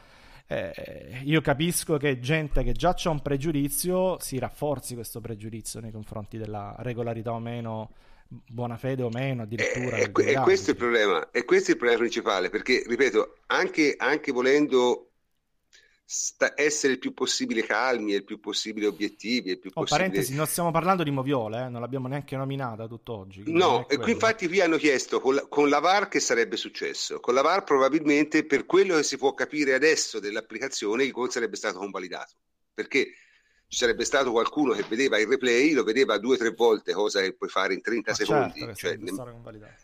eh, 0.48 1.22
io 1.24 1.42
capisco 1.42 1.98
che 1.98 2.20
gente 2.20 2.64
che 2.64 2.72
già 2.72 2.96
ha 3.04 3.10
un 3.10 3.22
pregiudizio 3.22 4.20
si 4.20 4.38
rafforzi 4.38 4.94
questo 4.94 5.20
pregiudizio 5.20 5.80
nei 5.80 5.92
confronti 5.92 6.38
della 6.38 6.76
regolarità 6.80 7.34
o 7.34 7.40
meno 7.40 7.92
buona 8.28 8.78
fede 8.78 9.04
o 9.04 9.10
meno 9.10 9.44
addirittura. 9.44 9.98
E, 9.98 10.12
e, 10.14 10.32
e 10.32 10.40
questo 10.40 10.72
è 10.72 10.74
il 10.74 10.80
problema, 10.80 11.30
e 11.32 11.46
questo 11.46 11.70
è 11.70 11.74
il 11.74 11.78
problema 11.78 12.00
principale, 12.00 12.50
perché 12.50 12.84
ripeto, 12.86 13.38
anche, 13.48 13.96
anche 13.98 14.32
volendo 14.32 15.12
sta- 16.06 16.54
essere 16.56 16.94
il 16.94 17.00
più 17.00 17.14
possibile 17.14 17.64
calmi 17.64 18.14
e 18.14 18.18
il 18.18 18.24
più 18.24 18.40
possibile 18.40 18.86
obiettivi. 18.88 19.52
Il 19.52 19.60
più 19.60 19.72
oh, 19.74 19.82
possibile... 19.82 20.08
parentesi, 20.08 20.36
non 20.36 20.46
stiamo 20.46 20.72
parlando 20.72 21.04
di 21.04 21.12
Moviole, 21.12 21.66
eh? 21.66 21.70
non 21.70 21.82
l'abbiamo 21.82 22.08
neanche 22.08 22.36
nominata 22.38 22.88
tutt'oggi. 22.88 23.44
No, 23.48 23.88
e 23.90 23.98
qui 23.98 24.12
infatti 24.12 24.48
qui 24.48 24.62
hanno 24.62 24.78
chiesto 24.78 25.20
con 25.20 25.36
la, 25.36 25.46
con 25.48 25.70
la 25.70 25.80
VAR 25.80 26.08
che 26.08 26.20
sarebbe 26.20 26.56
successo. 26.58 27.20
Con 27.20 27.34
la 27.34 27.42
VAR 27.42 27.64
probabilmente 27.64 28.46
per 28.46 28.66
quello 28.66 28.96
che 28.96 29.04
si 29.04 29.18
può 29.18 29.34
capire 29.34 29.74
adesso 29.74 30.20
dell'applicazione 30.20 31.04
il 31.04 31.12
gol 31.12 31.32
sarebbe 31.32 31.56
stato 31.56 31.80
convalidato. 31.80 32.34
Perché 32.74 33.14
ci 33.76 33.82
sarebbe 33.82 34.06
stato 34.06 34.32
qualcuno 34.32 34.72
che 34.72 34.86
vedeva 34.88 35.20
il 35.20 35.28
replay, 35.28 35.74
lo 35.74 35.84
vedeva 35.84 36.18
due 36.18 36.36
o 36.36 36.38
tre 36.38 36.52
volte, 36.52 36.94
cosa 36.94 37.20
che 37.20 37.34
puoi 37.34 37.50
fare 37.50 37.74
in 37.74 37.82
30 37.82 38.12
Ma 38.12 38.16
secondi. 38.16 38.60
Certo 38.60 38.76
cioè, 38.76 38.96
ne... 38.96 39.76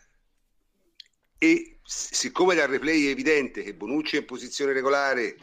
e 1.36 1.78
siccome 1.82 2.54
dal 2.54 2.68
replay 2.68 3.04
è 3.04 3.10
evidente 3.10 3.62
che 3.62 3.74
Bonucci 3.74 4.16
è 4.16 4.20
in 4.20 4.24
posizione 4.24 4.72
regolare 4.72 5.36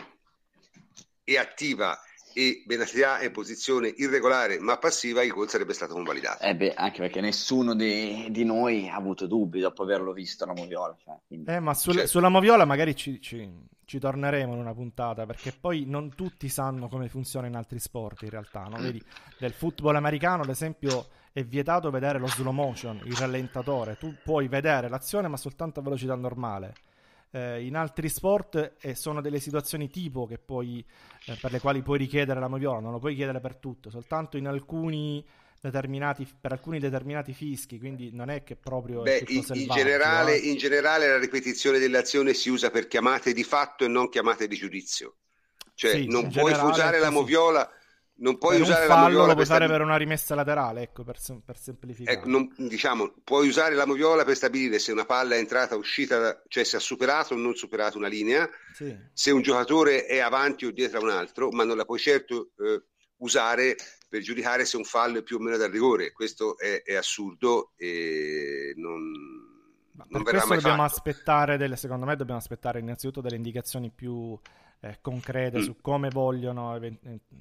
e 1.24 1.38
attiva 1.38 2.02
e 2.34 2.64
Benatia 2.66 3.20
è 3.20 3.26
in 3.26 3.32
posizione 3.32 3.88
irregolare 3.88 4.58
ma 4.58 4.80
passiva, 4.80 5.22
il 5.22 5.32
gol 5.32 5.48
sarebbe 5.48 5.74
stato 5.74 5.94
convalidato. 5.94 6.44
Eh 6.44 6.56
beh, 6.56 6.74
anche 6.74 7.02
perché 7.02 7.22
nessuno 7.22 7.76
di, 7.76 8.30
di, 8.32 8.46
noi 8.46 8.90
ha 8.90 8.96
avuto 8.96 9.28
dubbi 9.28 9.60
dopo 9.60 9.84
averlo 9.84 10.12
visto 10.12 10.48
la 10.48 10.54
Moviola. 10.56 10.98
Cioè, 10.98 11.18
quindi... 11.28 11.52
eh, 11.52 11.60
ma 11.60 11.76
sul, 11.76 11.94
certo. 11.94 12.10
sulla 12.10 12.30
Moviola 12.30 12.66
magari 12.66 12.96
ci, 12.96 13.22
ci, 13.22 13.48
ci, 13.90 14.00
torneremo 14.00 14.54
in 14.54 14.60
una 14.60 14.74
puntata 14.74 15.26
perché 15.26 15.52
poi 15.52 15.86
non 15.86 16.14
tutti 16.16 16.48
sanno 16.48 16.88
come 16.88 17.10
funziona 17.10 17.48
in 17.48 17.56
altri 17.56 17.80
sport 17.80 18.22
in 18.22 18.30
realtà. 18.30 18.64
No? 18.64 18.78
Vedi, 18.78 19.04
del 19.40 19.52
football 19.52 19.96
americano, 19.96 20.44
ad 20.44 20.50
esempio, 20.50 21.08
è 21.32 21.44
vietato 21.44 21.90
vedere 21.90 22.20
lo 22.20 22.28
slow 22.28 22.54
motion, 22.54 23.02
il 23.04 23.16
rallentatore. 23.16 23.98
Tu 23.98 24.16
puoi 24.24 24.48
vedere 24.48 24.88
l'azione 24.88 25.28
ma 25.28 25.38
soltanto 25.38 25.80
a 25.80 25.84
velocità 25.84 26.16
normale 26.16 26.74
eh, 27.32 27.64
in 27.64 27.76
altri 27.76 28.10
sport 28.10 28.76
eh, 28.80 28.96
sono 28.96 29.22
delle 29.22 29.40
situazioni 29.40 29.90
tipo 29.90 30.28
puoi, 30.44 30.84
eh, 31.26 31.38
per 31.40 31.52
le 31.52 31.60
quali 31.60 31.82
puoi 31.82 31.98
richiedere 31.98 32.40
la 32.40 32.48
moviola, 32.48 32.80
non 32.80 32.92
lo 32.92 33.00
puoi 33.00 33.16
chiedere 33.16 33.40
per 33.40 33.56
tutto, 33.56 33.90
soltanto 33.90 34.38
in 34.38 34.48
alcuni 34.48 35.26
per 35.60 36.52
alcuni 36.52 36.80
determinati 36.80 37.34
fischi, 37.34 37.80
quindi 37.80 38.12
non 38.14 38.30
è 38.30 38.44
che 38.44 38.56
proprio... 38.56 39.02
Beh, 39.02 39.26
in, 39.28 39.44
in, 39.54 39.68
generale, 39.68 40.36
eh. 40.36 40.50
in 40.50 40.58
generale 40.58 41.08
la 41.08 41.18
ripetizione 41.18 41.80
dell'azione 41.80 42.34
si 42.34 42.50
usa 42.50 42.70
per 42.72 42.88
chiamate 42.88 43.34
di 43.34 43.44
fatto 43.44 43.86
e 43.86 43.88
non 43.88 44.10
chiamate 44.10 44.48
di 44.48 44.56
giudizio. 44.56 45.18
Cioè 45.74 45.92
sì, 45.92 46.08
non 46.08 46.30
puoi 46.30 46.54
usare 46.54 47.00
la 47.00 47.10
moviola 47.10 47.70
non 48.20 48.38
puoi 48.38 48.58
per 48.58 48.66
usare 48.66 48.82
un 48.82 48.88
fallo, 48.88 49.02
la 49.02 49.08
moviola 49.08 49.28
lo 49.28 49.34
puoi 49.34 49.44
usare 49.44 49.68
per 49.68 49.82
una 49.82 49.98
rimessa 49.98 50.36
laterale, 50.36 50.82
ecco, 50.82 51.04
per, 51.04 51.18
per 51.46 51.58
semplificare. 51.58 52.18
Ecco, 52.18 52.28
non, 52.28 52.54
diciamo, 52.58 53.14
puoi 53.24 53.48
usare 53.48 53.76
la 53.76 53.86
moviola 53.86 54.24
per 54.24 54.36
stabilire 54.36 54.80
se 54.80 54.92
una 54.92 55.06
palla 55.06 55.36
è 55.36 55.38
entrata 55.38 55.76
o 55.76 55.80
uscita, 55.80 56.42
cioè 56.48 56.64
se 56.64 56.78
ha 56.78 56.80
superato 56.80 57.34
o 57.34 57.38
non 57.38 57.56
superato 57.56 57.98
una 57.98 58.08
linea, 58.08 58.50
sì. 58.74 58.96
se 59.14 59.32
un 59.32 59.42
giocatore 59.42 60.06
è 60.06 60.20
avanti 60.20 60.66
o 60.66 60.72
dietro 60.72 61.00
a 61.00 61.04
un 61.04 61.10
altro, 61.10 61.50
ma 61.52 61.64
non 61.64 61.78
la 61.78 61.86
puoi 61.86 62.00
certo 62.00 62.52
eh, 62.58 62.84
usare 63.18 63.76
per 64.10 64.22
giudicare 64.22 64.66
se 64.66 64.76
un 64.76 64.84
fallo 64.84 65.20
è 65.20 65.24
più 65.24 65.38
o 65.38 65.40
meno 65.40 65.56
dal 65.56 65.70
rigore. 65.70 66.12
Questo 66.12 66.58
è, 66.58 66.82
è 66.84 66.96
assurdo 66.96 67.74
e 67.78 68.74
non, 68.76 69.02
ma 69.92 70.06
non 70.10 70.24
verrà 70.24 70.46
mai 70.46 70.58
dobbiamo 70.58 70.88
fatto. 70.88 70.96
aspettare 70.96 71.58
delle, 71.58 71.76
secondo 71.76 72.06
me 72.06 72.16
dobbiamo 72.16 72.40
aspettare 72.40 72.80
innanzitutto 72.80 73.22
delle 73.22 73.36
indicazioni 73.36 73.92
più 73.92 74.38
eh, 74.82 74.98
concrete 75.02 75.60
mm. 75.60 75.62
su 75.62 75.76
come 75.80 76.10
vogliono 76.10 76.80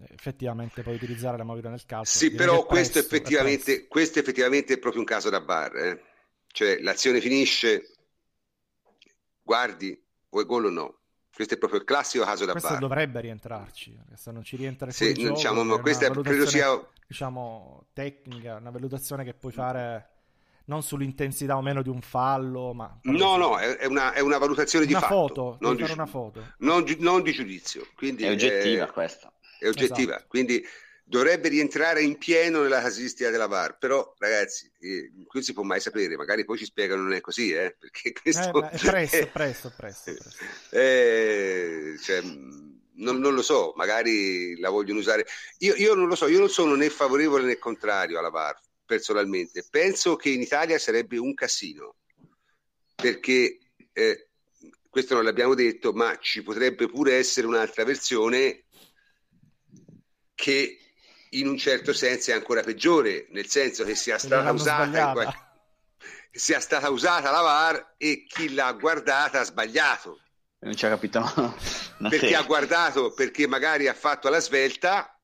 effettivamente 0.08 0.82
poi 0.82 0.94
utilizzare 0.94 1.38
la 1.38 1.44
movida 1.44 1.70
nel 1.70 1.86
calcio. 1.86 2.18
Sì, 2.18 2.32
però 2.32 2.66
questo, 2.66 2.98
presto, 2.98 2.98
effettivamente, 2.98 3.86
questo 3.86 4.18
effettivamente 4.18 4.74
è 4.74 4.78
proprio 4.78 5.00
un 5.00 5.06
caso 5.06 5.30
da 5.30 5.40
bar. 5.40 5.76
Eh? 5.76 6.02
Cioè 6.48 6.80
l'azione 6.80 7.20
finisce, 7.20 7.92
guardi, 9.42 9.98
vuoi 10.28 10.44
gol 10.44 10.66
o 10.66 10.70
no? 10.70 10.98
Questo 11.38 11.54
è 11.54 11.58
proprio 11.58 11.78
il 11.78 11.86
classico 11.86 12.24
caso 12.24 12.44
da 12.44 12.50
questo 12.50 12.68
bar. 12.68 12.78
Questo 12.80 12.94
dovrebbe 12.94 13.20
rientrarci, 13.20 13.96
se 14.16 14.32
non 14.32 14.42
ci 14.42 14.56
rientra 14.56 14.90
sì, 14.90 15.12
gioco, 15.12 15.34
diciamo, 15.34 15.62
ma 15.62 15.78
questa 15.78 16.10
credo 16.10 16.46
sia 16.46 16.84
diciamo 17.06 17.86
tecnica, 17.92 18.56
una 18.56 18.70
valutazione 18.70 19.22
che 19.22 19.34
puoi 19.34 19.52
fare 19.52 20.08
non 20.64 20.82
sull'intensità 20.82 21.56
o 21.56 21.62
meno 21.62 21.82
di 21.82 21.90
un 21.90 22.00
fallo, 22.00 22.74
ma... 22.74 22.98
No, 23.02 23.36
no, 23.36 23.56
è 23.56 23.86
una, 23.86 24.14
è 24.14 24.18
una 24.18 24.38
valutazione 24.38 24.84
una 24.84 24.98
di 24.98 25.00
fatto. 25.00 25.14
Foto, 25.14 25.56
non 25.60 25.76
di, 25.76 25.82
una 25.84 26.06
foto. 26.06 26.54
Non, 26.58 26.84
non 26.98 27.22
di 27.22 27.30
giudizio. 27.30 27.86
Quindi 27.94 28.24
è 28.24 28.32
oggettiva 28.32 28.88
è, 28.88 28.90
questa. 28.90 29.32
È 29.60 29.68
oggettiva, 29.68 30.14
esatto. 30.14 30.26
quindi 30.26 30.60
dovrebbe 31.08 31.48
rientrare 31.48 32.02
in 32.02 32.18
pieno 32.18 32.60
nella 32.60 32.82
casistica 32.82 33.30
della 33.30 33.46
VAR, 33.46 33.78
però 33.78 34.14
ragazzi, 34.18 34.70
eh, 34.80 35.10
qui 35.26 35.42
si 35.42 35.54
può 35.54 35.62
mai 35.62 35.80
sapere, 35.80 36.16
magari 36.16 36.44
poi 36.44 36.58
ci 36.58 36.66
spiegano 36.66 37.02
non 37.02 37.14
è 37.14 37.20
così, 37.22 37.50
eh, 37.50 37.74
perché 37.80 38.12
questo... 38.12 38.62
Eh, 38.62 38.68
è 38.68 38.78
presto, 38.78 39.28
presto, 39.32 39.72
presto, 39.74 40.14
presto. 40.14 40.44
Eh, 40.70 41.96
cioè, 42.02 42.20
non, 42.20 43.20
non, 43.20 43.32
lo 43.32 43.40
so, 43.40 43.72
magari 43.76 44.58
la 44.58 44.68
vogliono 44.68 44.98
usare. 44.98 45.26
Io, 45.58 45.74
io 45.76 45.94
non 45.94 46.08
lo 46.08 46.14
so, 46.14 46.28
io 46.28 46.40
non 46.40 46.50
sono 46.50 46.74
né 46.74 46.90
favorevole 46.90 47.44
né 47.44 47.56
contrario 47.56 48.18
alla 48.18 48.28
VAR, 48.28 48.60
personalmente. 48.84 49.64
Penso 49.70 50.14
che 50.16 50.28
in 50.28 50.42
Italia 50.42 50.78
sarebbe 50.78 51.16
un 51.16 51.32
casino, 51.32 51.96
perché 52.94 53.58
eh, 53.94 54.28
questo 54.90 55.14
non 55.14 55.24
l'abbiamo 55.24 55.54
detto, 55.54 55.94
ma 55.94 56.18
ci 56.18 56.42
potrebbe 56.42 56.86
pure 56.86 57.14
essere 57.14 57.46
un'altra 57.46 57.84
versione 57.84 58.64
che 60.34 60.78
in 61.30 61.46
un 61.46 61.56
certo 61.56 61.92
senso 61.92 62.30
è 62.30 62.34
ancora 62.34 62.62
peggiore, 62.62 63.26
nel 63.30 63.48
senso 63.48 63.84
che 63.84 63.94
sia 63.94 64.18
stata 64.18 64.50
usata 64.50 65.12
qualche... 65.12 65.38
sia 66.30 66.60
stata 66.60 66.90
usata 66.90 67.30
la 67.30 67.40
VAR 67.40 67.94
e 67.96 68.24
chi 68.26 68.54
l'ha 68.54 68.72
guardata 68.72 69.40
ha 69.40 69.44
sbagliato. 69.44 70.20
Non 70.60 70.74
ci 70.74 70.86
ha 70.86 70.88
capito. 70.88 71.22
Perché 72.08 72.34
ha 72.34 72.42
guardato, 72.42 73.12
perché 73.12 73.46
magari 73.46 73.88
ha 73.88 73.94
fatto 73.94 74.28
la 74.28 74.40
svelta 74.40 75.18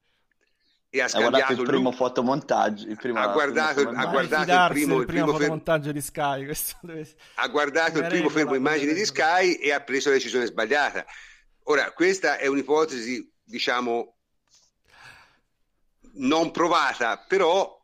e 0.95 1.01
ha 1.01 1.09
scambiato 1.09 1.53
il 1.55 1.63
primo 1.63 1.89
lui. 1.89 1.97
fotomontaggio 1.97 2.87
il 2.87 2.97
primo, 2.97 3.19
ha 3.19 3.27
guardato, 3.33 3.81
il, 3.81 3.89
ha 3.97 4.07
guardato 4.07 4.53
il 4.53 4.69
primo, 4.71 5.01
il 5.01 5.07
primo 5.07 5.33
fotomontaggio 5.33 5.91
di 5.91 6.01
Sky 6.01 6.47
deve... 6.83 7.09
ha 7.35 7.49
guardato 7.49 7.99
il 7.99 8.07
primo 8.07 8.29
fermo 8.29 8.55
immagini 8.55 8.93
di 8.93 9.05
Sky 9.05 9.55
e 9.55 9.73
ha 9.73 9.81
preso 9.81 10.11
la 10.11 10.15
decisione 10.15 10.47
sbagliata 10.47 11.05
ora 11.65 11.91
questa 11.91 12.39
è 12.39 12.47
un'ipotesi 12.47 13.29
diciamo 13.43 14.14
non 16.15 16.51
provata 16.51 17.19
però 17.19 17.83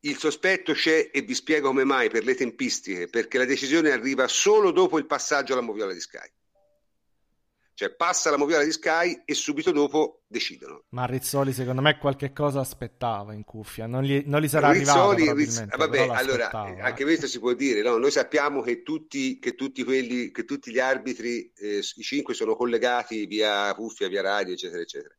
il 0.00 0.16
sospetto 0.18 0.72
c'è 0.72 1.10
e 1.12 1.22
vi 1.22 1.34
spiego 1.34 1.68
come 1.68 1.84
mai 1.84 2.10
per 2.10 2.24
le 2.24 2.34
tempistiche 2.34 3.08
perché 3.08 3.38
la 3.38 3.44
decisione 3.44 3.90
arriva 3.90 4.28
solo 4.28 4.70
dopo 4.70 4.98
il 4.98 5.06
passaggio 5.06 5.52
alla 5.52 5.62
moviola 5.62 5.92
di 5.92 6.00
Sky 6.00 6.30
cioè 7.76 7.90
passa 7.90 8.30
la 8.30 8.38
moviola 8.38 8.64
di 8.64 8.72
Sky 8.72 9.20
e 9.26 9.34
subito 9.34 9.70
dopo 9.70 10.22
decidono. 10.26 10.84
Ma 10.88 11.04
Rizzoli 11.04 11.52
secondo 11.52 11.82
me 11.82 11.98
qualche 11.98 12.32
cosa 12.32 12.60
aspettava 12.60 13.34
in 13.34 13.44
cuffia, 13.44 13.86
non 13.86 14.02
gli, 14.02 14.22
non 14.24 14.40
gli 14.40 14.48
sarà 14.48 14.70
Rizzoli, 14.70 15.28
arrivato 15.28 15.36
Rizz... 15.36 15.76
Vabbè, 15.76 16.08
allora, 16.08 16.50
anche 16.50 17.04
questo 17.04 17.26
si 17.26 17.38
può 17.38 17.52
dire, 17.52 17.82
no? 17.82 17.98
noi 17.98 18.10
sappiamo 18.10 18.62
che 18.62 18.82
tutti, 18.82 19.38
che 19.38 19.54
tutti, 19.54 19.84
quelli, 19.84 20.30
che 20.30 20.46
tutti 20.46 20.72
gli 20.72 20.78
arbitri, 20.78 21.52
eh, 21.54 21.80
i 21.80 22.02
cinque 22.02 22.32
sono 22.32 22.56
collegati 22.56 23.26
via 23.26 23.74
cuffia, 23.74 24.08
via 24.08 24.22
radio, 24.22 24.54
eccetera, 24.54 24.80
eccetera. 24.80 25.14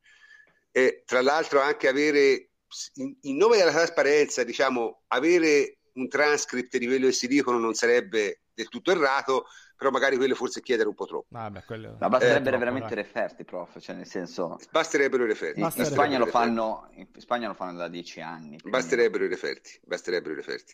E 0.72 1.03
tra 1.06 1.22
l'altro 1.22 1.61
anche 1.61 1.88
avere, 1.88 2.49
in, 2.95 3.15
in 3.22 3.38
nome 3.38 3.57
della 3.57 3.72
trasparenza, 3.72 4.44
diciamo, 4.44 5.03
avere 5.07 5.80
un 5.94 6.07
transcript 6.07 6.77
di 6.77 6.85
quello 6.85 7.07
che 7.07 7.14
si 7.14 7.27
dicono 7.27 7.57
non 7.57 7.73
sarebbe 7.73 8.41
del 8.53 8.69
tutto 8.69 8.91
errato, 8.91 9.45
però 9.77 9.91
magari 9.91 10.18
quello 10.18 10.34
forse 10.34 10.61
chiedere 10.61 10.89
un 10.89 10.95
po' 10.95 11.06
troppo. 11.06 11.38
Ah, 11.38 11.52
beh, 11.52 11.64
quello... 11.64 11.95
Ma 11.99 12.10
basterebbero 12.10 12.56
eh, 12.56 12.60
veramente 12.60 12.95
dai. 12.95 13.03
referti, 13.03 13.45
prof, 13.45 13.80
cioè 13.80 13.95
nel 13.95 14.07
senso... 14.07 14.57
Basterebbero 14.72 15.23
i 15.23 15.27
referti. 15.27 15.60
In, 15.60 15.72
in, 15.76 15.85
Spagna, 15.85 16.18
lo 16.18 16.26
fanno, 16.26 16.89
in 16.94 17.07
Spagna 17.18 17.48
lo 17.48 17.53
fanno 17.53 17.77
da 17.77 17.88
dieci 17.88 18.19
anni. 18.19 18.57
Basterebbero 18.64 19.26
i 19.26 19.27
referti, 19.27 19.80
basterebbero 19.84 20.34
i 20.34 20.38
referti. 20.38 20.73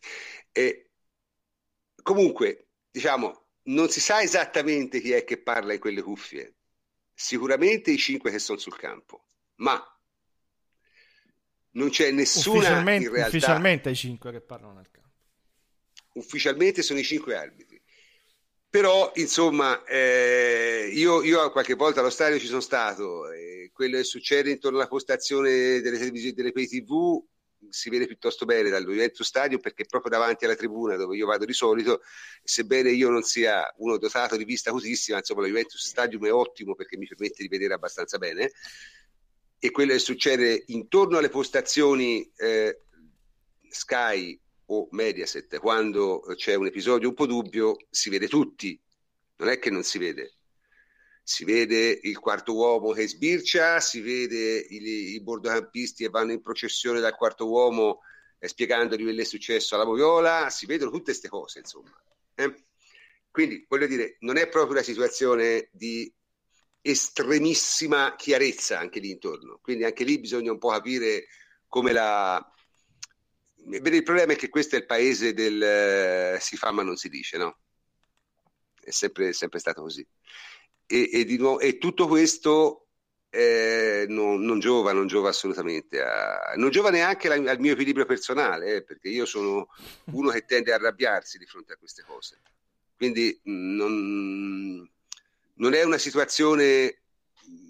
E 0.54 0.92
comunque, 2.02 2.68
diciamo, 2.90 3.48
non 3.64 3.90
si 3.90 4.00
sa 4.00 4.22
esattamente 4.22 5.02
chi 5.02 5.12
è 5.12 5.26
che 5.26 5.42
parla 5.42 5.74
in 5.74 5.80
quelle 5.80 6.02
cuffie. 6.02 6.56
Sicuramente 7.14 7.92
i 7.92 7.98
cinque 7.98 8.32
che 8.32 8.40
sono 8.40 8.58
sul 8.58 8.78
campo, 8.78 9.26
ma 9.56 9.82
non 11.72 11.90
c'è 11.90 12.12
nessuna 12.12 12.58
ufficialmente, 12.58 13.08
in 13.08 13.14
realtà... 13.14 13.38
Ufficialmente 13.38 13.90
i 13.90 13.96
cinque 13.96 14.32
che 14.32 14.42
parlano 14.42 14.74
nel 14.74 14.90
campo. 14.92 15.10
Ufficialmente 16.14 16.82
sono 16.82 17.00
i 17.00 17.04
cinque 17.04 17.36
arbitri. 17.36 17.82
Però 18.70 19.12
insomma 19.16 19.84
eh, 19.84 20.90
io, 20.92 21.22
io, 21.22 21.52
qualche 21.52 21.76
volta 21.76 22.00
allo 22.00 22.10
stadio 22.10 22.40
ci 22.40 22.48
sono 22.48 22.60
stato 22.60 23.32
e 23.32 23.70
quello 23.72 23.98
che 23.98 24.04
succede 24.04 24.50
intorno 24.50 24.80
alla 24.80 24.88
postazione 24.88 25.80
delle 25.80 26.00
televisioni 26.00 26.34
delle 26.34 26.52
pay 26.52 26.68
tv 26.68 27.24
si 27.70 27.90
vede 27.90 28.08
piuttosto 28.08 28.46
bene 28.46 28.70
dal 28.70 28.84
Juventus 28.84 29.28
Stadium 29.28 29.62
perché 29.62 29.86
proprio 29.86 30.12
davanti 30.12 30.46
alla 30.46 30.56
tribuna 30.56 30.96
dove 30.96 31.16
io 31.16 31.28
vado 31.28 31.46
di 31.46 31.54
solito. 31.54 32.02
Sebbene 32.44 32.90
io 32.90 33.10
non 33.10 33.22
sia 33.22 33.72
uno 33.78 33.98
dotato 33.98 34.36
di 34.36 34.44
vista 34.44 34.72
cosissima 34.72 35.20
insomma 35.20 35.42
lo 35.42 35.48
Juventus 35.48 35.86
Stadium 35.86 36.26
è 36.26 36.34
ottimo 36.34 36.74
perché 36.74 36.98
mi 36.98 37.06
permette 37.06 37.44
di 37.44 37.50
vedere 37.50 37.76
abbastanza 37.76 38.18
bene 38.18 38.52
e 39.66 39.72
quello 39.72 39.94
che 39.94 40.00
succede 40.00 40.66
intorno 40.68 41.20
alle 41.20 41.30
postazioni 41.30 42.30
eh, 42.36 42.82
Sky 43.70 44.38
o 44.66 44.90
Mediaset, 44.92 45.58
quando 45.60 46.20
c'è 46.36 46.56
un 46.56 46.66
episodio 46.66 47.08
un 47.08 47.14
po' 47.14 47.26
dubbio, 47.26 47.78
si 47.90 48.10
vede 48.10 48.28
tutti, 48.28 48.78
non 49.38 49.48
è 49.48 49.60
che 49.60 49.70
non 49.70 49.84
si 49.84 50.00
vede. 50.00 50.34
Si 51.24 51.46
vede 51.46 51.98
il 52.04 52.20
quarto 52.20 52.54
uomo 52.54 52.92
che 52.92 53.08
sbircia, 53.08 53.80
si 53.80 54.02
vede 54.02 54.58
i, 54.58 55.14
i 55.14 55.22
bordocampisti 55.22 56.04
che 56.04 56.10
vanno 56.10 56.34
in 56.34 56.42
processione 56.42 57.00
dal 57.00 57.16
quarto 57.16 57.48
uomo 57.48 58.02
eh, 58.40 58.50
spiegandogli 58.50 59.04
quello 59.04 59.16
che 59.16 59.24
è 59.24 59.26
successo 59.26 59.76
alla 59.76 59.86
Moviola, 59.86 60.50
si 60.50 60.66
vedono 60.66 60.92
tutte 60.92 61.12
queste 61.12 61.30
cose, 61.30 61.60
insomma. 61.60 62.04
Eh? 62.36 62.66
Quindi, 63.32 63.66
voglio 63.70 63.88
dire, 63.88 64.18
non 64.20 64.36
è 64.36 64.50
proprio 64.50 64.74
una 64.74 64.84
situazione 64.84 65.70
di 65.72 66.14
estremissima 66.84 68.14
chiarezza 68.16 68.78
anche 68.78 69.00
lì 69.00 69.10
intorno. 69.10 69.58
Quindi 69.62 69.86
anche 69.86 70.04
lì 70.04 70.20
bisogna 70.20 70.52
un 70.52 70.60
po' 70.60 70.70
capire 70.70 71.26
come 71.68 71.92
la, 71.92 72.46
Bene, 73.66 73.96
il 73.96 74.04
problema 74.04 74.34
è 74.34 74.36
che 74.36 74.50
questo 74.50 74.76
è 74.76 74.80
il 74.80 74.86
paese 74.86 75.34
del 75.34 75.64
eh, 75.64 76.38
si 76.42 76.58
fa 76.58 76.72
ma 76.72 76.84
non 76.84 76.98
si 76.98 77.08
dice, 77.08 77.38
no? 77.38 77.60
è 78.84 78.92
sempre, 78.92 79.34
sempre 79.34 79.60
stato 79.60 79.82
così. 79.82 80.06
E, 80.86 81.10
e, 81.12 81.26
di 81.26 81.38
nuovo, 81.38 81.60
e 81.60 81.78
tutto 81.78 82.08
questo 82.08 82.88
eh, 83.30 84.06
non, 84.10 84.42
non, 84.42 84.60
giova, 84.60 84.92
non 84.92 85.08
giova 85.08 85.30
assolutamente, 85.30 86.02
a, 86.02 86.54
non 86.58 86.70
giova 86.70 86.90
neanche 86.90 87.30
la, 87.30 87.36
al 87.36 87.60
mio 87.60 87.72
equilibrio 87.72 88.06
personale, 88.06 88.76
eh, 88.76 88.84
perché 88.84 89.10
io 89.10 89.26
sono 89.26 89.70
uno 90.12 90.30
che 90.30 90.46
tende 90.46 90.72
a 90.74 90.76
arrabbiarsi 90.76 91.38
di 91.38 91.46
fronte 91.46 91.74
a 91.74 91.78
queste 91.78 92.04
cose. 92.06 92.42
Quindi 92.96 93.40
non, 93.44 94.88
non 95.56 95.74
è 95.74 95.84
una 95.84 95.98
situazione 95.98 97.02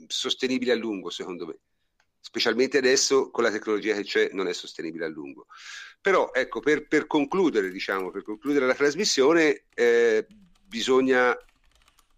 sostenibile 0.08 0.72
a 0.72 0.76
lungo, 0.76 1.10
secondo 1.10 1.46
me. 1.46 1.58
Specialmente 2.20 2.78
adesso 2.78 3.30
con 3.32 3.44
la 3.44 3.52
tecnologia 3.52 3.96
che 3.96 4.04
c'è 4.04 4.30
non 4.32 4.48
è 4.48 4.54
sostenibile 4.54 5.06
a 5.06 5.10
lungo. 5.10 5.48
Però 6.00 6.32
ecco, 6.34 6.60
per, 6.60 6.88
per 6.88 7.08
concludere, 7.08 7.70
diciamo, 7.70 8.12
per 8.12 8.24
concludere 8.24 8.66
la 8.66 8.76
trasmissione, 8.76 9.66
eh, 9.74 10.26
bisogna 10.66 11.38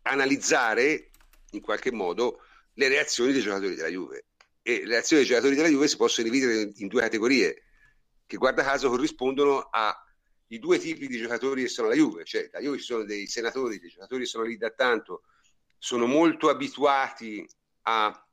analizzare 0.04 1.10
in 1.52 1.62
qualche 1.62 1.92
modo 1.92 2.42
le 2.74 2.88
reazioni 2.88 3.32
dei 3.32 3.42
giocatori 3.42 3.76
della 3.76 3.90
Juve. 3.90 4.26
E 4.62 4.82
le 4.84 4.94
reazioni 4.94 5.22
dei 5.22 5.32
giocatori 5.32 5.56
della 5.56 5.68
Juve 5.68 5.88
si 5.88 5.98
possono 5.98 6.30
dividere 6.30 6.72
in 6.76 6.88
due 6.88 7.02
categorie, 7.02 7.64
che 8.26 8.38
guarda 8.38 8.64
caso 8.64 8.90
corrispondono 8.90 9.70
ai 9.70 10.60
due 10.60 10.80
tipi 10.80 11.08
di 11.08 11.18
giocatori 11.18 11.64
che 11.64 11.70
sono 11.70 11.88
la 11.88 11.96
Juve. 11.96 12.26
Cioè, 12.26 12.50
la 12.52 12.60
Juve 12.60 12.78
ci 12.78 12.86
sono 12.86 13.04
dei 13.04 13.28
senatori, 13.28 13.80
dei 13.80 13.90
giocatori 13.90 14.24
che 14.24 14.30
sono 14.30 14.44
lì 14.44 14.58
da 14.58 14.72
tanto, 14.72 15.24
sono 15.78 16.06
molto 16.06 16.50
abituati 16.50 17.48
a 17.84 18.28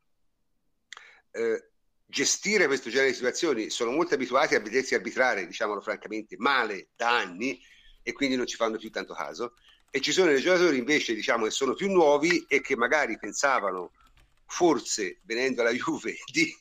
eh, 1.32 1.70
gestire 2.06 2.66
questo 2.66 2.90
genere 2.90 3.08
di 3.08 3.14
situazioni, 3.14 3.70
sono 3.70 3.90
molto 3.90 4.14
abituati 4.14 4.54
a 4.54 4.60
vedersi 4.60 4.94
arbitrare, 4.94 5.46
diciamolo 5.46 5.80
francamente, 5.80 6.36
male 6.38 6.88
da 6.94 7.16
anni 7.16 7.60
e 8.02 8.12
quindi 8.12 8.36
non 8.36 8.46
ci 8.46 8.56
fanno 8.56 8.76
più 8.76 8.90
tanto 8.90 9.14
caso. 9.14 9.54
E 9.90 10.00
ci 10.00 10.12
sono 10.12 10.30
dei 10.30 10.40
giocatori 10.40 10.78
invece, 10.78 11.14
diciamo, 11.14 11.44
che 11.44 11.50
sono 11.50 11.74
più 11.74 11.90
nuovi 11.90 12.44
e 12.48 12.60
che 12.60 12.76
magari 12.76 13.18
pensavano, 13.18 13.92
forse 14.46 15.20
venendo 15.24 15.62
alla 15.62 15.72
Juve, 15.72 16.16
di 16.30 16.54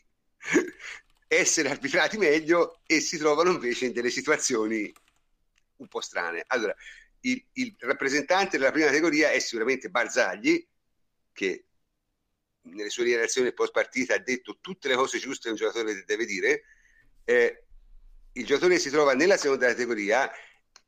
essere 1.28 1.70
arbitrati 1.70 2.18
meglio 2.18 2.82
e 2.86 3.00
si 3.00 3.18
trovano 3.18 3.52
invece 3.52 3.86
in 3.86 3.94
delle 3.94 4.10
situazioni 4.10 4.92
un 5.78 5.88
po' 5.88 6.02
strane. 6.02 6.44
Allora, 6.48 6.76
il, 7.22 7.44
il 7.54 7.76
rappresentante 7.80 8.58
della 8.58 8.72
prima 8.72 8.88
categoria 8.88 9.32
è 9.32 9.40
sicuramente 9.40 9.90
Barzagli, 9.90 10.66
che 11.32 11.66
nelle 12.64 12.90
sue 12.90 13.06
dichiarazioni 13.06 13.54
post 13.54 13.72
partita 13.72 14.16
ha 14.16 14.20
detto 14.20 14.60
tutte 14.60 14.88
le 14.88 14.96
cose 14.96 15.18
giuste 15.18 15.44
che 15.44 15.50
un 15.50 15.56
giocatore 15.56 16.04
deve 16.06 16.26
dire. 16.26 16.64
Eh, 17.24 17.66
il 18.34 18.46
giocatore 18.46 18.76
che 18.76 18.80
si 18.80 18.90
trova 18.90 19.14
nella 19.14 19.38
seconda 19.38 19.68
categoria 19.68 20.32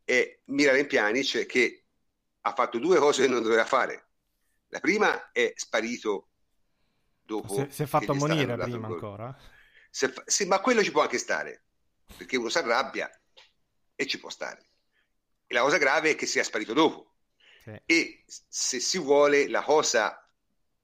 è 0.04 0.40
Miralem 0.46 0.88
Pjanic 0.88 1.46
che 1.46 1.86
ha 2.42 2.54
fatto 2.54 2.78
due 2.78 2.98
cose 2.98 3.24
che 3.24 3.30
non 3.30 3.42
doveva 3.42 3.66
fare. 3.66 4.10
La 4.68 4.80
prima 4.80 5.32
è 5.32 5.54
sparito 5.56 6.30
dopo. 7.22 7.54
Si, 7.54 7.68
si 7.70 7.84
è 7.84 7.86
fatto 7.86 8.12
ammonire 8.12 8.58
prima 8.58 8.88
ancora. 8.88 9.36
Fa... 9.90 10.24
Sì, 10.26 10.46
ma 10.46 10.60
quello 10.60 10.84
ci 10.84 10.92
può 10.92 11.02
anche 11.02 11.18
stare 11.18 11.64
perché 12.18 12.38
uno 12.38 12.50
si 12.50 12.58
arrabbia 12.58 13.10
e 13.96 14.08
ci 14.08 14.20
può 14.20 14.30
stare. 14.30 14.70
E 15.46 15.54
la 15.54 15.62
cosa 15.62 15.78
grave 15.78 16.12
è 16.12 16.16
che 16.16 16.26
sia 16.26 16.44
sparito 16.44 16.74
dopo. 16.74 17.16
Sì. 17.64 17.82
E 17.86 18.24
se 18.26 18.80
si 18.80 18.98
vuole, 18.98 19.48
la 19.48 19.62
cosa 19.62 20.23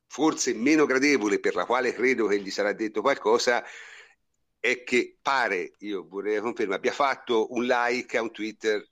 forse 0.09 0.53
meno 0.55 0.85
gradevole, 0.85 1.39
per 1.39 1.55
la 1.55 1.65
quale 1.65 1.93
credo 1.93 2.25
che 2.25 2.39
gli 2.41 2.49
sarà 2.49 2.73
detto 2.73 3.01
qualcosa, 3.01 3.63
è 4.59 4.83
che 4.83 5.17
pare, 5.21 5.73
io 5.79 6.05
vorrei 6.09 6.39
confermare, 6.39 6.79
abbia 6.79 6.91
fatto 6.91 7.53
un 7.53 7.65
like 7.65 8.17
a 8.17 8.21
un 8.21 8.31
Twitter 8.31 8.85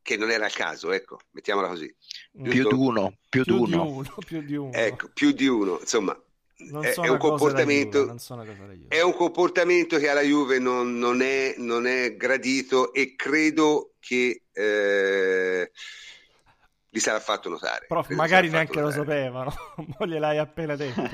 che 0.00 0.16
non 0.16 0.30
era 0.30 0.46
il 0.46 0.52
caso, 0.52 0.92
ecco, 0.92 1.18
mettiamola 1.32 1.68
così. 1.68 1.92
Più 2.30 2.68
di 2.68 2.74
uno, 2.74 3.16
più, 3.28 3.42
più 3.42 3.66
di 3.66 3.74
uno. 3.74 3.86
uno. 3.86 4.14
Più 4.24 4.42
di 4.42 4.54
uno. 4.54 4.72
Ecco, 4.72 5.10
più 5.12 5.32
di 5.32 5.46
uno, 5.46 5.78
insomma. 5.80 6.18
È, 6.56 6.94
è, 7.00 7.08
un 7.08 7.18
comportamento, 7.18 8.04
Juve, 8.04 8.86
è 8.86 9.00
un 9.00 9.12
comportamento 9.12 9.98
che 9.98 10.08
alla 10.08 10.20
Juve 10.20 10.60
non, 10.60 10.96
non, 10.98 11.20
è, 11.20 11.54
non 11.58 11.84
è, 11.86 12.14
gradito 12.16 12.92
e 12.92 13.16
credo 13.16 13.94
che 13.98 14.44
eh, 14.52 15.72
gli 16.94 17.00
sarà 17.00 17.18
fatto 17.18 17.48
notare. 17.48 17.86
Prof, 17.88 18.08
magari 18.10 18.48
neanche 18.48 18.80
lo 18.80 18.88
sapevano, 18.92 19.52
mo 19.98 20.06
gliel'hai 20.06 20.38
appena 20.38 20.76
detto. 20.76 21.02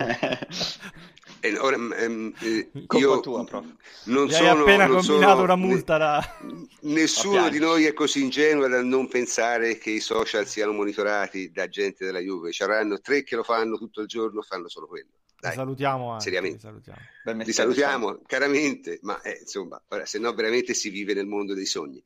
eh, 1.40 1.56
ora, 1.58 1.76
ehm, 1.76 2.34
eh, 2.38 2.70
io 2.98 3.20
tua, 3.20 3.44
prof. 3.44 3.64
non 4.04 4.26
Gli 4.26 4.32
sono, 4.32 4.50
hai 4.50 4.58
appena 4.60 4.84
non 4.84 4.96
combinato 4.96 5.32
sono, 5.32 5.42
una 5.42 5.56
multa 5.56 5.96
da... 5.96 6.36
Nessuno 6.80 7.48
di 7.48 7.58
noi 7.58 7.86
è 7.86 7.94
così 7.94 8.20
ingenuo 8.20 8.68
da 8.68 8.82
non 8.82 9.08
pensare 9.08 9.78
che 9.78 9.88
i 9.88 10.00
social 10.00 10.46
siano 10.46 10.72
monitorati 10.72 11.50
da 11.50 11.66
gente 11.66 12.04
della 12.04 12.20
Juve. 12.20 12.52
Ci 12.52 12.62
avranno 12.62 13.00
tre 13.00 13.22
che 13.22 13.36
lo 13.36 13.42
fanno 13.42 13.78
tutto 13.78 14.02
il 14.02 14.06
giorno, 14.06 14.42
fanno 14.42 14.68
solo 14.68 14.86
quello. 14.86 15.08
Dai, 15.40 15.54
salutiamo 15.54 16.10
anche, 16.10 16.24
seriamente. 16.24 16.60
salutiamo. 16.60 17.00
Li 17.24 17.52
salutiamo 17.52 18.20
caramente, 18.26 18.98
ma 19.00 19.18
eh, 19.22 19.38
insomma, 19.40 19.82
se 20.04 20.18
no 20.18 20.34
veramente 20.34 20.74
si 20.74 20.90
vive 20.90 21.14
nel 21.14 21.24
mondo 21.24 21.54
dei 21.54 21.64
sogni. 21.64 22.04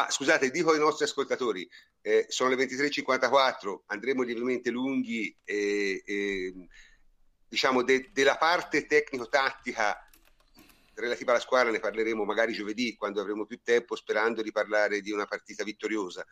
Ah, 0.00 0.08
scusate, 0.08 0.50
dico 0.50 0.70
ai 0.70 0.78
nostri 0.78 1.06
ascoltatori, 1.06 1.68
eh, 2.02 2.24
sono 2.28 2.50
le 2.50 2.66
23.54, 2.66 3.80
andremo 3.86 4.22
lievemente 4.22 4.70
lunghi 4.70 5.36
e, 5.42 6.04
e 6.06 6.54
diciamo 7.48 7.82
de, 7.82 8.08
della 8.12 8.36
parte 8.36 8.86
tecnico-tattica 8.86 10.08
relativa 10.94 11.32
alla 11.32 11.40
squadra 11.40 11.72
ne 11.72 11.80
parleremo 11.80 12.24
magari 12.24 12.52
giovedì 12.52 12.94
quando 12.94 13.20
avremo 13.20 13.44
più 13.44 13.58
tempo 13.60 13.96
sperando 13.96 14.40
di 14.40 14.52
parlare 14.52 15.00
di 15.00 15.10
una 15.10 15.24
partita 15.24 15.64
vittoriosa. 15.64 16.24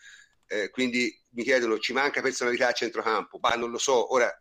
Eh, 0.47 0.71
quindi 0.71 1.13
mi 1.31 1.43
chiedono 1.43 1.81
ci 1.81 1.93
manca 1.93 2.23
personalità 2.23 2.69
a 2.69 2.73
centrocampo, 2.73 3.41
ma 3.41 3.51
non 3.57 3.73
lo 3.73 3.79
so, 3.79 4.13
ora 4.13 4.33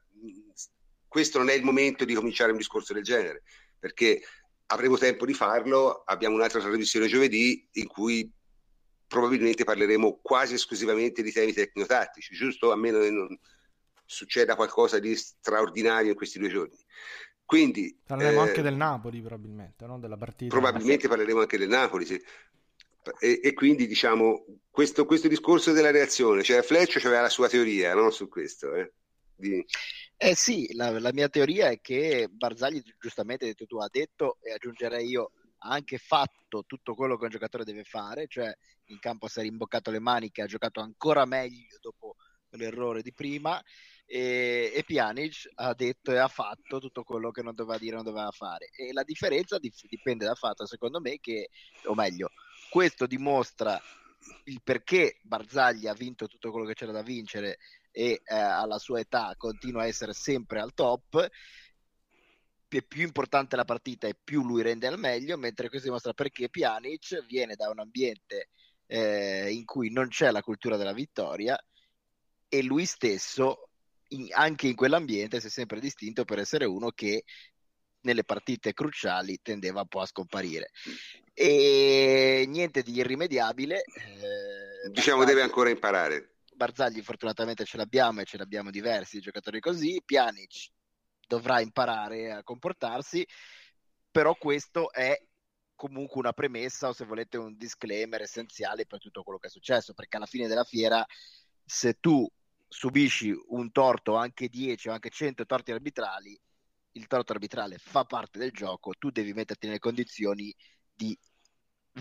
questo 1.07 1.39
non 1.39 1.49
è 1.49 1.53
il 1.53 1.63
momento 1.63 2.05
di 2.05 2.13
cominciare 2.13 2.51
un 2.51 2.57
discorso 2.57 2.93
del 2.93 3.01
genere 3.01 3.41
perché 3.79 4.21
avremo 4.67 4.99
tempo 4.99 5.25
di 5.25 5.33
farlo, 5.33 6.03
abbiamo 6.05 6.35
un'altra 6.35 6.59
trasmissione 6.59 7.07
giovedì 7.07 7.67
in 7.71 7.87
cui 7.87 8.31
probabilmente 9.07 9.63
parleremo 9.63 10.19
quasi 10.21 10.55
esclusivamente 10.55 11.21
di 11.21 11.31
temi 11.31 11.53
tecnico-tattici, 11.53 12.35
giusto? 12.35 12.71
A 12.71 12.75
meno 12.75 12.99
che 12.99 13.11
non 13.11 13.37
succeda 14.05 14.55
qualcosa 14.55 14.99
di 14.99 15.15
straordinario 15.15 16.11
in 16.11 16.15
questi 16.15 16.39
due 16.39 16.49
giorni. 16.49 16.77
Quindi, 17.43 17.95
parleremo 18.05 18.43
eh, 18.43 18.47
anche 18.47 18.61
del 18.61 18.75
Napoli, 18.75 19.21
probabilmente, 19.21 19.85
no? 19.85 19.99
della 19.99 20.17
partita. 20.17 20.51
Probabilmente 20.51 21.07
parleremo 21.07 21.41
anche 21.41 21.57
del 21.57 21.69
Napoli, 21.69 22.05
sì. 22.05 22.21
E, 23.19 23.39
e, 23.43 23.53
quindi 23.53 23.85
diciamo 23.85 24.45
questo, 24.71 25.05
questo, 25.05 25.27
discorso 25.27 25.71
della 25.71 25.91
reazione, 25.91 26.41
cioè 26.41 26.63
Fletcher 26.63 27.05
aveva 27.05 27.21
la 27.21 27.29
sua 27.29 27.47
teoria 27.47 27.93
no? 27.93 28.09
su 28.09 28.27
questo. 28.27 28.73
Eh? 28.73 28.91
Di... 29.35 29.63
eh 30.17 30.35
sì, 30.35 30.73
la, 30.73 30.97
la, 30.99 31.13
mia 31.13 31.29
teoria 31.29 31.69
è 31.69 31.79
che 31.81 32.27
Barzagli, 32.31 32.81
giustamente 32.99 33.45
detto 33.45 33.67
tu, 33.67 33.77
ha 33.77 33.89
detto, 33.91 34.39
e 34.41 34.53
aggiungerei 34.53 35.07
io, 35.07 35.33
ha 35.59 35.69
anche 35.69 35.99
fatto 35.99 36.63
tutto 36.65 36.95
quello 36.95 37.15
che 37.15 37.25
un 37.25 37.29
giocatore 37.29 37.63
deve 37.63 37.83
fare, 37.83 38.25
cioè 38.27 38.51
in 38.87 38.99
campo 38.99 39.27
si 39.27 39.39
è 39.39 39.41
rimboccato 39.41 39.91
le 39.91 39.99
maniche, 39.99 40.41
ha 40.41 40.47
giocato 40.47 40.79
ancora 40.79 41.25
meglio 41.25 41.77
dopo 41.81 42.15
l'errore 42.51 43.01
di 43.01 43.13
prima 43.13 43.61
e, 44.05 44.71
e 44.73 44.83
Pjanic 44.83 45.51
ha 45.55 45.73
detto 45.73 46.11
e 46.11 46.17
ha 46.17 46.27
fatto 46.27 46.79
tutto 46.79 47.03
quello 47.03 47.31
che 47.31 47.41
non 47.41 47.55
doveva 47.55 47.77
dire, 47.77 47.95
non 47.95 48.03
doveva 48.03 48.31
fare. 48.31 48.69
E 48.75 48.93
la 48.93 49.03
differenza 49.03 49.57
dif- 49.57 49.87
dipende 49.87 50.25
dal 50.25 50.37
fatto 50.37 50.65
secondo 50.65 50.99
me 50.99 51.19
che, 51.19 51.49
o 51.85 51.95
meglio, 51.95 52.31
questo 52.69 53.07
dimostra 53.07 53.79
il 54.45 54.61
perché 54.63 55.19
Barzagli 55.21 55.87
ha 55.87 55.93
vinto 55.93 56.27
tutto 56.27 56.51
quello 56.51 56.65
che 56.65 56.73
c'era 56.73 56.91
da 56.91 57.03
vincere 57.03 57.57
e 57.91 58.21
eh, 58.23 58.35
alla 58.35 58.79
sua 58.79 58.99
età 58.99 59.33
continua 59.37 59.83
a 59.83 59.87
essere 59.87 60.13
sempre 60.13 60.59
al 60.59 60.73
top 60.73 61.29
più 62.81 63.03
importante 63.03 63.55
la 63.55 63.65
partita 63.65 64.07
e 64.07 64.17
più 64.21 64.43
lui 64.43 64.61
rende 64.61 64.87
al 64.87 64.99
meglio, 64.99 65.37
mentre 65.37 65.69
questo 65.69 65.87
dimostra 65.87 66.13
perché 66.13 66.49
Pjanic 66.49 67.25
viene 67.25 67.55
da 67.55 67.69
un 67.69 67.79
ambiente 67.79 68.49
eh, 68.87 69.51
in 69.51 69.65
cui 69.65 69.91
non 69.91 70.07
c'è 70.07 70.31
la 70.31 70.41
cultura 70.41 70.77
della 70.77 70.93
vittoria 70.93 71.57
e 72.47 72.63
lui 72.63 72.85
stesso 72.85 73.69
in, 74.09 74.27
anche 74.31 74.67
in 74.67 74.75
quell'ambiente 74.75 75.39
si 75.39 75.47
è 75.47 75.49
sempre 75.49 75.79
distinto 75.79 76.25
per 76.25 76.39
essere 76.39 76.65
uno 76.65 76.91
che 76.91 77.23
nelle 78.01 78.23
partite 78.23 78.73
cruciali 78.73 79.39
tendeva 79.41 79.81
un 79.81 79.87
po' 79.87 80.01
a 80.01 80.05
scomparire. 80.05 80.69
E 81.33 82.45
niente 82.47 82.83
di 82.83 82.93
irrimediabile 82.93 83.81
eh, 83.81 84.89
diciamo 84.89 85.17
Barzagli, 85.17 85.35
deve 85.35 85.41
ancora 85.41 85.69
imparare. 85.69 86.35
Barzagli 86.53 87.01
fortunatamente 87.01 87.65
ce 87.65 87.77
l'abbiamo 87.77 88.21
e 88.21 88.25
ce 88.25 88.37
l'abbiamo 88.37 88.69
diversi 88.69 89.19
giocatori 89.19 89.59
così. 89.59 90.01
Pjanic 90.05 90.69
dovrà 91.27 91.59
imparare 91.59 92.31
a 92.31 92.43
comportarsi 92.43 93.25
però 94.15 94.33
questo 94.35 94.93
è 94.93 95.13
comunque 95.75 96.19
una 96.19 96.33
premessa 96.33 96.87
o 96.89 96.93
se 96.93 97.05
volete 97.05 97.37
un 97.37 97.55
disclaimer 97.57 98.21
essenziale 98.21 98.85
per 98.85 98.99
tutto 98.99 99.23
quello 99.23 99.39
che 99.39 99.47
è 99.47 99.51
successo, 99.51 99.93
perché 99.93 100.17
alla 100.17 100.25
fine 100.25 100.47
della 100.47 100.63
fiera 100.63 101.05
se 101.63 101.99
tu 101.99 102.27
subisci 102.67 103.33
un 103.47 103.71
torto, 103.71 104.15
anche 104.15 104.49
10 104.49 104.89
o 104.89 104.93
anche 104.93 105.09
100 105.09 105.45
torti 105.45 105.71
arbitrali, 105.71 106.39
il 106.93 107.07
torto 107.07 107.33
arbitrale 107.33 107.77
fa 107.77 108.05
parte 108.05 108.39
del 108.39 108.51
gioco, 108.51 108.93
tu 108.97 109.09
devi 109.09 109.33
metterti 109.33 109.67
nelle 109.67 109.79
condizioni 109.79 110.53
di 110.93 111.17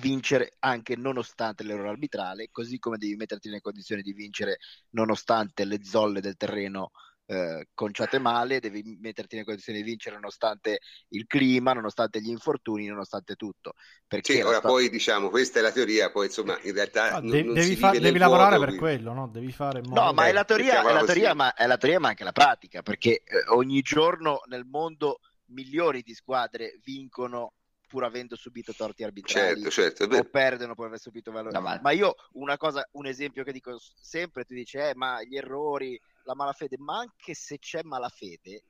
vincere 0.01 0.56
anche 0.60 0.96
nonostante 0.96 1.62
l'errore 1.62 1.90
arbitrale, 1.90 2.48
così 2.51 2.78
come 2.78 2.98
devi 2.98 3.14
metterti 3.14 3.48
nelle 3.48 3.60
condizioni 3.60 4.02
di 4.02 4.12
vincere 4.12 4.59
nonostante 4.90 5.64
le 5.64 5.84
zolle 5.84 6.20
del 6.20 6.36
terreno 6.36 6.90
eh, 7.26 7.68
conciate 7.72 8.18
male, 8.18 8.60
devi 8.60 8.98
metterti 9.01 9.34
nelle 9.34 9.46
condizioni 9.46 9.78
di 9.78 9.84
vincere 9.84 10.16
nonostante 10.16 10.80
il 11.09 11.26
clima, 11.26 11.72
nonostante 11.72 12.20
gli 12.20 12.28
infortuni, 12.28 12.86
nonostante 12.86 13.34
tutto. 13.34 13.72
Perché 14.06 14.34
sì, 14.34 14.40
ora 14.40 14.59
sta... 14.59 14.68
poi 14.68 14.90
diciamo, 14.90 15.30
questa 15.30 15.59
è 15.59 15.62
la 15.62 15.72
teoria, 15.72 16.10
poi 16.10 16.26
insomma 16.26 16.59
in 16.62 16.72
realtà 16.72 17.20
no, 17.20 17.28
non, 17.28 17.44
non 17.44 17.55
devi, 17.55 17.76
fa- 17.76 17.90
devi 17.90 18.18
lavorare 18.18 18.59
per 18.59 18.76
quindi... 18.76 18.78
quello, 18.78 19.12
no? 19.12 19.28
Devi 19.28 19.52
fare 19.52 19.80
No, 19.80 20.12
ma 20.12 20.26
è 20.26 20.32
la 20.32 20.44
teoria, 20.44 20.86
è 20.86 20.92
la 20.92 21.05
teoria, 21.05 21.34
ma, 21.34 21.55
è 21.55 21.66
la 21.66 21.76
teoria 21.76 22.01
ma 22.01 22.09
anche 22.09 22.24
la 22.24 22.32
pratica, 22.32 22.82
perché 22.82 23.22
eh, 23.24 23.44
ogni 23.48 23.80
giorno 23.80 24.42
nel 24.46 24.64
mondo 24.64 25.20
milioni 25.46 26.02
di 26.02 26.14
squadre 26.14 26.78
vincono 26.84 27.55
pur 27.86 28.02
avendo 28.02 28.34
subito 28.34 28.72
torti 28.72 29.05
arbitrali 29.05 29.62
certo, 29.62 29.70
certo, 29.70 30.16
o 30.16 30.24
perdono 30.24 30.74
pur 30.74 30.86
aver 30.86 30.98
subito 30.98 31.30
valore. 31.30 31.56
No, 31.56 31.78
ma... 31.80 31.90
io 31.92 32.14
una 32.32 32.56
cosa, 32.56 32.86
un 32.92 33.06
esempio 33.06 33.44
che 33.44 33.52
dico 33.52 33.78
sempre, 33.94 34.44
tu 34.44 34.52
dici, 34.52 34.78
eh, 34.78 34.92
ma 34.94 35.22
gli 35.22 35.36
errori, 35.36 36.01
la 36.24 36.34
malafede, 36.34 36.76
ma 36.78 36.98
anche 36.98 37.34
se 37.34 37.59
c'è 37.59 37.82
malafede, 37.82 38.62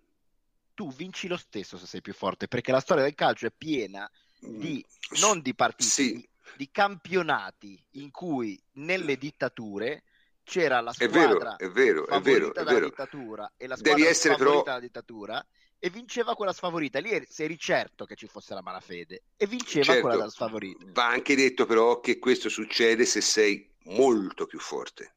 tu 0.74 0.92
vinci 0.92 1.28
lo 1.28 1.36
stesso 1.36 1.78
se 1.78 1.86
sei 1.86 2.00
più 2.00 2.12
forte, 2.12 2.48
perché 2.48 2.72
la 2.72 2.80
storia 2.80 3.04
del 3.04 3.14
calcio 3.14 3.46
è 3.46 3.52
piena 3.56 4.10
di, 4.38 4.84
mm, 4.84 5.20
non 5.20 5.40
di 5.40 5.54
partite, 5.54 5.90
sì. 5.90 6.12
di, 6.14 6.28
di 6.56 6.70
campionati 6.70 7.82
in 7.92 8.10
cui 8.10 8.60
nelle 8.72 9.16
dittature 9.16 10.04
c'era 10.42 10.80
la 10.80 10.92
squadra 10.92 11.56
è 11.56 11.70
vero, 11.70 12.06
è 12.06 12.18
vero, 12.18 12.18
è 12.18 12.20
vero, 12.20 12.54
è 12.54 12.64
vero. 12.64 12.88
dittatura 12.88 13.50
e 13.56 13.66
la 13.66 13.76
squadra 13.76 13.96
Devi 13.96 14.08
essere 14.08 14.36
però... 14.36 14.62
dalla 14.62 14.80
dittatura 14.80 15.44
e 15.78 15.90
vinceva 15.90 16.34
quella 16.34 16.52
sfavorita. 16.52 16.98
Lì 16.98 17.26
sei 17.28 17.58
certo 17.58 18.04
che 18.04 18.14
ci 18.14 18.26
fosse 18.26 18.54
la 18.54 18.62
malafede 18.62 19.24
e 19.36 19.46
vinceva 19.46 19.84
certo, 19.84 20.08
quella 20.08 20.28
sfavorita. 20.28 20.84
Va 20.92 21.08
anche 21.08 21.34
detto 21.34 21.66
però 21.66 22.00
che 22.00 22.18
questo 22.18 22.48
succede 22.48 23.04
se 23.04 23.20
sei 23.20 23.70
molto 23.84 24.46
più 24.46 24.58
forte. 24.58 25.14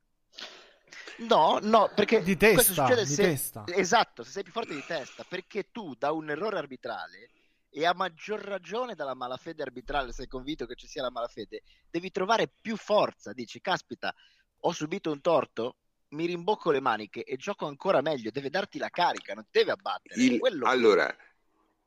No, 1.19 1.60
no, 1.61 1.91
perché 1.95 2.22
di 2.22 2.38
testa, 2.38 2.61
succede 2.61 3.06
di 3.06 3.14
se... 3.14 3.23
testa. 3.23 3.64
Esatto, 3.68 4.23
se 4.23 4.31
sei 4.31 4.44
più 4.44 4.52
forte 4.52 4.76
di 4.76 4.84
testa, 4.85 5.26
perché 5.27 5.69
tu 5.72 5.95
da 5.95 6.11
un 6.11 6.30
errore 6.30 6.57
arbitrale 6.57 7.30
e 7.69 7.85
a 7.85 7.94
maggior 7.94 8.39
ragione 8.39 8.95
dalla 8.95 9.14
malafede 9.14 9.64
arbitrale, 9.64 10.11
sei 10.14 10.27
convinto 10.27 10.65
che 10.65 10.76
ci 10.76 10.88
sia 10.88 11.02
la 11.02 11.11
malafede, 11.11 11.64
devi 11.89 12.11
trovare 12.11 12.49
più 12.61 12.76
forza, 12.76 13.34
dici, 13.34 13.61
caspita, 13.61 14.14
ho 14.61 14.72
subito 14.72 15.11
un 15.11 15.22
torto, 15.22 15.77
mi 16.10 16.26
rimbocco 16.26 16.72
le 16.72 16.80
maniche 16.80 17.23
e 17.23 17.35
gioco 17.35 17.65
ancora 17.65 18.02
meglio, 18.02 18.31
deve 18.31 18.49
darti 18.49 18.77
la 18.77 18.89
carica, 18.89 19.34
non 19.34 19.45
deve 19.49 19.72
abbattere. 19.72 20.22
Il, 20.22 20.39
allora, 20.64 21.15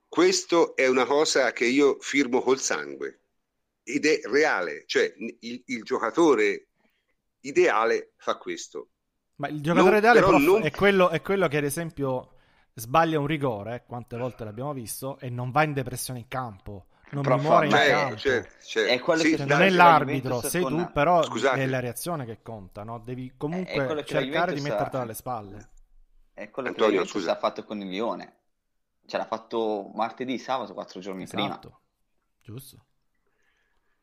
questo 0.09 0.75
è 0.77 0.87
una 0.87 1.07
cosa 1.07 1.53
che 1.53 1.67
io 1.67 1.99
firmo 2.01 2.41
col 2.43 2.61
sangue 2.61 3.21
ed 3.83 4.05
è 4.07 4.21
reale, 4.25 4.85
cioè 4.87 5.13
il, 5.17 5.63
il 5.67 5.83
giocatore 5.83 6.67
ideale 7.41 8.13
fa 8.17 8.37
questo. 8.37 8.91
Ma 9.41 9.49
il 9.49 9.63
giocatore 9.63 9.91
non, 9.91 9.99
ideale 9.99 10.21
prof, 10.21 10.43
non... 10.43 10.63
è, 10.63 10.71
quello, 10.71 11.09
è, 11.09 11.23
quello, 11.23 11.49
che 11.49 11.57
ad 11.57 11.65
esempio 11.65 12.33
sbaglia 12.75 13.19
un 13.19 13.27
rigore, 13.27 13.85
quante 13.87 14.19
volte 14.19 14.45
l'abbiamo 14.45 14.75
visto, 14.75 15.19
e 15.19 15.31
non 15.31 15.51
va 15.51 15.63
in 15.63 15.73
depressione 15.73 16.19
in 16.21 16.29
campo 16.29 16.85
non 17.13 17.25
mi 17.27 17.41
muore 17.43 17.67
in 17.67 17.73
campo. 17.73 18.15
C'è, 18.17 18.47
c'è. 18.63 18.87
È 18.87 19.01
quello 19.01 19.23
sì, 19.23 19.35
che 19.35 19.45
non 19.45 19.63
è 19.63 19.71
l'arbitro, 19.71 20.41
sei 20.43 20.63
tu, 20.65 20.91
però 20.93 21.23
Scusate. 21.23 21.63
è 21.63 21.67
la 21.67 21.81
reazione 21.81 22.25
che 22.25 22.41
conta, 22.43 22.85
no? 22.85 22.99
Devi 22.99 23.33
comunque 23.37 24.05
cercare 24.05 24.55
di 24.55 24.61
metterti 24.61 24.97
alle 24.97 25.15
spalle. 25.15 25.69
È 26.35 26.51
quello 26.51 26.69
Antonio, 26.69 27.05
che 27.05 27.31
ha 27.31 27.37
fatto 27.37 27.65
con 27.65 27.81
il 27.81 27.89
Lione. 27.89 28.37
Ce 29.07 29.17
l'ha 29.17 29.27
fatto 29.27 29.91
martedì, 29.95 30.39
sabato, 30.39 30.73
quattro 30.73 31.01
giorni 31.01 31.25
esatto. 31.25 31.59
prima. 31.59 31.81
Giusto. 32.43 32.85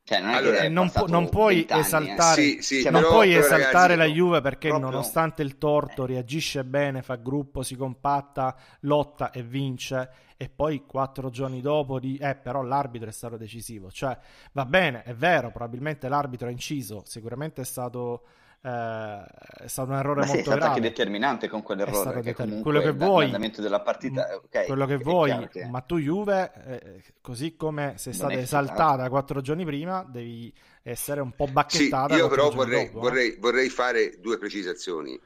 Cioè, 0.07 0.21
non, 0.21 0.33
allora, 0.35 0.69
non, 0.69 0.89
pu- 0.89 1.07
non, 1.07 1.27
puoi 1.27 1.65
anni, 1.67 1.81
esaltare, 1.81 2.41
eh. 2.41 2.45
sì, 2.45 2.61
sì, 2.61 2.81
cioè, 2.81 2.91
non 2.91 3.01
però, 3.01 3.13
puoi 3.15 3.35
esaltare 3.35 3.95
ragazzi, 3.95 3.97
la 3.97 4.15
Juve 4.15 4.39
perché 4.39 4.69
proprio... 4.69 4.89
nonostante 4.89 5.41
il 5.41 5.57
torto 5.57 6.05
reagisce 6.05 6.63
bene, 6.63 7.01
fa 7.01 7.15
gruppo, 7.15 7.61
si 7.61 7.75
compatta, 7.75 8.55
lotta 8.81 9.31
e 9.31 9.43
vince 9.43 10.09
e 10.37 10.47
poi 10.47 10.85
quattro 10.85 11.29
giorni 11.29 11.59
dopo 11.59 11.99
di 11.99 12.15
eh 12.15 12.35
però 12.35 12.61
l'arbitro 12.61 13.09
è 13.09 13.11
stato 13.11 13.35
decisivo. 13.35 13.91
Cioè 13.91 14.17
va 14.53 14.65
bene, 14.65 15.03
è 15.03 15.13
vero, 15.13 15.51
probabilmente 15.51 16.07
l'arbitro 16.07 16.47
ha 16.47 16.51
inciso, 16.51 17.03
sicuramente 17.05 17.63
è 17.63 17.65
stato 17.65 18.21
eh, 18.21 18.27
è 18.67 19.67
stato 19.67 19.91
un 19.91 19.97
errore 19.97 20.21
Ma 20.21 20.25
molto 20.25 20.33
sì, 20.33 20.39
è 20.39 20.41
stato 20.41 20.57
grave. 20.57 20.75
anche 20.75 20.81
determinante 20.81 21.47
con 21.47 21.61
quell'errore 21.61 22.21
che 22.21 22.33
deter- 22.33 22.61
quello 22.61 22.81
che 22.81 22.91
vuoi 22.91 23.51
della 23.57 23.81
partita 23.81 24.27
mm, 24.29 24.35
okay, 24.45 24.65
quello 24.65 24.85
che 24.85 24.97
vuoi 24.97 25.47
che... 25.47 25.65
ma 25.67 25.81
tu 25.81 25.97
Juve 25.97 26.51
eh, 26.65 27.03
così 27.21 27.55
come 27.55 27.93
sei 27.97 28.13
stata 28.13 28.33
esaltata 28.33 29.07
quattro 29.09 29.41
giorni 29.41 29.63
prima 29.63 30.03
devi 30.03 30.53
essere 30.83 31.21
un 31.21 31.33
po' 31.33 31.47
bacchettata 31.47 32.13
sì, 32.13 32.19
io 32.19 32.27
però 32.27 32.49
vorrei, 32.49 32.87
dopo, 32.87 32.99
vorrei, 32.99 33.33
no? 33.33 33.39
vorrei, 33.39 33.69
fare 33.69 34.19
due 34.19 34.37
precisazioni 34.37 35.19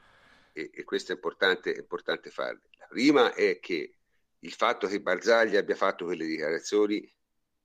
e, 0.52 0.70
e 0.72 0.84
questo 0.84 1.12
è 1.12 1.14
importante, 1.14 1.72
è 1.72 1.78
importante 1.78 2.30
farle 2.30 2.60
la 2.78 2.86
prima 2.88 3.34
è 3.34 3.58
che 3.60 3.94
il 4.38 4.52
fatto 4.52 4.86
che 4.86 5.00
Barzagli 5.00 5.56
abbia 5.56 5.76
fatto 5.76 6.04
quelle 6.04 6.26
dichiarazioni 6.26 7.08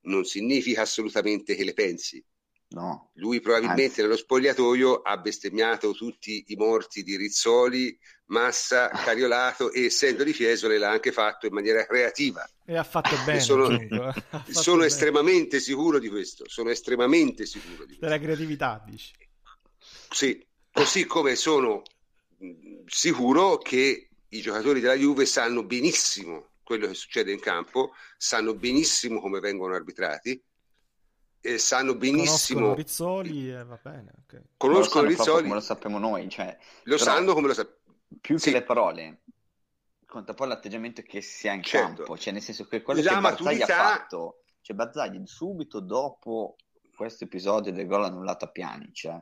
non 0.02 0.24
significa 0.24 0.82
assolutamente 0.82 1.56
che 1.56 1.64
le 1.64 1.74
pensi 1.74 2.24
No. 2.70 3.12
Lui 3.14 3.40
probabilmente 3.40 3.86
Anzi. 3.86 4.02
nello 4.02 4.18
spogliatoio 4.18 5.02
ha 5.02 5.18
bestemmiato 5.18 5.94
tutti 5.94 6.44
i 6.48 6.56
morti 6.56 7.02
di 7.02 7.16
Rizzoli, 7.16 7.98
Massa, 8.26 8.90
Cariolato 8.90 9.72
e 9.72 9.86
essendo 9.86 10.24
di 10.26 10.34
Fiesole 10.34 10.78
l'ha 10.78 10.90
anche 10.90 11.14
fatto 11.14 11.46
in 11.46 11.54
maniera 11.54 11.86
creativa. 11.86 12.48
E 12.66 12.76
ha 12.76 12.84
fatto 12.84 13.16
bene. 13.24 13.40
sono, 13.40 13.70
fatto 14.30 14.52
sono 14.52 14.78
bene. 14.78 14.88
estremamente 14.88 15.60
sicuro 15.62 15.98
di 15.98 16.10
questo. 16.10 16.44
Sono 16.50 16.70
estremamente 16.70 17.46
sicuro 17.46 17.86
di 17.86 17.96
questo. 17.96 18.06
Della 18.06 18.20
creatività, 18.20 18.84
dici? 18.86 19.14
Sì, 20.10 20.46
così 20.72 21.06
come 21.06 21.36
sono 21.36 21.84
sicuro 22.86 23.58
che 23.60 24.10
i 24.28 24.42
giocatori 24.42 24.82
della 24.82 24.94
Juve 24.96 25.26
sanno 25.26 25.64
benissimo 25.64 26.50
quello 26.64 26.88
che 26.88 26.96
succede 26.96 27.32
in 27.32 27.40
campo, 27.40 27.92
sanno 28.18 28.54
benissimo 28.54 29.22
come 29.22 29.40
vengono 29.40 29.74
arbitrati 29.74 30.42
eh, 31.54 31.58
sanno 31.58 31.96
benissimo. 31.96 32.60
Conoscono 32.60 32.74
Rizzoli 32.74 33.52
e 33.52 33.64
va 33.64 33.80
bene. 33.82 34.14
Okay. 34.24 34.42
Conoscono 34.58 35.04
lo 35.04 35.10
Rizzoli. 35.10 35.44
Come 35.44 35.54
lo 35.54 35.62
sappiamo 35.62 35.98
noi. 35.98 36.30
Cioè, 36.30 36.58
lo 36.84 36.98
sanno 36.98 37.34
come 37.34 37.48
lo 37.48 37.54
sappiamo. 37.54 37.76
Più 38.20 38.38
sì. 38.38 38.52
che 38.52 38.60
le 38.60 38.64
parole, 38.64 39.22
conta 40.06 40.34
poi 40.34 40.48
l'atteggiamento 40.48 41.02
che 41.02 41.22
si 41.22 41.48
ha 41.48 41.54
in 41.54 41.64
certo. 41.64 42.04
campo. 42.04 42.18
Cioè, 42.18 42.34
nel 42.34 42.42
senso 42.42 42.66
che 42.66 42.82
quello 42.82 43.02
La 43.02 43.14
che 43.14 43.20
Bazzagli 43.20 43.62
ha 43.62 43.66
fatto, 43.66 44.44
cioè 44.62 44.76
Bazzagli 44.76 45.22
subito 45.26 45.80
dopo 45.80 46.56
questo 46.96 47.26
episodio 47.26 47.72
del 47.72 47.86
gol 47.86 48.06
annullato 48.06 48.46
a 48.46 48.50
Piani, 48.50 48.92
cioè, 48.94 49.22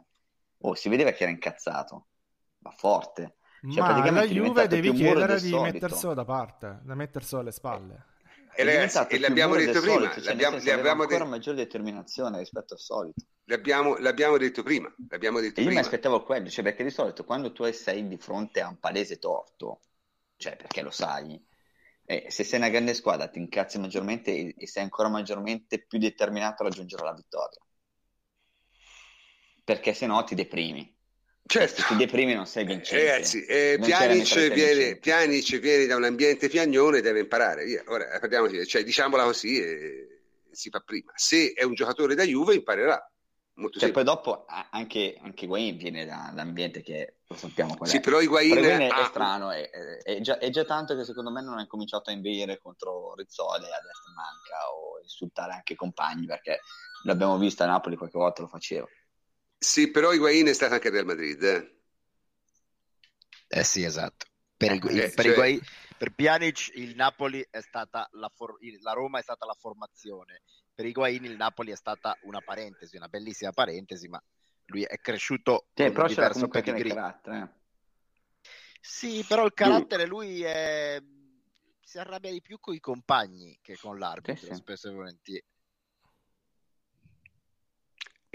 oh, 0.59 0.75
si 0.75 0.89
vedeva 0.89 1.11
che 1.11 1.23
era 1.23 1.31
incazzato, 1.31 2.07
ma 2.59 2.71
forte. 2.71 3.37
Cioè, 3.67 3.81
ma 3.81 4.11
la 4.11 4.25
Juve 4.25 4.67
devi 4.67 4.91
chiedere 4.93 5.39
di 5.39 5.51
metterselo 5.51 6.13
da 6.13 6.25
parte, 6.25 6.79
da 6.83 6.93
metterselo 6.93 7.41
alle 7.41 7.51
spalle. 7.51 8.05
E, 8.57 8.63
ragazzi, 8.63 9.15
e 9.15 9.19
l'abbiamo 9.19 9.55
detto 9.55 9.81
prima, 9.81 9.95
solito, 9.95 10.21
cioè 10.21 10.23
l'abbiamo, 10.23 10.55
l'abbiamo 10.57 11.01
ancora 11.01 11.07
detto... 11.07 11.25
maggiore 11.25 11.57
determinazione 11.57 12.37
rispetto 12.39 12.73
al 12.75 12.79
solito. 12.79 13.25
L'abbiamo, 13.45 13.97
l'abbiamo 13.97 14.37
detto 14.37 14.63
prima, 14.63 14.93
l'abbiamo 15.09 15.39
detto 15.41 15.59
e 15.59 15.63
io 15.63 15.67
prima. 15.67 15.81
mi 15.81 15.85
aspettavo 15.85 16.23
quello, 16.23 16.49
cioè 16.49 16.63
perché 16.63 16.83
di 16.83 16.89
solito 16.89 17.25
quando 17.25 17.51
tu 17.51 17.69
sei 17.71 18.07
di 18.07 18.17
fronte 18.17 18.61
a 18.61 18.69
un 18.69 18.79
palese 18.79 19.19
torto, 19.19 19.81
cioè 20.37 20.55
perché 20.55 20.81
lo 20.81 20.91
sai, 20.91 21.43
eh, 22.05 22.27
se 22.29 22.43
sei 22.45 22.59
una 22.59 22.69
grande 22.69 22.93
squadra 22.93 23.27
ti 23.27 23.39
incazzi 23.39 23.77
maggiormente 23.77 24.31
e, 24.31 24.55
e 24.57 24.67
sei 24.67 24.83
ancora 24.83 25.09
maggiormente 25.09 25.85
più 25.85 25.99
determinato 25.99 26.63
a 26.63 26.67
raggiungere 26.67 27.03
la 27.03 27.13
vittoria. 27.13 27.59
Perché 29.63 29.93
se 29.93 30.05
no 30.05 30.23
ti 30.23 30.33
deprimi. 30.35 30.94
Certo. 31.47 31.81
Se 31.81 31.87
ti 31.89 31.95
deprimi 31.95 32.33
non 32.33 32.47
sei 32.47 32.65
vincente. 32.65 33.05
Ragazzi, 33.05 33.45
eh, 33.45 33.77
Pjanic, 33.79 34.51
viene, 34.51 34.95
Pjanic 34.97 35.59
viene 35.59 35.85
da 35.85 35.95
un 35.95 36.03
ambiente 36.03 36.49
piagnone 36.49 36.97
e 36.97 37.01
deve 37.01 37.19
imparare. 37.19 37.65
Via. 37.65 37.83
Ora, 37.87 38.17
parliamoci, 38.19 38.65
cioè, 38.65 38.83
diciamola 38.83 39.23
così 39.23 39.61
e 39.61 40.21
si 40.51 40.69
fa 40.69 40.79
prima. 40.79 41.11
Se 41.15 41.53
è 41.53 41.63
un 41.63 41.75
giocatore 41.75 42.15
da 42.15 42.23
Juve 42.23 42.55
imparerà. 42.55 42.99
Molto 43.57 43.79
cioè, 43.79 43.91
poi 43.91 44.03
dopo 44.03 44.45
anche, 44.71 45.17
anche 45.21 45.45
Higuain 45.45 45.77
viene 45.77 46.05
da 46.05 46.29
un 46.33 46.39
ambiente 46.39 46.81
che 46.81 47.19
lo 47.25 47.35
sappiamo 47.37 47.77
qual 47.77 47.87
è. 47.87 47.91
Sì, 47.91 47.99
però 48.01 48.19
Higuain, 48.19 48.57
è, 48.57 48.87
ha... 48.87 49.03
è, 49.03 49.05
strano, 49.05 49.51
è, 49.51 49.69
è, 49.69 50.19
già, 50.19 50.39
è, 50.39 50.49
già, 50.49 50.65
tanto 50.65 50.93
che 50.97 51.05
secondo 51.05 51.31
me 51.31 51.41
non 51.41 51.59
ha 51.59 51.67
cominciato 51.67 52.09
a 52.09 52.13
inveire 52.13 52.59
contro 52.59 53.13
Rizzoli 53.15 53.63
a 53.63 53.79
destra 53.81 54.11
manca 54.13 54.73
o 54.73 54.99
insultare 55.01 55.53
anche 55.53 55.71
i 55.71 55.77
compagni 55.77 56.25
perché 56.25 56.59
l'abbiamo 57.03 57.37
visto 57.37 57.63
a 57.63 57.67
Napoli 57.67 57.95
qualche 57.95 58.17
volta 58.17 58.41
lo 58.41 58.49
faceva. 58.49 58.87
Sì, 59.57 59.89
però 59.89 60.13
Higuain 60.13 60.47
è 60.47 60.53
stato 60.53 60.73
anche 60.73 60.89
Real 60.89 61.05
Madrid. 61.05 61.43
Eh, 61.43 61.75
eh 63.47 63.63
sì, 63.63 63.83
esatto. 63.83 64.25
Per, 64.55 64.71
eh, 64.71 64.75
il, 64.75 64.81
per, 64.81 65.11
cioè... 65.11 65.31
Higuain, 65.31 65.59
per 65.97 66.13
Pjanic 66.13 66.71
il 66.75 66.95
Napoli 66.95 67.45
è 67.49 67.61
stata 67.61 68.07
la, 68.13 68.29
for- 68.33 68.57
la 68.81 68.91
Roma 68.93 69.19
è 69.19 69.21
stata 69.21 69.45
la 69.45 69.55
formazione. 69.57 70.41
Per 70.73 70.85
Higuain 70.85 71.23
il 71.23 71.35
Napoli 71.35 71.71
è 71.71 71.75
stata 71.75 72.17
una 72.23 72.41
parentesi, 72.41 72.97
una 72.97 73.07
bellissima 73.07 73.51
parentesi, 73.51 74.07
ma 74.07 74.21
lui 74.65 74.83
è 74.83 74.97
cresciuto 74.97 75.67
sì, 75.73 75.91
con 75.91 76.01
un 76.01 76.07
diverso 76.07 76.47
pedigree. 76.47 77.19
Eh. 77.25 77.47
Sì, 78.81 79.25
però 79.27 79.45
il 79.45 79.53
carattere 79.53 80.05
lui 80.05 80.43
è... 80.43 81.01
si 81.81 81.97
arrabbia 81.97 82.31
di 82.31 82.41
più 82.41 82.59
con 82.59 82.75
i 82.75 82.79
compagni 82.79 83.57
che 83.61 83.77
con 83.77 83.97
l'arbitro, 83.97 84.35
sì, 84.35 84.53
sì. 84.53 84.55
spesso 84.55 84.89
e 84.89 84.93
volentieri. 84.93 85.45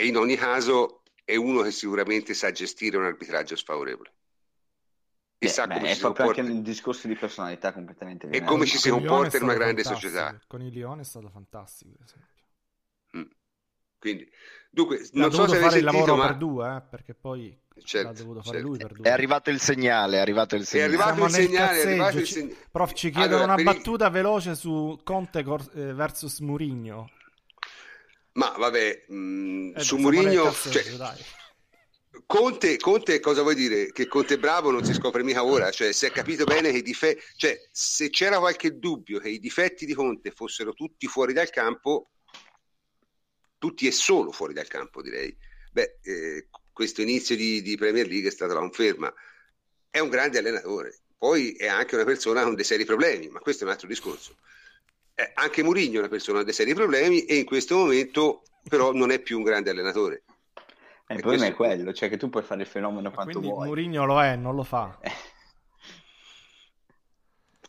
e 0.01 0.07
in 0.07 0.17
ogni 0.17 0.35
caso 0.35 1.00
è 1.31 1.37
uno 1.37 1.63
che 1.63 1.71
sicuramente 1.71 2.35
sa 2.35 2.51
gestire 2.51 2.97
un 2.97 3.05
arbitraggio 3.05 3.55
sfavorevole. 3.55 4.13
E 5.39 5.49
sa 5.49 5.67
beh, 5.67 5.75
come 5.75 5.91
è 5.91 5.95
si 5.95 6.01
proprio 6.01 6.27
comporta. 6.27 6.41
anche 6.43 6.59
un 6.59 6.63
discorso 6.63 7.09
di 7.09 7.15
personalità 7.15 7.73
completamente 7.73 8.27
diverso. 8.27 8.45
E 8.45 8.49
come 8.49 8.67
ci 8.67 8.77
si 8.77 8.91
comporta 8.91 9.37
in 9.37 9.45
una 9.45 9.55
grande 9.55 9.85
società. 9.85 10.39
Con 10.47 10.61
il 10.61 10.73
Lione 10.73 11.01
è 11.01 11.05
stato 11.05 11.31
fantastico, 11.31 11.93
per 11.97 12.05
esempio. 12.05 12.35
Mm. 13.17 13.31
Quindi, 13.99 14.31
dunque, 14.71 15.09
non 15.13 15.33
so 15.33 15.47
se 15.47 15.79
il 15.79 15.85
lavoro 15.85 16.17
ma... 16.17 16.27
per 16.27 16.37
due, 16.37 16.77
eh, 16.77 16.83
perché 16.83 17.15
poi 17.15 17.59
certo, 17.79 18.09
l'ha 18.09 18.15
dovuto 18.15 18.43
fare 18.43 18.57
certo. 18.57 18.69
lui 18.69 18.79
per 18.79 18.93
due. 18.93 19.05
È 19.07 19.11
arrivato 19.11 19.51
il 19.51 19.61
segnale, 19.61 20.17
è 20.17 20.21
arrivato 20.21 20.57
il 20.57 20.67
segnale. 20.67 20.93
È 20.93 20.99
arrivato 20.99 21.25
il 21.25 21.31
segnale, 21.31 21.79
è 21.79 21.87
arrivato 21.87 22.19
il 22.19 22.27
segnale. 22.27 22.57
Prof, 22.71 22.93
ci 22.93 23.11
chiedono 23.11 23.45
allora, 23.45 23.55
una 23.55 23.63
battuta 23.63 24.09
i... 24.09 24.11
veloce 24.11 24.55
su 24.55 25.01
Conte 25.05 25.39
eh, 25.39 25.95
versus 25.95 26.41
Murigno. 26.41 27.09
Ma 28.33 28.55
vabbè, 28.57 29.05
mh, 29.09 29.15
mm, 29.15 29.77
eh, 29.77 29.81
su 29.81 29.97
Murigno... 29.97 30.53
Cioè, 30.53 30.85
Conte, 32.27 32.77
Conte, 32.77 33.21
cosa 33.21 33.43
vuoi 33.43 33.55
dire? 33.55 33.93
Che 33.93 34.07
Conte 34.07 34.39
bravo 34.39 34.71
non 34.71 34.85
si 34.85 34.93
scopre 34.93 35.23
mica 35.23 35.45
ora, 35.45 35.71
cioè 35.71 35.93
si 35.93 36.07
è 36.07 36.11
capito 36.11 36.45
bene 36.45 36.71
che 36.71 36.79
i 36.79 36.83
difetti, 36.83 37.23
cioè 37.37 37.61
se 37.71 38.11
c'era 38.11 38.39
qualche 38.39 38.79
dubbio 38.79 39.19
che 39.19 39.29
i 39.29 39.39
difetti 39.39 39.87
di 39.87 39.95
Conte 39.95 40.31
fossero 40.31 40.73
tutti 40.73 41.07
fuori 41.07 41.33
dal 41.33 41.51
campo, 41.51 42.11
tutti 43.59 43.87
e 43.87 43.93
solo 43.93 44.33
fuori 44.33 44.55
dal 44.55 44.69
campo 44.69 45.03
direi, 45.03 45.37
beh, 45.73 45.99
eh, 46.03 46.49
questo 46.73 47.03
inizio 47.03 47.37
di, 47.37 47.63
di, 47.63 47.77
Premier 47.77 48.07
League 48.07 48.29
è 48.29 48.33
stata 48.33 48.55
la 48.55 48.61
conferma. 48.61 49.13
È 49.89 49.99
un 49.99 50.09
grande 50.09 50.39
allenatore, 50.39 51.01
poi 51.19 51.53
è 51.53 51.67
anche 51.67 51.95
una 51.95 52.05
persona 52.05 52.43
con 52.43 52.55
dei 52.55 52.65
seri 52.65 52.85
problemi, 52.85 53.29
ma 53.29 53.41
questo 53.41 53.65
è 53.65 53.67
un 53.67 53.73
altro 53.73 53.89
discorso. 53.89 54.37
Eh, 55.21 55.33
anche 55.35 55.63
Mourinho 55.63 55.97
è 55.97 55.99
una 55.99 56.09
persona 56.09 56.43
dei 56.43 56.53
seri 56.53 56.73
problemi 56.73 57.25
e 57.25 57.37
in 57.37 57.45
questo 57.45 57.77
momento 57.77 58.43
però 58.69 58.93
non 58.93 59.11
è 59.11 59.21
più 59.21 59.37
un 59.37 59.43
grande 59.43 59.71
allenatore 59.71 60.23
eh, 61.11 61.15
il 61.15 61.21
problema 61.21 61.47
è 61.47 61.55
quello, 61.55 61.93
cioè 61.93 62.09
che 62.09 62.17
tu 62.17 62.31
puoi 62.31 62.45
fare 62.45 62.61
il 62.61 62.69
fenomeno 62.69 63.11
quanto 63.11 63.33
quindi 63.33 63.49
vuoi. 63.49 63.67
Mourinho 63.67 64.05
lo 64.05 64.23
è, 64.23 64.37
non 64.37 64.55
lo 64.55 64.63
fa. 64.63 64.97
Eh. 65.03 65.11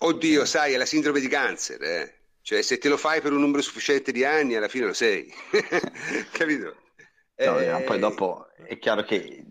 Oddio, 0.03 0.45
sai, 0.45 0.73
è 0.73 0.77
la 0.77 0.85
sindrome 0.85 1.19
di 1.19 1.27
cancer, 1.27 1.81
eh. 1.81 2.19
Cioè, 2.43 2.61
se 2.61 2.77
te 2.77 2.87
lo 2.87 2.97
fai 2.97 3.19
per 3.19 3.33
un 3.33 3.41
numero 3.41 3.63
sufficiente 3.63 4.11
di 4.11 4.23
anni, 4.23 4.55
alla 4.55 4.67
fine 4.67 4.85
lo 4.85 4.93
sei. 4.93 5.27
Capito? 6.31 6.75
No, 7.37 7.59
eh... 7.59 7.67
no, 7.67 7.81
poi 7.81 7.97
dopo 7.97 8.47
è 8.67 8.77
chiaro 8.77 9.01
che 9.01 9.43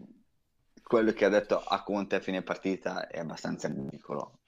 quello 0.85 1.13
che 1.13 1.25
ha 1.25 1.29
detto 1.29 1.61
a 1.61 1.83
Conte 1.83 2.15
a 2.17 2.21
fine 2.21 2.43
partita 2.43 3.09
è 3.09 3.19
abbastanza 3.19 3.67
ridicolo. 3.67 4.40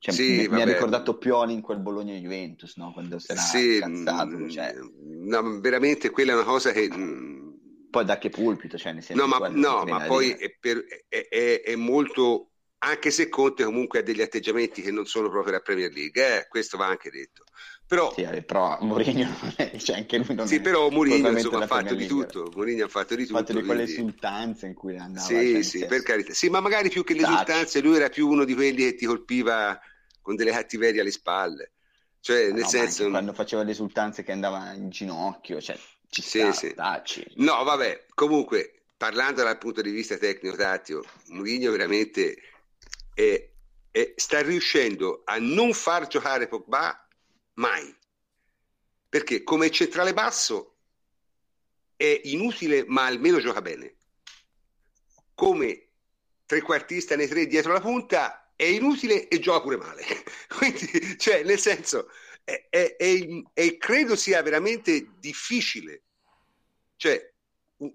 Cioè, 0.00 0.14
sì, 0.14 0.36
mi, 0.36 0.48
mi, 0.48 0.62
ha 0.62 0.64
ricordato 0.64 1.18
Pioli 1.18 1.52
in 1.52 1.60
quel 1.60 1.80
Bologna-Juventus, 1.80 2.76
no? 2.76 2.92
Quando 2.92 3.18
si 3.18 3.32
era 3.32 3.40
sì, 3.40 3.74
incazzato. 3.76 4.36
Mm, 4.36 4.48
cioè... 4.48 4.74
No, 5.02 5.60
veramente 5.60 6.10
quella 6.10 6.32
è 6.32 6.34
una 6.36 6.44
cosa 6.44 6.70
che 6.70 6.88
mm, 6.88 7.48
poi 7.90 8.04
da 8.04 8.18
che 8.18 8.30
pulpito, 8.30 8.78
cioè 8.78 8.92
nel 8.92 9.02
senso 9.02 9.20
No, 9.20 9.28
ma, 9.28 9.48
no, 9.48 9.84
ma 9.84 10.04
poi 10.06 10.30
è, 10.30 10.54
per, 10.58 10.84
è, 11.08 11.26
è, 11.28 11.62
è, 11.62 11.74
molto, 11.74 12.50
anche 12.78 13.10
se 13.10 13.28
Conte 13.28 13.64
comunque 13.64 13.98
ha 13.98 14.02
degli 14.02 14.22
atteggiamenti 14.22 14.82
che 14.82 14.92
non 14.92 15.06
sono 15.06 15.28
proprio 15.30 15.54
la 15.54 15.60
Premier 15.60 15.92
League, 15.92 16.38
eh, 16.38 16.46
questo 16.48 16.76
va 16.76 16.86
anche 16.86 17.10
detto. 17.10 17.44
Però, 17.88 18.12
sì, 18.14 18.26
però 18.42 18.76
Mourinho 18.82 19.34
cioè 19.78 19.96
anche 19.96 20.18
lui 20.18 20.34
non 20.34 20.46
sì, 20.46 20.60
però 20.60 20.90
Mourinho 20.90 21.30
insomma, 21.30 21.64
ha 21.64 21.66
fatto 21.66 21.94
di 21.94 22.06
tutto. 22.06 22.52
Mourinho 22.54 22.84
ha 22.84 22.88
fatto 22.88 23.14
di 23.14 23.24
tutto. 23.24 23.38
Ha 23.38 23.40
fatto 23.40 23.52
di 23.54 23.64
quelle 23.64 23.84
quindi... 23.84 24.00
esultanze 24.02 24.66
in 24.66 24.74
cui 24.74 24.98
andava. 24.98 25.26
Sì, 25.26 25.52
cioè, 25.52 25.62
sì, 25.62 25.86
per 25.86 26.02
carità. 26.02 26.34
Sì, 26.34 26.50
ma 26.50 26.60
magari 26.60 26.90
più 26.90 27.02
che 27.02 27.14
le 27.14 27.22
esultanze, 27.22 27.80
lui 27.80 27.96
era 27.96 28.10
più 28.10 28.28
uno 28.28 28.44
di 28.44 28.54
quelli 28.54 28.84
che 28.84 28.94
ti 28.94 29.06
colpiva 29.06 29.80
con 30.20 30.36
delle 30.36 30.50
cattiverie 30.50 31.00
alle 31.00 31.10
spalle. 31.10 31.72
Cioè, 32.20 32.52
nel 32.52 32.60
no, 32.60 32.68
senso... 32.68 33.08
Quando 33.08 33.32
faceva 33.32 33.62
le 33.62 33.70
esultanze 33.70 34.22
che 34.22 34.32
andava 34.32 34.70
in 34.74 34.90
ginocchio, 34.90 35.58
cioè 35.58 35.78
ci 36.10 36.20
sì, 36.20 36.46
sì. 36.52 36.74
No, 37.36 37.64
vabbè, 37.64 38.04
comunque, 38.14 38.82
parlando 38.98 39.42
dal 39.42 39.56
punto 39.56 39.80
di 39.80 39.90
vista 39.90 40.18
tecnico-tattico, 40.18 41.04
Mourinho 41.28 41.70
veramente 41.70 42.36
è, 43.14 43.48
è, 43.90 44.12
sta 44.14 44.42
riuscendo 44.42 45.22
a 45.24 45.38
non 45.38 45.72
far 45.72 46.06
giocare 46.06 46.48
Pogba 46.48 47.07
mai. 47.58 47.94
Perché 49.08 49.42
come 49.42 49.70
centrale 49.70 50.12
basso 50.12 50.76
è 51.96 52.20
inutile, 52.24 52.84
ma 52.86 53.06
almeno 53.06 53.40
gioca 53.40 53.62
bene. 53.62 53.96
Come 55.34 55.88
trequartista 56.46 57.16
nei 57.16 57.28
tre 57.28 57.46
dietro 57.46 57.72
la 57.72 57.80
punta 57.80 58.52
è 58.56 58.64
inutile 58.64 59.28
e 59.28 59.38
gioca 59.38 59.60
pure 59.60 59.76
male. 59.76 60.04
Quindi, 60.56 61.18
cioè, 61.18 61.42
nel 61.44 61.58
senso, 61.58 62.10
è, 62.44 62.66
è, 62.70 62.96
è, 63.52 63.76
credo 63.76 64.16
sia 64.16 64.42
veramente 64.42 65.12
difficile, 65.18 66.02
cioè 66.96 67.32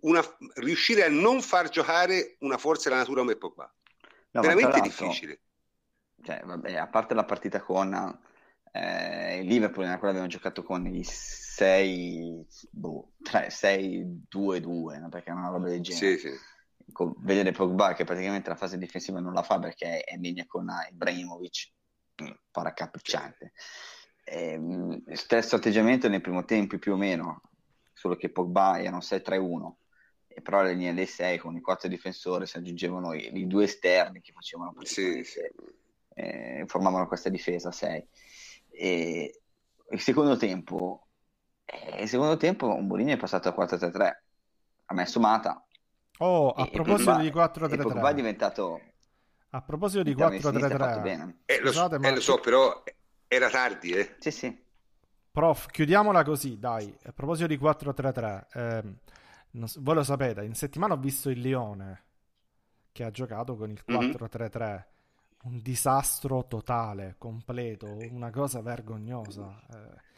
una, 0.02 0.23
riuscire 0.56 1.03
a 1.03 1.10
non 1.10 1.41
far 1.41 1.69
giocare 1.69 2.38
una 2.40 2.57
forza 2.57 2.90
della 2.90 3.02
natura 3.02 3.22
come 3.22 3.35
Pogba. 3.35 3.73
No, 4.31 4.41
veramente 4.41 4.80
difficile. 4.81 5.40
Cioè, 6.23 6.41
vabbè, 6.44 6.76
a 6.76 6.88
parte 6.88 7.14
la 7.14 7.26
partita 7.26 7.61
con 7.61 7.94
eh, 8.73 9.39
il 9.39 9.47
Liverpool, 9.47 9.85
nella 9.85 9.97
quale 9.97 10.11
abbiamo 10.11 10.29
giocato 10.29 10.63
con 10.63 10.85
i 10.85 11.03
6 11.03 12.45
boh, 12.69 13.13
6 13.47 14.25
2 14.27 14.59
2 14.59 14.99
no? 14.99 15.09
perché 15.09 15.29
è 15.29 15.33
una 15.33 15.49
roba 15.49 15.69
del 15.69 15.81
genere. 15.81 16.17
Sì, 16.17 16.29
sì. 16.29 16.33
Con, 16.91 17.13
vedere 17.19 17.51
Pogba 17.51 17.93
che 17.93 18.03
praticamente 18.03 18.49
la 18.49 18.55
fase 18.55 18.77
difensiva 18.77 19.19
non 19.19 19.33
la 19.33 19.41
fa 19.41 19.57
perché 19.57 20.01
è 20.01 20.15
in 20.15 20.21
linea 20.21 20.45
con 20.45 20.67
Ibrahimovic, 20.91 21.71
mm, 22.21 22.31
paraccapricciante. 22.51 23.53
Sì 23.55 24.01
eh, 24.23 24.59
stesso 25.13 25.55
atteggiamento 25.55 26.07
nel 26.07 26.21
primo 26.21 26.45
tempo 26.45 26.77
più 26.77 26.93
o 26.93 26.97
meno, 26.97 27.41
solo 27.93 28.15
che 28.15 28.29
Pogba 28.29 28.79
erano 28.79 28.99
6-3-1 28.99 29.73
e 30.27 30.41
però 30.41 30.59
alla 30.59 30.71
linea 30.71 30.93
dei 30.93 31.05
6 31.05 31.37
con 31.37 31.55
i 31.55 31.61
quattro 31.61 31.87
difensori 31.87 32.47
si 32.47 32.57
aggiungevano 32.57 33.13
i, 33.13 33.29
i 33.37 33.47
due 33.47 33.65
esterni 33.65 34.21
che 34.21 34.31
facevano 34.31 34.73
sì, 34.81 35.23
sì. 35.23 35.39
Eh, 36.15 36.63
formavano 36.67 37.07
questa 37.07 37.29
difesa 37.29 37.71
6 37.71 38.07
e 38.73 39.41
il 39.89 39.99
secondo 39.99 40.35
tempo 40.37 41.07
eh, 41.65 42.01
il 42.01 42.09
secondo 42.09 42.37
tempo 42.37 42.73
un 42.73 42.87
Bolini 42.87 43.13
è 43.13 43.17
passato 43.17 43.49
a 43.49 43.55
4-3-3 43.57 44.11
ha 44.85 44.93
messo 44.93 45.19
Mata 45.19 45.65
oh 46.19 46.49
a 46.51 46.67
proposito 46.67 47.11
Pogba, 47.11 47.21
di 47.21 47.29
4-3-3 47.29 47.81
Pogba 47.81 48.09
è 48.09 48.13
diventato 48.13 48.81
a 49.49 49.61
proposito 49.61 50.03
di 50.03 50.15
4-3-3 50.15 51.33
eh, 51.45 51.59
lo, 51.61 51.71
so, 51.71 51.89
eh, 51.91 52.11
lo 52.11 52.21
so 52.21 52.39
però 52.39 52.83
era 53.33 53.49
tardi, 53.49 53.91
eh? 53.91 54.15
Sì, 54.19 54.29
sì. 54.29 54.63
Prof, 55.31 55.65
chiudiamola 55.67 56.23
così, 56.23 56.59
dai. 56.59 56.95
A 57.05 57.11
proposito 57.11 57.47
di 57.47 57.57
4-3-3, 57.57 58.45
ehm, 58.53 58.97
non, 59.51 59.67
voi 59.79 59.95
lo 59.95 60.03
sapete, 60.03 60.43
in 60.43 60.53
settimana 60.53 60.93
ho 60.93 60.97
visto 60.97 61.31
il 61.31 61.39
Lione 61.39 62.03
che 62.91 63.03
ha 63.03 63.09
giocato 63.09 63.55
con 63.55 63.71
il 63.71 63.83
4-3-3. 63.87 64.59
Mm-hmm. 64.59 64.77
Un 65.43 65.61
disastro 65.61 66.45
totale, 66.47 67.15
completo, 67.17 67.97
una 68.11 68.29
cosa 68.29 68.61
vergognosa. 68.61 69.61
Eh, 69.69 70.11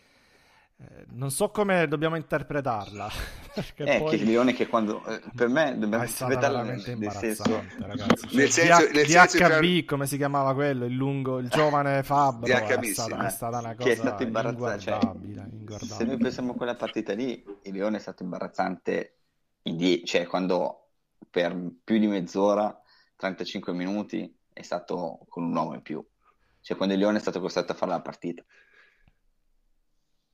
eh, 0.77 1.05
non 1.11 1.31
so 1.31 1.49
come 1.49 1.87
dobbiamo 1.87 2.15
interpretarla. 2.15 3.09
Eh, 3.77 3.99
poi... 3.99 4.17
che 4.17 4.23
Lione 4.25 4.51
che 4.51 4.67
quando 4.67 5.01
eh, 5.05 5.21
per 5.33 5.47
me 5.47 5.77
dobbiamo 5.77 6.03
interpretarla 6.03 6.61
nel, 6.63 6.83
nel 6.97 7.11
senso 7.11 7.63
ragazzi. 7.77 8.27
Cioè, 8.27 8.35
nel 8.35 8.51
senso, 8.51 8.91
nel 8.91 9.07
senso 9.07 9.37
DHB 9.37 9.63
cioè... 9.63 9.85
come 9.85 10.07
si 10.07 10.17
chiamava 10.17 10.53
quello 10.53 10.83
il 10.83 10.93
lungo 10.93 11.37
il 11.37 11.47
giovane 11.47 12.03
Fabro 12.03 12.47
DHB, 12.47 12.83
è, 12.83 12.85
stata, 12.87 13.25
è 13.25 13.29
stata 13.29 13.59
una 13.59 13.75
cosa 13.75 13.83
che 13.87 13.91
è 13.93 13.95
stato 13.95 14.23
imbarazzante 14.23 14.79
cioè, 14.81 15.79
se 15.79 16.03
noi 16.03 16.17
pensiamo 16.17 16.51
a 16.51 16.55
quella 16.55 16.75
partita 16.75 17.13
lì 17.13 17.41
il 17.61 17.71
Lione 17.71 17.95
è 17.95 18.01
stato 18.01 18.23
imbarazzante 18.23 19.19
in 19.61 19.77
die- 19.77 20.03
cioè 20.03 20.25
quando 20.25 20.89
per 21.29 21.57
più 21.81 21.97
di 21.97 22.07
mezz'ora 22.07 22.77
35 23.15 23.71
minuti 23.71 24.34
è 24.55 24.61
stato 24.61 25.25
con 25.27 25.43
un 25.43 25.55
uomo 25.55 25.73
in 25.73 25.81
più 25.81 26.03
cioè 26.61 26.77
quando 26.77 26.95
il 26.95 27.01
Lione 27.01 27.17
è 27.17 27.21
stato 27.21 27.39
costretto 27.39 27.73
a 27.73 27.75
fare 27.75 27.91
la 27.91 28.01
partita 28.01 28.43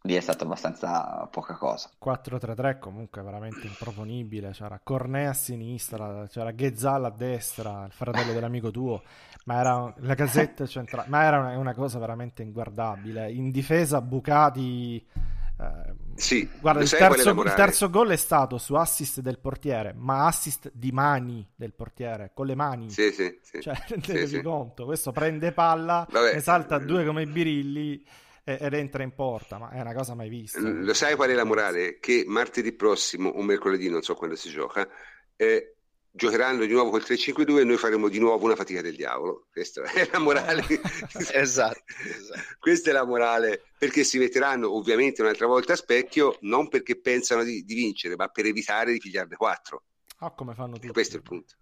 lì 0.04 0.16
è 0.16 0.20
stato 0.20 0.46
abbastanza 0.46 1.28
poca 1.30 1.56
cosa. 1.56 1.90
4-3-3 2.04 2.80
comunque 2.80 3.22
veramente 3.22 3.68
improponibile, 3.68 4.52
c'era 4.52 4.80
Cornea 4.82 5.30
a 5.30 5.34
sinistra, 5.34 6.26
c'era 6.28 6.52
Ghezzal 6.52 7.06
a 7.06 7.10
destra, 7.10 7.86
il 7.86 7.92
fratello 7.92 8.34
dell'amico 8.34 8.72
tuo, 8.72 9.04
ma 9.46 9.60
era 9.60 9.94
la 9.98 10.16
casetta 10.16 10.66
centrale, 10.66 11.08
ma 11.10 11.24
era 11.24 11.58
una, 11.58 11.74
cosa 11.74 12.00
veramente 12.00 12.42
inguardabile. 12.42 13.32
In 13.32 13.52
difesa 13.52 14.02
Bucati... 14.02 15.40
Eh, 15.62 15.94
sì, 16.16 16.50
guarda, 16.60 16.82
il 16.82 16.90
terzo, 16.90 17.30
il 17.30 17.54
terzo, 17.56 17.90
gol 17.90 18.10
è 18.10 18.16
stato 18.16 18.58
su 18.58 18.74
assist 18.74 19.20
del 19.20 19.38
portiere, 19.38 19.94
ma 19.96 20.26
assist 20.26 20.72
di 20.74 20.92
mani 20.92 21.48
del 21.56 21.74
portiere, 21.74 22.32
con 22.34 22.48
le 22.48 22.56
mani. 22.56 22.90
Sì, 22.90 23.12
sì, 23.12 23.38
sì. 23.44 23.62
Cioè, 23.62 23.76
rendetevi 23.88 24.28
sì, 24.28 24.42
conto, 24.42 24.86
questo 24.86 25.12
prende 25.12 25.52
palla, 25.52 26.08
Vabbè. 26.10 26.34
ne 26.34 26.42
salta 26.42 26.80
due 26.80 27.06
come 27.06 27.24
i 27.24 27.28
birilli 27.28 28.04
ed 28.44 28.74
entra 28.74 29.04
in 29.04 29.14
porta, 29.14 29.60
ma 29.60 29.70
è 29.70 29.80
una 29.80 29.94
cosa 29.94 30.16
mai 30.16 30.30
vista. 30.30 30.60
Lo 30.60 30.94
sai 30.96 31.16
qual 31.16 31.30
è 31.30 31.34
la 31.34 31.44
morale? 31.44 32.00
Che 32.00 32.24
martedì 32.26 32.74
prossimo 32.74 33.30
o 33.30 33.42
mercoledì, 33.44 33.88
non 33.88 34.02
so 34.02 34.16
quando 34.16 34.36
si 34.36 34.50
gioca, 34.50 34.88
eh, 35.36 35.76
giocheranno 36.12 36.66
di 36.66 36.74
nuovo 36.74 36.90
col 36.90 37.04
3-5-2 37.06 37.60
e 37.60 37.64
noi 37.64 37.78
faremo 37.78 38.10
di 38.10 38.20
nuovo 38.20 38.46
una 38.46 38.56
fatica 38.56 38.82
del 38.82 38.96
diavolo. 38.96 39.48
Questa 39.52 39.82
è 39.84 40.10
la 40.12 40.20
morale. 40.20 40.64
esatto, 41.32 41.84
esatto. 42.04 42.42
Questa 42.60 42.90
è 42.90 42.94
la 42.94 43.06
morale 43.06 43.64
perché 43.78 44.04
si 44.04 44.18
metteranno 44.18 44.76
ovviamente 44.76 45.22
un'altra 45.22 45.48
volta 45.48 45.74
a 45.74 45.78
specchio, 45.78 46.38
non 46.42 46.68
perché 46.68 47.00
pensano 47.00 47.44
di, 47.44 47.64
di 47.64 47.74
vincere, 47.74 48.16
ma 48.16 48.28
per 48.28 48.46
evitare 48.46 48.92
di 48.92 49.00
pigliarne 49.00 49.36
4. 49.36 49.84
Ah, 50.20 50.32
come 50.32 50.54
fanno 50.54 50.76
tutti. 50.76 50.90
questo 50.90 51.16
è 51.16 51.18
il 51.18 51.24
punto 51.24 51.56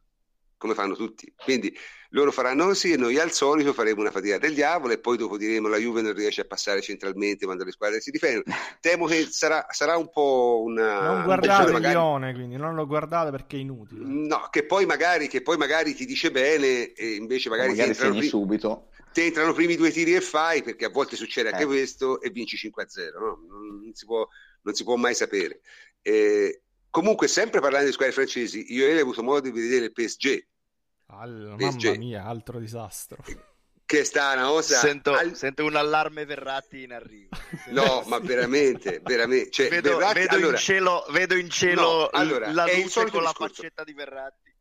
come 0.59 0.75
fanno 0.75 0.93
tutti. 0.93 1.33
Quindi 1.35 1.75
loro 2.09 2.31
faranno 2.31 2.65
così 2.65 2.91
e 2.91 2.97
noi 2.97 3.17
al 3.17 3.31
solito 3.31 3.71
faremo 3.71 4.01
una 4.01 4.11
fatica 4.11 4.37
del 4.37 4.53
diavolo 4.53 4.93
e 4.93 4.99
poi 4.99 5.15
dopo 5.15 5.37
diremo 5.37 5.69
la 5.69 5.77
Juve 5.77 6.01
non 6.01 6.13
riesce 6.13 6.41
a 6.41 6.45
passare 6.45 6.81
centralmente 6.81 7.45
quando 7.45 7.63
le 7.63 7.71
squadre 7.71 8.01
si 8.01 8.11
difendono. 8.11 8.43
Temo 8.81 9.05
che 9.05 9.25
sarà, 9.31 9.65
sarà 9.69 9.95
un 9.95 10.09
po' 10.09 10.61
una... 10.63 11.13
Non 11.13 11.23
guardate 11.23 11.71
magari... 11.71 11.93
Lione, 11.93 12.33
quindi 12.33 12.57
non 12.57 12.75
lo 12.75 12.85
guardate 12.85 13.31
perché 13.31 13.55
è 13.55 13.59
inutile. 13.61 14.01
No, 14.03 14.49
che 14.51 14.65
poi 14.65 14.85
magari, 14.85 15.27
che 15.27 15.41
poi 15.41 15.57
magari 15.57 15.95
ti 15.95 16.05
dice 16.05 16.29
bene 16.29 16.91
e 16.91 17.15
invece 17.15 17.49
magari, 17.49 17.69
magari 17.69 17.91
ti 17.91 17.95
entrano 17.95 18.17
pri- 18.17 18.27
subito. 18.27 18.89
Ti 19.13 19.21
entrano 19.21 19.51
i 19.51 19.55
primi 19.55 19.75
due 19.75 19.91
tiri 19.91 20.13
e 20.13 20.21
fai 20.21 20.61
perché 20.61 20.85
a 20.85 20.89
volte 20.89 21.15
succede 21.15 21.49
anche 21.49 21.63
eh. 21.63 21.67
questo 21.67 22.19
e 22.21 22.29
vinci 22.31 22.57
5-0. 22.57 23.17
No? 23.17 23.39
Non, 23.47 23.91
si 23.93 24.05
può, 24.05 24.27
non 24.63 24.73
si 24.73 24.83
può 24.83 24.95
mai 24.97 25.15
sapere. 25.15 25.61
Eh, 26.01 26.63
Comunque, 26.89 27.27
sempre 27.27 27.59
parlando 27.59 27.85
di 27.85 27.91
squadre 27.91 28.13
francesi, 28.13 28.73
io 28.73 28.87
ho 28.87 28.99
avuto 28.99 29.21
modo 29.21 29.41
di 29.41 29.51
vedere 29.51 29.85
il 29.85 29.91
PSG. 29.91 30.45
All... 31.07 31.55
PSG. 31.55 31.85
Mamma 31.85 31.97
mia, 31.97 32.25
altro 32.25 32.59
disastro. 32.59 33.23
Che 33.85 34.03
sta 34.03 34.33
una 34.33 34.45
cosa. 34.45 34.77
Sento, 34.77 35.13
al... 35.13 35.35
sento 35.35 35.65
un 35.65 35.75
allarme 35.75 36.25
Verratti 36.25 36.83
in 36.83 36.93
arrivo. 36.93 37.29
No, 37.69 38.03
ma 38.07 38.19
veramente, 38.19 39.01
veramente. 39.03 39.51
Cioè, 39.51 39.69
vedo, 39.69 39.97
Verratti, 39.97 40.19
vedo, 40.19 40.35
allora... 40.35 40.51
in 40.51 40.57
cielo, 40.57 41.05
vedo 41.09 41.35
in 41.35 41.49
cielo 41.49 41.81
no, 41.81 42.09
allora, 42.11 42.51
la 42.51 42.65
luce 42.65 43.09
con 43.09 43.23
la 43.23 43.33
faccetta 43.33 43.83
di 43.83 43.93
Verratti. 43.93 44.53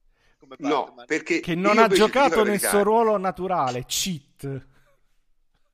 no, 0.59 0.95
perché 1.07 1.41
che 1.41 1.55
non 1.55 1.79
ha 1.79 1.89
giocato 1.89 2.43
nel 2.45 2.61
suo 2.61 2.83
ruolo 2.83 3.17
naturale, 3.17 3.85
cheat. 3.87 4.67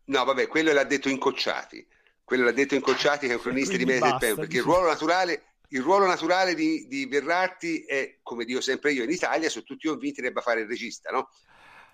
No, 0.06 0.24
vabbè, 0.24 0.48
quello 0.48 0.72
l'ha 0.72 0.84
detto 0.84 1.08
Incocciati. 1.08 1.86
Quello 2.22 2.44
l'ha 2.44 2.52
detto 2.52 2.74
Incocciati 2.74 3.26
che 3.26 3.32
è 3.32 3.36
un 3.36 3.42
cronista 3.42 3.76
di 3.76 3.84
Mese 3.84 4.00
del 4.00 4.18
Tempo, 4.18 4.40
perché 4.40 4.56
il 4.56 4.62
ruolo 4.62 4.88
naturale 4.88 5.42
il 5.68 5.82
ruolo 5.82 6.06
naturale 6.06 6.54
di, 6.54 6.86
di, 6.86 7.06
Verratti 7.06 7.84
è, 7.84 8.18
come 8.22 8.44
dico 8.44 8.60
sempre 8.60 8.92
io 8.92 9.04
in 9.04 9.10
Italia, 9.10 9.48
su 9.48 9.62
tutti 9.62 9.88
convinti 9.88 10.20
debba 10.20 10.40
fare 10.40 10.60
il 10.60 10.68
regista, 10.68 11.10
no? 11.10 11.28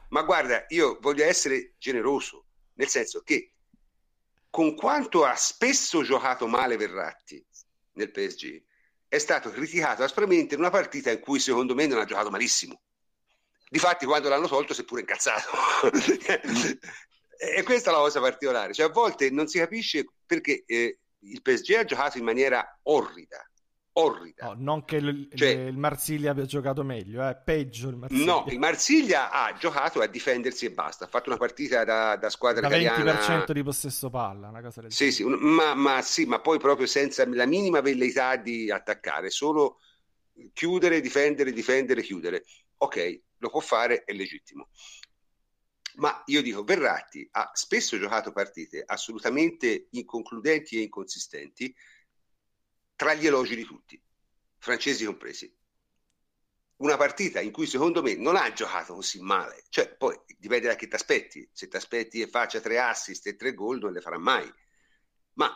Ma 0.08 0.22
guarda, 0.22 0.64
io 0.68 0.98
voglio 1.00 1.24
essere 1.24 1.74
generoso, 1.78 2.46
nel 2.74 2.88
senso 2.88 3.22
che 3.22 3.52
con 4.50 4.74
quanto 4.74 5.24
ha 5.24 5.36
spesso 5.36 6.02
giocato 6.02 6.48
male 6.48 6.76
Verratti 6.76 7.44
nel 7.92 8.10
PSG, 8.10 8.62
è 9.06 9.18
stato 9.18 9.50
criticato 9.50 10.02
aspramente 10.02 10.54
in 10.54 10.60
una 10.60 10.70
partita 10.70 11.10
in 11.10 11.20
cui 11.20 11.38
secondo 11.38 11.74
me 11.74 11.86
non 11.86 11.98
ha 11.98 12.04
giocato 12.04 12.30
malissimo. 12.30 12.80
Difatti 13.68 14.04
quando 14.04 14.28
l'hanno 14.28 14.48
tolto 14.48 14.74
si 14.74 14.80
è 14.80 14.84
pure 14.84 15.00
incazzato. 15.00 15.50
e 17.38 17.62
questa 17.62 17.90
è 17.90 17.92
la 17.92 18.00
cosa 18.00 18.20
particolare. 18.20 18.72
Cioè, 18.74 18.86
a 18.86 18.92
volte 18.92 19.30
non 19.30 19.46
si 19.46 19.58
capisce 19.58 20.04
perché 20.26 20.64
eh, 20.66 20.98
il 21.20 21.42
PSG 21.42 21.74
ha 21.74 21.84
giocato 21.84 22.18
in 22.18 22.24
maniera 22.24 22.78
orrida, 22.82 23.48
orrida. 24.00 24.46
No, 24.46 24.54
non 24.56 24.84
che 24.84 24.96
il, 24.96 25.28
cioè, 25.34 25.48
il 25.48 25.76
Marsiglia 25.76 26.30
abbia 26.30 26.44
giocato 26.44 26.82
meglio, 26.82 27.22
è 27.22 27.30
eh? 27.30 27.36
peggio 27.36 27.88
il 27.88 27.96
Marsiglia. 27.96 28.24
No, 28.24 28.44
il 28.48 28.58
Marsiglia 28.58 29.30
ha 29.30 29.54
giocato 29.54 30.00
a 30.00 30.06
difendersi 30.06 30.66
e 30.66 30.70
basta. 30.70 31.04
Ha 31.04 31.08
fatto 31.08 31.28
una 31.28 31.38
partita 31.38 31.84
da, 31.84 32.16
da 32.16 32.30
squadra 32.30 32.68
da 32.68 32.76
italiana. 32.76 33.44
20% 33.44 33.52
di 33.52 33.62
possesso 33.62 34.10
palla, 34.10 34.48
una 34.48 34.60
cosa 34.62 34.80
del 34.82 34.92
sì, 34.92 35.12
sì, 35.12 35.22
un, 35.22 35.34
ma, 35.34 35.74
ma, 35.74 36.02
sì, 36.02 36.24
ma 36.24 36.40
poi 36.40 36.58
proprio 36.58 36.86
senza 36.86 37.26
la 37.28 37.46
minima 37.46 37.80
velleità 37.80 38.36
di 38.36 38.70
attaccare, 38.70 39.30
solo 39.30 39.78
chiudere, 40.52 41.00
difendere, 41.00 41.52
difendere, 41.52 42.02
chiudere. 42.02 42.44
Ok, 42.78 43.20
lo 43.38 43.50
può 43.50 43.60
fare, 43.60 44.04
è 44.04 44.12
legittimo. 44.12 44.68
Ma 45.96 46.22
io 46.26 46.40
dico, 46.40 46.62
Verratti 46.62 47.28
ha 47.32 47.50
spesso 47.52 47.98
giocato 47.98 48.32
partite 48.32 48.82
assolutamente 48.86 49.88
inconcludenti 49.90 50.78
e 50.78 50.82
inconsistenti 50.82 51.74
tra 53.00 53.14
gli 53.14 53.26
elogi 53.26 53.56
di 53.56 53.64
tutti, 53.64 53.98
francesi 54.58 55.06
compresi. 55.06 55.50
Una 56.80 56.98
partita 56.98 57.40
in 57.40 57.50
cui 57.50 57.66
secondo 57.66 58.02
me 58.02 58.14
non 58.14 58.36
ha 58.36 58.52
giocato 58.52 58.92
così 58.92 59.22
male, 59.22 59.64
cioè 59.70 59.96
poi 59.96 60.20
dipende 60.36 60.66
da 60.66 60.76
che 60.76 60.86
ti 60.86 60.96
aspetti, 60.96 61.48
se 61.50 61.66
ti 61.68 61.76
aspetti 61.76 62.18
che 62.18 62.28
faccia 62.28 62.60
tre 62.60 62.78
assist 62.78 63.26
e 63.26 63.36
tre 63.36 63.54
gol 63.54 63.78
non 63.78 63.92
le 63.94 64.02
farà 64.02 64.18
mai, 64.18 64.46
ma 65.34 65.50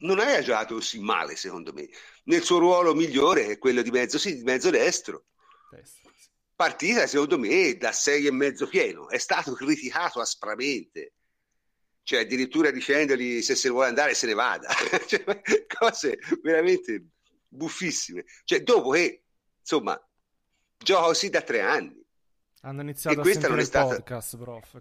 non 0.00 0.18
ha 0.18 0.42
giocato 0.42 0.74
così 0.74 1.00
male 1.00 1.34
secondo 1.34 1.72
me, 1.72 1.88
nel 2.24 2.42
suo 2.42 2.58
ruolo 2.58 2.94
migliore 2.94 3.46
è 3.46 3.56
quello 3.56 3.80
di 3.80 3.90
mezzo, 3.90 4.18
sì, 4.18 4.36
di 4.36 4.42
mezzo 4.42 4.68
destro. 4.68 5.28
Partita 6.54 7.06
secondo 7.06 7.38
me 7.38 7.74
da 7.78 7.92
sei 7.92 8.26
e 8.26 8.30
mezzo 8.30 8.68
pieno, 8.68 9.08
è 9.08 9.16
stato 9.16 9.54
criticato 9.54 10.20
aspramente, 10.20 11.14
cioè 12.06 12.20
addirittura 12.20 12.70
dicendogli 12.70 13.42
se 13.42 13.56
se 13.56 13.68
vuole 13.68 13.88
andare 13.88 14.14
se 14.14 14.28
ne 14.28 14.34
vada, 14.34 14.68
cioè, 15.08 15.24
cose 15.66 16.16
veramente 16.40 17.06
buffissime. 17.48 18.24
Cioè, 18.44 18.62
dopo 18.62 18.90
che, 18.90 19.24
insomma, 19.58 20.00
gioca 20.78 21.06
così 21.06 21.30
da 21.30 21.42
tre 21.42 21.62
anni. 21.62 22.00
Hanno 22.60 22.82
iniziato 22.82 23.18
e 23.18 23.20
a 23.20 23.24
sentire 23.24 23.48
non 23.48 23.58
è 23.58 23.64
stata... 23.64 23.96
podcast, 23.96 24.36
prof. 24.38 24.78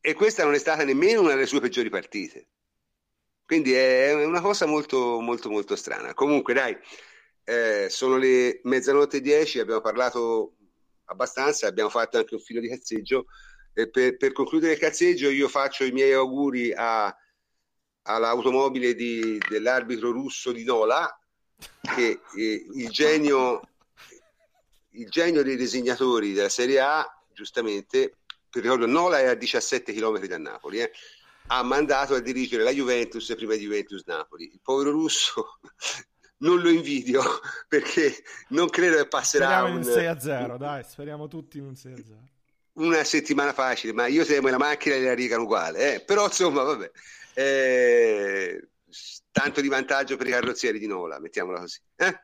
E 0.00 0.14
questa 0.14 0.44
non 0.44 0.54
è 0.54 0.58
stata 0.58 0.84
nemmeno 0.84 1.22
una 1.22 1.34
delle 1.34 1.46
sue 1.46 1.58
peggiori 1.58 1.90
partite. 1.90 2.46
Quindi 3.44 3.72
è 3.72 4.14
una 4.14 4.40
cosa 4.40 4.66
molto, 4.66 5.18
molto, 5.18 5.50
molto 5.50 5.74
strana. 5.74 6.14
Comunque, 6.14 6.54
dai, 6.54 6.78
eh, 7.42 7.88
sono 7.90 8.18
le 8.18 8.60
mezzanotte 8.62 9.16
e 9.16 9.20
dieci, 9.20 9.58
abbiamo 9.58 9.80
parlato 9.80 10.58
abbastanza, 11.06 11.66
abbiamo 11.66 11.90
fatto 11.90 12.18
anche 12.18 12.34
un 12.34 12.40
filo 12.40 12.60
di 12.60 12.68
cazzeggio 12.68 13.26
per, 13.74 14.16
per, 14.16 14.32
concludere 14.32 14.74
il 14.74 14.78
cazzeggio 14.78 15.28
io 15.28 15.48
faccio 15.48 15.84
i 15.84 15.90
miei 15.90 16.12
auguri 16.12 16.72
a, 16.72 17.14
all'automobile 18.02 18.94
di, 18.94 19.38
dell'arbitro 19.48 20.12
russo 20.12 20.52
di 20.52 20.64
Nola 20.64 21.18
che 21.94 22.20
eh, 22.36 22.66
il, 22.74 22.88
genio, 22.90 23.60
il 24.90 25.08
genio 25.08 25.42
dei 25.42 25.56
disegnatori 25.56 26.32
della 26.32 26.48
Serie 26.48 26.80
A 26.80 27.04
giustamente 27.32 28.18
per 28.48 28.62
ricordo 28.62 28.86
Nola 28.86 29.18
è 29.18 29.26
a 29.26 29.34
17 29.34 29.92
km 29.92 30.24
da 30.26 30.38
Napoli 30.38 30.80
eh, 30.80 30.92
ha 31.48 31.62
mandato 31.64 32.14
a 32.14 32.20
dirigere 32.20 32.62
la 32.62 32.70
Juventus 32.70 33.34
prima 33.34 33.54
di 33.54 33.62
Juventus-Napoli 33.62 34.52
il 34.52 34.60
povero 34.62 34.92
russo 34.92 35.58
non 36.38 36.60
lo 36.60 36.68
invidio 36.68 37.22
perché 37.66 38.22
non 38.50 38.68
credo 38.68 38.98
che 38.98 39.08
passerà 39.08 39.46
speriamo 39.46 39.72
un... 39.72 39.78
in 39.78 39.84
6 39.84 40.06
a 40.06 40.20
0 40.20 40.56
dai 40.58 40.84
speriamo 40.84 41.26
tutti 41.26 41.58
in 41.58 41.64
un 41.64 41.74
6 41.74 41.92
a 41.92 41.96
0 41.96 42.28
una 42.74 43.04
settimana 43.04 43.52
facile, 43.52 43.92
ma 43.92 44.06
io 44.06 44.24
temo 44.24 44.48
la 44.48 44.58
macchina 44.58 44.94
e 44.94 45.02
la 45.02 45.14
rigano 45.14 45.42
uguale, 45.42 45.94
eh? 45.94 46.00
però 46.00 46.26
insomma, 46.26 46.62
vabbè, 46.62 46.90
eh, 47.34 48.68
tanto 49.30 49.60
di 49.60 49.68
vantaggio 49.68 50.16
per 50.16 50.26
i 50.26 50.30
carrozzieri 50.30 50.78
di 50.78 50.86
Nola, 50.86 51.20
mettiamola 51.20 51.60
così. 51.60 51.80
Eh? 51.96 52.18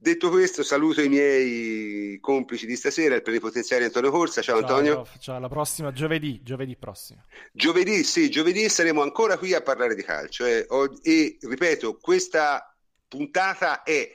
Detto 0.00 0.30
questo, 0.30 0.62
saluto 0.62 1.02
i 1.02 1.08
miei 1.08 2.20
complici 2.20 2.66
di 2.66 2.76
stasera, 2.76 3.16
il 3.16 3.22
plenipotenziario 3.22 3.86
Antonio 3.86 4.12
Corsa. 4.12 4.42
Ciao, 4.42 4.60
ciao 4.60 4.76
Antonio. 4.76 5.06
Ciao, 5.18 5.34
alla 5.34 5.48
prossima 5.48 5.90
giovedì, 5.92 6.40
giovedì 6.44 6.76
prossimo. 6.76 7.24
Giovedì, 7.52 8.04
sì, 8.04 8.30
giovedì 8.30 8.68
saremo 8.68 9.02
ancora 9.02 9.36
qui 9.38 9.54
a 9.54 9.60
parlare 9.60 9.96
di 9.96 10.04
calcio. 10.04 10.46
Eh? 10.46 10.68
E 11.02 11.38
ripeto, 11.40 11.96
questa 11.96 12.72
puntata 13.08 13.82
è 13.82 14.08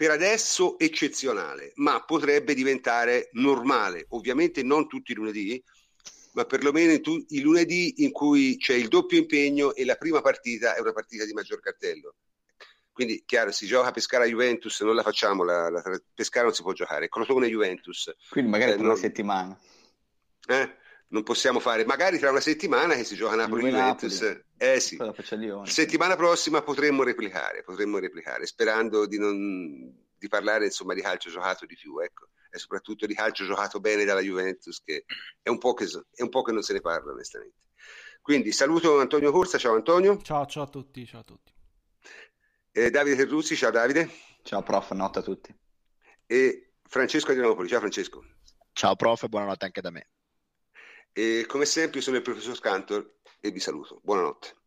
per 0.00 0.12
adesso 0.12 0.78
eccezionale, 0.78 1.72
ma 1.74 2.02
potrebbe 2.02 2.54
diventare 2.54 3.28
normale, 3.32 4.06
ovviamente 4.10 4.62
non 4.62 4.88
tutti 4.88 5.12
i 5.12 5.14
lunedì, 5.14 5.62
ma 6.32 6.46
perlomeno 6.46 6.98
tu- 7.02 7.22
i 7.28 7.42
lunedì 7.42 8.02
in 8.02 8.10
cui 8.10 8.56
c'è 8.56 8.72
il 8.72 8.88
doppio 8.88 9.18
impegno 9.18 9.74
e 9.74 9.84
la 9.84 9.96
prima 9.96 10.22
partita 10.22 10.74
è 10.74 10.80
una 10.80 10.94
partita 10.94 11.26
di 11.26 11.34
maggior 11.34 11.60
cartello. 11.60 12.14
Quindi, 12.90 13.24
chiaro, 13.26 13.52
si 13.52 13.66
gioca 13.66 13.88
a 13.88 13.92
Pescara 13.92 14.24
Juventus, 14.24 14.80
non 14.80 14.94
la 14.94 15.02
facciamo, 15.02 15.44
la, 15.44 15.68
la, 15.68 15.82
Pescara 16.14 16.46
non 16.46 16.54
si 16.54 16.62
può 16.62 16.72
giocare, 16.72 17.10
Crotone 17.10 17.48
Juventus. 17.48 18.10
Quindi 18.30 18.50
magari 18.50 18.70
eh, 18.70 18.74
tra 18.76 18.82
non... 18.84 18.92
una 18.92 19.00
settimana. 19.00 19.60
Eh? 20.48 20.76
Non 21.10 21.22
possiamo 21.22 21.58
fare, 21.58 21.84
magari 21.84 22.18
tra 22.18 22.30
una 22.30 22.40
settimana 22.40 22.94
che 22.94 23.04
si 23.04 23.16
gioca 23.16 23.34
Napoli-Juventus, 23.34 24.42
eh 24.56 24.80
sì, 24.80 24.98
settimana 25.64 26.16
prossima 26.16 26.62
potremmo 26.62 27.02
replicare, 27.02 27.62
potremmo 27.62 27.98
replicare, 27.98 28.46
sperando 28.46 29.06
di, 29.06 29.18
non, 29.18 29.92
di 30.16 30.28
parlare 30.28 30.66
insomma 30.66 30.94
di 30.94 31.00
calcio 31.00 31.30
giocato 31.30 31.66
di 31.66 31.74
più, 31.74 31.98
ecco, 31.98 32.28
e 32.50 32.58
soprattutto 32.58 33.06
di 33.06 33.14
calcio 33.14 33.44
giocato 33.44 33.80
bene 33.80 34.04
dalla 34.04 34.20
Juventus, 34.20 34.82
che 34.84 35.04
è 35.42 35.48
un 35.48 35.58
po' 35.58 35.74
che, 35.74 35.86
è 36.14 36.22
un 36.22 36.28
po 36.28 36.42
che 36.42 36.52
non 36.52 36.62
se 36.62 36.74
ne 36.74 36.80
parla 36.80 37.12
onestamente. 37.12 37.68
Quindi 38.22 38.52
saluto 38.52 39.00
Antonio 39.00 39.32
Corsa, 39.32 39.58
ciao 39.58 39.74
Antonio. 39.74 40.20
Ciao, 40.22 40.46
ciao 40.46 40.64
a 40.64 40.68
tutti, 40.68 41.04
ciao 41.06 41.20
a 41.20 41.24
tutti. 41.24 41.52
Eh, 42.70 42.90
Davide 42.90 43.16
Terruzzi, 43.16 43.56
ciao 43.56 43.70
Davide. 43.70 44.08
Ciao 44.42 44.62
prof, 44.62 44.92
notte 44.92 45.18
a 45.18 45.22
tutti. 45.22 45.52
E 46.26 46.74
Francesco 46.86 47.32
Adrianopoli, 47.32 47.66
ciao 47.66 47.80
Francesco. 47.80 48.24
Ciao 48.72 48.94
prof, 48.94 49.26
buonanotte 49.26 49.64
anche 49.64 49.80
da 49.80 49.90
me. 49.90 50.06
E 51.12 51.44
come 51.46 51.64
sempre 51.66 52.00
sono 52.00 52.16
il 52.16 52.22
professor 52.22 52.58
Cantor 52.60 53.16
e 53.40 53.50
vi 53.50 53.60
saluto. 53.60 54.00
Buonanotte. 54.02 54.59